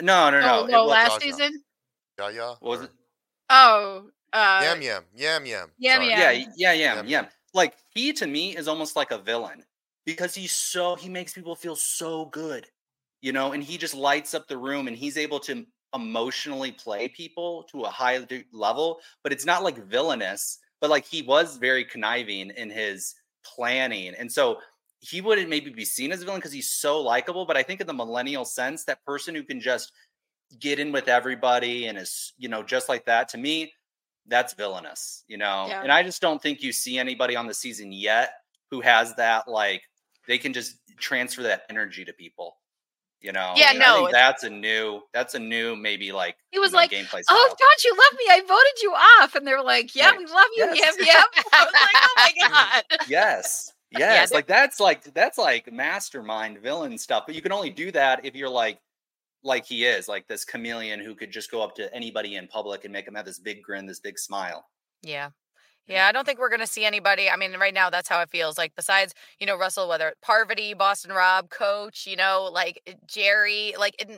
No 0.00 0.30
no 0.30 0.40
no 0.40 0.62
oh, 0.62 0.66
no, 0.66 0.84
last 0.84 1.12
Zaza. 1.12 1.20
season. 1.20 1.62
Yeah, 2.18 2.30
yeah. 2.30 2.54
what 2.60 2.78
was 2.78 2.82
it 2.82 2.90
Oh, 3.50 4.08
uh, 4.32 4.60
Yam 4.62 4.80
yam 4.80 5.02
yam 5.14 5.44
yam. 5.44 5.70
Yam 5.78 5.96
Sorry. 5.96 6.08
Yam. 6.08 6.18
yeah, 6.18 6.30
yeah, 6.30 6.46
yeah, 6.56 6.72
Yam 6.72 7.06
yeah. 7.06 7.20
Yam. 7.22 7.26
Like 7.52 7.76
he 7.90 8.12
to 8.12 8.26
me 8.26 8.56
is 8.56 8.68
almost 8.68 8.94
like 8.94 9.10
a 9.10 9.18
villain 9.18 9.64
because 10.06 10.34
he's 10.34 10.52
so 10.52 10.94
he 10.94 11.08
makes 11.08 11.32
people 11.32 11.56
feel 11.56 11.76
so 11.76 12.26
good, 12.26 12.66
you 13.20 13.32
know, 13.32 13.52
and 13.52 13.62
he 13.62 13.76
just 13.78 13.94
lights 13.94 14.34
up 14.34 14.48
the 14.48 14.56
room 14.56 14.88
and 14.88 14.96
he's 14.96 15.16
able 15.16 15.40
to 15.40 15.64
emotionally 15.94 16.72
play 16.72 17.08
people 17.08 17.64
to 17.70 17.82
a 17.82 17.88
high 17.90 18.26
level. 18.52 19.00
But 19.22 19.32
it's 19.32 19.44
not 19.44 19.62
like 19.62 19.84
villainous, 19.86 20.58
but 20.80 20.90
like 20.90 21.04
he 21.06 21.22
was 21.22 21.56
very 21.56 21.84
conniving 21.84 22.50
in 22.50 22.70
his 22.70 23.14
planning, 23.44 24.14
and 24.18 24.30
so 24.30 24.58
he 25.00 25.20
wouldn't 25.22 25.48
maybe 25.48 25.70
be 25.70 25.84
seen 25.84 26.12
as 26.12 26.20
a 26.20 26.24
villain 26.26 26.40
because 26.40 26.52
he's 26.52 26.70
so 26.70 27.00
likable. 27.00 27.46
But 27.46 27.56
I 27.56 27.62
think 27.62 27.80
in 27.80 27.86
the 27.86 27.94
millennial 27.94 28.44
sense, 28.44 28.84
that 28.84 29.02
person 29.04 29.34
who 29.34 29.42
can 29.42 29.60
just 29.60 29.92
get 30.58 30.78
in 30.78 30.90
with 30.92 31.08
everybody 31.08 31.86
and 31.86 31.96
is 31.96 32.32
you 32.36 32.48
know 32.48 32.62
just 32.62 32.88
like 32.88 33.04
that 33.06 33.28
to 33.28 33.38
me 33.38 33.72
that's 34.26 34.52
villainous 34.54 35.22
you 35.28 35.36
know 35.36 35.66
Yeah. 35.68 35.82
and 35.82 35.92
i 35.92 36.02
just 36.02 36.20
don't 36.20 36.42
think 36.42 36.60
you 36.60 36.72
see 36.72 36.98
anybody 36.98 37.36
on 37.36 37.46
the 37.46 37.54
season 37.54 37.92
yet 37.92 38.32
who 38.70 38.80
has 38.80 39.14
that 39.14 39.46
like 39.46 39.80
they 40.26 40.38
can 40.38 40.52
just 40.52 40.78
transfer 40.98 41.42
that 41.44 41.62
energy 41.70 42.04
to 42.04 42.12
people 42.12 42.56
you 43.20 43.32
know 43.32 43.52
Yeah, 43.56 43.70
And 43.70 43.78
no, 43.78 44.08
that's 44.10 44.42
a 44.44 44.50
new 44.50 45.02
that's 45.12 45.34
a 45.34 45.38
new 45.38 45.76
maybe 45.76 46.12
like 46.12 46.36
He 46.50 46.58
was 46.58 46.70
you 46.70 46.76
know, 46.76 46.78
like, 46.78 46.90
gameplay 46.90 47.22
Oh, 47.30 47.48
style. 47.48 47.56
don't 47.58 47.84
you 47.84 47.90
love 47.92 48.12
me? 48.18 48.24
I 48.30 48.40
voted 48.40 48.82
you 48.82 48.92
off. 48.92 49.34
And 49.34 49.46
they're 49.46 49.62
like, 49.62 49.94
Yeah, 49.94 50.10
Right. 50.10 50.18
we 50.18 50.26
love 50.26 50.46
you. 50.56 50.70
Yes. 50.74 50.96
Yep, 50.98 51.06
yep. 51.06 51.44
I 51.52 51.64
was 51.64 51.72
like, 51.74 51.94
"Oh 51.96 52.14
my 52.16 52.48
god." 52.98 53.08
yes 53.08 53.72
yes 53.90 54.30
they're- 54.30 54.38
like 54.38 54.46
that's 54.46 54.78
like 54.80 55.02
that's 55.14 55.36
like 55.38 55.72
mastermind 55.72 56.58
villain 56.60 56.96
stuff 56.96 57.24
but 57.26 57.34
you 57.34 57.42
can 57.42 57.52
only 57.52 57.70
do 57.70 57.90
that 57.90 58.24
if 58.24 58.34
you're 58.36 58.48
like 58.48 58.78
like 59.42 59.64
he 59.66 59.84
is 59.84 60.06
like 60.08 60.26
this 60.28 60.44
chameleon 60.44 61.00
who 61.00 61.14
could 61.14 61.30
just 61.30 61.50
go 61.50 61.62
up 61.62 61.74
to 61.74 61.92
anybody 61.94 62.36
in 62.36 62.46
public 62.46 62.84
and 62.84 62.92
make 62.92 63.06
him 63.08 63.14
have 63.14 63.24
this 63.26 63.38
big 63.40 63.62
grin 63.62 63.86
this 63.86 64.00
big 64.00 64.18
smile 64.18 64.66
Yeah. 65.02 65.30
Yeah, 65.90 66.06
I 66.06 66.12
don't 66.12 66.24
think 66.24 66.38
we're 66.38 66.50
going 66.50 66.60
to 66.60 66.68
see 66.68 66.84
anybody. 66.84 67.28
I 67.28 67.36
mean, 67.36 67.52
right 67.58 67.74
now, 67.74 67.90
that's 67.90 68.08
how 68.08 68.20
it 68.20 68.30
feels. 68.30 68.56
Like, 68.56 68.74
besides, 68.76 69.12
you 69.40 69.46
know, 69.46 69.58
Russell, 69.58 69.88
whether 69.88 70.14
Parvati, 70.22 70.72
Boston 70.72 71.10
Rob, 71.12 71.50
Coach, 71.50 72.06
you 72.06 72.16
know, 72.16 72.48
like 72.52 72.80
eh, 72.86 72.94
Jerri, 73.08 73.76
like 73.76 74.08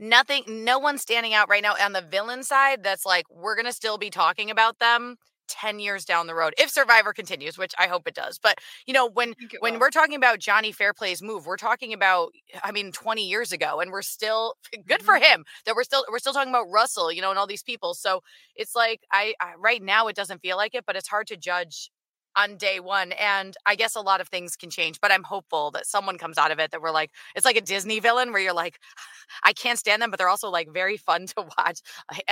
nothing, 0.00 0.44
no 0.48 0.78
one 0.78 0.96
standing 0.96 1.34
out 1.34 1.50
right 1.50 1.62
now 1.62 1.74
on 1.80 1.92
the 1.92 2.00
villain 2.00 2.42
side 2.44 2.82
that's 2.82 3.04
like, 3.04 3.26
we're 3.30 3.56
going 3.56 3.66
to 3.66 3.74
still 3.74 3.98
be 3.98 4.10
talking 4.10 4.50
about 4.50 4.78
them 4.78 5.16
10 5.48 5.80
years 5.80 6.04
down 6.04 6.26
the 6.26 6.34
road 6.34 6.54
if 6.58 6.70
Survivor 6.70 7.12
continues, 7.12 7.58
which 7.58 7.74
I 7.78 7.86
hope 7.86 8.06
it 8.06 8.14
does. 8.14 8.38
But, 8.38 8.58
you 8.86 8.94
know, 8.94 9.08
when 9.08 9.34
when 9.60 9.74
will. 9.74 9.80
we're 9.80 9.90
talking 9.90 10.14
about 10.14 10.38
Johnny 10.38 10.72
Fairplay's 10.72 11.22
move, 11.22 11.46
we're 11.46 11.56
talking 11.56 11.92
about, 11.92 12.32
I 12.62 12.72
mean, 12.72 12.92
20 12.92 13.26
years 13.26 13.52
ago, 13.52 13.80
and 13.80 13.90
we're 13.90 14.02
still 14.02 14.54
good 14.86 15.02
for 15.02 15.16
him 15.16 15.44
that 15.66 15.74
we're 15.74 15.84
still 15.84 16.04
we're 16.10 16.18
still 16.18 16.32
talking 16.32 16.50
about 16.50 16.70
Russell, 16.70 17.12
you 17.12 17.22
know, 17.22 17.30
and 17.30 17.38
all 17.38 17.46
these 17.46 17.62
people. 17.62 17.94
So 17.94 18.22
it's 18.54 18.74
like 18.74 19.02
I, 19.12 19.34
I 19.40 19.52
right 19.58 19.82
now 19.82 20.08
it 20.08 20.16
doesn't 20.16 20.40
feel 20.42 20.56
like 20.56 20.74
it, 20.74 20.84
but 20.86 20.96
it's 20.96 21.08
hard 21.08 21.26
to 21.28 21.36
judge 21.36 21.90
on 22.38 22.56
day 22.56 22.80
one. 22.80 23.12
And 23.12 23.56
I 23.66 23.74
guess 23.74 23.96
a 23.96 24.00
lot 24.00 24.20
of 24.20 24.28
things 24.28 24.56
can 24.56 24.70
change, 24.70 25.00
but 25.00 25.12
I'm 25.12 25.24
hopeful 25.24 25.70
that 25.72 25.86
someone 25.86 26.18
comes 26.18 26.38
out 26.38 26.50
of 26.52 26.58
it 26.60 26.70
that 26.70 26.82
we're 26.82 26.92
like, 26.92 27.10
it's 27.36 27.44
like 27.44 27.56
a 27.56 27.60
Disney 27.62 28.00
villain 28.00 28.32
where 28.32 28.40
you're 28.42 28.54
like, 28.54 28.78
I 29.44 29.52
can't 29.52 29.78
stand 29.78 30.02
them, 30.02 30.10
but 30.10 30.18
they're 30.18 30.28
also 30.28 30.50
like 30.50 30.72
very 30.72 30.96
fun 30.96 31.26
to 31.28 31.42
watch. 31.58 31.80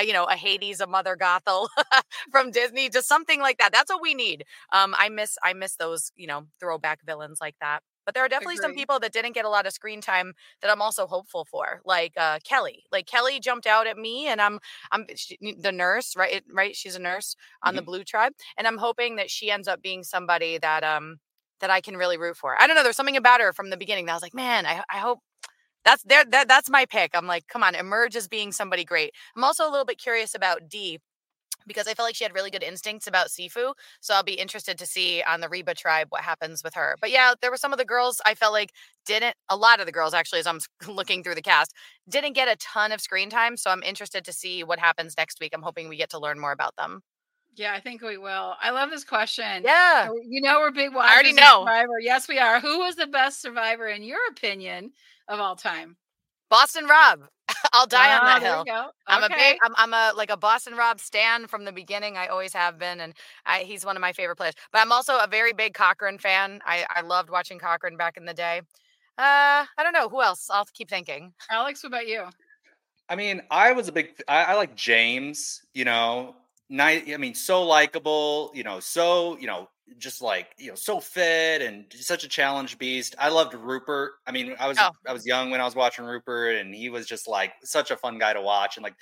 You 0.03 0.13
know, 0.13 0.25
a 0.25 0.35
Hades, 0.37 0.81
a 0.81 0.87
Mother 0.87 1.17
Gothel 1.17 1.69
from 2.31 2.51
Disney, 2.51 2.89
just 2.89 3.09
something 3.09 3.41
like 3.41 3.59
that. 3.59 3.73
That's 3.73 3.91
what 3.93 4.03
we 4.03 4.15
need. 4.15 4.45
Um, 4.73 4.95
I 4.99 5.09
miss 5.09 5.37
I 5.45 5.53
miss 5.55 5.77
those, 5.77 6.11
you 6.17 6.27
know, 6.27 6.45
throwback 6.61 7.01
villains 7.05 7.39
like 7.41 7.57
that. 7.61 7.81
But 8.07 8.15
there 8.15 8.25
are 8.25 8.29
definitely 8.29 8.57
some 8.57 8.73
people 8.73 9.01
that 9.01 9.13
didn't 9.13 9.35
get 9.35 9.45
a 9.45 9.49
lot 9.51 9.67
of 9.67 9.73
screen 9.73 10.01
time 10.01 10.33
that 10.63 10.71
I'm 10.71 10.81
also 10.81 11.07
hopeful 11.07 11.45
for, 11.45 11.83
like 11.85 12.13
uh, 12.17 12.39
Kelly. 12.45 12.85
Like 12.93 13.07
Kelly 13.07 13.41
jumped 13.41 13.67
out 13.67 13.87
at 13.87 13.99
me, 13.99 14.29
and 14.29 14.41
I'm 14.41 14.61
I'm 14.93 15.07
she, 15.17 15.37
the 15.61 15.73
nurse, 15.73 16.17
right? 16.17 16.43
Right? 16.53 16.75
She's 16.77 16.95
a 16.95 17.01
nurse 17.01 17.35
on 17.63 17.75
the 17.75 17.83
Blue 17.83 18.05
Tribe, 18.05 18.33
and 18.57 18.67
I'm 18.67 18.79
hoping 18.79 19.17
that 19.17 19.31
she 19.31 19.51
ends 19.51 19.69
up 19.69 19.83
being 19.83 20.05
somebody 20.05 20.59
that 20.59 20.85
um 20.85 21.19
that 21.61 21.71
I 21.71 21.81
can 21.81 21.97
really 21.97 22.17
root 22.17 22.37
for. 22.37 22.61
I 22.61 22.67
don't 22.67 22.77
know. 22.77 22.83
There's 22.83 22.97
something 22.97 23.17
about 23.17 23.41
her 23.41 23.53
from 23.53 23.71
the 23.71 23.77
beginning 23.77 24.07
that 24.07 24.13
I 24.13 24.15
was 24.17 24.23
like, 24.23 24.35
man, 24.35 24.67
I 24.67 24.83
I 24.89 24.99
hope 24.99 25.19
that's 25.85 26.03
there. 26.03 26.25
That, 26.25 26.49
that's 26.49 26.69
my 26.71 26.85
pick. 26.85 27.13
I'm 27.15 27.27
like, 27.27 27.47
come 27.49 27.63
on, 27.63 27.75
emerge 27.75 28.17
as 28.17 28.29
being 28.29 28.53
somebody 28.53 28.85
great. 28.85 29.13
I'm 29.37 29.45
also 29.45 29.69
a 29.69 29.71
little 29.71 29.85
bit 29.85 29.99
curious 29.99 30.35
about 30.35 30.69
Dee 30.69 30.99
because 31.67 31.87
I 31.87 31.95
felt 31.95 32.09
like 32.09 32.17
she 32.17 32.25
had 32.25 32.35
really 32.35 32.51
good 32.51 32.63
instincts 32.63 33.07
about 33.07 33.29
Sifu. 33.29 33.75
So 34.01 34.15
I'll 34.15 34.23
be 34.23 34.35
interested 34.35 34.79
to 34.79 34.87
see 34.87 35.23
on 35.23 35.41
the 35.41 35.49
Reba 35.49 35.75
tribe 35.75 36.09
what 36.11 36.23
happens 36.23 36.63
with 36.63 36.75
her. 36.75 36.97
But 37.01 37.11
yeah, 37.11 37.35
there 37.41 37.51
were 37.51 37.57
some 37.57 37.73
of 37.73 37.79
the 37.79 37.85
girls 37.85 38.21
I 38.25 38.35
felt 38.35 38.53
like 38.53 38.71
didn't, 39.05 39.35
a 39.49 39.57
lot 39.57 39.81
of 39.81 39.87
the 39.87 39.93
girls 39.93 40.15
actually, 40.15 40.41
as 40.41 40.47
I'm 40.47 40.61
looking 40.89 41.23
through 41.23 41.35
the 41.35 41.43
cast, 41.43 41.73
didn't 42.09 42.35
get 42.35 42.49
a 42.49 42.57
ton 42.57 42.93
of 42.93 43.01
screen 43.01 43.31
time. 43.31 43.57
So 43.57 43.71
I'm 43.71 43.83
interested 43.83 44.25
to 44.25 44.33
see 44.33 44.65
what 44.65 44.79
happens 44.79 45.15
next 45.17 45.41
week. 45.41 45.53
I'm 45.55 45.63
hoping 45.63 45.89
we 45.89 45.97
get 45.97 46.11
to 46.11 46.19
learn 46.19 46.39
more 46.39 46.53
about 46.53 46.77
them. 46.77 47.03
Yeah, 47.57 47.73
I 47.73 47.81
think 47.81 48.03
we 48.03 48.19
will. 48.19 48.55
I 48.61 48.71
love 48.71 48.91
this 48.91 49.05
question. 49.05 49.63
Yeah. 49.65 50.09
Uh, 50.11 50.15
you 50.29 50.43
know, 50.43 50.61
we're 50.61 50.73
big 50.73 50.95
watchers. 50.95 51.11
I 51.11 51.15
already 51.15 51.33
know. 51.33 51.61
Survivor. 51.61 52.01
Yes, 52.01 52.29
we 52.29 52.39
are. 52.39 52.61
Who 52.61 52.81
was 52.81 52.97
the 52.97 53.07
best 53.07 53.41
survivor 53.41 53.87
in 53.87 54.03
your 54.03 54.19
opinion 54.31 54.93
of 55.27 55.41
all 55.41 55.57
time? 55.57 55.97
Boston 56.51 56.87
Rob. 56.87 57.21
I'll 57.73 57.87
die 57.87 58.09
ah, 58.09 58.21
on 58.21 58.27
that 58.27 58.43
hill. 58.43 58.65
we 58.65 58.71
go. 58.71 58.87
I'm 59.07 59.23
a 59.23 59.29
big, 59.29 59.59
I'm, 59.65 59.75
I'm 59.77 59.93
a 59.93 60.17
like 60.17 60.31
a 60.31 60.37
Boston 60.37 60.75
Rob 60.75 61.01
stan 61.01 61.47
from 61.47 61.65
the 61.65 61.73
beginning. 61.73 62.17
I 62.17 62.27
always 62.27 62.53
have 62.53 62.79
been, 62.79 63.01
and 63.01 63.15
I, 63.45 63.61
he's 63.61 63.85
one 63.85 63.97
of 63.97 64.01
my 64.01 64.13
favorite 64.13 64.37
players. 64.37 64.55
But 64.73 64.81
I'm 64.81 64.93
also 64.93 65.19
a 65.19 65.27
very 65.27 65.53
big 65.53 65.75
Cochran 65.75 66.19
fan. 66.19 66.61
I, 66.67 66.85
I 66.95 67.03
loved 67.03 67.31
watching 67.31 67.59
Cochran 67.59 67.97
back 67.97 68.17
in 68.17 68.25
the 68.25 68.35
day. 68.35 68.63
Uh, 69.19 69.65
I 69.79 69.83
don't 69.83 69.93
know 69.93 70.09
who 70.09 70.23
else. 70.23 70.49
I'll 70.51 70.67
keep 70.75 70.91
thinking. 70.91 71.33
Alex, 71.51 71.83
what 71.83 71.89
about 71.89 72.07
you? 72.07 72.25
I 73.09 73.17
mean, 73.17 73.41
I 73.51 73.73
was 73.73 73.89
a 73.89 73.93
big. 73.93 74.11
I, 74.29 74.45
I 74.45 74.55
like 74.55 74.77
James. 74.77 75.63
You 75.75 75.85
know, 75.85 76.35
night. 76.69 77.05
I 77.13 77.17
mean, 77.17 77.35
so 77.35 77.63
likable. 77.63 78.51
You 78.55 78.65
know, 78.65 78.81
so 78.81 79.37
you 79.39 79.47
know, 79.47 79.69
just 79.99 80.23
like 80.23 80.49
you 80.59 80.69
know, 80.69 80.75
so 80.75 81.01
fit 81.01 81.63
and 81.63 81.85
such 81.93 82.25
a 82.25 82.29
challenge 82.29 82.79
beast. 82.79 83.15
I 83.19 83.29
loved 83.29 83.55
Rupert. 83.55 84.13
I 84.27 84.33
mean, 84.33 84.55
I 84.59 84.69
was 84.69 84.79
Oh. 84.81 84.91
I 85.07 85.13
was 85.13 85.27
young 85.27 85.51
when 85.51 85.61
I 85.61 85.65
was 85.65 85.75
watching 85.75 86.05
Rupert, 86.05 86.57
and 86.57 86.75
he 86.75 86.89
was 86.91 87.07
just 87.07 87.29
like 87.29 87.53
such 87.63 87.91
a 87.91 87.97
fun 87.97 88.19
guy 88.19 88.33
to 88.33 88.41
watch. 88.41 88.77
And 88.77 88.85
like 88.85 88.97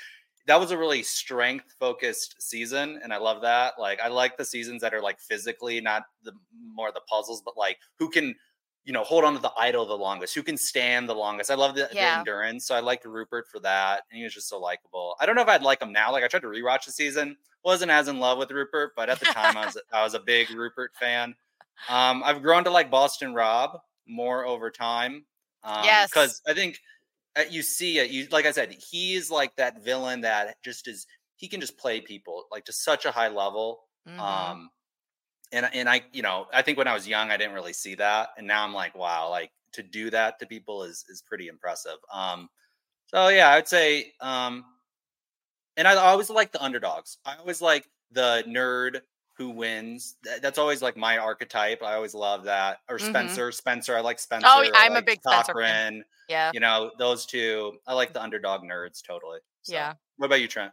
that 0.47 0.61
was 0.61 0.71
a 0.71 0.79
really 0.79 1.03
strength 1.03 1.75
focused 1.81 2.37
season, 2.43 3.01
and 3.03 3.12
I 3.12 3.19
love 3.19 3.43
that. 3.43 3.75
Like 3.79 4.01
I 4.01 4.09
like 4.09 4.37
the 4.37 4.45
seasons 4.45 4.83
that 4.83 4.95
are 4.95 5.03
like 5.03 5.19
physically, 5.21 5.81
not 5.81 6.03
the 6.23 6.33
more 6.75 6.93
the 6.93 7.01
puzzles, 7.09 7.43
but 7.45 7.57
like 7.57 7.79
who 7.99 8.11
can. 8.11 8.35
You 8.85 8.93
know, 8.93 9.03
hold 9.03 9.24
on 9.24 9.32
to 9.35 9.39
the 9.39 9.53
idol 9.59 9.87
the 9.87 9.97
longest. 9.97 10.35
Who 10.35 10.43
can 10.43 10.57
stand 10.59 11.09
the 11.09 11.14
longest? 11.14 11.51
I 11.51 11.55
love 11.55 11.74
the, 11.74 11.89
the 11.91 11.97
endurance. 12.18 12.66
So 12.66 12.74
I 12.74 12.80
liked 12.80 13.05
Rupert 13.07 13.47
for 13.51 13.59
that, 13.61 14.03
and 14.11 14.18
he 14.18 14.24
was 14.24 14.35
just 14.35 14.49
so 14.49 14.59
likable. 14.61 15.16
I 15.20 15.26
don't 15.26 15.37
know 15.37 15.43
if 15.43 15.49
I'd 15.49 15.62
like 15.62 15.80
him 15.80 15.93
now. 15.93 16.12
Like 16.12 16.22
I 16.22 16.28
tried 16.28 16.43
to 16.43 16.49
rewatch 16.49 16.85
the 16.85 16.93
season, 16.93 17.37
wasn't 17.64 17.91
as 17.91 18.09
in 18.09 18.18
love 18.20 18.37
with 18.39 18.51
Rupert, 18.51 18.93
but 18.95 19.09
at 19.09 19.20
the 19.20 19.26
time 19.39 19.57
I 19.57 19.64
was 19.66 19.80
I 19.93 20.03
was 20.05 20.12
a 20.14 20.20
big 20.20 20.51
Rupert 20.51 20.93
fan. 21.01 21.35
Um, 21.89 22.22
I've 22.24 22.43
grown 22.43 22.62
to 22.64 22.70
like 22.70 22.91
Boston 22.91 23.32
Rob 23.35 23.78
more 24.07 24.45
over 24.47 24.70
time. 24.70 25.24
Um, 25.62 25.85
Yes. 25.85 26.11
because 26.11 26.43
I 26.47 26.53
think 26.53 26.78
uh, 27.37 27.45
you 27.49 27.62
see 27.62 27.99
it. 27.99 28.11
You 28.11 28.26
like 28.30 28.45
I 28.45 28.51
said, 28.53 28.76
he 28.91 29.14
is 29.14 29.30
like 29.30 29.57
that 29.57 29.82
villain 29.82 30.20
that 30.22 30.57
just 30.62 30.87
is. 30.89 31.07
He 31.37 31.49
can 31.49 31.61
just 31.61 31.76
play 31.78 32.01
people 32.01 32.45
like 32.53 32.64
to 32.66 32.72
such 32.72 33.07
a 33.07 33.11
high 33.11 33.28
level. 33.28 33.80
Mhm. 34.07 34.18
Um, 34.20 34.70
and 35.55 35.71
and 35.73 35.89
I, 35.89 36.03
you 36.13 36.23
know, 36.23 36.47
I 36.53 36.63
think 36.63 36.77
when 36.77 36.89
I 36.89 36.95
was 36.95 37.07
young, 37.09 37.31
I 37.31 37.37
didn't 37.37 37.55
really 37.55 37.73
see 37.73 37.95
that, 37.97 38.31
and 38.37 38.47
now 38.47 38.63
I'm 38.65 38.75
like, 38.75 38.95
wow, 38.95 39.31
like 39.31 39.51
to 39.73 39.83
do 39.83 40.11
that 40.11 40.39
to 40.41 40.47
people 40.47 40.83
is 40.83 41.05
is 41.09 41.23
pretty 41.23 41.49
impressive. 41.49 41.97
Um, 42.13 42.49
so 43.07 43.29
yeah, 43.29 43.49
I 43.49 43.57
would 43.57 43.69
say, 43.69 44.13
um, 44.21 44.65
and 45.77 45.89
I 45.89 45.95
always 45.97 46.31
like 46.31 46.53
the 46.53 46.63
underdogs. 46.63 47.19
I 47.25 47.37
always 47.37 47.61
like 47.63 47.89
the 48.13 48.45
nerd 48.47 49.01
who 49.37 49.51
wins. 49.51 50.17
That- 50.23 50.43
That's 50.43 50.59
always 50.59 50.81
like 50.83 50.97
my 50.97 51.19
archetype. 51.19 51.83
I 51.83 51.95
always 51.95 52.15
love 52.15 52.45
that. 52.45 52.79
Or 52.89 52.99
Mhm. 52.99 53.09
Spencer. 53.09 53.51
Spencer. 53.53 53.97
I 53.97 54.01
like 54.01 54.21
Spencer. 54.21 54.47
Oh, 54.49 54.63
I 54.63 54.71
I'm 54.75 54.93
a 54.93 54.97
like 54.97 55.07
big 55.07 55.21
Spencer 55.23 55.55
fan. 55.55 55.55
Cochran. 55.55 56.05
yeah. 56.29 56.51
You 56.55 56.61
know, 56.61 56.93
those 56.99 57.27
two. 57.27 57.79
I 57.87 57.95
like 57.95 58.13
the 58.13 58.23
underdog 58.23 58.63
nerds 58.63 59.03
totally. 59.05 59.41
So, 59.63 59.73
Yeah. 59.75 59.95
What 60.19 60.27
about 60.27 60.41
you, 60.41 60.47
Trent? 60.47 60.73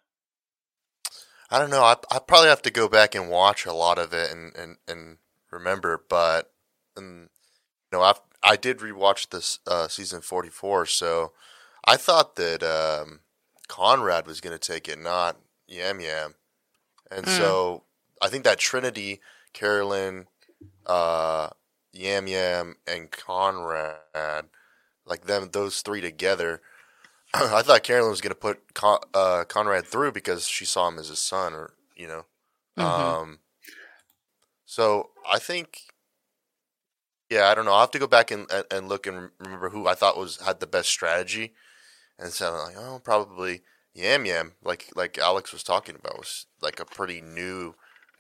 I 1.52 1.60
don't 1.60 1.70
know. 1.70 1.84
I 1.84 1.96
I 2.12 2.20
probably 2.20 2.50
have 2.50 2.62
to 2.64 2.72
go 2.72 2.88
back 2.88 3.16
and 3.16 3.30
watch 3.30 3.66
a 3.66 3.74
lot 3.74 4.00
of 4.00 4.14
it 4.14 4.32
and 4.32 4.56
and, 4.56 4.78
and 4.88 5.18
remember, 5.52 6.04
but 6.10 6.52
um, 6.98 7.30
you 7.92 8.00
know, 8.00 8.04
I 8.04 8.14
I 8.44 8.58
did 8.58 8.80
rewatch 8.80 9.30
this 9.30 9.60
uh, 9.68 9.88
season 9.90 10.22
forty 10.22 10.50
four, 10.50 10.86
so 10.86 11.34
I 11.86 11.98
thought 11.98 12.36
that 12.38 12.64
um, 12.64 13.22
Conrad 13.68 14.28
was 14.28 14.42
going 14.42 14.58
to 14.58 14.74
take 14.74 14.88
it, 14.90 15.00
not 15.00 15.38
Yam 15.68 16.00
Yam, 16.02 16.36
and 17.12 17.26
Mm. 17.26 17.30
so 17.30 17.84
I 18.22 18.30
think 18.30 18.44
that 18.46 18.60
Trinity, 18.60 19.22
Carolyn, 19.54 20.28
uh, 20.86 21.50
Yam 21.94 22.28
Yam, 22.28 22.78
and 22.88 23.12
Conrad, 23.12 24.46
like 25.06 25.26
them, 25.26 25.50
those 25.52 25.82
three 25.82 26.02
together. 26.02 26.62
I 27.34 27.62
thought 27.62 27.84
Carolyn 27.84 28.12
was 28.12 28.22
going 28.22 28.32
to 28.32 28.36
put 28.40 28.74
Con- 28.74 29.00
uh, 29.14 29.44
Conrad 29.48 29.86
through 29.86 30.12
because 30.12 30.48
she 30.48 30.66
saw 30.66 30.88
him 30.88 31.00
as 31.00 31.08
his 31.10 31.20
son, 31.20 31.54
or 31.54 31.74
you 31.96 32.08
know. 32.08 32.26
Mhm. 32.78 32.84
Um, 32.84 33.40
so 34.66 35.12
I 35.30 35.40
think, 35.40 35.82
yeah, 37.30 37.48
I 37.48 37.56
don't 37.56 37.66
know. 37.66 37.72
I'll 37.74 37.82
have 37.82 37.92
to 37.92 38.00
go 38.00 38.08
back 38.08 38.32
and, 38.32 38.50
and, 38.52 38.66
and 38.72 38.90
look 38.90 39.08
and 39.08 39.30
remember 39.40 39.70
who 39.70 39.88
I 39.88 39.94
thought 39.96 40.18
was 40.18 40.40
had 40.42 40.60
the 40.60 40.68
best 40.68 40.90
strategy, 40.90 41.54
and 42.20 42.32
so 42.34 42.48
I'm 42.54 42.76
like, 42.76 42.78
oh, 42.78 43.02
probably 43.04 43.62
Yam 43.94 44.26
Yam, 44.26 44.54
like 44.64 44.90
like 44.96 45.18
Alex 45.20 45.54
was 45.54 45.64
talking 45.64 45.96
about, 45.96 46.18
was 46.20 46.48
like 46.62 46.80
a 46.80 46.86
pretty 46.86 47.22
new 47.22 47.76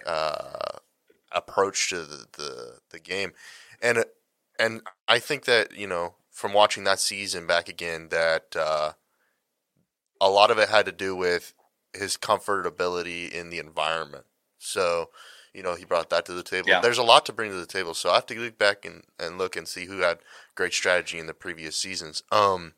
uh, 0.06 0.80
approach 1.32 1.90
to 1.90 2.04
the, 2.04 2.26
the 2.38 2.80
the 2.92 3.00
game, 3.00 3.34
and 3.82 4.06
and 4.60 4.82
I 5.08 5.20
think 5.20 5.46
that 5.46 5.78
you 5.78 5.88
know 5.88 6.16
from 6.32 6.54
watching 6.54 6.86
that 6.86 7.00
season 7.00 7.48
back 7.48 7.70
again 7.70 8.10
that 8.12 8.56
uh, 8.58 8.94
a 10.22 10.30
lot 10.30 10.52
of 10.52 10.58
it 10.58 10.70
had 10.70 10.86
to 10.86 10.92
do 10.94 11.16
with 11.16 11.54
his 11.94 12.16
comfortability 12.16 13.30
in 13.30 13.50
the 13.50 13.58
environment. 13.60 14.24
So, 14.60 15.10
you 15.54 15.64
know, 15.64 15.76
he 15.76 15.84
brought 15.84 16.10
that 16.12 16.26
to 16.28 16.34
the 16.34 16.44
table. 16.44 16.70
Yeah. 16.70 16.80
There's 16.80 17.00
a 17.00 17.04
lot 17.04 17.26
to 17.26 17.34
bring 17.34 17.52
to 17.52 17.58
the 17.58 17.66
table. 17.66 17.94
So 17.94 18.12
I 18.12 18.16
have 18.16 18.28
to 18.28 18.40
look 18.40 18.58
back 18.58 18.86
and, 18.86 19.04
and 19.20 19.38
look 19.38 19.56
and 19.58 19.68
see 19.68 19.86
who 19.86 19.98
had 19.98 20.20
great 20.56 20.74
strategy 20.74 21.18
in 21.20 21.26
the 21.28 21.34
previous 21.34 21.76
seasons. 21.76 22.24
Um, 22.32 22.76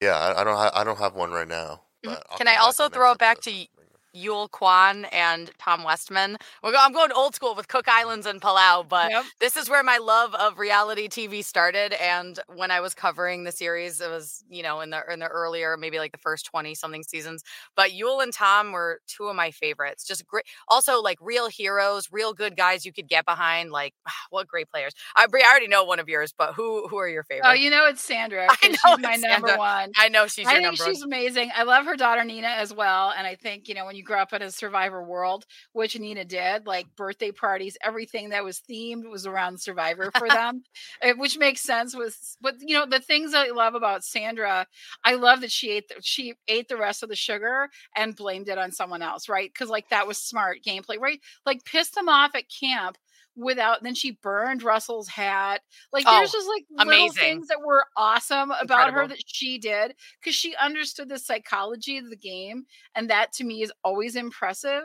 yeah, 0.00 0.16
I, 0.16 0.40
I 0.40 0.44
don't 0.44 0.56
ha- 0.56 0.72
I 0.74 0.82
don't 0.82 0.98
have 0.98 1.14
one 1.14 1.30
right 1.30 1.46
now. 1.46 1.82
Mhm. 2.04 2.08
but 2.10 2.26
I'll 2.30 2.38
Can 2.38 2.48
I 2.48 2.56
also 2.56 2.88
throw 2.88 3.12
it 3.12 3.18
back 3.18 3.38
episode. 3.38 3.68
Yul 4.14 4.48
Kwon 4.50 5.06
and 5.12 5.50
Tom 5.58 5.84
Westman. 5.84 6.36
Go- 6.62 6.72
I'm 6.78 6.92
going 6.92 7.12
old 7.12 7.34
school 7.34 7.54
with 7.54 7.68
Cook 7.68 7.88
Islands 7.88 8.26
and 8.26 8.40
Palau, 8.40 8.86
but 8.88 9.10
Yep. 9.10 9.24
this 9.40 9.56
is 9.56 9.68
where 9.68 9.82
my 9.82 9.98
love 9.98 10.34
of 10.34 10.58
reality 10.58 11.08
TV 11.08 11.44
started. 11.44 11.92
And 11.94 12.38
when 12.54 12.70
I 12.70 12.80
was 12.80 12.94
covering 12.94 13.44
the 13.44 13.52
series, 13.52 14.00
it 14.00 14.08
was 14.10 14.44
you 14.48 14.62
know 14.62 14.80
in 14.80 14.90
the 14.90 15.02
in 15.10 15.18
the 15.20 15.26
earlier 15.28 15.76
maybe 15.76 15.98
like 15.98 16.12
the 16.12 16.18
first 16.18 16.46
twenty 16.46 16.74
something 16.74 17.02
seasons. 17.02 17.42
But 17.76 17.92
Yule 17.92 18.20
and 18.20 18.32
Tom 18.32 18.72
were 18.72 19.00
two 19.06 19.26
of 19.28 19.36
my 19.36 19.50
favorites. 19.50 20.04
Just 20.06 20.26
great. 20.26 20.44
Also 20.68 21.00
like 21.00 21.18
real 21.20 21.48
heroes, 21.48 22.08
real 22.12 22.32
good 22.32 22.56
guys 22.56 22.84
you 22.84 22.92
could 22.92 23.08
get 23.08 23.24
behind. 23.24 23.70
Like 23.70 23.94
what 24.30 24.46
great 24.48 24.68
players. 24.70 24.92
I, 25.16 25.26
Bri, 25.26 25.42
I 25.42 25.50
already 25.50 25.68
know 25.68 25.84
one 25.84 26.00
of 26.00 26.08
yours, 26.08 26.32
but 26.36 26.54
who 26.54 26.86
who 26.88 26.96
are 26.98 27.08
your 27.08 27.22
oh, 27.22 27.28
favorites? 27.28 27.48
Oh, 27.50 27.54
you 27.54 27.70
know 27.70 27.86
it's 27.86 28.02
Sandra. 28.02 28.46
I 28.62 28.68
know 28.68 28.76
she's 28.96 28.98
my 29.02 29.12
it's 29.14 29.22
number 29.22 29.56
one. 29.56 29.92
I 29.96 30.08
know 30.08 30.26
she's 30.26 30.46
I 30.46 30.52
your 30.52 30.60
think 30.60 30.78
number. 30.78 30.84
one. 30.84 30.94
she's 30.94 31.02
amazing. 31.02 31.50
I 31.54 31.62
love 31.64 31.86
her 31.86 31.96
daughter 31.96 32.24
Nina 32.24 32.48
as 32.48 32.72
well. 32.74 33.12
And 33.16 33.26
I 33.26 33.34
think, 33.34 33.68
you 33.68 33.74
know, 33.74 33.84
when 33.86 33.96
you 33.96 34.01
grow 34.02 34.20
up 34.20 34.32
in 34.32 34.42
a 34.42 34.50
survivor 34.50 35.02
world, 35.02 35.46
which 35.72 35.98
Nina 35.98 36.24
did, 36.24 36.66
like 36.66 36.94
birthday 36.96 37.30
parties, 37.30 37.76
everything 37.82 38.30
that 38.30 38.44
was 38.44 38.60
themed 38.60 39.08
was 39.10 39.26
around 39.26 39.60
survivor 39.60 40.10
for 40.16 40.28
them, 40.28 40.64
eh, 41.00 41.14
which 41.16 41.38
makes 41.38 41.62
sense 41.62 41.96
with 41.96 42.16
but 42.40 42.56
you 42.60 42.76
know, 42.76 42.86
the 42.86 43.00
things 43.00 43.34
I 43.34 43.48
love 43.48 43.74
about 43.74 44.04
Sandra, 44.04 44.66
I 45.04 45.14
love 45.14 45.40
that 45.40 45.52
she 45.52 45.70
ate 45.70 45.88
the, 45.88 45.96
she 46.02 46.34
ate 46.48 46.68
the 46.68 46.76
rest 46.76 47.02
of 47.02 47.08
the 47.08 47.16
sugar 47.16 47.68
and 47.96 48.16
blamed 48.16 48.48
it 48.48 48.58
on 48.58 48.72
someone 48.72 49.02
else, 49.02 49.28
right? 49.28 49.50
Because 49.52 49.70
like 49.70 49.88
that 49.90 50.06
was 50.06 50.18
smart 50.18 50.58
gameplay, 50.66 50.98
right? 50.98 51.20
Like 51.46 51.64
pissed 51.64 51.94
them 51.94 52.08
off 52.08 52.34
at 52.34 52.44
camp 52.48 52.96
without 53.36 53.82
then 53.82 53.94
she 53.94 54.18
burned 54.22 54.62
Russell's 54.62 55.08
hat. 55.08 55.62
Like 55.92 56.04
Oh, 56.06 56.18
there's 56.18 56.32
just 56.32 56.48
like 56.48 56.64
little 56.86 57.12
things 57.12 57.48
that 57.48 57.60
were 57.64 57.86
awesome 57.96 58.50
about 58.50 58.92
her 58.92 59.06
that 59.06 59.22
she 59.26 59.58
did 59.58 59.94
because 60.20 60.34
she 60.34 60.54
understood 60.56 61.08
the 61.08 61.18
psychology 61.18 61.98
of 61.98 62.10
the 62.10 62.16
game 62.16 62.66
and 62.94 63.10
that 63.10 63.32
to 63.34 63.44
me 63.44 63.62
is 63.62 63.72
always 63.84 64.16
impressive. 64.16 64.82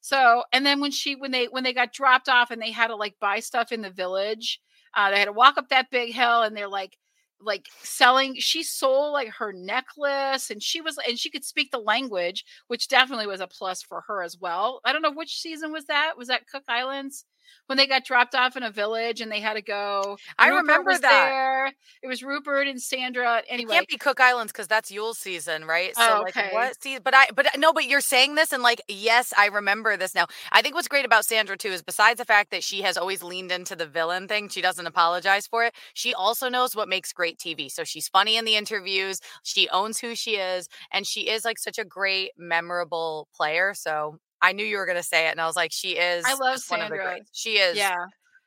So 0.00 0.44
and 0.52 0.64
then 0.66 0.80
when 0.80 0.90
she 0.90 1.14
when 1.14 1.30
they 1.30 1.46
when 1.46 1.64
they 1.64 1.72
got 1.72 1.92
dropped 1.92 2.28
off 2.28 2.50
and 2.50 2.60
they 2.60 2.72
had 2.72 2.88
to 2.88 2.96
like 2.96 3.14
buy 3.20 3.40
stuff 3.40 3.72
in 3.72 3.82
the 3.82 3.90
village 3.90 4.60
uh 4.94 5.10
they 5.10 5.18
had 5.18 5.26
to 5.26 5.32
walk 5.32 5.58
up 5.58 5.68
that 5.68 5.90
big 5.90 6.12
hill 6.12 6.42
and 6.42 6.56
they're 6.56 6.68
like 6.68 6.98
like 7.40 7.68
selling 7.82 8.34
she 8.36 8.62
sold 8.62 9.12
like 9.12 9.28
her 9.28 9.52
necklace 9.52 10.50
and 10.50 10.62
she 10.62 10.80
was 10.80 10.98
and 11.08 11.18
she 11.18 11.30
could 11.30 11.44
speak 11.44 11.70
the 11.70 11.78
language 11.78 12.44
which 12.68 12.88
definitely 12.88 13.26
was 13.26 13.40
a 13.40 13.46
plus 13.46 13.82
for 13.82 14.02
her 14.02 14.22
as 14.22 14.38
well. 14.38 14.80
I 14.84 14.92
don't 14.92 15.02
know 15.02 15.12
which 15.12 15.40
season 15.40 15.72
was 15.72 15.86
that? 15.86 16.14
Was 16.16 16.28
that 16.28 16.48
cook 16.48 16.64
islands 16.68 17.24
when 17.66 17.76
they 17.78 17.86
got 17.86 18.04
dropped 18.04 18.34
off 18.34 18.56
in 18.56 18.62
a 18.62 18.70
village 18.70 19.20
and 19.20 19.30
they 19.30 19.40
had 19.40 19.54
to 19.54 19.62
go 19.62 20.18
I 20.38 20.48
Rupert 20.48 20.60
remember 20.60 20.98
that. 20.98 21.34
there. 21.38 21.66
it 22.02 22.08
was 22.08 22.22
rupert 22.22 22.66
and 22.68 22.80
sandra 22.80 23.42
It 23.58 23.66
anyway 23.66 23.68
can't 23.68 23.86
be 23.86 23.98
Cook 23.98 24.18
Islands 24.18 24.50
because 24.50 24.66
that's 24.66 24.90
Yul 24.90 25.14
season, 25.14 25.66
right? 25.66 25.94
So 25.94 26.14
Oh, 26.14 26.22
like 26.24 26.36
okay. 26.36 26.48
what 26.48 26.80
see 26.82 26.98
but 26.98 27.14
I 27.14 27.26
but 27.34 27.46
no, 27.58 27.72
but 27.74 27.84
you're 27.84 28.00
saying 28.00 28.34
this 28.34 28.50
and 28.50 28.62
like 28.62 28.80
yes, 28.88 29.34
I 29.36 29.46
remember 29.46 29.94
this 29.96 30.14
now. 30.14 30.26
I 30.52 30.62
think 30.62 30.74
what's 30.74 30.88
great 30.88 31.04
about 31.04 31.26
Sandra 31.26 31.56
too 31.58 31.68
is 31.68 31.82
besides 31.82 32.16
the 32.18 32.24
fact 32.24 32.50
that 32.50 32.64
she 32.64 32.80
has 32.82 32.96
always 32.96 33.22
leaned 33.22 33.52
into 33.52 33.76
the 33.76 33.86
villain 33.86 34.26
thing, 34.26 34.48
she 34.48 34.62
doesn't 34.62 34.86
apologize 34.86 35.46
for 35.46 35.64
it. 35.64 35.74
She 35.92 36.14
also 36.14 36.48
knows 36.48 36.74
what 36.74 36.88
makes 36.88 37.12
great 37.12 37.38
TV. 37.38 37.68
So 37.68 37.84
she's 37.84 38.08
funny 38.08 38.36
in 38.38 38.46
the 38.46 38.56
interviews, 38.56 39.20
she 39.42 39.68
owns 39.68 39.98
who 40.00 40.14
she 40.14 40.36
is, 40.36 40.68
and 40.90 41.06
she 41.06 41.28
is 41.28 41.44
like 41.44 41.58
such 41.58 41.78
a 41.78 41.84
great, 41.84 42.30
memorable 42.38 43.28
player. 43.34 43.74
So 43.74 44.18
I 44.42 44.52
knew 44.52 44.64
you 44.64 44.76
were 44.78 44.86
gonna 44.86 45.02
say 45.02 45.28
it, 45.28 45.30
and 45.32 45.40
I 45.40 45.46
was 45.46 45.56
like, 45.56 45.72
she 45.72 45.92
is. 45.92 46.24
I 46.26 46.34
love 46.34 46.54
just 46.56 46.70
one 46.70 46.80
of 46.80 46.90
the 46.90 46.96
Sandra. 46.96 47.20
She 47.32 47.58
is. 47.58 47.76
Yeah. 47.76 48.06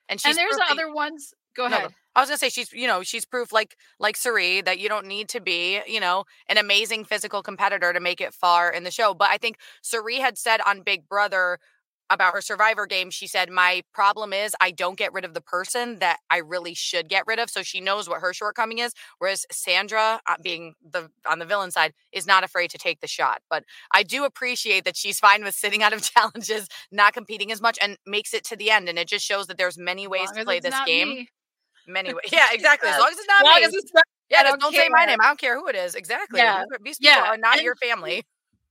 and 0.10 0.20
she's 0.20 0.38
And 0.38 0.38
there's 0.38 0.58
other 0.70 0.94
ones. 0.94 1.34
Go 1.56 1.68
No, 1.68 1.78
ahead. 1.78 1.94
I 2.16 2.22
was 2.22 2.30
gonna 2.30 2.38
say 2.38 2.50
she's 2.50 2.72
you 2.74 2.88
know 2.88 3.02
she's 3.04 3.26
proof 3.26 3.52
like 3.54 3.78
like 4.00 4.18
Sari 4.18 4.62
that 4.62 4.80
you 4.80 4.90
don't 4.90 5.06
need 5.08 5.30
to 5.30 5.40
be 5.42 5.82
you 5.88 6.00
know 6.00 6.26
an 6.50 6.58
amazing 6.58 7.06
physical 7.06 7.42
competitor 7.42 7.94
to 7.94 8.00
make 8.00 8.22
it 8.22 8.34
far 8.34 8.72
in 8.72 8.84
the 8.84 8.92
show. 8.92 9.14
But 9.14 9.30
I 9.30 9.38
think 9.38 9.58
Sari 9.82 10.18
had 10.18 10.38
said 10.38 10.60
on 10.66 10.82
Big 10.82 11.08
Brother 11.08 11.60
about 12.10 12.34
her 12.34 12.42
Survivor 12.42 12.86
game, 12.86 13.10
she 13.10 13.28
said 13.28 13.50
my 13.50 13.82
problem 13.94 14.34
is 14.34 14.56
I 14.62 14.72
don't 14.72 14.98
get 14.98 15.14
rid 15.14 15.26
of 15.26 15.34
the 15.34 15.42
person 15.42 16.00
that 16.00 16.20
I 16.30 16.38
really 16.38 16.74
should 16.74 17.10
get 17.10 17.24
rid 17.28 17.40
of. 17.40 17.50
So 17.50 17.64
she 17.64 17.82
knows 17.82 18.08
what 18.08 18.22
her 18.22 18.34
shortcoming 18.34 18.80
is. 18.80 18.94
Whereas 19.20 19.46
Sandra, 19.52 20.20
uh, 20.28 20.36
being 20.42 20.76
the 20.88 21.10
on 21.30 21.40
the 21.40 21.46
villain 21.46 21.72
side, 21.72 21.94
is 22.12 22.28
not 22.28 22.44
afraid 22.44 22.70
to 22.72 22.78
take 22.78 23.02
the 23.02 23.08
shot. 23.08 23.42
But 23.50 23.64
I 23.94 24.04
do 24.04 24.24
appreciate 24.26 24.84
that 24.86 24.96
she's 24.98 25.20
fine 25.20 25.44
with 25.44 25.56
sitting 25.56 25.82
out 25.84 25.94
of 25.94 26.02
challenges, 26.14 26.68
not 26.92 27.14
competing 27.14 27.52
as 27.52 27.62
much, 27.62 27.78
and 27.82 27.98
makes 28.06 28.34
it 28.34 28.44
to 28.46 28.56
the 28.56 28.70
end. 28.72 28.88
And 28.90 29.00
it 29.00 29.08
just 29.08 29.26
shows 29.26 29.48
that 29.48 29.58
there's 29.58 29.78
many 29.78 30.08
ways 30.08 30.32
to 30.32 30.44
play 30.44 30.60
this 30.60 30.76
game. 30.86 31.10
me. 31.10 31.30
Many 31.88 32.14
ways. 32.14 32.24
Yeah, 32.32 32.48
exactly. 32.52 32.90
As 32.90 33.00
long 33.00 33.10
as 33.12 33.18
it's 33.18 33.28
not 33.28 33.46
As 33.64 33.72
me. 33.72 33.78
as 33.78 33.92
not- 33.94 34.04
yeah, 34.30 34.44
don't 34.44 34.60
don't 34.60 34.74
say 34.74 34.88
my 34.90 35.06
name. 35.06 35.20
I 35.22 35.28
don't 35.28 35.40
care 35.40 35.56
who 35.58 35.68
it 35.68 35.76
is. 35.76 35.94
Exactly. 35.96 36.40
Yeah, 36.40 36.64
These, 36.70 36.80
these 36.84 36.98
people 37.00 37.24
yeah, 37.24 37.30
are 37.32 37.38
not 37.38 37.58
and 37.58 37.64
your 37.64 37.76
family. 37.76 38.24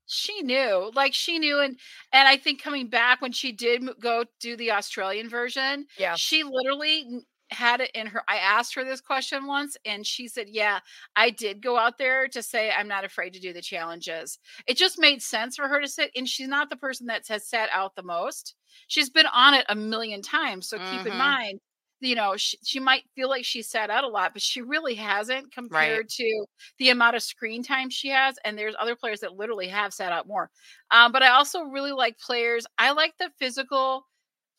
She 0.06 0.42
knew 0.42 0.90
like 0.94 1.14
she 1.14 1.38
knew 1.38 1.60
and 1.60 1.78
and 2.12 2.28
i 2.28 2.36
think 2.36 2.62
coming 2.62 2.88
back 2.88 3.20
when 3.22 3.32
she 3.32 3.52
did 3.52 3.82
go 4.00 4.24
do 4.40 4.56
the 4.56 4.70
australian 4.70 5.28
version 5.28 5.86
Yeah. 5.96 6.16
she 6.16 6.42
literally 6.44 7.22
had 7.50 7.80
it 7.80 7.90
in 7.94 8.06
her 8.08 8.22
i 8.28 8.36
asked 8.36 8.74
her 8.74 8.84
this 8.84 9.00
question 9.00 9.46
once 9.46 9.76
and 9.84 10.06
she 10.06 10.28
said 10.28 10.48
yeah 10.48 10.80
i 11.16 11.30
did 11.30 11.62
go 11.62 11.78
out 11.78 11.98
there 11.98 12.26
to 12.28 12.42
say 12.42 12.70
i'm 12.70 12.88
not 12.88 13.04
afraid 13.04 13.32
to 13.32 13.40
do 13.40 13.52
the 13.52 13.62
challenges 13.62 14.38
it 14.66 14.76
just 14.76 14.98
made 14.98 15.22
sense 15.22 15.56
for 15.56 15.68
her 15.68 15.80
to 15.80 15.88
sit 15.88 16.10
and 16.16 16.28
she's 16.28 16.48
not 16.48 16.68
the 16.70 16.76
person 16.76 17.06
that 17.06 17.26
has 17.28 17.46
sat 17.46 17.68
out 17.72 17.94
the 17.94 18.02
most 18.02 18.56
she's 18.88 19.10
been 19.10 19.26
on 19.26 19.54
it 19.54 19.64
a 19.68 19.74
million 19.74 20.20
times 20.22 20.68
so 20.68 20.78
keep 20.80 21.06
in 21.06 21.12
Mhm. 21.12 21.16
mind 21.16 21.60
you 22.00 22.14
know 22.14 22.36
she, 22.36 22.58
she 22.64 22.80
might 22.80 23.04
feel 23.14 23.28
like 23.28 23.44
she 23.44 23.62
sat 23.62 23.90
out 23.90 24.04
a 24.04 24.08
lot 24.08 24.32
but 24.32 24.42
she 24.42 24.60
really 24.60 24.94
hasn't 24.94 25.52
compared 25.52 26.08
to 26.08 26.44
the 26.78 26.90
amount 26.90 27.16
of 27.16 27.22
screen 27.22 27.62
time 27.62 27.88
she 27.90 28.08
has 28.08 28.36
and 28.44 28.58
there's 28.58 28.74
other 28.78 28.96
players 28.96 29.20
that 29.20 29.36
literally 29.36 29.68
have 29.68 29.92
sat 29.94 30.12
out 30.12 30.26
more. 30.26 30.50
Um, 30.90 31.12
but 31.12 31.22
i 31.22 31.28
also 31.28 31.62
really 31.62 31.92
like 31.92 32.18
players 32.18 32.66
i 32.78 32.90
like 32.92 33.14
the 33.18 33.30
physical 33.38 34.06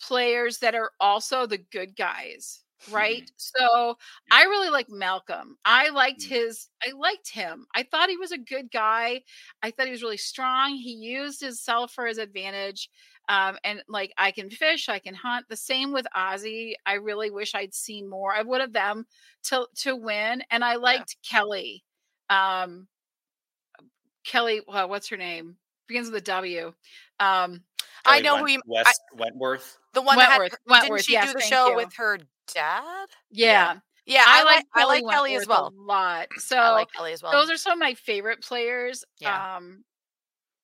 players 0.01 0.59
that 0.59 0.75
are 0.75 0.91
also 0.99 1.45
the 1.45 1.57
good 1.57 1.95
guys 1.95 2.61
right? 2.91 3.31
So 3.37 3.97
i 4.31 4.43
really 4.43 4.69
like 4.69 4.89
malcolm 4.89 5.57
i 5.65 5.89
liked 5.89 6.21
Mm. 6.21 6.29
his 6.29 6.69
i 6.85 6.91
liked 6.91 7.29
him 7.31 7.65
i 7.73 7.83
thought 7.83 8.09
he 8.09 8.17
was 8.17 8.31
a 8.31 8.37
good 8.37 8.69
guy 8.71 9.21
i 9.63 9.71
thought 9.71 9.85
he 9.87 9.91
was 9.91 10.03
really 10.03 10.17
strong 10.17 10.75
he 10.75 10.91
used 10.93 11.41
his 11.41 11.61
self 11.61 11.91
for 11.91 12.05
his 12.05 12.17
advantage 12.19 12.89
um, 13.27 13.57
and 13.63 13.81
like 13.87 14.13
I 14.17 14.31
can 14.31 14.49
fish, 14.49 14.87
I 14.89 14.99
can 14.99 15.13
hunt. 15.15 15.45
The 15.49 15.55
same 15.55 15.91
with 15.91 16.05
Ozzy. 16.15 16.73
I 16.85 16.93
really 16.93 17.31
wish 17.31 17.55
I'd 17.55 17.73
seen 17.73 18.09
more. 18.09 18.33
I 18.33 18.41
would 18.41 18.61
have 18.61 18.73
them 18.73 19.05
to 19.45 19.67
to 19.83 19.95
win, 19.95 20.43
and 20.51 20.63
I 20.63 20.75
liked 20.75 21.17
Kelly. 21.27 21.83
Um, 22.29 22.87
Kelly, 24.25 24.61
well, 24.67 24.89
what's 24.89 25.09
her 25.09 25.17
name? 25.17 25.57
Begins 25.87 26.07
with 26.09 26.21
a 26.21 26.25
W. 26.25 26.67
Um, 27.19 27.61
I 28.05 28.21
Kelly 28.21 28.23
know 28.23 28.37
who 28.37 28.43
Went- 28.43 28.53
you- 28.53 28.61
West 28.65 29.01
Wentworth. 29.15 29.77
The 29.93 30.01
one 30.01 30.17
that 30.17 30.29
had 30.41 30.51
Wentworth. 30.67 30.81
didn't 30.89 31.05
she 31.05 31.13
yes, 31.13 31.27
do 31.27 31.33
the 31.39 31.41
show 31.41 31.69
you. 31.69 31.75
with 31.77 31.93
her 31.95 32.19
dad? 32.53 33.07
Yeah, 33.31 33.77
Yeah, 34.05 34.23
I, 34.27 34.41
I, 34.41 34.43
like 34.43 34.55
like 34.55 34.65
I 34.75 34.85
like 34.85 35.03
Kelly 35.09 35.35
as 35.35 35.47
well. 35.47 35.67
a 35.67 35.81
lot. 35.81 36.27
So 36.37 36.57
I 36.57 36.71
like 36.71 36.91
Kelly 36.91 37.13
as 37.13 37.23
well. 37.23 37.31
those 37.31 37.49
are 37.49 37.57
some 37.57 37.73
of 37.73 37.79
my 37.79 37.93
favorite 37.93 38.41
players. 38.41 39.03
Yeah. 39.19 39.55
Um, 39.57 39.83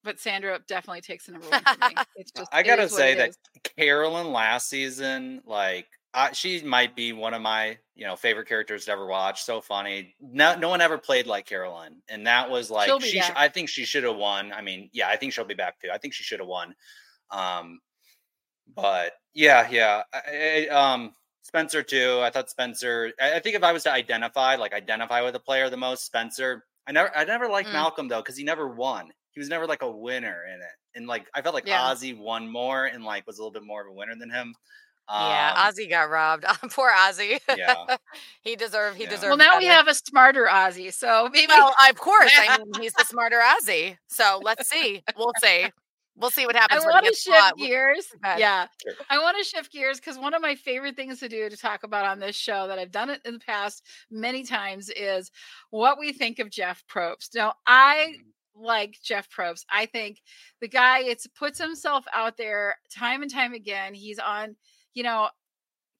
but 0.03 0.19
Sandra 0.19 0.59
definitely 0.67 1.01
takes 1.01 1.25
the 1.25 1.33
number 1.33 1.47
one 1.49 1.61
for 1.63 1.89
me. 1.89 1.95
It's 2.15 2.31
just 2.31 2.49
I 2.53 2.63
gotta 2.63 2.87
say 2.89 3.15
that 3.15 3.29
is. 3.29 3.37
Carolyn 3.77 4.31
last 4.31 4.69
season, 4.69 5.41
like 5.45 5.87
I, 6.13 6.31
she 6.33 6.61
might 6.63 6.95
be 6.95 7.13
one 7.13 7.33
of 7.33 7.41
my 7.41 7.77
you 7.95 8.05
know 8.05 8.15
favorite 8.15 8.47
characters 8.47 8.85
to 8.85 8.91
ever 8.91 9.05
watch. 9.05 9.43
So 9.43 9.61
funny. 9.61 10.15
No, 10.21 10.55
no 10.57 10.69
one 10.69 10.81
ever 10.81 10.97
played 10.97 11.25
like 11.27 11.45
Carolyn, 11.45 12.01
and 12.09 12.27
that 12.27 12.49
was 12.49 12.69
like 12.71 12.89
she. 13.01 13.19
back. 13.19 13.33
I 13.35 13.47
think 13.47 13.69
she 13.69 13.85
should 13.85 14.03
have 14.03 14.15
won. 14.17 14.51
I 14.53 14.61
mean, 14.61 14.89
yeah, 14.93 15.07
I 15.07 15.15
think 15.15 15.33
she'll 15.33 15.45
be 15.45 15.53
back 15.53 15.79
too. 15.79 15.89
I 15.93 15.97
think 15.97 16.13
she 16.13 16.23
should 16.23 16.39
have 16.39 16.47
won. 16.49 16.75
Um, 17.29 17.79
but 18.75 19.13
yeah, 19.33 19.67
yeah. 19.69 20.03
I, 20.13 20.67
I- 20.69 20.93
um, 20.93 21.13
Spencer 21.43 21.81
too. 21.83 22.19
I 22.21 22.29
thought 22.29 22.49
Spencer. 22.49 23.11
I, 23.19 23.35
I 23.35 23.39
think 23.39 23.55
if 23.55 23.63
I 23.63 23.71
was 23.71 23.83
to 23.83 23.91
identify, 23.91 24.55
like 24.55 24.73
identify 24.73 25.21
with 25.21 25.35
a 25.35 25.39
player 25.39 25.69
the 25.69 25.77
most, 25.77 26.05
Spencer. 26.05 26.65
I 26.87 26.91
never, 26.91 27.15
I 27.15 27.23
never 27.25 27.47
liked 27.47 27.69
Mm. 27.69 27.73
Malcolm 27.73 28.07
though 28.07 28.21
because 28.21 28.37
he 28.37 28.43
never 28.43 28.67
won. 28.67 29.11
He 29.33 29.39
was 29.39 29.49
never 29.49 29.65
like 29.67 29.81
a 29.81 29.89
winner 29.91 30.43
in 30.53 30.59
it, 30.61 30.75
and 30.95 31.07
like 31.07 31.27
I 31.33 31.41
felt 31.41 31.55
like 31.55 31.65
Yeah. 31.65 31.81
Ozzy 31.89 32.17
won 32.17 32.49
more 32.51 32.85
and 32.85 33.03
like 33.03 33.25
was 33.27 33.37
a 33.37 33.41
little 33.41 33.51
bit 33.51 33.63
more 33.65 33.81
of 33.81 33.87
a 33.87 33.93
winner 33.93 34.15
than 34.19 34.29
him. 34.29 34.53
yeah, 35.09 35.53
Um, 35.57 35.73
Ozzy 35.73 35.89
got 35.89 36.09
robbed. 36.09 36.45
Poor 36.71 36.89
Ozzy. 36.91 37.39
Yeah. 37.57 37.97
he 38.41 38.55
deserved. 38.55 38.97
He 38.97 39.03
Yeah. 39.03 39.09
deserved. 39.09 39.29
Well, 39.29 39.37
now 39.37 39.57
we 39.57 39.65
have 39.65 39.87
a 39.87 39.93
smarter 39.93 40.45
Ozzy, 40.45 40.93
so 40.93 41.29
maybe 41.31 41.47
Well, 41.49 41.73
of 41.89 41.97
course. 41.97 42.31
I 42.37 42.57
mean, 42.57 42.81
he's 42.81 42.93
the 42.93 43.03
smarter 43.09 43.39
Ozzy. 43.39 43.97
So 44.07 44.39
let's 44.43 44.69
see. 44.69 45.03
We'll 45.17 45.33
see. 45.41 45.69
We'll 46.17 46.29
see 46.29 46.45
what 46.45 46.55
happens 46.57 46.83
when 46.85 46.93
want 46.93 47.05
to 47.05 47.13
shift 47.13 47.57
gears. 47.57 48.05
Yeah, 48.23 48.67
Sure. 48.83 48.93
I 49.09 49.17
want 49.19 49.37
to 49.37 49.43
shift 49.45 49.71
gears 49.71 49.97
because 49.99 50.17
one 50.19 50.33
of 50.33 50.41
my 50.41 50.55
favorite 50.55 50.95
things 50.97 51.19
to 51.21 51.29
do 51.29 51.49
to 51.49 51.55
talk 51.57 51.83
about 51.83 52.05
on 52.05 52.19
this 52.19 52.35
show 52.35 52.67
that 52.67 52.77
I've 52.77 52.91
done 52.91 53.09
it 53.09 53.21
in 53.25 53.35
the 53.35 53.39
past 53.39 53.85
many 54.11 54.43
times 54.43 54.89
is 54.89 55.31
what 55.69 55.97
we 55.97 56.11
think 56.11 56.39
of 56.39 56.49
Jeff 56.49 56.83
Probst. 56.87 57.33
Now, 57.33 57.55
I 57.65 58.13
Mm-hmm. 58.17 58.27
Like 58.55 58.97
Jeff 59.03 59.29
Probst. 59.29 59.65
I 59.71 59.85
think 59.85 60.21
the 60.59 60.67
guy 60.67 60.99
it's 61.01 61.27
puts 61.27 61.59
himself 61.59 62.05
out 62.13 62.37
there 62.37 62.75
time 62.93 63.21
and 63.21 63.31
time 63.31 63.53
again. 63.53 63.93
He's 63.93 64.19
on, 64.19 64.55
you 64.93 65.03
know, 65.03 65.29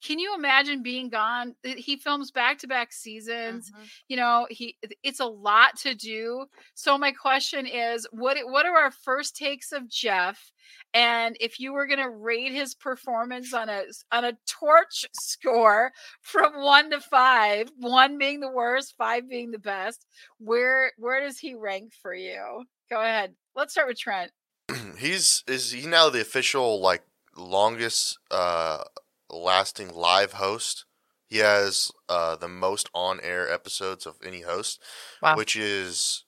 can 0.03 0.19
you 0.19 0.33
imagine 0.35 0.81
being 0.83 1.09
gone? 1.09 1.55
He 1.63 1.97
films 1.97 2.31
back 2.31 2.57
to 2.59 2.67
back 2.67 2.91
seasons 2.91 3.71
Mhm. 3.71 3.89
you 4.07 4.17
know 4.17 4.47
he 4.49 4.77
it's 5.03 5.19
a 5.19 5.25
lot 5.25 5.77
to 5.79 5.93
do. 5.95 6.45
So 6.73 6.97
my 6.97 7.11
question 7.11 7.65
is 7.67 8.07
what 8.11 8.37
what 8.45 8.65
are 8.65 8.77
our 8.77 8.91
first 8.91 9.35
takes 9.35 9.71
of 9.71 9.87
jeff? 9.89 10.51
And 10.93 11.37
if 11.39 11.59
you 11.59 11.73
were 11.73 11.87
going 11.87 11.99
to 11.99 12.09
rate 12.09 12.51
his 12.53 12.75
performance 12.75 13.53
on 13.53 13.69
a 13.69 13.83
on 14.11 14.25
a 14.25 14.37
torch 14.47 15.05
score 15.13 15.91
from 16.21 16.53
1 16.61 16.91
to 16.91 16.99
5 17.01 17.69
1 17.77 18.17
being 18.17 18.39
the 18.39 18.49
worst 18.51 18.95
5 18.97 19.29
being 19.29 19.51
the 19.51 19.59
best 19.59 20.05
where 20.37 20.91
where 20.97 21.21
does 21.21 21.37
he 21.39 21.53
rank 21.55 21.93
for 22.01 22.13
you? 22.13 22.65
Go 22.89 22.99
ahead. 23.01 23.35
Let's 23.55 23.73
start 23.73 23.87
with 23.87 23.99
trent. 23.99 24.31
He's 24.97 25.43
is 25.47 25.71
he 25.71 25.85
now 25.87 26.09
the 26.09 26.21
official 26.21 26.79
like 26.81 27.03
longest 27.37 28.19
uh 28.29 28.83
lasting 29.31 29.93
live 29.93 30.33
host. 30.33 30.85
He 31.27 31.37
has 31.37 31.91
uh 32.09 32.35
the 32.35 32.47
most 32.49 32.89
on 32.93 33.19
air 33.21 33.51
episodes 33.51 34.05
of 34.05 34.17
any 34.25 34.41
host, 34.41 34.81
Wow. 35.21 35.35
which 35.37 35.55
is 35.55 36.25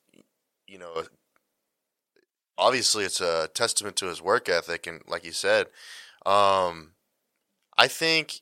you 0.68 0.78
know 0.80 1.04
obviously 2.58 3.04
it's 3.04 3.22
a 3.22 3.50
testament 3.54 3.96
to 3.98 4.06
his 4.08 4.22
work 4.22 4.48
ethic 4.50 4.88
and 4.88 5.02
like 5.08 5.26
you 5.26 5.32
said, 5.32 5.68
um 6.26 6.92
I 7.78 7.88
think 7.88 8.42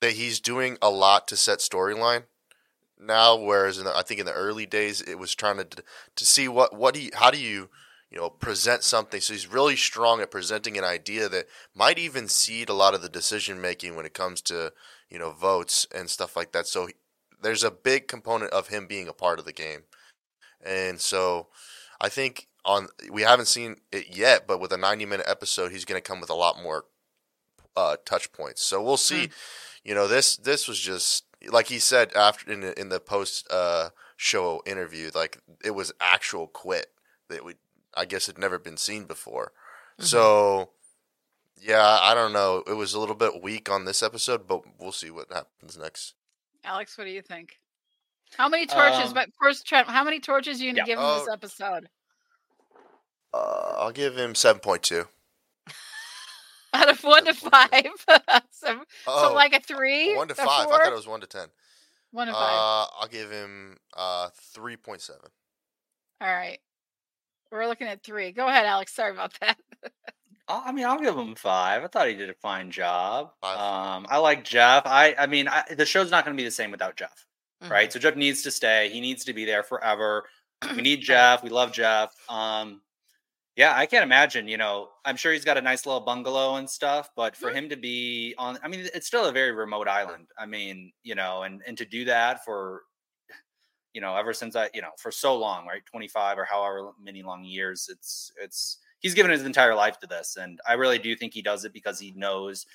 that 0.00 0.12
he's 0.14 0.40
doing 0.40 0.76
a 0.82 0.90
lot 0.90 1.28
to 1.28 1.36
set 1.36 1.60
storyline 1.60 2.24
now 2.98 3.36
whereas 3.36 3.78
in 3.78 3.84
the, 3.84 3.96
I 3.96 4.02
think 4.02 4.20
in 4.20 4.26
the 4.26 4.32
early 4.32 4.66
days 4.66 5.00
it 5.00 5.18
was 5.18 5.34
trying 5.34 5.56
to 5.58 5.64
to 6.16 6.26
see 6.26 6.48
what 6.48 6.74
what 6.76 6.94
do 6.94 7.00
you, 7.02 7.10
how 7.14 7.30
do 7.30 7.38
you 7.40 7.70
you 8.12 8.18
know 8.18 8.28
present 8.30 8.82
something. 8.82 9.20
So 9.20 9.32
he's 9.32 9.46
really 9.46 9.76
strong 9.76 10.20
at 10.20 10.30
presenting 10.30 10.76
an 10.76 10.84
idea 10.84 11.28
that 11.28 11.46
might 11.74 11.98
even 11.98 12.28
seed 12.28 12.68
a 12.68 12.74
lot 12.74 12.94
of 12.94 13.02
the 13.02 13.08
decision 13.08 13.60
making 13.60 13.96
when 13.96 14.06
it 14.06 14.14
comes 14.14 14.42
to 14.42 14.72
you 15.08 15.18
know 15.18 15.32
votes 15.32 15.86
and 15.94 16.10
stuff 16.10 16.36
like 16.36 16.52
that. 16.52 16.66
So 16.66 16.86
he- 16.86 16.94
there's 17.40 17.64
a 17.64 17.70
big 17.70 18.08
component 18.08 18.52
of 18.52 18.68
him 18.68 18.86
being 18.86 19.08
a 19.08 19.12
part 19.12 19.38
of 19.38 19.44
the 19.44 19.52
game. 19.52 19.84
And 20.64 21.00
so 21.00 21.48
I 22.00 22.08
think 22.08 22.48
on 22.64 22.88
we 23.10 23.22
haven't 23.22 23.46
seen 23.46 23.76
it 23.90 24.14
yet 24.16 24.46
but 24.46 24.60
with 24.60 24.72
a 24.72 24.76
90 24.76 25.04
minute 25.06 25.26
episode 25.28 25.72
he's 25.72 25.84
going 25.84 26.00
to 26.00 26.08
come 26.08 26.20
with 26.20 26.30
a 26.30 26.34
lot 26.34 26.62
more 26.62 26.84
uh, 27.76 27.96
touch 28.04 28.30
points. 28.32 28.62
So 28.62 28.82
we'll 28.82 28.96
see. 28.96 29.30
You 29.82 29.94
know 29.94 30.06
this 30.06 30.36
this 30.36 30.68
was 30.68 30.78
just 30.78 31.24
like 31.48 31.66
he 31.66 31.80
said 31.80 32.12
after 32.14 32.52
in 32.52 32.60
the, 32.60 32.78
in 32.78 32.88
the 32.90 33.00
post 33.00 33.48
uh, 33.50 33.88
show 34.16 34.62
interview 34.64 35.10
like 35.14 35.40
it 35.64 35.72
was 35.72 35.92
actual 36.00 36.46
quit 36.46 36.86
that 37.28 37.44
we 37.44 37.54
I 37.96 38.04
guess 38.04 38.28
it 38.28 38.36
had 38.36 38.40
never 38.40 38.58
been 38.58 38.76
seen 38.76 39.04
before. 39.04 39.52
Mhm. 40.00 40.04
So 40.04 40.70
yeah, 41.56 41.98
I 42.00 42.14
don't 42.14 42.32
know. 42.32 42.62
It 42.66 42.74
was 42.74 42.94
a 42.94 43.00
little 43.00 43.14
bit 43.14 43.40
weak 43.42 43.70
on 43.70 43.84
this 43.84 44.02
episode, 44.02 44.46
but 44.48 44.62
we'll 44.78 44.92
see 44.92 45.10
what 45.10 45.32
happens 45.32 45.76
next. 45.78 46.14
alex 46.64 46.96
what 46.96 47.04
do 47.04 47.10
you 47.10 47.22
think 47.22 47.58
how 48.36 48.48
many 48.48 48.66
torches 48.66 49.08
Um, 49.08 49.14
but 49.14 49.28
first 49.40 49.66
trent 49.66 49.88
how 49.88 50.04
many 50.04 50.20
torches 50.20 50.60
are 50.60 50.64
you 50.64 50.72
going 50.72 50.84
to 50.86 50.90
yeah. 50.90 50.96
give 50.96 50.98
him 50.98 51.18
this 51.18 51.28
Oh. 51.28 51.32
episode 51.32 51.88
Uh, 53.34 53.74
I'll 53.78 53.92
give 53.92 54.16
him 54.16 54.34
seven 54.34 54.60
point 54.60 54.82
two. 54.82 55.08
out 56.74 56.88
of 56.88 57.02
1 57.02 57.24
to 57.26 57.34
5 57.34 57.68
so, 58.50 58.84
Oh, 59.06 59.28
so 59.28 59.34
like 59.34 59.54
a 59.54 59.60
3 59.60 60.16
one 60.16 60.28
to 60.28 60.34
a 60.34 60.36
five. 60.36 60.66
I 60.68 60.70
thought 60.70 60.86
it 60.92 60.94
was 60.94 61.06
one 61.06 61.20
to 61.20 61.26
ten. 61.26 61.48
1 62.12 62.26
to 62.28 62.32
5 62.32 62.42
Uh, 62.42 62.86
I'll 63.00 63.08
give 63.10 63.30
him 63.30 63.76
uh 63.96 64.28
three 64.54 64.76
point 64.76 65.00
seven. 65.02 65.30
All 66.20 66.28
right. 66.32 66.58
We're 67.52 67.68
looking 67.68 67.86
at 67.86 68.02
three. 68.02 68.32
Go 68.32 68.48
ahead, 68.48 68.66
Alex. 68.66 68.94
Sorry 68.94 69.12
about 69.12 69.34
that. 69.40 69.56
I 70.48 70.72
mean, 70.72 70.84
I'll 70.86 70.98
give 70.98 71.16
him 71.16 71.34
five. 71.34 71.84
I 71.84 71.86
thought 71.86 72.08
he 72.08 72.14
did 72.14 72.28
a 72.30 72.34
fine 72.34 72.70
job. 72.70 73.30
Um, 73.42 74.06
I 74.10 74.18
like 74.18 74.44
Jeff. 74.44 74.82
I, 74.86 75.14
I 75.18 75.26
mean, 75.26 75.48
I, 75.48 75.62
the 75.76 75.86
show's 75.86 76.10
not 76.10 76.24
going 76.24 76.36
to 76.36 76.40
be 76.40 76.44
the 76.46 76.50
same 76.50 76.70
without 76.70 76.96
Jeff, 76.96 77.26
Mm-hmm. 77.62 77.70
right? 77.72 77.92
So 77.92 78.00
Jeff 78.00 78.16
needs 78.16 78.42
to 78.42 78.50
stay. 78.50 78.88
He 78.92 79.00
needs 79.00 79.24
to 79.26 79.32
be 79.32 79.44
there 79.44 79.62
forever. 79.62 80.24
We 80.74 80.82
need 80.82 81.00
Jeff. 81.00 81.44
We 81.44 81.50
love 81.50 81.70
Jeff. 81.72 82.12
Um, 82.28 82.80
yeah, 83.54 83.72
I 83.76 83.86
can't 83.86 84.02
imagine. 84.02 84.48
You 84.48 84.56
know, 84.56 84.88
I'm 85.04 85.14
sure 85.16 85.32
he's 85.32 85.44
got 85.44 85.58
a 85.58 85.62
nice 85.62 85.86
little 85.86 86.00
bungalow 86.00 86.56
and 86.56 86.68
stuff, 86.68 87.10
but 87.14 87.36
for 87.36 87.50
him 87.50 87.68
to 87.68 87.76
be 87.76 88.34
on, 88.36 88.58
I 88.64 88.68
mean, 88.68 88.88
it's 88.94 89.06
still 89.06 89.26
a 89.26 89.32
very 89.32 89.52
remote 89.52 89.86
island. 89.88 90.26
I 90.38 90.46
mean, 90.46 90.90
you 91.04 91.14
know, 91.14 91.42
and 91.44 91.62
and 91.66 91.78
to 91.78 91.84
do 91.84 92.04
that 92.06 92.44
for, 92.44 92.82
you 93.94 94.00
know, 94.00 94.16
ever 94.16 94.32
since 94.32 94.56
I, 94.56 94.70
you 94.74 94.82
know, 94.82 94.90
for 94.98 95.10
so 95.10 95.36
long, 95.36 95.66
right, 95.66 95.84
25 95.86 96.38
or 96.38 96.44
however 96.44 96.92
many 97.00 97.22
long 97.22 97.44
years, 97.44 97.88
it's 97.90 98.32
it's 98.40 98.78
he's 99.00 99.14
given 99.14 99.30
his 99.32 99.42
entire 99.44 99.74
life 99.74 99.98
to 100.00 100.06
this, 100.06 100.36
and 100.36 100.60
I 100.66 100.74
really 100.74 100.98
do 100.98 101.14
think 101.16 101.34
he 101.34 101.42
does 101.42 101.64
it 101.64 101.72
because 101.72 101.98
he 102.00 102.12
knows 102.12 102.66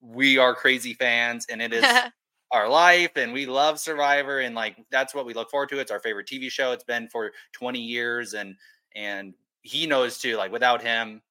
we 0.00 0.38
are 0.38 0.54
crazy 0.54 0.94
fans, 0.94 1.46
and 1.48 1.60
it 1.62 1.72
is 1.72 1.96
our 2.52 2.68
life 2.68 3.12
and 3.16 3.32
we 3.32 3.46
love 3.46 3.80
survivor 3.80 4.40
and 4.40 4.54
like 4.54 4.76
that's 4.90 5.14
what 5.14 5.24
we 5.26 5.34
look 5.34 5.50
forward 5.50 5.68
to 5.70 5.78
it's 5.80 5.90
our 5.90 6.00
favorite 6.00 6.26
tv 6.26 6.50
show 6.50 6.72
it's 6.72 6.84
been 6.84 7.08
for 7.08 7.32
20 7.52 7.80
years 7.80 8.34
and 8.34 8.56
and 8.94 9.34
he 9.62 9.86
knows 9.86 10.18
too 10.18 10.36
like 10.36 10.52
without 10.52 10.82
him 10.82 11.22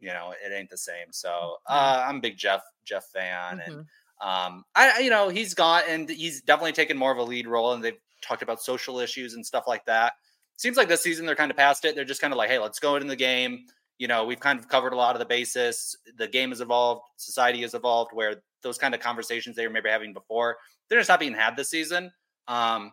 you 0.00 0.08
know 0.08 0.32
it 0.42 0.52
ain't 0.52 0.70
the 0.70 0.76
same 0.78 1.12
so 1.12 1.58
uh 1.66 2.04
i'm 2.08 2.16
a 2.16 2.20
big 2.20 2.36
jeff 2.38 2.62
jeff 2.84 3.06
fan 3.06 3.60
and 3.60 3.74
um 4.20 4.64
I 4.74 4.92
I- 4.96 4.98
you 5.00 5.10
know 5.10 5.28
he's 5.28 5.54
gone 5.54 5.82
and 5.88 6.08
he's 6.08 6.42
definitely 6.42 6.72
taken 6.72 6.96
more 6.96 7.12
of 7.12 7.18
a 7.18 7.24
lead 7.24 7.46
role 7.46 7.72
and 7.72 7.84
they've 7.84 7.98
talked 8.22 8.42
about 8.42 8.62
social 8.62 8.98
issues 9.00 9.34
and 9.34 9.44
stuff 9.44 9.64
like 9.66 9.84
that. 9.86 10.14
Seems 10.56 10.76
like 10.76 10.88
this 10.88 11.02
season 11.02 11.24
they're 11.26 11.36
kind 11.36 11.50
of 11.50 11.56
past 11.56 11.84
it. 11.84 11.94
They're 11.94 12.04
just 12.04 12.20
kind 12.20 12.32
of 12.32 12.38
like 12.38 12.50
hey 12.50 12.58
let's 12.58 12.78
go 12.78 12.96
into 12.96 13.08
the 13.08 13.16
game. 13.16 13.66
You 13.98 14.08
know 14.08 14.24
we've 14.24 14.40
kind 14.40 14.58
of 14.58 14.68
covered 14.68 14.92
a 14.92 14.96
lot 14.96 15.14
of 15.14 15.20
the 15.20 15.26
basis. 15.26 15.96
The 16.16 16.28
game 16.28 16.50
has 16.50 16.60
evolved. 16.60 17.02
Society 17.16 17.60
has 17.62 17.74
evolved 17.74 18.10
where 18.12 18.36
those 18.62 18.78
kind 18.78 18.94
of 18.94 19.00
conversations 19.00 19.54
they 19.56 19.66
were 19.66 19.72
maybe 19.72 19.88
having 19.88 20.12
before 20.12 20.56
they're 20.88 20.98
just 20.98 21.08
not 21.08 21.20
being 21.20 21.34
had 21.34 21.56
this 21.56 21.70
season. 21.70 22.10
Um 22.48 22.92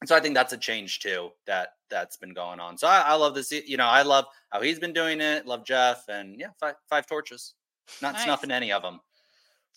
and 0.00 0.08
so 0.08 0.16
i 0.16 0.20
think 0.20 0.34
that's 0.34 0.52
a 0.52 0.56
change 0.56 0.98
too 0.98 1.28
that 1.46 1.68
that's 1.90 2.16
been 2.16 2.34
going 2.34 2.58
on. 2.60 2.76
So 2.78 2.86
i, 2.88 3.00
I 3.00 3.14
love 3.14 3.34
this 3.34 3.52
you 3.52 3.76
know 3.76 3.86
i 3.86 4.02
love 4.02 4.24
how 4.50 4.60
he's 4.60 4.78
been 4.78 4.92
doing 4.92 5.20
it. 5.20 5.46
Love 5.46 5.64
jeff 5.64 6.04
and 6.08 6.38
yeah 6.38 6.48
five, 6.60 6.74
five 6.88 7.06
torches. 7.06 7.54
Not 8.00 8.14
Nice. 8.14 8.24
snuffing 8.24 8.50
any 8.50 8.70
of 8.72 8.82
them 8.82 9.00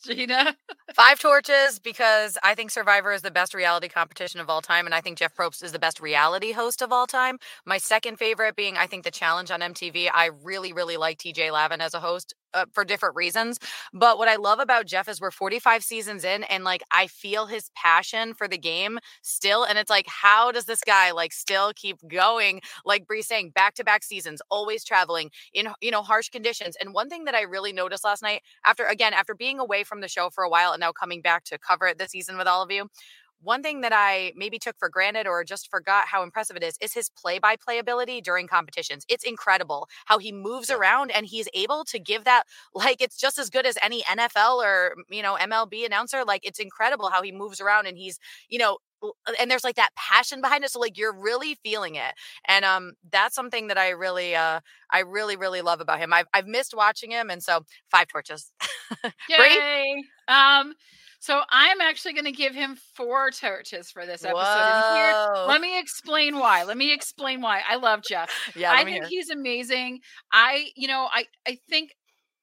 Gina. 0.03 0.55
Five 0.95 1.19
torches 1.19 1.79
because 1.79 2.37
I 2.43 2.55
think 2.55 2.71
Survivor 2.71 3.11
is 3.11 3.21
the 3.21 3.31
best 3.31 3.53
reality 3.53 3.87
competition 3.89 4.39
of 4.39 4.49
all 4.49 4.61
time, 4.61 4.85
and 4.85 4.95
I 4.95 5.01
think 5.01 5.17
Jeff 5.17 5.35
Probst 5.35 5.63
is 5.63 5.71
the 5.71 5.79
best 5.79 5.99
reality 5.99 6.51
host 6.51 6.81
of 6.81 6.91
all 6.91 7.07
time. 7.07 7.37
My 7.65 7.77
second 7.77 8.17
favorite 8.17 8.55
being, 8.55 8.77
I 8.77 8.87
think, 8.87 9.03
the 9.03 9.11
challenge 9.11 9.51
on 9.51 9.61
MTV. 9.61 10.09
I 10.13 10.29
really, 10.43 10.73
really 10.73 10.97
like 10.97 11.17
TJ 11.17 11.51
Lavin 11.51 11.81
as 11.81 11.93
a 11.93 11.99
host 11.99 12.33
uh, 12.55 12.65
for 12.73 12.85
different 12.85 13.15
reasons. 13.15 13.59
But 13.93 14.17
what 14.17 14.27
I 14.29 14.37
love 14.37 14.59
about 14.59 14.87
Jeff 14.87 15.07
is 15.09 15.21
we're 15.21 15.31
45 15.31 15.83
seasons 15.83 16.23
in, 16.23 16.43
and 16.45 16.63
like 16.63 16.83
I 16.91 17.07
feel 17.07 17.45
his 17.47 17.69
passion 17.75 18.33
for 18.33 18.47
the 18.47 18.57
game 18.57 18.99
still. 19.21 19.63
And 19.63 19.77
it's 19.77 19.89
like, 19.89 20.07
how 20.07 20.51
does 20.51 20.65
this 20.65 20.81
guy 20.81 21.11
like 21.11 21.33
still 21.33 21.73
keep 21.75 21.97
going? 22.07 22.61
Like 22.85 23.07
Bri 23.07 23.21
saying, 23.21 23.51
back 23.51 23.75
to 23.75 23.83
back 23.83 24.03
seasons, 24.03 24.41
always 24.49 24.83
traveling 24.83 25.31
in 25.53 25.67
you 25.81 25.91
know 25.91 26.03
harsh 26.03 26.29
conditions. 26.29 26.75
And 26.81 26.93
one 26.93 27.09
thing 27.09 27.25
that 27.25 27.35
I 27.35 27.41
really 27.41 27.73
noticed 27.73 28.03
last 28.03 28.23
night, 28.23 28.41
after 28.65 28.85
again 28.85 29.13
after 29.13 29.35
being 29.35 29.59
away 29.59 29.83
from 29.83 30.01
the 30.01 30.07
show 30.07 30.29
for 30.29 30.43
a 30.43 30.49
while 30.49 30.71
and 30.73 30.79
now 30.79 30.91
coming 30.91 31.21
back 31.21 31.43
to 31.45 31.57
cover 31.59 31.87
it 31.87 31.97
this 31.97 32.11
season 32.11 32.37
with 32.37 32.47
all 32.47 32.63
of 32.63 32.71
you. 32.71 32.89
One 33.41 33.61
thing 33.61 33.81
that 33.81 33.91
I 33.93 34.33
maybe 34.35 34.57
took 34.57 34.75
for 34.79 34.89
granted 34.89 35.27
or 35.27 35.43
just 35.43 35.69
forgot 35.69 36.07
how 36.07 36.23
impressive 36.23 36.55
it 36.57 36.63
is 36.63 36.77
is 36.81 36.93
his 36.93 37.09
play 37.09 37.37
by 37.39 37.55
play 37.55 37.77
ability 37.79 38.21
during 38.21 38.47
competitions. 38.47 39.05
It's 39.07 39.23
incredible 39.23 39.87
how 40.05 40.17
he 40.17 40.31
moves 40.31 40.69
around 40.69 41.11
and 41.11 41.25
he's 41.25 41.47
able 41.53 41.83
to 41.85 41.99
give 41.99 42.23
that 42.25 42.43
like 42.73 43.01
it's 43.01 43.17
just 43.17 43.37
as 43.37 43.49
good 43.49 43.65
as 43.65 43.77
any 43.83 44.03
NFL 44.03 44.57
or, 44.63 44.95
you 45.09 45.21
know, 45.21 45.35
MLB 45.35 45.85
announcer. 45.85 46.23
Like 46.25 46.45
it's 46.45 46.59
incredible 46.59 47.09
how 47.09 47.21
he 47.21 47.31
moves 47.31 47.61
around 47.61 47.87
and 47.87 47.97
he's, 47.97 48.19
you 48.49 48.57
know, 48.59 48.77
and 49.39 49.51
there's 49.51 49.63
like 49.63 49.75
that 49.75 49.91
passion 49.95 50.41
behind 50.41 50.63
it 50.63 50.71
so 50.71 50.79
like 50.79 50.97
you're 50.97 51.13
really 51.13 51.55
feeling 51.63 51.95
it 51.95 52.13
and 52.47 52.65
um 52.65 52.93
that's 53.11 53.35
something 53.35 53.67
that 53.67 53.77
i 53.77 53.89
really 53.89 54.35
uh 54.35 54.59
i 54.91 54.99
really 54.99 55.35
really 55.35 55.61
love 55.61 55.79
about 55.79 55.99
him 55.99 56.11
i've, 56.13 56.25
I've 56.33 56.47
missed 56.47 56.73
watching 56.75 57.11
him 57.11 57.29
and 57.29 57.43
so 57.43 57.65
five 57.91 58.07
torches? 58.07 58.51
Yay. 59.29 60.03
Um, 60.27 60.73
so 61.19 61.41
I'm 61.51 61.81
actually 61.81 62.13
going 62.13 62.25
to 62.25 62.31
give 62.31 62.53
him 62.53 62.77
four 62.95 63.31
torches 63.31 63.89
for 63.91 64.05
this 64.05 64.23
episode. 64.23 64.95
Here, 64.95 65.45
let 65.47 65.61
me 65.61 65.79
explain 65.79 66.37
why. 66.37 66.63
Let 66.63 66.77
me 66.77 66.93
explain 66.93 67.41
why. 67.41 67.61
I 67.67 67.77
love 67.77 68.01
Jeff. 68.07 68.31
yeah 68.55 68.71
I 68.71 68.83
think 68.83 69.05
hear. 69.05 69.07
he's 69.07 69.29
amazing. 69.29 69.99
I, 70.31 70.69
you 70.75 70.87
know, 70.87 71.07
I, 71.11 71.25
I 71.47 71.57
think 71.69 71.91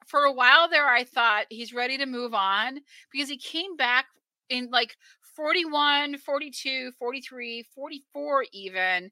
for 0.07 0.25
a 0.25 0.33
while 0.33 0.69
there, 0.69 0.89
I 0.89 1.05
thought 1.05 1.47
he's 1.49 1.73
ready 1.73 1.99
to 1.99 2.07
move 2.07 2.35
on 2.35 2.81
because 3.13 3.29
he 3.29 3.39
came 3.39 3.77
back 3.77 4.07
in 4.49 4.69
like 4.71 4.95
41, 5.37 6.19
42, 6.19 6.93
43, 6.99 7.65
44, 7.75 8.45
even. 8.53 9.11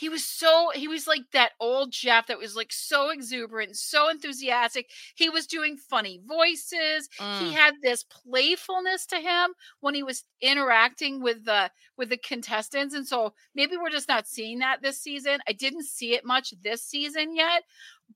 He 0.00 0.08
was 0.08 0.24
so, 0.24 0.70
he 0.74 0.88
was 0.88 1.06
like 1.06 1.30
that 1.32 1.52
old 1.60 1.92
Jeff 1.92 2.26
that 2.28 2.38
was 2.38 2.56
like 2.56 2.72
so 2.72 3.10
exuberant, 3.10 3.76
so 3.76 4.08
enthusiastic. 4.08 4.90
He 5.14 5.28
was 5.28 5.46
doing 5.46 5.76
funny 5.76 6.20
voices. 6.26 7.08
He 7.30 7.52
Mm. 7.52 7.54
had 7.54 7.74
this 7.82 8.02
playfulness 8.04 9.06
to 9.06 9.16
him 9.16 9.54
when 9.80 9.94
he 9.94 10.02
was 10.02 10.24
interacting 10.40 11.22
with 11.22 11.44
the 11.44 11.70
with 11.96 12.08
the 12.08 12.16
contestants 12.16 12.94
and 12.94 13.06
so 13.06 13.34
maybe 13.54 13.76
we're 13.76 13.90
just 13.90 14.08
not 14.08 14.26
seeing 14.26 14.58
that 14.60 14.80
this 14.82 14.98
season 14.98 15.38
i 15.46 15.52
didn't 15.52 15.84
see 15.84 16.14
it 16.14 16.24
much 16.24 16.54
this 16.62 16.82
season 16.82 17.34
yet 17.36 17.62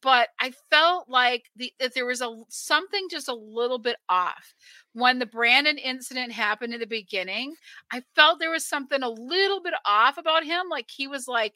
but 0.00 0.28
i 0.40 0.52
felt 0.70 1.08
like 1.08 1.50
the 1.56 1.72
that 1.78 1.94
there 1.94 2.06
was 2.06 2.20
a 2.20 2.42
something 2.48 3.06
just 3.10 3.28
a 3.28 3.34
little 3.34 3.78
bit 3.78 3.96
off 4.08 4.54
when 4.92 5.18
the 5.18 5.26
brandon 5.26 5.78
incident 5.78 6.32
happened 6.32 6.72
in 6.74 6.80
the 6.80 6.86
beginning 6.86 7.54
i 7.92 8.02
felt 8.14 8.38
there 8.38 8.50
was 8.50 8.66
something 8.66 9.02
a 9.02 9.08
little 9.10 9.60
bit 9.62 9.74
off 9.86 10.18
about 10.18 10.44
him 10.44 10.68
like 10.70 10.90
he 10.90 11.06
was 11.06 11.28
like 11.28 11.54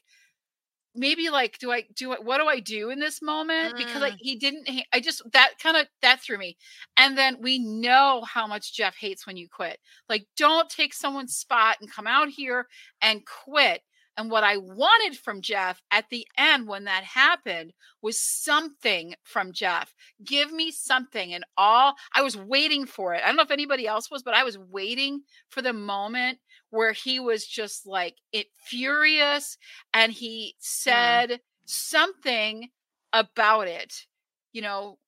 maybe 0.99 1.31
like 1.31 1.59
do 1.59 1.73
i 1.73 1.85
do 1.95 2.13
I, 2.13 2.17
what 2.17 2.39
do 2.39 2.47
i 2.47 2.61
do 2.61 2.91
in 2.91 2.99
this 3.01 3.23
moment? 3.23 3.77
Because 3.77 4.03
Mm. 4.03 4.17
he 4.19 4.37
didn't 4.37 4.69
i 4.93 5.01
just 5.01 5.23
that 5.33 5.53
kind 5.63 5.77
of 5.77 5.87
that 6.03 6.21
threw 6.23 6.39
me. 6.39 6.57
And 6.97 7.17
then 7.19 7.39
we 7.41 7.59
know 7.59 8.23
how 8.27 8.47
much 8.47 8.75
jeff 8.75 8.97
hates 8.97 9.27
when 9.27 9.37
you 9.37 9.49
quit. 9.49 9.79
Like 10.09 10.27
don't 10.37 10.69
take 10.71 10.95
someone's 10.95 11.37
spot 11.37 11.77
and 11.81 11.91
come 11.91 12.07
out 12.07 12.29
here 12.29 12.67
and 13.03 13.23
quit. 13.27 13.83
And 14.17 14.31
what 14.31 14.45
i 14.45 14.57
wanted 14.57 15.17
from 15.19 15.41
jeff 15.43 15.81
at 15.93 16.07
the 16.11 16.27
end 16.37 16.67
when 16.69 16.85
that 16.85 17.05
happened 17.05 17.73
was 18.03 18.21
something 18.21 19.15
from 19.25 19.53
jeff. 19.53 19.95
Give 20.25 20.53
me 20.53 20.71
something 20.73 21.35
and 21.35 21.45
all 21.57 21.95
i 22.15 22.23
was 22.23 22.37
waiting 22.37 22.87
for 22.87 23.15
it. 23.15 23.23
I 23.23 23.29
don't 23.29 23.37
know 23.37 23.43
if 23.43 23.51
anybody 23.51 23.87
else 23.87 24.11
was 24.11 24.23
but 24.23 24.35
i 24.35 24.45
was 24.45 24.59
waiting 24.59 25.23
for 25.51 25.63
the 25.63 25.73
moment 25.73 26.39
where 26.71 26.93
he 26.93 27.19
was 27.21 27.47
just 27.47 27.87
like 27.87 28.17
it 28.33 28.47
furious 28.57 29.57
and 29.95 30.13
he 30.13 30.55
said 30.59 31.41
something 31.65 32.69
about 33.13 33.69
it 33.69 34.07
you 34.53 34.61
know 34.63 34.99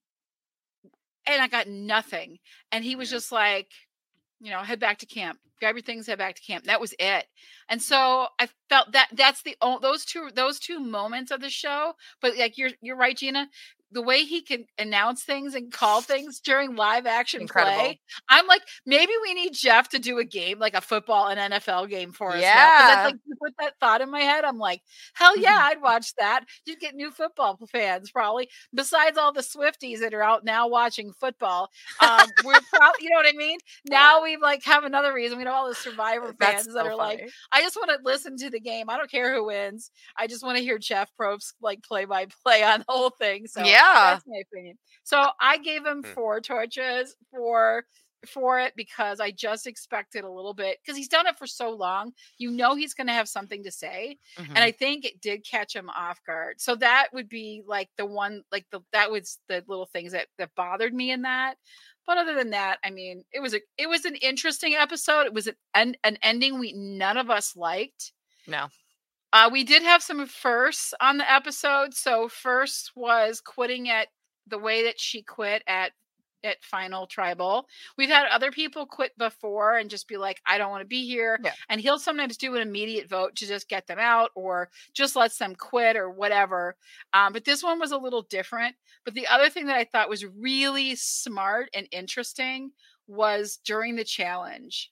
and 1.26 1.40
i 1.42 1.48
got 1.48 1.68
nothing 1.68 2.38
and 2.72 2.84
he 2.84 2.96
was 2.96 3.10
Yeah. 3.10 3.16
just 3.16 3.32
like 3.32 3.68
you 4.40 4.50
know 4.50 4.60
head 4.60 4.80
back 4.80 4.98
to 4.98 5.06
camp. 5.06 5.38
Grab 5.58 5.74
your 5.74 5.82
things 5.82 6.06
head 6.06 6.16
back 6.16 6.34
to 6.36 6.42
camp. 6.42 6.64
That 6.64 6.80
was 6.80 6.94
it 6.98 7.26
and 7.68 7.80
so 7.82 8.26
i 8.38 8.48
felt 8.70 8.92
that 8.92 9.08
that's 9.12 9.42
the 9.42 9.56
those 9.82 10.04
two 10.06 10.30
those 10.34 10.58
two 10.58 10.80
moments 10.80 11.30
of 11.30 11.40
the 11.40 11.50
show 11.50 11.92
but 12.22 12.36
like 12.38 12.56
you're 12.56 12.70
you're 12.80 12.96
right 12.96 13.16
gina 13.18 13.48
the 13.92 14.02
way 14.02 14.24
he 14.24 14.40
can 14.42 14.64
announce 14.78 15.24
things 15.24 15.54
and 15.54 15.72
call 15.72 16.00
things 16.00 16.40
during 16.40 16.76
live 16.76 17.06
action 17.06 17.42
Incredible. 17.42 17.76
play 17.76 18.00
i'm 18.28 18.46
like 18.46 18.62
maybe 18.86 19.12
we 19.22 19.34
need 19.34 19.52
jeff 19.52 19.88
to 19.90 19.98
do 19.98 20.18
a 20.18 20.24
game 20.24 20.58
like 20.58 20.74
a 20.74 20.80
football 20.80 21.28
and 21.28 21.52
nfl 21.52 21.88
game 21.88 22.12
for 22.12 22.30
us 22.30 22.36
now. 22.36 22.40
Yeah. 22.40 22.86
that's 22.86 23.12
like 23.12 23.20
you 23.26 23.34
put 23.42 23.54
that 23.58 23.74
thought 23.80 24.00
in 24.00 24.10
my 24.10 24.20
head 24.20 24.44
i'm 24.44 24.58
like 24.58 24.82
hell 25.14 25.36
yeah 25.38 25.58
i'd 25.64 25.82
watch 25.82 26.14
that 26.16 26.44
you'd 26.66 26.80
get 26.80 26.94
new 26.94 27.10
football 27.10 27.58
fans 27.70 28.10
probably 28.10 28.48
besides 28.74 29.18
all 29.18 29.32
the 29.32 29.40
swifties 29.40 30.00
that 30.00 30.14
are 30.14 30.22
out 30.22 30.44
now 30.44 30.68
watching 30.68 31.12
football 31.12 31.68
um 32.00 32.28
we're 32.44 32.60
probably 32.70 33.00
you 33.00 33.10
know 33.10 33.16
what 33.16 33.26
i 33.26 33.36
mean 33.36 33.58
now 33.86 34.22
we 34.22 34.36
like 34.36 34.64
have 34.64 34.84
another 34.84 35.12
reason 35.12 35.38
we 35.38 35.44
know 35.44 35.52
all 35.52 35.68
the 35.68 35.74
survivor 35.74 36.34
fans 36.38 36.64
That's 36.64 36.74
that 36.74 36.86
are 36.86 36.96
like. 36.96 37.30
I 37.52 37.62
just 37.62 37.76
want 37.76 37.90
to 37.90 37.98
listen 38.04 38.36
to 38.38 38.50
the 38.50 38.60
game. 38.60 38.88
I 38.88 38.96
don't 38.96 39.10
care 39.10 39.34
who 39.34 39.46
wins. 39.46 39.90
I 40.16 40.26
just 40.26 40.44
want 40.44 40.58
to 40.58 40.62
hear 40.62 40.78
Jeff 40.78 41.10
Probst 41.18 41.54
like 41.60 41.82
play 41.82 42.04
by 42.04 42.26
play 42.44 42.62
on 42.62 42.80
the 42.80 42.84
whole 42.88 43.10
thing. 43.10 43.46
So 43.46 43.62
Yeah. 43.64 43.79
That's 44.02 44.24
my 44.26 44.38
opinion. 44.52 44.78
So 45.04 45.30
I 45.40 45.58
gave 45.58 45.84
him 45.84 46.02
Hmm. 46.04 46.14
four 46.14 46.40
torches 46.40 47.16
for 47.30 47.84
for 48.26 48.60
it 48.60 48.74
because 48.76 49.18
I 49.18 49.30
just 49.30 49.66
expected 49.66 50.24
a 50.24 50.30
little 50.30 50.52
bit 50.52 50.78
because 50.82 50.96
he's 50.96 51.08
done 51.08 51.26
it 51.26 51.38
for 51.38 51.46
so 51.46 51.70
long. 51.70 52.12
You 52.38 52.50
know 52.50 52.74
he's 52.74 52.92
going 52.92 53.06
to 53.06 53.14
have 53.14 53.28
something 53.28 53.64
to 53.64 53.70
say, 53.70 54.18
Mhm. 54.36 54.48
and 54.54 54.64
I 54.64 54.72
think 54.72 55.04
it 55.06 55.20
did 55.22 55.44
catch 55.46 55.74
him 55.74 55.88
off 55.90 56.22
guard. 56.26 56.60
So 56.60 56.74
that 56.76 57.08
would 57.14 57.28
be 57.30 57.62
like 57.66 57.88
the 57.96 58.04
one, 58.06 58.42
like 58.52 58.66
the 58.70 58.80
that 58.92 59.10
was 59.10 59.38
the 59.48 59.64
little 59.68 59.86
things 59.86 60.12
that 60.12 60.28
that 60.38 60.54
bothered 60.54 60.92
me 60.94 61.10
in 61.10 61.22
that. 61.22 61.56
But 62.06 62.18
other 62.18 62.34
than 62.34 62.50
that, 62.50 62.78
I 62.84 62.90
mean, 62.90 63.24
it 63.32 63.40
was 63.40 63.54
a 63.54 63.60
it 63.78 63.88
was 63.88 64.04
an 64.04 64.16
interesting 64.16 64.74
episode. 64.74 65.26
It 65.26 65.34
was 65.34 65.46
an 65.46 65.56
an, 65.74 65.96
an 66.04 66.18
ending 66.22 66.58
we 66.58 66.72
none 66.74 67.16
of 67.16 67.30
us 67.30 67.56
liked. 67.56 68.12
no 68.46 68.68
Uh, 69.32 69.48
we 69.52 69.64
did 69.64 69.82
have 69.82 70.02
some 70.02 70.26
firsts 70.26 70.92
on 71.00 71.18
the 71.18 71.32
episode. 71.32 71.94
So 71.94 72.28
first 72.28 72.92
was 72.96 73.40
quitting 73.40 73.88
at 73.88 74.08
the 74.46 74.58
way 74.58 74.84
that 74.84 74.98
she 74.98 75.22
quit 75.22 75.62
at 75.66 75.92
at 76.42 76.62
final 76.62 77.06
tribal. 77.06 77.66
We've 77.98 78.08
had 78.08 78.26
other 78.28 78.50
people 78.50 78.86
quit 78.86 79.16
before 79.18 79.76
and 79.76 79.90
just 79.90 80.08
be 80.08 80.16
like, 80.16 80.40
I 80.46 80.58
don't 80.58 80.70
want 80.70 80.82
to 80.82 80.86
be 80.86 81.06
here. 81.06 81.38
Yeah. 81.42 81.52
And 81.68 81.80
he'll 81.80 81.98
sometimes 81.98 82.36
do 82.36 82.54
an 82.54 82.62
immediate 82.62 83.08
vote 83.08 83.36
to 83.36 83.46
just 83.46 83.68
get 83.68 83.86
them 83.86 83.98
out 83.98 84.30
or 84.34 84.70
just 84.94 85.16
lets 85.16 85.38
them 85.38 85.54
quit 85.54 85.96
or 85.96 86.10
whatever. 86.10 86.76
Um, 87.12 87.32
but 87.32 87.44
this 87.44 87.62
one 87.62 87.78
was 87.78 87.92
a 87.92 87.98
little 87.98 88.22
different. 88.22 88.74
But 89.04 89.14
the 89.14 89.26
other 89.26 89.50
thing 89.50 89.66
that 89.66 89.76
I 89.76 89.84
thought 89.84 90.08
was 90.08 90.24
really 90.24 90.94
smart 90.96 91.68
and 91.74 91.86
interesting 91.90 92.72
was 93.06 93.58
during 93.64 93.96
the 93.96 94.04
challenge. 94.04 94.90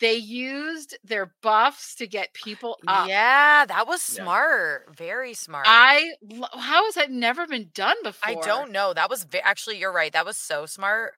They 0.00 0.14
used 0.14 0.98
their 1.04 1.32
buffs 1.40 1.94
to 1.96 2.06
get 2.06 2.34
people 2.34 2.78
up. 2.88 3.08
Yeah, 3.08 3.64
that 3.66 3.86
was 3.86 4.00
Yeah. 4.16 4.22
smart. 4.24 4.96
Very 4.96 5.34
smart. 5.34 5.66
I 5.68 6.14
how 6.58 6.84
has 6.86 6.94
that 6.94 7.10
never 7.10 7.46
been 7.46 7.70
done 7.74 7.96
before? 8.02 8.28
I 8.28 8.34
don't 8.34 8.72
know. 8.72 8.92
That 8.92 9.08
was 9.08 9.22
ve- 9.24 9.38
actually 9.40 9.78
you're 9.78 9.92
right. 9.92 10.12
That 10.12 10.26
was 10.26 10.36
so 10.36 10.66
smart. 10.66 11.14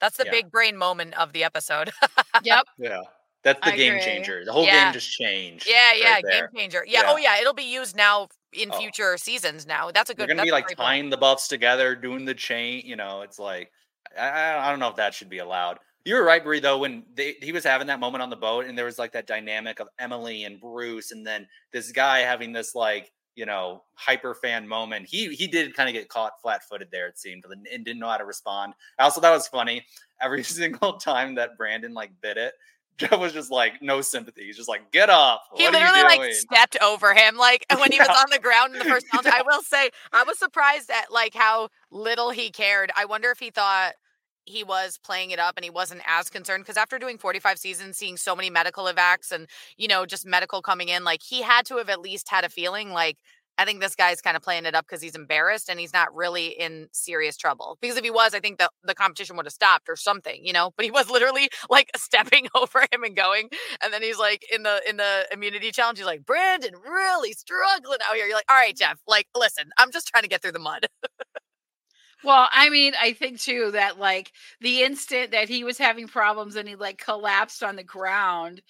That's 0.00 0.16
the 0.16 0.24
Yeah. 0.26 0.30
big 0.32 0.50
brain 0.52 0.76
moment 0.76 1.14
of 1.18 1.32
the 1.32 1.44
episode. 1.44 1.90
Yep. 2.42 2.66
Yeah. 2.78 3.00
That's 3.42 3.60
the 3.60 3.72
I 3.74 3.76
game 3.76 3.94
agree. 3.94 4.04
changer. 4.04 4.44
The 4.44 4.52
whole 4.52 4.64
Yeah. 4.64 4.84
game 4.84 4.92
just 4.94 5.10
changed. 5.12 5.66
yeah, 5.68 5.92
yeah, 5.94 6.12
right 6.14 6.24
game 6.30 6.46
changer. 6.56 6.84
Yeah, 6.88 7.02
oh 7.06 7.16
Yeah. 7.18 7.34
yeah, 7.36 7.40
it'll 7.42 7.52
be 7.54 7.64
used 7.64 7.94
now 7.96 8.28
in 8.52 8.70
Oh. 8.72 8.78
future 8.78 9.18
seasons 9.18 9.66
now. 9.66 9.90
That's 9.90 10.08
a 10.10 10.14
good. 10.14 10.28
You're 10.28 10.36
good 10.36 10.36
gonna 10.38 10.46
be 10.46 10.52
like 10.52 10.66
great 10.66 10.76
point. 10.78 10.86
tying 10.86 11.10
the 11.10 11.16
buffs 11.18 11.48
together, 11.48 11.94
doing 11.96 12.24
the 12.24 12.34
chain. 12.34 12.82
You 12.86 12.96
know, 12.96 13.22
it's 13.22 13.38
like 13.38 13.70
I, 14.18 14.28
I 14.28 14.66
I 14.66 14.70
don't 14.70 14.78
know 14.78 14.88
if 14.88 14.96
that 14.96 15.12
should 15.14 15.28
be 15.28 15.38
allowed. 15.38 15.78
You 16.04 16.16
were 16.16 16.24
right, 16.24 16.42
Bri. 16.42 16.60
Though 16.60 16.78
when 16.78 17.04
they, 17.14 17.36
he 17.40 17.52
was 17.52 17.64
having 17.64 17.86
that 17.86 18.00
moment 18.00 18.22
on 18.22 18.30
the 18.30 18.36
boat, 18.36 18.66
and 18.66 18.76
there 18.76 18.84
was 18.84 18.98
like 18.98 19.12
that 19.12 19.26
dynamic 19.26 19.80
of 19.80 19.88
Emily 19.98 20.44
and 20.44 20.60
Bruce, 20.60 21.12
and 21.12 21.26
then 21.26 21.46
this 21.72 21.92
guy 21.92 22.18
having 22.18 22.52
this 22.52 22.74
like 22.74 23.10
you 23.34 23.46
know 23.46 23.82
hyper 23.94 24.34
fan 24.34 24.68
moment. 24.68 25.06
He 25.06 25.34
he 25.34 25.46
did 25.46 25.74
kind 25.74 25.88
of 25.88 25.94
get 25.94 26.08
caught 26.08 26.40
flat 26.42 26.62
footed 26.68 26.88
there. 26.90 27.08
It 27.08 27.18
seemed, 27.18 27.44
and 27.50 27.66
and 27.66 27.84
didn't 27.84 28.00
know 28.00 28.08
how 28.08 28.18
to 28.18 28.24
respond. 28.24 28.74
Also, 28.98 29.20
that 29.20 29.30
was 29.30 29.48
funny. 29.48 29.84
Every 30.20 30.42
single 30.44 30.94
time 30.94 31.34
that 31.36 31.56
Brandon 31.56 31.94
like 31.94 32.10
bit 32.20 32.36
it, 32.36 32.54
Joe 32.96 33.18
was 33.18 33.32
just 33.32 33.50
like 33.50 33.82
no 33.82 34.00
sympathy. 34.00 34.44
He's 34.44 34.56
just 34.56 34.68
like, 34.68 34.92
get 34.92 35.10
up. 35.10 35.42
He 35.56 35.64
What 35.64 35.72
literally 35.72 36.02
like 36.02 36.32
stepped 36.32 36.76
over 36.82 37.14
him, 37.14 37.36
like 37.36 37.66
when 37.78 37.90
he 37.90 37.98
was 37.98 38.08
on 38.08 38.26
the 38.30 38.38
ground 38.38 38.74
in 38.74 38.78
the 38.78 38.84
first 38.84 39.06
challenge. 39.10 39.28
I 39.32 39.42
will 39.42 39.62
say, 39.62 39.90
I 40.12 40.22
was 40.24 40.38
surprised 40.38 40.90
at 40.90 41.10
like 41.10 41.34
how 41.34 41.70
little 41.90 42.30
he 42.30 42.50
cared. 42.50 42.92
I 42.96 43.04
wonder 43.04 43.30
if 43.30 43.38
he 43.38 43.50
thought 43.50 43.94
he 44.46 44.64
was 44.64 44.98
playing 44.98 45.30
it 45.30 45.38
up 45.38 45.54
and 45.56 45.64
he 45.64 45.70
wasn't 45.70 46.02
as 46.06 46.28
concerned 46.30 46.64
because 46.64 46.76
after 46.76 46.98
doing 46.98 47.18
45 47.18 47.58
seasons, 47.58 47.96
seeing 47.98 48.16
so 48.16 48.36
many 48.36 48.50
medical 48.50 48.84
evacs 48.86 49.32
and 49.32 49.48
you 49.76 49.88
know 49.88 50.06
just 50.06 50.26
medical 50.26 50.62
coming 50.62 50.88
in, 50.88 51.04
like 51.04 51.22
he 51.22 51.42
had 51.42 51.66
to 51.66 51.76
have 51.78 51.88
at 51.88 52.00
least 52.00 52.28
had 52.28 52.44
a 52.44 52.48
feeling 52.48 52.90
like. 52.90 53.18
I 53.56 53.64
think 53.64 53.80
this 53.80 53.94
guy's 53.94 54.20
kind 54.20 54.36
of 54.36 54.42
playing 54.42 54.66
it 54.66 54.74
up 54.74 54.84
because 54.84 55.00
he's 55.00 55.14
embarrassed 55.14 55.68
and 55.68 55.78
he's 55.78 55.92
not 55.92 56.12
really 56.12 56.48
in 56.48 56.88
serious 56.92 57.36
trouble. 57.36 57.78
Because 57.80 57.96
if 57.96 58.02
he 58.02 58.10
was, 58.10 58.34
I 58.34 58.40
think 58.40 58.58
the, 58.58 58.68
the 58.82 58.96
competition 58.96 59.36
would 59.36 59.46
have 59.46 59.52
stopped 59.52 59.88
or 59.88 59.94
something, 59.94 60.44
you 60.44 60.52
know. 60.52 60.72
But 60.76 60.84
he 60.84 60.90
was 60.90 61.08
literally 61.10 61.48
like 61.70 61.90
stepping 61.96 62.48
over 62.56 62.80
him 62.90 63.04
and 63.04 63.14
going. 63.14 63.48
And 63.82 63.92
then 63.92 64.02
he's 64.02 64.18
like 64.18 64.44
in 64.52 64.64
the 64.64 64.80
in 64.88 64.96
the 64.96 65.26
immunity 65.32 65.70
challenge, 65.70 65.98
he's 65.98 66.06
like, 66.06 66.26
Brandon 66.26 66.74
really 66.84 67.32
struggling 67.32 67.98
out 68.08 68.16
here. 68.16 68.26
You're 68.26 68.34
like, 68.36 68.50
all 68.50 68.56
right, 68.56 68.76
Jeff, 68.76 68.98
like, 69.06 69.28
listen, 69.36 69.70
I'm 69.78 69.92
just 69.92 70.08
trying 70.08 70.22
to 70.24 70.28
get 70.28 70.42
through 70.42 70.52
the 70.52 70.58
mud. 70.58 70.86
Well, 72.24 72.48
I 72.52 72.70
mean, 72.70 72.94
I 72.98 73.12
think 73.12 73.38
too 73.38 73.70
that 73.72 73.98
like 73.98 74.32
the 74.60 74.82
instant 74.82 75.30
that 75.32 75.48
he 75.50 75.62
was 75.62 75.76
having 75.76 76.08
problems 76.08 76.56
and 76.56 76.66
he 76.66 76.74
like 76.74 76.96
collapsed 76.98 77.62
on 77.62 77.76
the 77.76 77.84
ground, 77.84 78.62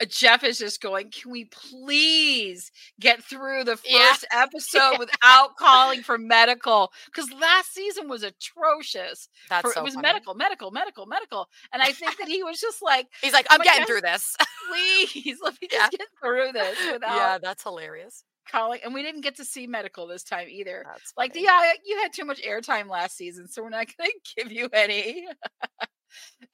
uh, 0.00 0.06
Jeff 0.08 0.42
is 0.44 0.58
just 0.58 0.80
going, 0.80 1.10
"Can 1.10 1.30
we 1.30 1.44
please 1.46 2.72
get 2.98 3.22
through 3.22 3.64
the 3.64 3.76
Yeah. 3.84 4.16
first 4.16 4.24
episode 4.32 4.96
without 4.96 5.56
calling 5.58 6.02
for 6.02 6.16
medical?" 6.16 6.90
Because 7.12 7.30
last 7.32 7.74
season 7.74 8.08
was 8.08 8.22
atrocious. 8.22 9.28
That's 9.48 9.70
for, 9.70 9.72
so 9.72 9.82
it 9.82 9.82
was 9.82 9.94
funny. 9.94 10.22
medical, 10.22 10.34
medical, 10.34 10.70
medical, 10.70 11.04
medical, 11.06 11.48
and 11.72 11.82
I 11.82 11.92
think 11.92 12.16
that 12.16 12.28
he 12.28 12.42
was 12.42 12.60
just 12.60 12.80
like, 12.82 13.08
He's 13.22 13.32
like, 13.32 13.46
I'm 13.50 13.62
getting 13.62 13.84
through 13.86 14.00
this. 14.02 14.36
"Please, 14.68 15.38
let 15.42 15.60
me 15.60 15.68
Yeah. 15.70 15.88
just 15.88 15.90
get 15.90 16.08
through 16.22 16.52
this 16.52 16.86
without 16.86 17.32
yeah, 17.32 17.38
that's 17.38 17.62
hilarious. 17.64 18.24
Calling." 18.50 18.80
And 18.84 18.94
we 18.94 19.02
didn't 19.02 19.22
get 19.22 19.36
to 19.36 19.44
see 19.44 19.66
medical 19.66 20.06
this 20.06 20.24
time 20.24 20.48
either. 20.48 20.84
Like, 21.16 21.32
yeah, 21.34 21.72
you 21.84 21.98
had 21.98 22.12
too 22.12 22.24
much 22.24 22.42
airtime 22.42 22.88
last 22.88 23.16
season, 23.16 23.48
so 23.48 23.62
we're 23.62 23.70
not 23.70 23.86
going 23.98 24.10
to 24.10 24.42
give 24.42 24.52
you 24.52 24.68
any. 24.72 25.26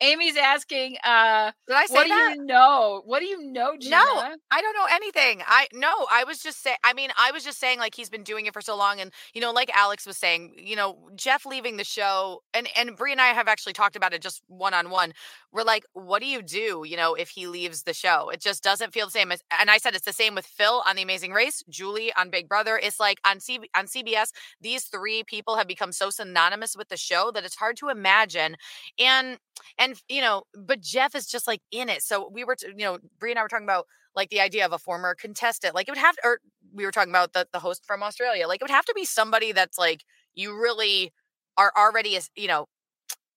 Amy's 0.00 0.36
asking, 0.36 0.96
uh, 1.04 1.52
Did 1.66 1.76
I 1.76 1.86
say 1.86 1.94
what 1.94 2.06
do 2.06 2.12
you 2.12 2.44
know? 2.44 3.02
What 3.04 3.20
do 3.20 3.26
you 3.26 3.42
know, 3.52 3.74
Gina? 3.78 3.96
No, 3.96 4.04
I 4.50 4.60
don't 4.60 4.74
know 4.74 4.86
anything. 4.90 5.42
I 5.46 5.66
no, 5.72 5.92
I 6.10 6.24
was 6.24 6.38
just 6.38 6.62
saying. 6.62 6.76
I 6.84 6.92
mean, 6.92 7.10
I 7.18 7.32
was 7.32 7.44
just 7.44 7.58
saying 7.58 7.78
like 7.78 7.94
he's 7.94 8.10
been 8.10 8.22
doing 8.22 8.46
it 8.46 8.52
for 8.52 8.60
so 8.60 8.76
long, 8.76 9.00
and 9.00 9.12
you 9.34 9.40
know, 9.40 9.52
like 9.52 9.70
Alex 9.74 10.06
was 10.06 10.16
saying, 10.16 10.54
you 10.58 10.76
know, 10.76 11.08
Jeff 11.14 11.46
leaving 11.46 11.76
the 11.76 11.84
show, 11.84 12.42
and 12.54 12.68
and 12.76 12.96
Bri 12.96 13.12
and 13.12 13.20
I 13.20 13.28
have 13.28 13.48
actually 13.48 13.72
talked 13.72 13.96
about 13.96 14.12
it 14.12 14.22
just 14.22 14.42
one 14.46 14.74
on 14.74 14.90
one. 14.90 15.12
We're 15.52 15.62
like, 15.62 15.84
what 15.94 16.20
do 16.20 16.26
you 16.26 16.42
do? 16.42 16.84
You 16.86 16.96
know, 16.96 17.14
if 17.14 17.30
he 17.30 17.46
leaves 17.46 17.82
the 17.82 17.94
show, 17.94 18.28
it 18.30 18.40
just 18.40 18.62
doesn't 18.62 18.92
feel 18.92 19.06
the 19.06 19.12
same. 19.12 19.32
As, 19.32 19.42
and 19.58 19.70
I 19.70 19.78
said 19.78 19.94
it's 19.94 20.04
the 20.04 20.12
same 20.12 20.34
with 20.34 20.46
Phil 20.46 20.82
on 20.86 20.96
The 20.96 21.02
Amazing 21.02 21.32
Race, 21.32 21.62
Julie 21.68 22.12
on 22.16 22.30
Big 22.30 22.48
Brother. 22.48 22.78
It's 22.82 23.00
like 23.00 23.18
on 23.26 23.40
C 23.40 23.60
on 23.76 23.86
CBS, 23.86 24.28
these 24.60 24.84
three 24.84 25.24
people 25.24 25.56
have 25.56 25.66
become 25.66 25.92
so 25.92 26.10
synonymous 26.10 26.76
with 26.76 26.88
the 26.88 26.96
show 26.96 27.30
that 27.32 27.44
it's 27.44 27.56
hard 27.56 27.76
to 27.78 27.88
imagine. 27.88 28.56
And 28.98 29.38
and 29.78 29.94
you 30.08 30.20
know 30.20 30.42
but 30.54 30.80
jeff 30.80 31.14
is 31.14 31.26
just 31.26 31.46
like 31.46 31.60
in 31.70 31.88
it. 31.88 32.02
So 32.02 32.28
we 32.32 32.44
were 32.44 32.56
t- 32.56 32.68
you 32.68 32.84
know 32.84 32.98
bri 33.18 33.30
and 33.32 33.38
i 33.38 33.42
were 33.42 33.48
talking 33.48 33.66
about 33.66 33.86
like 34.16 34.30
the 34.30 34.40
idea 34.40 34.64
of 34.66 34.72
a 34.72 34.78
former 34.78 35.14
contestant. 35.14 35.74
Like 35.74 35.86
it 35.88 35.92
would 35.92 35.98
have 35.98 36.16
to, 36.16 36.20
or 36.24 36.40
we 36.74 36.84
were 36.84 36.90
talking 36.90 37.12
about 37.12 37.32
the, 37.34 37.46
the 37.52 37.60
host 37.60 37.84
from 37.86 38.02
australia. 38.02 38.48
Like 38.48 38.60
it 38.60 38.64
would 38.64 38.70
have 38.70 38.86
to 38.86 38.94
be 38.94 39.04
somebody 39.04 39.52
that's 39.52 39.78
like 39.78 40.04
you 40.34 40.56
really 40.60 41.12
are 41.56 41.72
already 41.76 42.18
you 42.36 42.48
know 42.48 42.66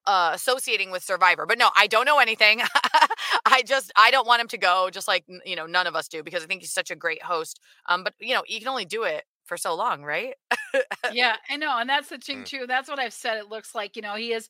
uh 0.07 0.31
associating 0.33 0.91
with 0.91 1.03
survivor. 1.03 1.45
But 1.45 1.57
no 1.59 1.69
i 1.77 1.87
don't 1.87 2.05
know 2.05 2.19
anything. 2.19 2.61
I 3.45 3.63
just 3.65 3.91
i 3.95 4.11
don't 4.11 4.27
want 4.27 4.41
him 4.41 4.47
to 4.49 4.57
go 4.57 4.89
just 4.91 5.07
like 5.07 5.25
you 5.45 5.55
know 5.55 5.65
none 5.65 5.87
of 5.87 5.95
us 5.95 6.07
do 6.07 6.23
because 6.23 6.43
i 6.43 6.47
think 6.47 6.61
he's 6.61 6.73
such 6.73 6.91
a 6.91 6.95
great 6.95 7.23
host. 7.23 7.59
Um 7.87 8.03
but 8.03 8.13
you 8.19 8.33
know 8.33 8.43
you 8.47 8.59
can 8.59 8.67
only 8.69 8.85
do 8.85 9.03
it 9.03 9.23
for 9.45 9.57
so 9.57 9.75
long 9.75 10.03
right 10.03 10.35
yeah, 11.07 11.35
I 11.49 11.57
know, 11.57 11.77
and 11.77 11.89
that's 11.89 12.09
the 12.09 12.17
thing 12.19 12.43
Mm. 12.43 12.45
too. 12.45 12.65
That's 12.67 12.89
what 12.89 12.99
I've 12.99 13.13
said. 13.13 13.37
It 13.37 13.49
looks 13.49 13.75
like 13.75 13.95
you 13.95 14.01
know 14.01 14.15
he 14.15 14.33
is. 14.33 14.49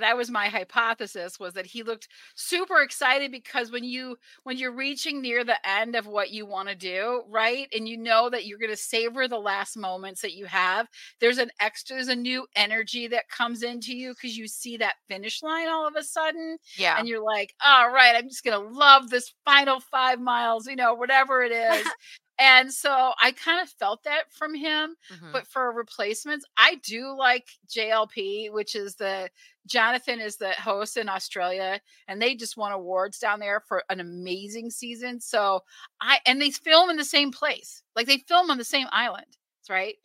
That 0.00 0.16
was 0.16 0.30
my 0.30 0.46
hypothesis 0.48 1.38
was 1.40 1.54
that 1.54 1.66
he 1.66 1.82
looked 1.82 2.08
super 2.34 2.80
excited 2.82 3.30
because 3.32 3.70
when 3.70 3.84
you 3.84 4.16
when 4.44 4.58
you're 4.58 4.72
reaching 4.74 5.20
near 5.22 5.44
the 5.44 5.56
end 5.68 5.96
of 5.96 6.06
what 6.06 6.30
you 6.30 6.46
want 6.46 6.68
to 6.68 6.74
do, 6.74 7.22
right, 7.28 7.68
and 7.74 7.88
you 7.88 7.96
know 7.96 8.28
that 8.30 8.46
you're 8.46 8.58
going 8.58 8.70
to 8.70 8.76
savor 8.76 9.26
the 9.28 9.38
last 9.38 9.76
moments 9.76 10.20
that 10.22 10.34
you 10.34 10.46
have. 10.46 10.88
There's 11.20 11.38
an 11.38 11.50
extra, 11.60 11.96
there's 11.96 12.08
a 12.08 12.14
new 12.16 12.46
energy 12.56 13.06
that 13.08 13.28
comes 13.28 13.62
into 13.62 13.94
you 13.96 14.10
because 14.14 14.36
you 14.36 14.46
see 14.48 14.76
that 14.78 14.96
finish 15.08 15.42
line 15.42 15.68
all 15.68 15.86
of 15.86 15.94
a 15.96 16.02
sudden, 16.04 16.58
yeah 16.76 16.96
and 16.96 17.08
you're 17.08 17.24
like, 17.24 17.54
all 17.64 17.90
right, 17.90 18.14
I'm 18.16 18.28
just 18.28 18.44
gonna 18.44 18.58
love 18.58 19.10
this 19.10 19.32
final 19.44 19.80
five 19.80 20.20
miles, 20.20 20.66
you 20.66 20.76
know, 20.76 20.94
whatever 20.94 21.42
it 21.42 21.52
is. 21.52 21.94
And 22.38 22.72
so 22.72 23.12
I 23.22 23.32
kind 23.32 23.60
of 23.62 23.68
felt 23.70 24.02
that 24.04 24.32
from 24.32 24.54
him. 24.54 24.96
Mhm. 25.10 25.32
But 25.32 25.46
for 25.46 25.72
replacements, 25.72 26.44
I 26.56 26.76
do 26.76 27.14
like 27.16 27.48
JLP, 27.68 28.50
which 28.50 28.74
is 28.74 28.96
the 28.96 29.30
Jonathan 29.66 30.20
is 30.20 30.36
the 30.36 30.52
host 30.52 30.96
in 30.96 31.08
Australia, 31.08 31.80
and 32.08 32.20
they 32.20 32.34
just 32.34 32.56
won 32.56 32.72
awards 32.72 33.18
down 33.18 33.40
there 33.40 33.60
for 33.68 33.84
an 33.90 34.00
amazing 34.00 34.70
season. 34.70 35.20
So 35.20 35.60
I 36.00 36.20
and 36.26 36.40
they 36.40 36.50
film 36.50 36.90
in 36.90 36.96
the 36.96 37.04
same 37.04 37.30
place, 37.32 37.82
like 37.96 38.06
they 38.06 38.18
film 38.28 38.50
on 38.50 38.58
the 38.58 38.64
same 38.64 38.88
island, 38.92 39.38
right? 39.68 39.96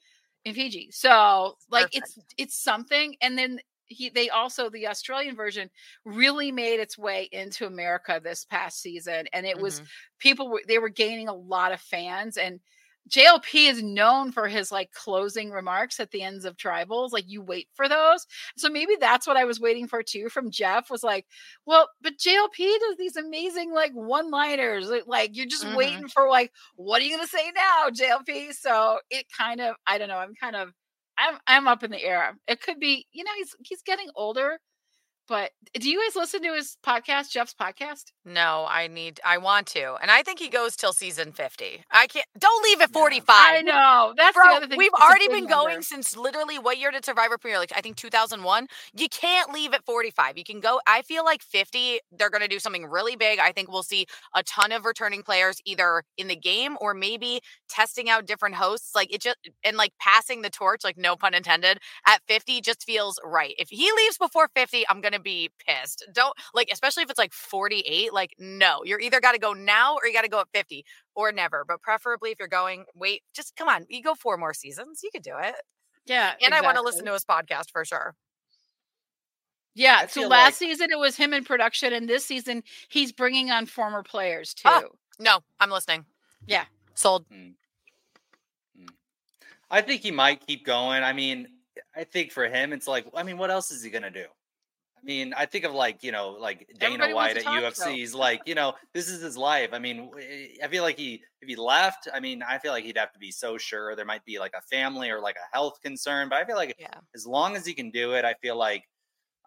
In 0.45 0.53
Fiji. 0.53 0.89
So 0.91 1.57
like 1.69 1.89
it's 1.91 2.17
it's 2.37 2.55
something. 2.55 3.15
And 3.21 3.37
then 3.37 3.59
he 3.89 4.09
they 4.09 4.29
also 4.29 4.69
the 4.69 4.87
Australian 4.87 5.35
version 5.35 5.69
really 6.05 6.51
made 6.51 6.79
its 6.79 6.97
way 6.97 7.29
into 7.31 7.65
America 7.67 8.19
this 8.23 8.45
past 8.45 8.81
season, 8.81 9.27
and 9.33 9.45
it 9.45 9.59
was 9.59 9.81
Mhm. 9.81 9.89
people 10.19 10.49
were 10.49 10.61
they 10.67 10.79
were 10.79 10.89
gaining 10.89 11.27
a 11.27 11.33
lot 11.35 11.71
of 11.73 11.81
fans 11.81 12.37
and 12.37 12.59
JLP 13.07 13.67
is 13.67 13.81
known 13.81 14.31
for 14.31 14.47
his 14.47 14.71
like 14.71 14.91
closing 14.91 15.49
remarks 15.49 15.99
at 15.99 16.11
the 16.11 16.21
ends 16.21 16.45
of 16.45 16.57
tribals. 16.57 17.11
Like 17.11 17.25
you 17.27 17.41
wait 17.41 17.67
for 17.73 17.89
those. 17.89 18.27
So 18.57 18.69
maybe 18.69 18.95
that's 18.99 19.25
what 19.25 19.37
I 19.37 19.45
was 19.45 19.59
waiting 19.59 19.87
for 19.87 20.03
too 20.03 20.29
from 20.29 20.51
Jeff 20.51 20.91
was 20.91 21.01
like, 21.03 21.25
well, 21.65 21.89
but 22.01 22.17
JLP 22.19 22.77
does 22.79 22.97
these 22.97 23.15
amazing 23.15 23.73
like 23.73 23.93
one 23.93 24.29
liners. 24.29 24.91
Like 25.07 25.35
you're 25.35 25.47
just 25.47 25.65
Mhm. 25.65 25.69
waiting 25.69 26.07
for 26.07 26.29
like, 26.29 26.51
what 26.75 27.01
are 27.01 27.05
you 27.05 27.15
gonna 27.15 27.27
say 27.27 27.51
now, 27.55 27.89
JLP? 27.91 28.51
So 28.51 28.99
it 29.09 29.25
kind 29.35 29.61
of, 29.61 29.75
I 29.87 29.97
don't 29.97 30.09
know, 30.09 30.17
I'm 30.17 30.35
kind 30.35 30.55
of 30.55 30.73
I'm 31.19 31.37
I'm 31.47 31.67
up 31.67 31.83
in 31.83 31.91
the 31.91 32.03
air. 32.03 32.35
It 32.47 32.61
could 32.61 32.79
be, 32.79 33.07
you 33.11 33.23
know, 33.23 33.31
he's 33.37 33.55
he's 33.63 33.81
getting 33.83 34.09
older, 34.15 34.59
But 35.29 35.51
do 35.75 35.89
you 35.89 36.01
guys 36.03 36.15
listen 36.15 36.41
to 36.41 36.53
his 36.53 36.75
podcast, 36.85 37.29
Jeff's 37.29 37.53
podcast? 37.53 38.05
No, 38.25 38.65
I 38.67 38.87
need. 38.87 39.19
I 39.23 39.37
want 39.37 39.67
to, 39.67 39.95
and 40.01 40.09
I 40.11 40.23
think 40.23 40.39
he 40.39 40.49
goes 40.49 40.75
till 40.75 40.91
season 40.91 41.31
fifty. 41.31 41.83
I 41.91 42.07
can't. 42.07 42.25
Don't 42.37 42.63
leave 42.63 42.81
at 42.81 42.91
forty 42.91 43.19
five. 43.19 43.57
I 43.57 43.61
know. 43.61 44.13
That's 44.17 44.33
Bro, 44.35 44.49
the 44.49 44.55
other 44.55 44.67
thing. 44.67 44.77
we've 44.79 44.91
It's 44.91 45.01
already 45.01 45.27
been 45.27 45.45
number. 45.45 45.69
going 45.69 45.81
since 45.83 46.17
literally 46.17 46.57
what 46.59 46.79
year 46.79 46.91
did 46.91 47.05
Survivor 47.05 47.37
premiere? 47.37 47.59
Like 47.59 47.71
I 47.75 47.81
think 47.81 47.95
2001. 47.95 48.67
You 48.97 49.07
can't 49.09 49.53
leave 49.53 49.73
at 49.73 49.85
45. 49.85 50.37
You 50.37 50.43
can 50.43 50.59
go. 50.59 50.81
I 50.87 51.03
feel 51.03 51.23
like 51.23 51.41
50. 51.43 51.99
They're 52.11 52.29
going 52.31 52.41
to 52.41 52.47
do 52.47 52.59
something 52.59 52.85
really 52.87 53.15
big. 53.15 53.39
I 53.39 53.51
think 53.51 53.71
we'll 53.71 53.83
see 53.83 54.07
a 54.35 54.43
ton 54.43 54.71
of 54.71 54.85
returning 54.85 55.21
players 55.21 55.61
either 55.65 56.03
in 56.17 56.27
the 56.27 56.35
game 56.35 56.75
or 56.81 56.93
maybe 56.95 57.39
testing 57.69 58.09
out 58.09 58.25
different 58.25 58.55
hosts. 58.55 58.95
Like 58.95 59.13
it 59.13 59.21
just 59.21 59.37
and 59.63 59.77
like 59.77 59.93
passing 59.99 60.41
the 60.41 60.49
torch, 60.49 60.83
like 60.83 60.97
no 60.97 61.15
pun 61.15 61.35
intended, 61.35 61.77
at 62.07 62.21
50 62.27 62.61
just 62.61 62.83
feels 62.83 63.19
right. 63.23 63.53
If 63.59 63.69
he 63.69 63.91
leaves 63.95 64.17
before 64.17 64.49
50, 64.55 64.85
I'm 64.89 65.01
going 65.01 65.13
to 65.13 65.18
be 65.21 65.49
pissed. 65.65 66.05
Don't 66.13 66.33
like, 66.53 66.69
especially 66.71 67.03
if 67.03 67.09
it's 67.09 67.19
like 67.19 67.33
48. 67.33 68.13
Like 68.13 68.35
no, 68.39 68.81
you're 68.83 68.99
either 68.99 69.19
got 69.19 69.33
to 69.33 69.39
go 69.39 69.53
now 69.53 69.95
or 69.95 70.07
you 70.07 70.13
got 70.13 70.23
to 70.23 70.29
go 70.29 70.39
at 70.39 70.47
50 70.53 70.85
or 71.15 71.31
never. 71.31 71.65
But 71.67 71.81
preferably 71.81 72.31
if 72.31 72.39
you're 72.39 72.47
going, 72.47 72.85
wait, 72.95 73.23
just 73.33 73.55
come 73.55 73.67
on. 73.67 73.85
You 73.89 74.01
go 74.03 74.15
four 74.15 74.37
more 74.37 74.53
seasons. 74.53 75.01
You 75.03 75.09
could 75.11 75.23
do 75.23 75.33
it. 75.41 75.55
Yeah. 76.05 76.33
And 76.41 76.53
I 76.53 76.61
want 76.61 76.77
to 76.77 76.83
listen 76.83 77.05
to 77.05 77.13
his 77.13 77.25
podcast 77.25 77.71
for 77.71 77.85
sure. 77.85 78.15
Yeah. 79.75 79.99
I 80.03 80.07
So 80.07 80.21
last 80.27 80.45
like- 80.45 80.53
season 80.55 80.91
it 80.91 80.97
was 80.99 81.15
him 81.15 81.33
in 81.33 81.43
production, 81.43 81.93
and 81.93 82.09
this 82.09 82.25
season 82.25 82.63
he's 82.89 83.11
bringing 83.11 83.51
on 83.51 83.65
former 83.65 84.03
players 84.03 84.53
too. 84.53 84.63
Ah. 84.69 84.81
No, 85.19 85.39
I'm 85.59 85.69
listening. 85.69 86.05
Yeah. 86.47 86.65
Sold. 86.95 87.25
I 89.69 89.81
think 89.81 90.01
he 90.01 90.11
might 90.11 90.45
keep 90.45 90.65
going. 90.65 91.03
I 91.03 91.13
mean, 91.13 91.47
I 91.95 92.03
think 92.03 92.31
for 92.31 92.47
him, 92.47 92.73
it's 92.73 92.87
like, 92.87 93.05
I 93.13 93.23
mean, 93.23 93.37
what 93.37 93.51
else 93.51 93.71
is 93.71 93.83
he 93.83 93.89
gonna 93.89 94.09
do? 94.09 94.25
I 95.01 95.05
mean, 95.05 95.33
I 95.35 95.45
think 95.45 95.65
of 95.65 95.73
like, 95.73 96.03
you 96.03 96.11
know, 96.11 96.31
like 96.31 96.67
Dana 96.79 96.93
Everybody 96.95 97.13
White 97.13 97.37
at 97.37 97.45
UFC. 97.45 97.95
He's 97.95 98.13
like, 98.13 98.41
you 98.45 98.55
know, 98.55 98.73
this 98.93 99.07
is 99.09 99.21
his 99.21 99.37
life. 99.37 99.69
I 99.71 99.79
mean, 99.79 100.11
eh, 100.19 100.47
I 100.63 100.67
feel 100.67 100.83
like 100.83 100.97
he, 100.97 101.23
if 101.41 101.47
he 101.47 101.55
left, 101.55 102.07
I 102.13 102.19
mean, 102.19 102.43
I 102.43 102.57
feel 102.59 102.71
like 102.71 102.83
he'd 102.83 102.97
have 102.97 103.13
to 103.13 103.19
be 103.19 103.31
so 103.31 103.57
sure. 103.57 103.95
There 103.95 104.05
might 104.05 104.25
be 104.25 104.39
like 104.39 104.53
a 104.57 104.61
family 104.61 105.09
or 105.09 105.19
like 105.21 105.35
a 105.37 105.55
health 105.55 105.79
concern, 105.81 106.29
but 106.29 106.37
I 106.37 106.45
feel 106.45 106.55
like 106.57 106.75
Yeah. 106.77 106.89
as 107.15 107.25
long 107.25 107.55
as 107.55 107.65
he 107.65 107.73
can 107.73 107.91
do 107.91 108.13
it, 108.13 108.25
I 108.25 108.33
feel 108.41 108.57
like 108.57 108.83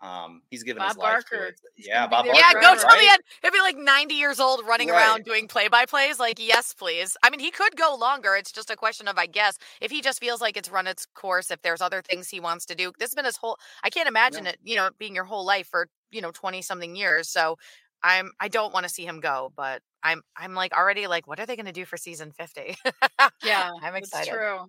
um 0.02 0.42
he's 0.50 0.62
given 0.64 0.82
his 0.82 0.96
Bob 0.96 0.98
life 0.98 1.24
Barker. 1.30 1.54
He's 1.74 1.86
Yeah, 1.86 2.06
Bob 2.06 2.26
Barker. 2.26 2.38
Yeah, 2.38 2.52
go 2.60 2.74
tell 2.74 2.96
me 2.96 3.04
that. 3.06 3.18
He'd 3.42 3.52
be 3.52 3.60
like 3.60 3.76
90 3.76 4.14
years 4.14 4.40
old 4.40 4.66
running 4.66 4.88
Right. 4.88 4.96
around 4.96 5.24
doing 5.24 5.48
play 5.48 5.68
by 5.68 5.86
plays. 5.86 6.18
Like, 6.18 6.38
yes, 6.38 6.74
please. 6.74 7.16
I 7.22 7.30
mean, 7.30 7.40
he 7.40 7.50
could 7.50 7.76
go 7.76 7.94
longer. 7.98 8.34
It's 8.34 8.52
just 8.52 8.70
a 8.70 8.76
question 8.76 9.06
of, 9.08 9.18
I 9.18 9.26
guess, 9.26 9.58
if 9.80 9.90
he 9.90 10.00
just 10.00 10.20
feels 10.20 10.40
like 10.40 10.56
it's 10.56 10.70
run 10.70 10.86
its 10.86 11.06
course, 11.14 11.50
if 11.50 11.62
there's 11.62 11.80
other 11.80 12.02
things 12.02 12.28
he 12.28 12.40
wants 12.40 12.66
to 12.66 12.74
do. 12.74 12.92
This 12.98 13.10
has 13.10 13.14
been 13.14 13.24
his 13.24 13.36
whole, 13.36 13.58
I 13.84 13.90
can't 13.90 14.08
imagine 14.08 14.46
it, 14.46 14.58
you 14.64 14.76
know, 14.76 14.90
being 14.98 15.14
your 15.14 15.24
whole 15.24 15.44
life 15.44 15.68
for, 15.68 15.88
you 16.10 16.20
know, 16.20 16.32
20 16.32 16.62
something 16.62 16.96
years. 16.96 17.28
So 17.28 17.56
I'm, 18.04 18.30
I 18.40 18.48
don't 18.48 18.72
want 18.72 18.84
to 18.84 18.92
see 18.92 19.04
him 19.04 19.20
go, 19.20 19.52
but 19.56 19.82
I'm, 20.02 20.22
I'm 20.36 20.54
like 20.54 20.72
already 20.72 21.06
like, 21.06 21.26
what 21.26 21.38
are 21.40 21.46
they 21.46 21.56
going 21.56 21.66
to 21.66 21.72
do 21.72 21.84
for 21.84 21.96
season 21.96 22.32
50? 22.32 22.76
Yeah, 23.44 23.70
I'm 23.82 23.94
That's 23.94 24.08
excited. 24.08 24.32
true. 24.32 24.66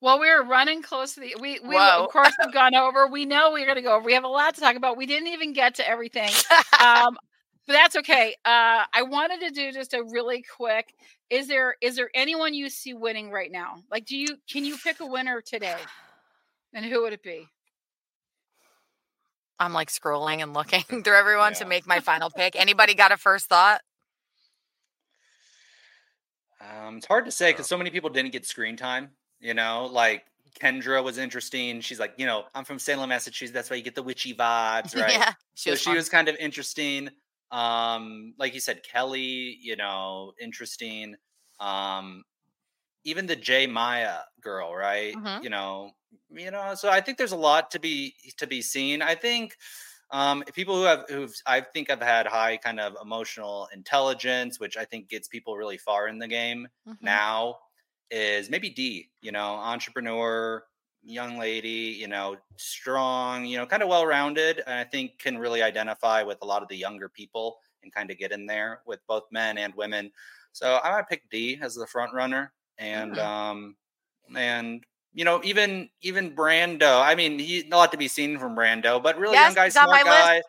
Well, 0.00 0.18
we're 0.18 0.44
running 0.44 0.82
close 0.82 1.14
to 1.14 1.20
the. 1.20 1.36
We, 1.40 1.60
we 1.60 1.76
Whoa. 1.76 2.04
of 2.04 2.10
course 2.10 2.34
have 2.40 2.52
gone 2.52 2.74
over. 2.74 3.06
We 3.06 3.24
know 3.24 3.52
we're 3.52 3.64
going 3.64 3.76
to 3.76 3.82
go 3.82 3.96
over. 3.96 4.04
We 4.04 4.14
have 4.14 4.24
a 4.24 4.28
lot 4.28 4.54
to 4.54 4.60
talk 4.60 4.76
about. 4.76 4.96
We 4.96 5.06
didn't 5.06 5.28
even 5.28 5.52
get 5.52 5.76
to 5.76 5.88
everything, 5.88 6.30
um, 6.84 7.16
but 7.66 7.72
that's 7.72 7.96
okay. 7.96 8.34
Uh, 8.44 8.84
I 8.92 9.02
wanted 9.02 9.40
to 9.40 9.50
do 9.50 9.72
just 9.72 9.94
a 9.94 10.02
really 10.02 10.44
quick. 10.56 10.94
Is 11.30 11.48
there 11.48 11.76
is 11.80 11.96
there 11.96 12.10
anyone 12.14 12.52
you 12.52 12.68
see 12.68 12.92
winning 12.92 13.30
right 13.30 13.50
now? 13.50 13.76
Like, 13.90 14.04
do 14.04 14.16
you 14.16 14.36
can 14.50 14.64
you 14.64 14.76
pick 14.76 15.00
a 15.00 15.06
winner 15.06 15.40
today? 15.40 15.78
And 16.74 16.84
who 16.84 17.02
would 17.02 17.12
it 17.12 17.22
be? 17.22 17.48
I'm 19.62 19.72
like 19.72 19.90
scrolling 19.90 20.42
and 20.42 20.52
looking 20.54 20.82
through 21.04 21.16
everyone 21.16 21.54
to 21.54 21.64
make 21.64 21.86
my 21.86 22.00
final 22.00 22.30
pick. 22.30 22.56
Anybody 22.58 22.94
got 22.94 23.12
a 23.12 23.16
first 23.16 23.46
thought? 23.46 23.80
Um, 26.60 26.98
it's 26.98 27.06
hard 27.06 27.24
to 27.24 27.30
say 27.30 27.52
because 27.52 27.66
so 27.66 27.76
many 27.76 27.90
people 27.90 28.10
didn't 28.10 28.32
get 28.32 28.46
screen 28.46 28.76
time. 28.76 29.10
You 29.40 29.54
know, 29.54 29.88
like 29.90 30.24
Kendra 30.60 31.02
was 31.02 31.18
interesting. 31.18 31.80
She's 31.80 31.98
like, 31.98 32.14
you 32.16 32.26
know, 32.26 32.44
I'm 32.54 32.64
from 32.64 32.78
Salem, 32.78 33.08
Massachusetts. 33.08 33.54
That's 33.54 33.70
why 33.70 33.76
you 33.76 33.82
get 33.82 33.94
the 33.94 34.02
witchy 34.02 34.34
vibes, 34.38 34.94
right? 34.96 35.12
yeah. 35.12 35.32
so 35.54 35.70
was 35.72 35.80
she 35.80 35.86
fun. 35.86 35.96
was 35.96 36.08
kind 36.08 36.28
of 36.28 36.36
interesting. 36.36 37.08
Um, 37.50 38.34
like 38.38 38.54
you 38.54 38.60
said, 38.60 38.82
Kellie, 38.82 39.58
you 39.60 39.76
know, 39.76 40.32
interesting. 40.40 41.16
Um, 41.60 42.24
even 43.04 43.26
the 43.26 43.36
J 43.36 43.66
Maya 43.66 44.18
girl, 44.40 44.74
right? 44.74 45.14
Mhm. 45.14 45.42
You 45.42 45.50
know, 45.50 45.90
you 46.30 46.50
know. 46.50 46.74
So 46.74 46.90
I 46.90 47.00
think 47.00 47.18
there's 47.18 47.32
a 47.32 47.36
lot 47.36 47.70
to 47.72 47.78
be 47.80 48.14
to 48.38 48.46
be 48.46 48.62
seen. 48.62 49.02
I 49.02 49.14
think 49.14 49.56
um, 50.10 50.44
people 50.54 50.76
who 50.76 50.84
have 50.84 51.04
who've 51.08 51.34
I 51.46 51.60
think 51.60 51.88
have 51.88 52.02
had 52.02 52.26
high 52.26 52.56
kind 52.58 52.80
of 52.80 52.96
emotional 53.02 53.68
intelligence, 53.72 54.60
which 54.60 54.76
I 54.76 54.84
think 54.84 55.08
gets 55.08 55.28
people 55.28 55.56
really 55.56 55.78
far 55.78 56.08
in 56.08 56.18
the 56.18 56.28
game 56.28 56.68
Mhm. 56.86 56.96
now, 57.00 57.58
is 58.10 58.50
maybe 58.50 58.70
Dee. 58.70 59.10
You 59.20 59.32
know, 59.32 59.54
entrepreneur, 59.54 60.64
young 61.02 61.38
lady, 61.38 61.96
you 61.98 62.08
know, 62.08 62.36
strong, 62.56 63.44
you 63.46 63.56
know, 63.58 63.66
kind 63.66 63.82
of 63.82 63.88
well 63.88 64.06
rounded, 64.06 64.58
and 64.66 64.74
I 64.74 64.84
think 64.84 65.18
can 65.18 65.38
really 65.38 65.62
identify 65.62 66.22
with 66.22 66.38
a 66.42 66.46
lot 66.46 66.62
of 66.62 66.68
the 66.68 66.76
younger 66.76 67.08
people 67.08 67.58
and 67.82 67.92
kind 67.92 68.10
of 68.10 68.18
get 68.18 68.32
in 68.32 68.46
there 68.46 68.82
with 68.86 69.00
both 69.08 69.24
men 69.32 69.58
and 69.58 69.74
women. 69.74 70.12
So 70.52 70.78
I 70.84 70.90
might 70.90 71.08
pick 71.08 71.28
Dee 71.30 71.58
as 71.60 71.74
the 71.74 71.86
front 71.86 72.14
runner, 72.14 72.52
and 72.78 73.18
Mm. 73.18 73.18
um, 73.18 73.76
and 74.36 74.84
you 75.14 75.24
know, 75.24 75.40
even 75.44 75.90
even 76.02 76.34
Brando. 76.34 77.02
I 77.02 77.14
mean, 77.14 77.38
he 77.38 77.68
a 77.70 77.76
lot 77.76 77.92
to 77.92 77.98
be 77.98 78.08
seen 78.08 78.38
from 78.38 78.56
Brando, 78.56 79.02
but 79.02 79.18
really 79.18 79.34
Yes, 79.34 79.46
young 79.46 79.54
guy, 79.54 79.68
smart 79.68 79.90
my 79.90 80.02
list. 80.02 80.34
guy. 80.34 80.42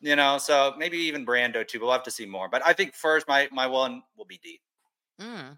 You 0.00 0.16
know, 0.16 0.38
so 0.38 0.74
maybe 0.78 0.98
even 0.98 1.24
Brando 1.26 1.66
too. 1.66 1.78
But 1.78 1.86
we'll 1.86 1.92
have 1.94 2.02
to 2.04 2.10
see 2.10 2.26
more. 2.26 2.48
But 2.48 2.62
I 2.66 2.72
think 2.72 2.94
first, 2.94 3.28
my 3.28 3.48
my 3.52 3.66
one 3.66 4.02
will 4.16 4.26
be 4.26 4.38
Dee. 4.38 4.60
Mm. 5.20 5.56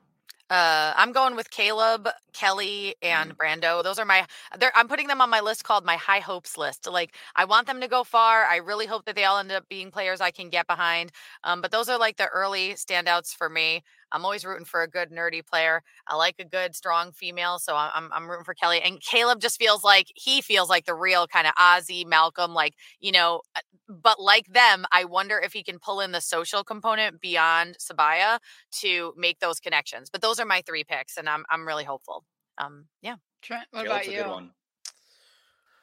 Uh, 0.51 0.93
I'm 0.97 1.13
going 1.13 1.37
with 1.37 1.51
Kaleb, 1.51 2.11
Kellie, 2.35 2.95
and 3.03 3.37
Brando. 3.37 3.83
Those 3.83 3.99
are 3.99 4.05
my. 4.05 4.27
They're, 4.59 4.73
I'm 4.77 4.89
putting 4.89 5.07
them 5.07 5.21
on 5.23 5.31
my 5.31 5.41
list 5.41 5.65
called 5.65 5.85
my 5.87 5.97
high 5.97 6.21
hopes 6.21 6.59
list. 6.59 6.87
Like 6.87 7.17
I 7.35 7.47
want 7.47 7.67
them 7.67 7.81
to 7.81 7.89
go 7.89 8.05
far. 8.05 8.45
I 8.45 8.57
really 8.57 8.87
hope 8.87 9.07
that 9.07 9.17
they 9.17 9.25
all 9.25 9.39
end 9.39 9.51
up 9.53 9.67
being 9.69 9.91
players 9.91 10.21
I 10.21 10.31
can 10.31 10.51
get 10.51 10.67
behind. 10.67 11.13
Um, 11.45 11.63
but 11.63 11.71
those 11.71 11.89
are 11.89 11.99
like 11.99 12.19
the 12.19 12.29
early 12.29 12.75
standouts 12.75 13.35
for 13.35 13.49
me. 13.49 13.83
I'm 14.15 14.25
always 14.25 14.45
rooting 14.45 14.65
for 14.65 14.83
a 14.83 14.89
good 14.89 15.11
nerdy 15.11 15.45
player. 15.47 15.83
I 16.07 16.17
like 16.17 16.37
a 16.39 16.45
good 16.45 16.75
strong 16.77 17.12
female, 17.12 17.59
so 17.59 17.77
I'm 17.77 17.91
I'm, 17.95 18.12
I'm 18.12 18.31
rooting 18.31 18.45
for 18.45 18.55
Kellie. 18.55 18.81
And 18.81 19.01
Kaleb 19.01 19.41
just 19.41 19.59
feels 19.59 19.85
like 19.85 20.09
he 20.15 20.41
feels 20.41 20.71
like 20.71 20.87
the 20.87 20.95
real 20.95 21.27
kind 21.27 21.47
of 21.47 21.55
Ozzy 21.57 22.07
Malcolm, 22.07 22.55
like 22.55 22.75
you 23.01 23.12
know. 23.12 23.43
uh, 23.57 23.61
But 23.89 24.21
like 24.21 24.47
them, 24.53 24.87
I 24.93 25.05
wonder 25.05 25.39
if 25.39 25.53
he 25.53 25.62
can 25.62 25.79
pull 25.79 26.01
in 26.01 26.12
the 26.12 26.21
social 26.23 26.65
component 26.65 27.21
beyond 27.21 27.77
Sabiyah 27.79 28.39
to 28.81 29.12
make 29.17 29.41
those 29.41 29.61
connections. 29.61 30.09
But 30.11 30.23
those 30.23 30.41
are 30.41 30.47
my 30.47 30.62
three 30.67 30.85
picks, 30.85 31.17
and 31.19 31.29
I'm 31.29 31.45
I'm 31.51 31.67
really 31.67 31.85
hopeful. 31.85 32.25
Um, 32.59 32.87
yeah. 33.03 33.17
Trent, 33.43 33.67
what 33.73 33.87
Kaleb's 33.87 34.07
about 34.07 34.09
a 34.09 34.12
you? 34.12 34.23
good 34.23 34.31
one. 34.31 34.51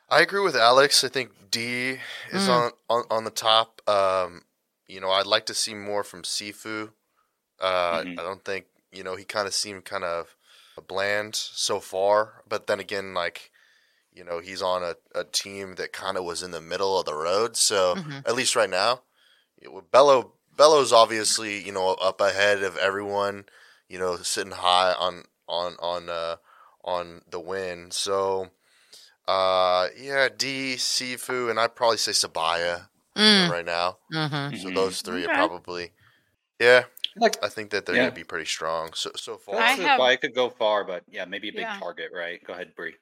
I 0.10 0.22
agree 0.22 0.42
with 0.42 0.56
Alex. 0.56 1.04
I 1.04 1.10
think 1.10 1.32
Dee 1.52 2.00
is 2.34 2.48
Mm. 2.48 2.50
on, 2.50 2.72
on 2.90 3.04
on 3.10 3.24
the 3.24 3.32
top. 3.32 3.82
Um, 3.88 4.42
you 4.88 5.00
know, 5.00 5.12
I'd 5.12 5.26
like 5.28 5.46
to 5.48 5.54
see 5.54 5.74
more 5.74 6.04
from 6.04 6.24
Sifu. 6.24 6.92
Uh, 7.62 8.04
Mhm. 8.04 8.20
I 8.20 8.24
don't 8.24 8.44
think 8.44 8.66
you 8.92 9.04
know 9.04 9.16
he 9.16 9.24
kind 9.24 9.48
of 9.48 9.54
seemed 9.54 9.86
kind 9.86 10.04
of 10.04 10.36
bland 10.88 11.36
so 11.36 11.80
far, 11.80 12.44
but 12.50 12.68
then 12.68 12.80
again, 12.80 13.14
like 13.14 13.52
you 14.14 14.24
know, 14.26 14.40
he's 14.40 14.62
on 14.62 14.84
a, 14.84 14.96
a 15.16 15.24
team 15.24 15.76
that 15.76 15.94
kind 15.94 16.18
of 16.18 16.26
was 16.26 16.44
in 16.44 16.52
the 16.52 16.60
middle 16.62 17.00
of 17.00 17.06
the 17.06 17.14
road. 17.14 17.56
So 17.56 17.96
Mhm. 17.96 18.28
at 18.28 18.36
least 18.36 18.56
right 18.56 18.70
now, 18.70 19.04
Bello 19.92 20.34
Bello's 20.58 20.92
obviously 20.92 21.64
you 21.64 21.72
know 21.72 21.94
up 21.96 22.20
ahead 22.22 22.64
of 22.64 22.78
everyone. 22.78 23.46
You 23.88 24.00
know, 24.00 24.18
sitting 24.18 24.54
high 24.54 24.94
on 24.94 25.26
on 25.48 25.76
on 25.80 26.10
uh, 26.10 26.38
on 26.84 27.22
the 27.30 27.40
win. 27.40 27.92
So. 27.92 28.52
Uh, 29.28 29.88
yeah, 29.98 30.28
Dee, 30.36 30.76
Sifu, 30.78 31.50
and 31.50 31.60
I'd 31.60 31.76
probably 31.76 31.98
say 31.98 32.12
Sabiyah 32.12 32.88
Mm. 33.16 33.50
right 33.50 33.66
now. 33.66 33.98
Mm-hmm. 34.12 34.56
So 34.58 34.70
those 34.72 35.02
three 35.02 35.24
Okay. 35.26 35.32
are 35.32 35.36
probably, 35.48 35.92
yeah, 36.60 36.84
Like 37.16 37.38
I 37.44 37.50
think 37.50 37.72
that 37.72 37.86
they're 37.86 37.96
Yeah. 37.96 38.04
gonna 38.04 38.12
be 38.12 38.24
pretty 38.24 38.46
strong 38.46 38.94
so 38.94 39.12
so 39.16 39.38
far. 39.38 39.68
I 39.68 39.76
I 39.76 39.76
have- 39.76 40.02
could 40.18 40.34
go 40.36 40.50
far, 40.50 40.84
but 40.84 41.04
yeah, 41.08 41.26
maybe 41.26 41.50
a 41.50 41.54
big 41.54 41.68
Yeah. 41.68 41.74
target, 41.74 42.12
right? 42.14 42.44
Go 42.44 42.54
ahead, 42.54 42.74
Bri. 42.76 42.96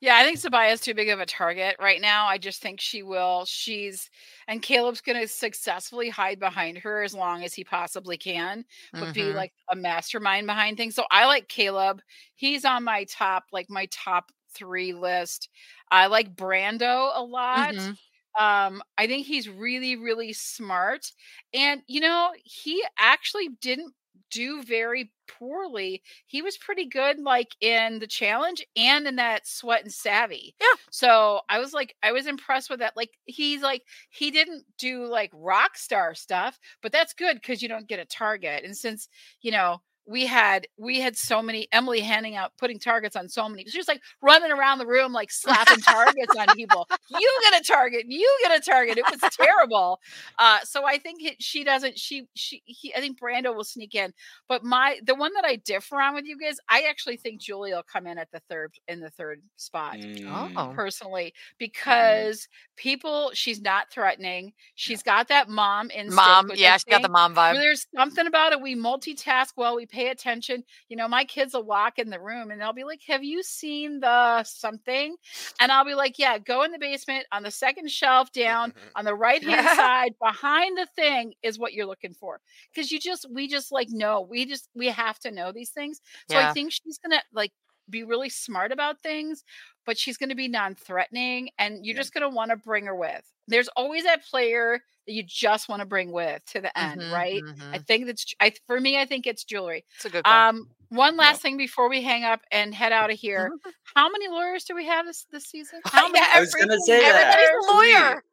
Yeah, 0.00 0.16
I 0.16 0.24
think 0.24 0.38
Sabiyah's 0.38 0.80
too 0.82 0.92
big 0.92 1.08
of 1.08 1.20
a 1.20 1.24
target 1.26 1.76
right 1.80 2.00
now. 2.00 2.26
I 2.26 2.36
just 2.36 2.60
think 2.60 2.80
she 2.80 3.02
will. 3.02 3.46
She's 3.46 4.10
and 4.48 4.62
Kaleb's 4.62 5.00
going 5.00 5.18
to 5.20 5.26
successfully 5.28 6.10
hide 6.10 6.38
behind 6.38 6.78
her 6.78 7.02
as 7.02 7.14
long 7.14 7.42
as 7.42 7.54
he 7.54 7.64
possibly 7.64 8.18
can, 8.18 8.66
but 8.98 9.12
be 9.12 9.22
Mhm. 9.22 9.34
like 9.34 9.54
a 9.70 9.76
mastermind 9.76 10.46
behind 10.46 10.76
things. 10.76 10.94
So 10.94 11.06
I 11.10 11.24
like 11.26 11.48
Kaleb. 11.48 12.00
He's 12.34 12.64
on 12.66 12.84
my 12.84 13.04
top, 13.04 13.44
like 13.52 13.70
my 13.70 13.86
top 13.86 14.30
three 14.52 14.92
list. 14.92 15.48
I 15.90 16.06
like 16.06 16.34
Brando 16.36 17.10
a 17.14 17.22
lot. 17.22 17.74
Mhm. 17.76 17.96
Um, 18.38 18.82
I 18.98 19.06
think 19.06 19.26
he's 19.26 19.48
really, 19.48 19.96
really 19.96 20.32
smart. 20.32 21.10
And 21.52 21.82
you 21.86 22.00
know, 22.00 22.32
he 22.42 22.82
actually 22.98 23.48
didn't 23.60 23.94
do 24.30 24.62
very 24.64 25.12
poorly. 25.28 26.02
He 26.26 26.42
was 26.42 26.56
pretty 26.58 26.86
good, 26.86 27.18
like 27.20 27.54
in 27.60 27.98
the 28.00 28.06
challenge 28.06 28.64
and 28.76 29.06
in 29.06 29.16
that 29.16 29.46
sweat 29.46 29.82
and 29.82 29.92
savvy. 29.92 30.54
Yeah. 30.60 30.66
So 30.90 31.40
I 31.48 31.58
was 31.60 31.72
like, 31.72 31.94
I 32.02 32.12
was 32.12 32.26
impressed 32.26 32.70
with 32.70 32.80
that. 32.80 32.96
Like 32.96 33.10
he's 33.26 33.62
like, 33.62 33.82
he 34.10 34.30
didn't 34.30 34.64
do 34.78 35.06
like 35.06 35.30
rock 35.32 35.76
star 35.76 36.14
stuff, 36.14 36.58
but 36.82 36.90
that's 36.92 37.12
good 37.14 37.36
because 37.36 37.62
you 37.62 37.68
don't 37.68 37.88
get 37.88 38.00
a 38.00 38.04
target. 38.04 38.64
And 38.64 38.76
since 38.76 39.08
you 39.42 39.52
know 39.52 39.80
we 40.06 40.26
had 40.26 40.66
we 40.76 41.00
had 41.00 41.16
so 41.16 41.42
many 41.42 41.66
Emily 41.72 42.00
handing 42.00 42.36
out 42.36 42.52
putting 42.58 42.78
targets 42.78 43.16
on 43.16 43.28
so 43.28 43.48
many. 43.48 43.64
She 43.66 43.78
was 43.78 43.88
like 43.88 44.02
running 44.20 44.52
around 44.52 44.78
the 44.78 44.86
room 44.86 45.12
like 45.12 45.30
slapping 45.30 45.80
targets 45.80 46.36
on 46.38 46.46
people. 46.54 46.88
You 47.10 47.40
get 47.50 47.60
a 47.60 47.64
target. 47.64 48.04
You 48.08 48.28
get 48.42 48.58
a 48.58 48.62
target. 48.62 48.98
It 48.98 49.04
was 49.04 49.30
terrible. 49.32 50.00
Uh, 50.38 50.58
so 50.64 50.84
I 50.84 50.98
think 50.98 51.22
it, 51.22 51.42
she 51.42 51.64
doesn't. 51.64 51.98
She 51.98 52.26
she 52.34 52.62
he, 52.64 52.94
I 52.94 53.00
think 53.00 53.18
Brando 53.18 53.54
will 53.54 53.64
sneak 53.64 53.94
in. 53.94 54.12
But 54.48 54.64
my 54.64 54.98
the 55.04 55.14
one 55.14 55.32
that 55.34 55.44
I 55.44 55.56
differ 55.56 56.00
on 56.00 56.14
with 56.14 56.24
you 56.24 56.38
guys, 56.38 56.56
I 56.68 56.82
actually 56.88 57.16
think 57.16 57.40
Julie 57.40 57.72
will 57.72 57.82
come 57.82 58.06
in 58.06 58.18
at 58.18 58.30
the 58.30 58.40
third 58.48 58.72
in 58.88 59.00
the 59.00 59.10
third 59.10 59.42
spot. 59.56 59.96
Mm. 59.96 60.74
Personally, 60.74 61.32
because 61.58 62.48
people, 62.76 63.30
she's 63.34 63.60
not 63.60 63.90
threatening. 63.90 64.52
She's 64.74 65.02
got 65.02 65.28
that 65.28 65.48
mom 65.48 65.90
instinct. 65.90 66.14
Mom, 66.14 66.50
yeah, 66.54 66.76
she 66.76 66.90
got 66.90 67.02
the 67.02 67.08
mom 67.08 67.34
vibe. 67.34 67.54
there's 67.54 67.86
something 67.94 68.26
about 68.26 68.52
it. 68.52 68.60
We 68.60 68.76
multitask 68.76 69.52
while 69.54 69.76
We 69.76 69.86
pay 69.94 70.08
attention. 70.08 70.64
You 70.88 70.96
know, 70.96 71.08
my 71.08 71.24
kids 71.24 71.54
will 71.54 71.64
walk 71.64 71.98
in 71.98 72.10
the 72.10 72.20
room 72.20 72.50
and 72.50 72.60
they'll 72.60 72.72
be 72.72 72.84
like, 72.84 73.00
"Have 73.06 73.22
you 73.22 73.42
seen 73.42 74.00
the 74.00 74.42
something?" 74.44 75.16
And 75.60 75.70
I'll 75.70 75.84
be 75.84 75.94
like, 75.94 76.18
"Yeah, 76.18 76.38
go 76.38 76.62
in 76.62 76.72
the 76.72 76.78
basement 76.78 77.26
on 77.32 77.42
the 77.42 77.50
second 77.50 77.90
shelf 77.90 78.32
down 78.32 78.70
mm-hmm. 78.70 78.88
on 78.96 79.04
the 79.04 79.14
right 79.14 79.42
hand 79.42 79.66
side 79.76 80.14
behind 80.20 80.76
the 80.76 80.86
thing 80.96 81.34
is 81.42 81.58
what 81.58 81.72
you're 81.72 81.86
looking 81.86 82.14
for." 82.14 82.40
Because 82.72 82.90
you 82.90 82.98
just, 82.98 83.26
we 83.32 83.48
just 83.48 83.72
like 83.72 83.88
know. 83.90 84.26
We 84.28 84.46
just, 84.46 84.68
we 84.74 84.88
have 84.88 85.18
to 85.20 85.30
know 85.30 85.52
these 85.52 85.70
things. 85.70 86.00
So 86.30 86.38
I 86.38 86.52
think 86.52 86.72
she's 86.72 86.98
gonna 86.98 87.22
like 87.32 87.52
be 87.90 88.02
really 88.04 88.28
smart 88.28 88.72
about 88.72 89.00
things, 89.02 89.44
but 89.86 89.98
she's 89.98 90.16
going 90.16 90.30
to 90.30 90.34
be 90.34 90.48
non-threatening, 90.48 91.50
and 91.58 91.84
you're 91.84 91.94
Yeah. 91.94 92.00
just 92.00 92.14
going 92.14 92.22
to 92.22 92.28
want 92.28 92.50
to 92.50 92.56
bring 92.56 92.86
her 92.86 92.94
with. 92.94 93.22
There's 93.46 93.68
always 93.68 94.04
that 94.04 94.24
player 94.24 94.80
that 95.06 95.12
you 95.12 95.22
just 95.22 95.68
want 95.68 95.80
to 95.80 95.86
bring 95.86 96.12
with 96.12 96.42
to 96.46 96.60
the 96.62 96.76
end, 96.78 97.02
Mhm, 97.02 97.12
right? 97.12 97.42
mhm. 97.42 97.74
I 97.74 97.78
think 97.78 98.06
that's 98.06 98.34
I 98.40 98.52
for 98.66 98.80
me. 98.80 98.98
I 98.98 99.04
think 99.04 99.26
it's 99.26 99.44
jewelry. 99.44 99.84
It's 99.96 100.06
a 100.06 100.10
good 100.10 100.24
call. 100.24 100.48
Um, 100.50 100.70
one 100.88 101.16
last 101.18 101.36
Yeah. 101.38 101.42
thing 101.50 101.56
before 101.58 101.88
we 101.90 102.00
hang 102.02 102.24
up 102.24 102.40
and 102.50 102.74
head 102.74 102.92
out 102.92 103.10
of 103.10 103.18
here. 103.18 103.50
Mm-hmm. 103.50 103.70
How 103.96 104.08
many 104.08 104.28
lawyers 104.28 104.64
do 104.64 104.74
we 104.74 104.86
have 104.86 105.04
this 105.04 105.26
this 105.30 105.44
season? 105.44 105.80
How 105.86 106.08
many? 106.08 106.24
I 106.32 106.40
was 106.40 106.54
gonna 106.54 106.78
say 106.80 107.00
that. 107.00 107.36
Everybody's 107.38 107.68
a 107.68 107.72
lawyer. 107.74 108.24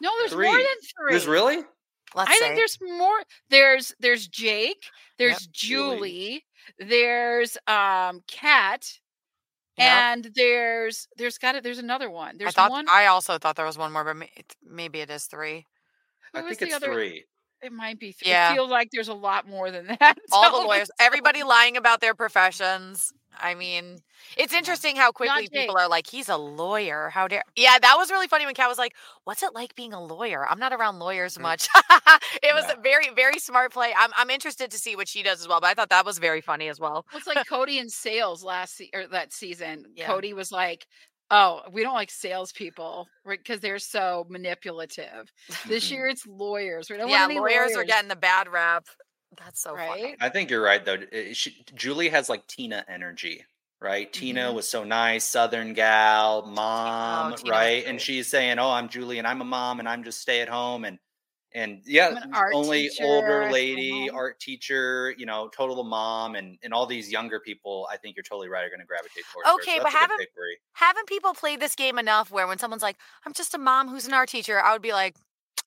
No, 0.00 0.10
there's 0.18 0.32
Three. 0.32 0.46
more 0.46 0.56
than 0.56 0.64
three. 0.64 1.10
There's 1.12 1.26
really? 1.26 1.64
Let's 2.14 2.30
I 2.30 2.34
say. 2.34 2.40
think 2.40 2.56
there's 2.56 2.78
more. 2.80 3.22
There's 3.50 3.94
there's 4.00 4.28
Jake. 4.28 4.86
There's 5.18 5.46
Julie. 5.48 5.98
Julie. 5.98 6.44
There's 6.78 7.56
um 7.66 8.22
Kat. 8.28 8.98
Yep. 9.76 9.86
And 9.86 10.30
there's 10.34 11.08
there's 11.16 11.38
got 11.38 11.54
it. 11.56 11.62
There's 11.64 11.78
another 11.78 12.10
one. 12.10 12.36
I 12.44 12.50
There's 12.50 12.52
thought 12.52 12.70
one. 12.70 12.86
I 12.92 13.06
also 13.06 13.38
thought 13.38 13.56
there 13.56 13.66
was 13.66 13.78
one 13.78 13.92
more, 13.92 14.04
but 14.04 14.28
maybe 14.62 15.00
it 15.00 15.10
is 15.10 15.26
three. 15.26 15.66
who 16.32 16.38
I 16.38 16.42
think 16.42 16.62
it's 16.62 16.72
other? 16.72 16.92
three. 16.92 17.24
It 17.64 17.72
might 17.72 17.98
be. 17.98 18.12
Three. 18.12 18.30
Yeah. 18.30 18.52
It 18.52 18.54
feels 18.54 18.70
like 18.70 18.90
there's 18.92 19.08
a 19.08 19.14
lot 19.14 19.48
more 19.48 19.70
than 19.70 19.86
that. 20.00 20.18
All 20.32 20.60
the 20.60 20.66
lawyers, 20.68 20.90
everybody 21.00 21.42
lying 21.42 21.76
about 21.76 22.00
their 22.00 22.14
professions. 22.14 23.12
I 23.36 23.56
mean, 23.56 23.98
it's 24.36 24.52
interesting 24.54 24.94
how 24.94 25.10
quickly 25.10 25.48
people 25.52 25.76
are 25.76 25.88
like, 25.88 26.06
"He's 26.06 26.28
a 26.28 26.36
lawyer." 26.36 27.08
How 27.10 27.26
dare? 27.26 27.42
Yeah, 27.56 27.78
that 27.80 27.96
was 27.98 28.08
really 28.12 28.28
funny 28.28 28.46
when 28.46 28.54
Kat 28.54 28.68
was 28.68 28.78
like, 28.78 28.94
"What's 29.24 29.42
it 29.42 29.52
like 29.54 29.74
being 29.74 29.92
a 29.92 30.00
lawyer?" 30.00 30.46
I'm 30.48 30.60
not 30.60 30.72
around 30.72 31.00
lawyers 31.00 31.36
Mm. 31.36 31.42
much. 31.42 31.68
it 32.44 32.54
was 32.54 32.64
Yeah. 32.68 32.74
a 32.78 32.80
very, 32.80 33.08
very 33.10 33.40
smart 33.40 33.72
play. 33.72 33.92
I'm, 33.98 34.10
I'm 34.16 34.30
interested 34.30 34.70
to 34.70 34.78
see 34.78 34.94
what 34.94 35.08
she 35.08 35.24
does 35.24 35.40
as 35.40 35.48
well. 35.48 35.60
But 35.60 35.66
I 35.70 35.74
thought 35.74 35.88
that 35.90 36.04
was 36.06 36.18
very 36.18 36.42
funny 36.42 36.68
as 36.68 36.78
well. 36.78 37.04
Well, 37.12 37.18
it's 37.18 37.26
like 37.26 37.44
Cody 37.48 37.80
and 37.80 37.90
sales 37.90 38.44
last 38.44 38.76
se- 38.76 38.90
or 38.94 39.08
that 39.08 39.32
season. 39.32 39.86
Yeah. 39.96 40.06
Cody 40.06 40.32
was 40.32 40.52
like, 40.52 40.86
"Oh, 41.30 41.62
we 41.70 41.82
don't 41.82 41.94
like 41.94 42.10
salespeople 42.10 43.08
because 43.26 43.60
they're 43.60 43.78
so 43.78 44.26
manipulative." 44.28 45.30
This 45.68 45.84
Mhm. 45.84 45.90
year, 45.90 46.08
it's 46.08 46.26
lawyers. 46.26 46.90
We 46.90 46.96
don't 46.96 47.10
yeah, 47.10 47.20
want 47.20 47.30
any 47.30 47.40
lawyers, 47.40 47.76
are 47.76 47.84
getting 47.84 48.08
the 48.08 48.16
bad 48.16 48.48
rap. 48.48 48.86
That's 49.38 49.60
so 49.60 49.78
funny. 49.78 50.00
right. 50.10 50.16
I 50.20 50.28
think 50.28 50.50
you're 50.50 50.62
right 50.62 50.84
though. 50.84 50.98
She, 51.32 51.64
Julie 51.74 52.08
has 52.10 52.28
like 52.28 52.46
Tina 52.46 52.84
energy, 52.88 53.44
right? 53.80 54.12
Tina 54.12 54.52
Mhm. 54.52 54.54
was 54.54 54.68
so 54.68 54.84
nice, 54.84 55.24
Southern 55.24 55.74
gal, 55.74 56.46
mom, 56.46 57.34
Oh, 57.34 57.42
right? 57.42 57.84
And 57.86 58.00
she's 58.00 58.28
saying, 58.28 58.58
"Oh, 58.58 58.70
I'm 58.70 58.88
Julie, 58.88 59.18
and 59.18 59.26
I'm 59.26 59.40
a 59.40 59.44
mom, 59.44 59.80
and 59.80 59.88
I'm 59.88 60.04
just 60.04 60.20
stay 60.20 60.40
at 60.40 60.48
home." 60.48 60.84
And 60.84 60.98
and 61.54 61.80
yeah, 61.86 62.08
I'm 62.08 62.16
an 62.16 62.34
art 62.34 62.52
only 62.54 62.88
teacher, 62.88 63.04
older 63.04 63.50
lady, 63.50 64.10
art 64.10 64.40
teacher, 64.40 65.14
you 65.16 65.24
know, 65.26 65.48
total 65.48 65.82
mom, 65.84 66.34
and 66.34 66.58
and 66.62 66.74
all 66.74 66.86
these 66.86 67.10
younger 67.12 67.40
people. 67.40 67.88
I 67.90 67.96
think 67.96 68.16
you're 68.16 68.24
totally 68.24 68.48
right. 68.48 68.64
Are 68.64 68.68
going 68.68 68.80
to 68.80 68.86
gravitate 68.86 69.24
towards 69.32 69.48
her. 69.48 69.54
Okay, 69.56 69.76
so 69.76 69.82
but 69.84 69.92
that's 69.92 69.94
a 69.94 69.98
haven't- 69.98 70.28
Haven't 70.74 71.08
people 71.08 71.32
played 71.34 71.60
this 71.60 71.74
game 71.76 71.98
enough 71.98 72.30
where 72.30 72.46
when 72.46 72.58
someone's 72.58 72.82
like, 72.82 72.96
"I'm 73.24 73.32
just 73.32 73.54
a 73.54 73.58
mom 73.58 73.88
who's 73.88 74.06
an 74.06 74.12
art 74.14 74.28
teacher," 74.28 74.60
I 74.60 74.72
would 74.72 74.82
be 74.82 74.92
like, 74.92 75.14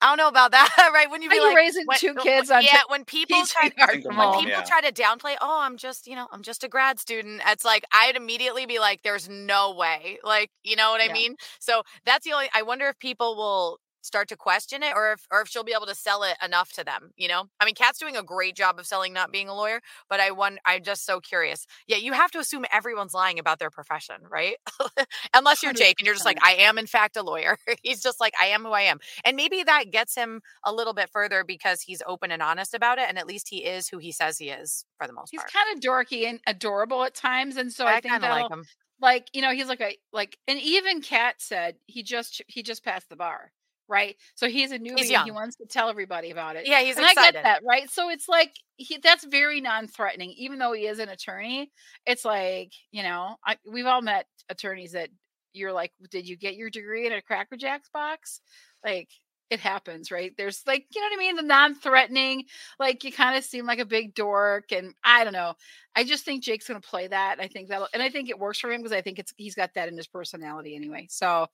"I 0.01 0.07
don't 0.09 0.17
know 0.17 0.27
about 0.27 0.51
that," 0.51 0.69
right? 0.93 1.09
When 1.09 1.21
you 1.21 1.29
Are 1.29 1.31
be 1.31 1.35
you 1.37 1.47
like, 1.47 1.55
raising 1.55 1.85
when- 1.85 1.97
two 1.97 2.13
when- 2.13 2.23
kids 2.23 2.51
on 2.51 2.63
yeah, 2.63 2.71
t- 2.71 2.79
when 2.89 3.05
people 3.15 3.37
try 3.45 3.69
teaching 3.69 3.79
art 3.81 3.91
Single 3.91 4.11
from 4.11 4.17
when 4.17 4.27
mom, 4.27 4.39
people 4.43 4.59
yeah. 4.59 4.63
try 4.65 4.81
to 4.81 4.91
downplay, 4.91 5.35
oh, 5.41 5.59
I'm 5.61 5.77
just, 5.77 6.05
you 6.07 6.15
know, 6.15 6.27
I'm 6.31 6.43
just 6.43 6.63
a 6.63 6.67
grad 6.67 6.99
student. 6.99 7.41
It's 7.47 7.63
like 7.65 7.85
I'd 7.93 8.15
immediately 8.17 8.65
be 8.65 8.79
like, 8.79 9.03
there's 9.03 9.29
no 9.29 9.73
way. 9.73 10.19
Like, 10.23 10.49
you 10.63 10.75
know 10.75 10.91
what 10.91 11.01
I 11.01 11.11
mean? 11.13 11.35
So 11.59 11.83
that's 12.05 12.25
the 12.25 12.33
only 12.33 12.47
I 12.53 12.61
wonder 12.63 12.87
if 12.89 12.99
people 12.99 13.35
will 13.37 13.79
start 14.07 14.29
to 14.29 14.35
question 14.35 14.83
it 14.83 14.93
or 14.95 15.13
if 15.13 15.27
or 15.31 15.41
if 15.41 15.49
she'll 15.49 15.63
be 15.63 15.73
able 15.75 15.85
to 15.85 15.95
sell 15.95 16.23
it 16.23 16.37
enough 16.43 16.71
to 16.73 16.83
them, 16.83 17.11
you 17.15 17.27
know? 17.27 17.45
I 17.59 17.65
mean, 17.65 17.75
Kat's 17.75 17.99
doing 17.99 18.17
a 18.17 18.23
great 18.23 18.55
job 18.55 18.79
of 18.79 18.87
selling 18.87 19.13
not 19.13 19.31
being 19.31 19.49
a 19.49 19.55
lawyer, 19.55 19.81
but 20.09 20.19
I 20.19 20.31
want 20.31 20.59
I'm 20.65 20.83
just 20.83 21.05
so 21.05 21.19
curious. 21.19 21.67
Yeah, 21.87 21.97
you 21.97 22.13
have 22.13 22.31
to 22.31 22.39
assume 22.39 22.65
everyone's 22.71 23.13
lying 23.13 23.39
about 23.39 23.59
their 23.59 23.69
profession, 23.69 24.15
right? 24.29 24.55
Unless 25.33 25.63
you're 25.63 25.73
Jake 25.73 25.99
and 25.99 26.05
you're 26.05 26.15
just 26.15 26.25
like, 26.25 26.39
I 26.43 26.53
am 26.53 26.77
in 26.77 26.87
fact 26.87 27.17
a 27.17 27.23
lawyer. 27.23 27.57
He's 27.83 28.01
just 28.01 28.19
like, 28.19 28.33
I 28.41 28.47
am 28.47 28.63
who 28.63 28.71
I 28.71 28.81
am. 28.81 28.99
And 29.25 29.37
maybe 29.37 29.63
that 29.63 29.91
gets 29.91 30.15
him 30.15 30.41
a 30.65 30.73
little 30.73 30.93
bit 30.93 31.09
further 31.09 31.43
because 31.43 31.81
he's 31.81 32.01
open 32.07 32.31
and 32.31 32.41
honest 32.41 32.73
about 32.73 32.97
it. 32.97 33.05
And 33.07 33.17
at 33.17 33.27
least 33.27 33.49
he 33.49 33.65
is 33.65 33.87
who 33.87 33.97
he 33.97 34.11
says 34.11 34.37
he 34.37 34.49
is 34.49 34.85
for 34.97 35.07
the 35.07 35.13
most 35.13 35.31
He's 35.31 35.39
part. 35.41 35.53
kind 35.53 35.75
of 35.75 35.81
dorky 35.81 36.27
and 36.27 36.39
adorable 36.47 37.03
at 37.03 37.13
times, 37.13 37.57
and 37.57 37.71
so 37.71 37.85
I, 37.85 37.95
I, 37.95 37.99
think 37.99 38.11
kind 38.11 38.15
of 38.15 38.21
that'll 38.21 38.43
like 38.43 38.51
him. 38.51 38.65
like 39.01 39.27
you 39.33 39.41
know 39.41 39.51
he's 39.51 39.67
like 39.67 39.81
a 39.81 39.95
like 40.11 40.37
and 40.47 40.59
even 40.59 41.01
Kat 41.01 41.35
said 41.39 41.75
he 41.85 42.03
just 42.03 42.41
he 42.47 42.63
just 42.63 42.83
passed 42.83 43.09
the 43.09 43.15
bar, 43.15 43.51
right? 43.87 44.15
So 44.35 44.47
he's 44.47 44.71
a 44.71 44.79
newbie 44.79 45.11
and 45.11 45.25
he 45.25 45.31
wants 45.31 45.55
to 45.57 45.65
tell 45.65 45.89
everybody 45.89 46.31
about 46.31 46.55
it. 46.55 46.67
Yeah, 46.67 46.81
he's 46.81 46.97
and 46.97 47.05
excited. 47.05 47.29
I 47.29 47.31
get 47.31 47.43
that, 47.43 47.61
right? 47.67 47.89
So 47.89 48.09
it's 48.09 48.27
like 48.27 48.53
he 48.75 48.97
that's 48.97 49.25
very 49.25 49.61
non-threatening, 49.61 50.31
even 50.37 50.59
though 50.59 50.73
he 50.73 50.87
is 50.87 50.99
an 50.99 51.09
attorney. 51.09 51.71
It's 52.05 52.25
like 52.25 52.71
you 52.91 53.03
know 53.03 53.35
I, 53.45 53.57
we've 53.69 53.85
all 53.85 54.01
met 54.01 54.25
attorneys 54.49 54.93
that 54.93 55.09
you're 55.53 55.73
like, 55.73 55.91
did 56.11 56.27
you 56.27 56.37
get 56.37 56.55
your 56.55 56.69
degree 56.69 57.07
in 57.07 57.13
a 57.13 57.21
Cracker 57.21 57.57
Jacks 57.57 57.89
box? 57.93 58.41
Like 58.83 59.09
it 59.49 59.59
happens, 59.59 60.11
right? 60.11 60.33
There's 60.37 60.63
like 60.67 60.85
you 60.93 61.01
know 61.01 61.07
what 61.07 61.15
I 61.15 61.19
mean, 61.19 61.35
the 61.35 61.41
non-threatening, 61.43 62.45
like 62.79 63.03
you 63.03 63.11
kind 63.11 63.37
of 63.37 63.43
seem 63.43 63.65
like 63.65 63.79
a 63.79 63.85
big 63.85 64.13
dork, 64.13 64.71
and 64.71 64.93
I 65.03 65.23
don't 65.23 65.33
know. 65.33 65.53
I 65.97 66.03
just 66.03 66.25
think 66.25 66.43
Jake's 66.43 66.67
going 66.67 66.79
to 66.79 66.87
play 66.87 67.07
that. 67.07 67.37
I 67.39 67.47
think 67.47 67.69
that'll, 67.69 67.87
and 67.91 68.03
I 68.03 68.09
think 68.09 68.29
it 68.29 68.37
works 68.37 68.59
for 68.59 68.71
him 68.71 68.81
because 68.81 68.95
I 68.95 69.01
think 69.01 69.17
it's 69.17 69.33
he's 69.35 69.55
got 69.55 69.73
that 69.73 69.89
in 69.89 69.97
his 69.97 70.05
personality 70.05 70.75
anyway. 70.75 71.07
So, 71.09 71.47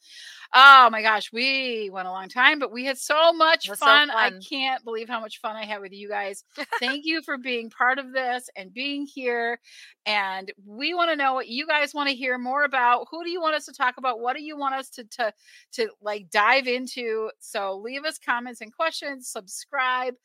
oh 0.54 0.89
my 0.91 1.02
gosh, 1.02 1.32
we 1.32 1.89
went 1.94 2.10
a 2.10 2.12
long 2.12 2.28
time, 2.28 2.60
but 2.60 2.70
we 2.70 2.84
had 2.84 2.98
so 2.98 3.32
much 3.32 3.70
was 3.70 3.80
so 3.80 3.86
fun. 3.86 4.12
I 4.12 4.32
can't 4.48 4.84
believe 4.84 5.08
how 5.08 5.22
much 5.22 5.39
fun 5.39 5.56
I 5.56 5.64
had 5.64 5.80
with 5.80 5.94
you 5.94 6.10
guys. 6.10 6.44
Thank 6.82 7.06
you 7.06 7.22
for 7.22 7.38
being 7.38 7.70
part 7.70 8.00
of 8.00 8.12
this 8.12 8.50
and 8.58 8.74
being 8.74 9.06
here. 9.06 9.62
And 10.06 10.52
we 10.66 10.94
want 10.94 11.10
to 11.10 11.16
know 11.16 11.34
what 11.34 11.48
you 11.48 11.66
guys 11.66 11.94
want 11.94 12.10
to 12.10 12.16
hear 12.16 12.38
more 12.38 12.66
about. 12.66 13.08
Who 13.12 13.24
do 13.24 13.30
you 13.30 13.39
want 13.39 13.56
us 13.56 13.66
to 13.68 13.74
talk 13.74 13.96
about? 13.98 14.20
What 14.20 14.36
do 14.36 14.44
you 14.44 14.58
want 14.58 14.76
us 14.76 14.89
to 14.89 15.06
to 15.06 15.34
to 15.74 15.88
like 16.02 16.30
dive 16.32 16.68
into? 16.68 17.32
So 17.39 17.78
leave 17.84 18.06
us 18.06 18.18
comments 18.18 18.62
and 18.62 18.74
questions. 18.74 19.28
Subscribe 19.30 20.16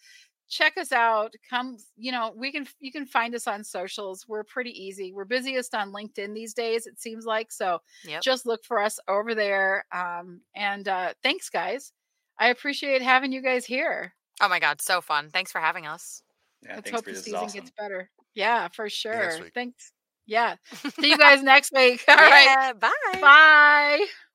check 0.50 0.78
us 0.78 0.92
out 0.92 1.34
come 1.50 1.76
you 1.98 2.10
know 2.10 2.32
we 2.34 2.50
can 2.50 2.66
you 2.80 2.90
can 2.90 3.04
find 3.04 3.34
us 3.34 3.46
on 3.46 3.62
socials 3.62 4.24
we're 4.26 4.42
pretty 4.42 4.70
easy 4.70 5.12
we're 5.12 5.26
busiest 5.26 5.74
on 5.74 5.92
linkedin 5.92 6.32
these 6.34 6.54
days 6.54 6.86
it 6.86 6.98
seems 6.98 7.26
like 7.26 7.52
so 7.52 7.78
Yep. 8.04 8.22
just 8.22 8.46
look 8.46 8.64
for 8.64 8.80
us 8.80 8.98
over 9.08 9.34
there 9.34 9.84
um 9.92 10.40
and 10.56 10.88
uh 10.88 11.12
thanks 11.22 11.50
guys 11.50 11.92
i 12.38 12.48
appreciate 12.48 13.02
having 13.02 13.30
you 13.30 13.42
guys 13.42 13.66
here 13.66 14.14
Oh 14.40 14.48
my 14.48 14.58
god, 14.58 14.80
so 14.80 15.02
fun. 15.02 15.28
Thanks 15.30 15.52
for 15.52 15.60
having 15.60 15.84
us. 15.86 16.22
Yeah, 16.62 16.76
let's 16.76 16.90
hope 16.90 17.04
Bri. 17.04 17.12
the 17.12 17.18
This 17.18 17.18
is 17.18 17.24
season 17.26 17.44
awesome. 17.44 17.60
gets 17.60 17.72
better 17.76 18.10
yeah 18.34 18.68
for 18.68 18.88
sure 18.88 19.32
thanks 19.52 19.92
yeah 20.24 20.54
see 20.98 21.10
you 21.10 21.18
guys 21.18 21.42
next 21.42 21.72
week 21.74 22.04
all 22.08 22.16
right 22.16 22.44
Yeah, 22.46 22.72
bye. 22.72 22.90
bye 23.20 24.06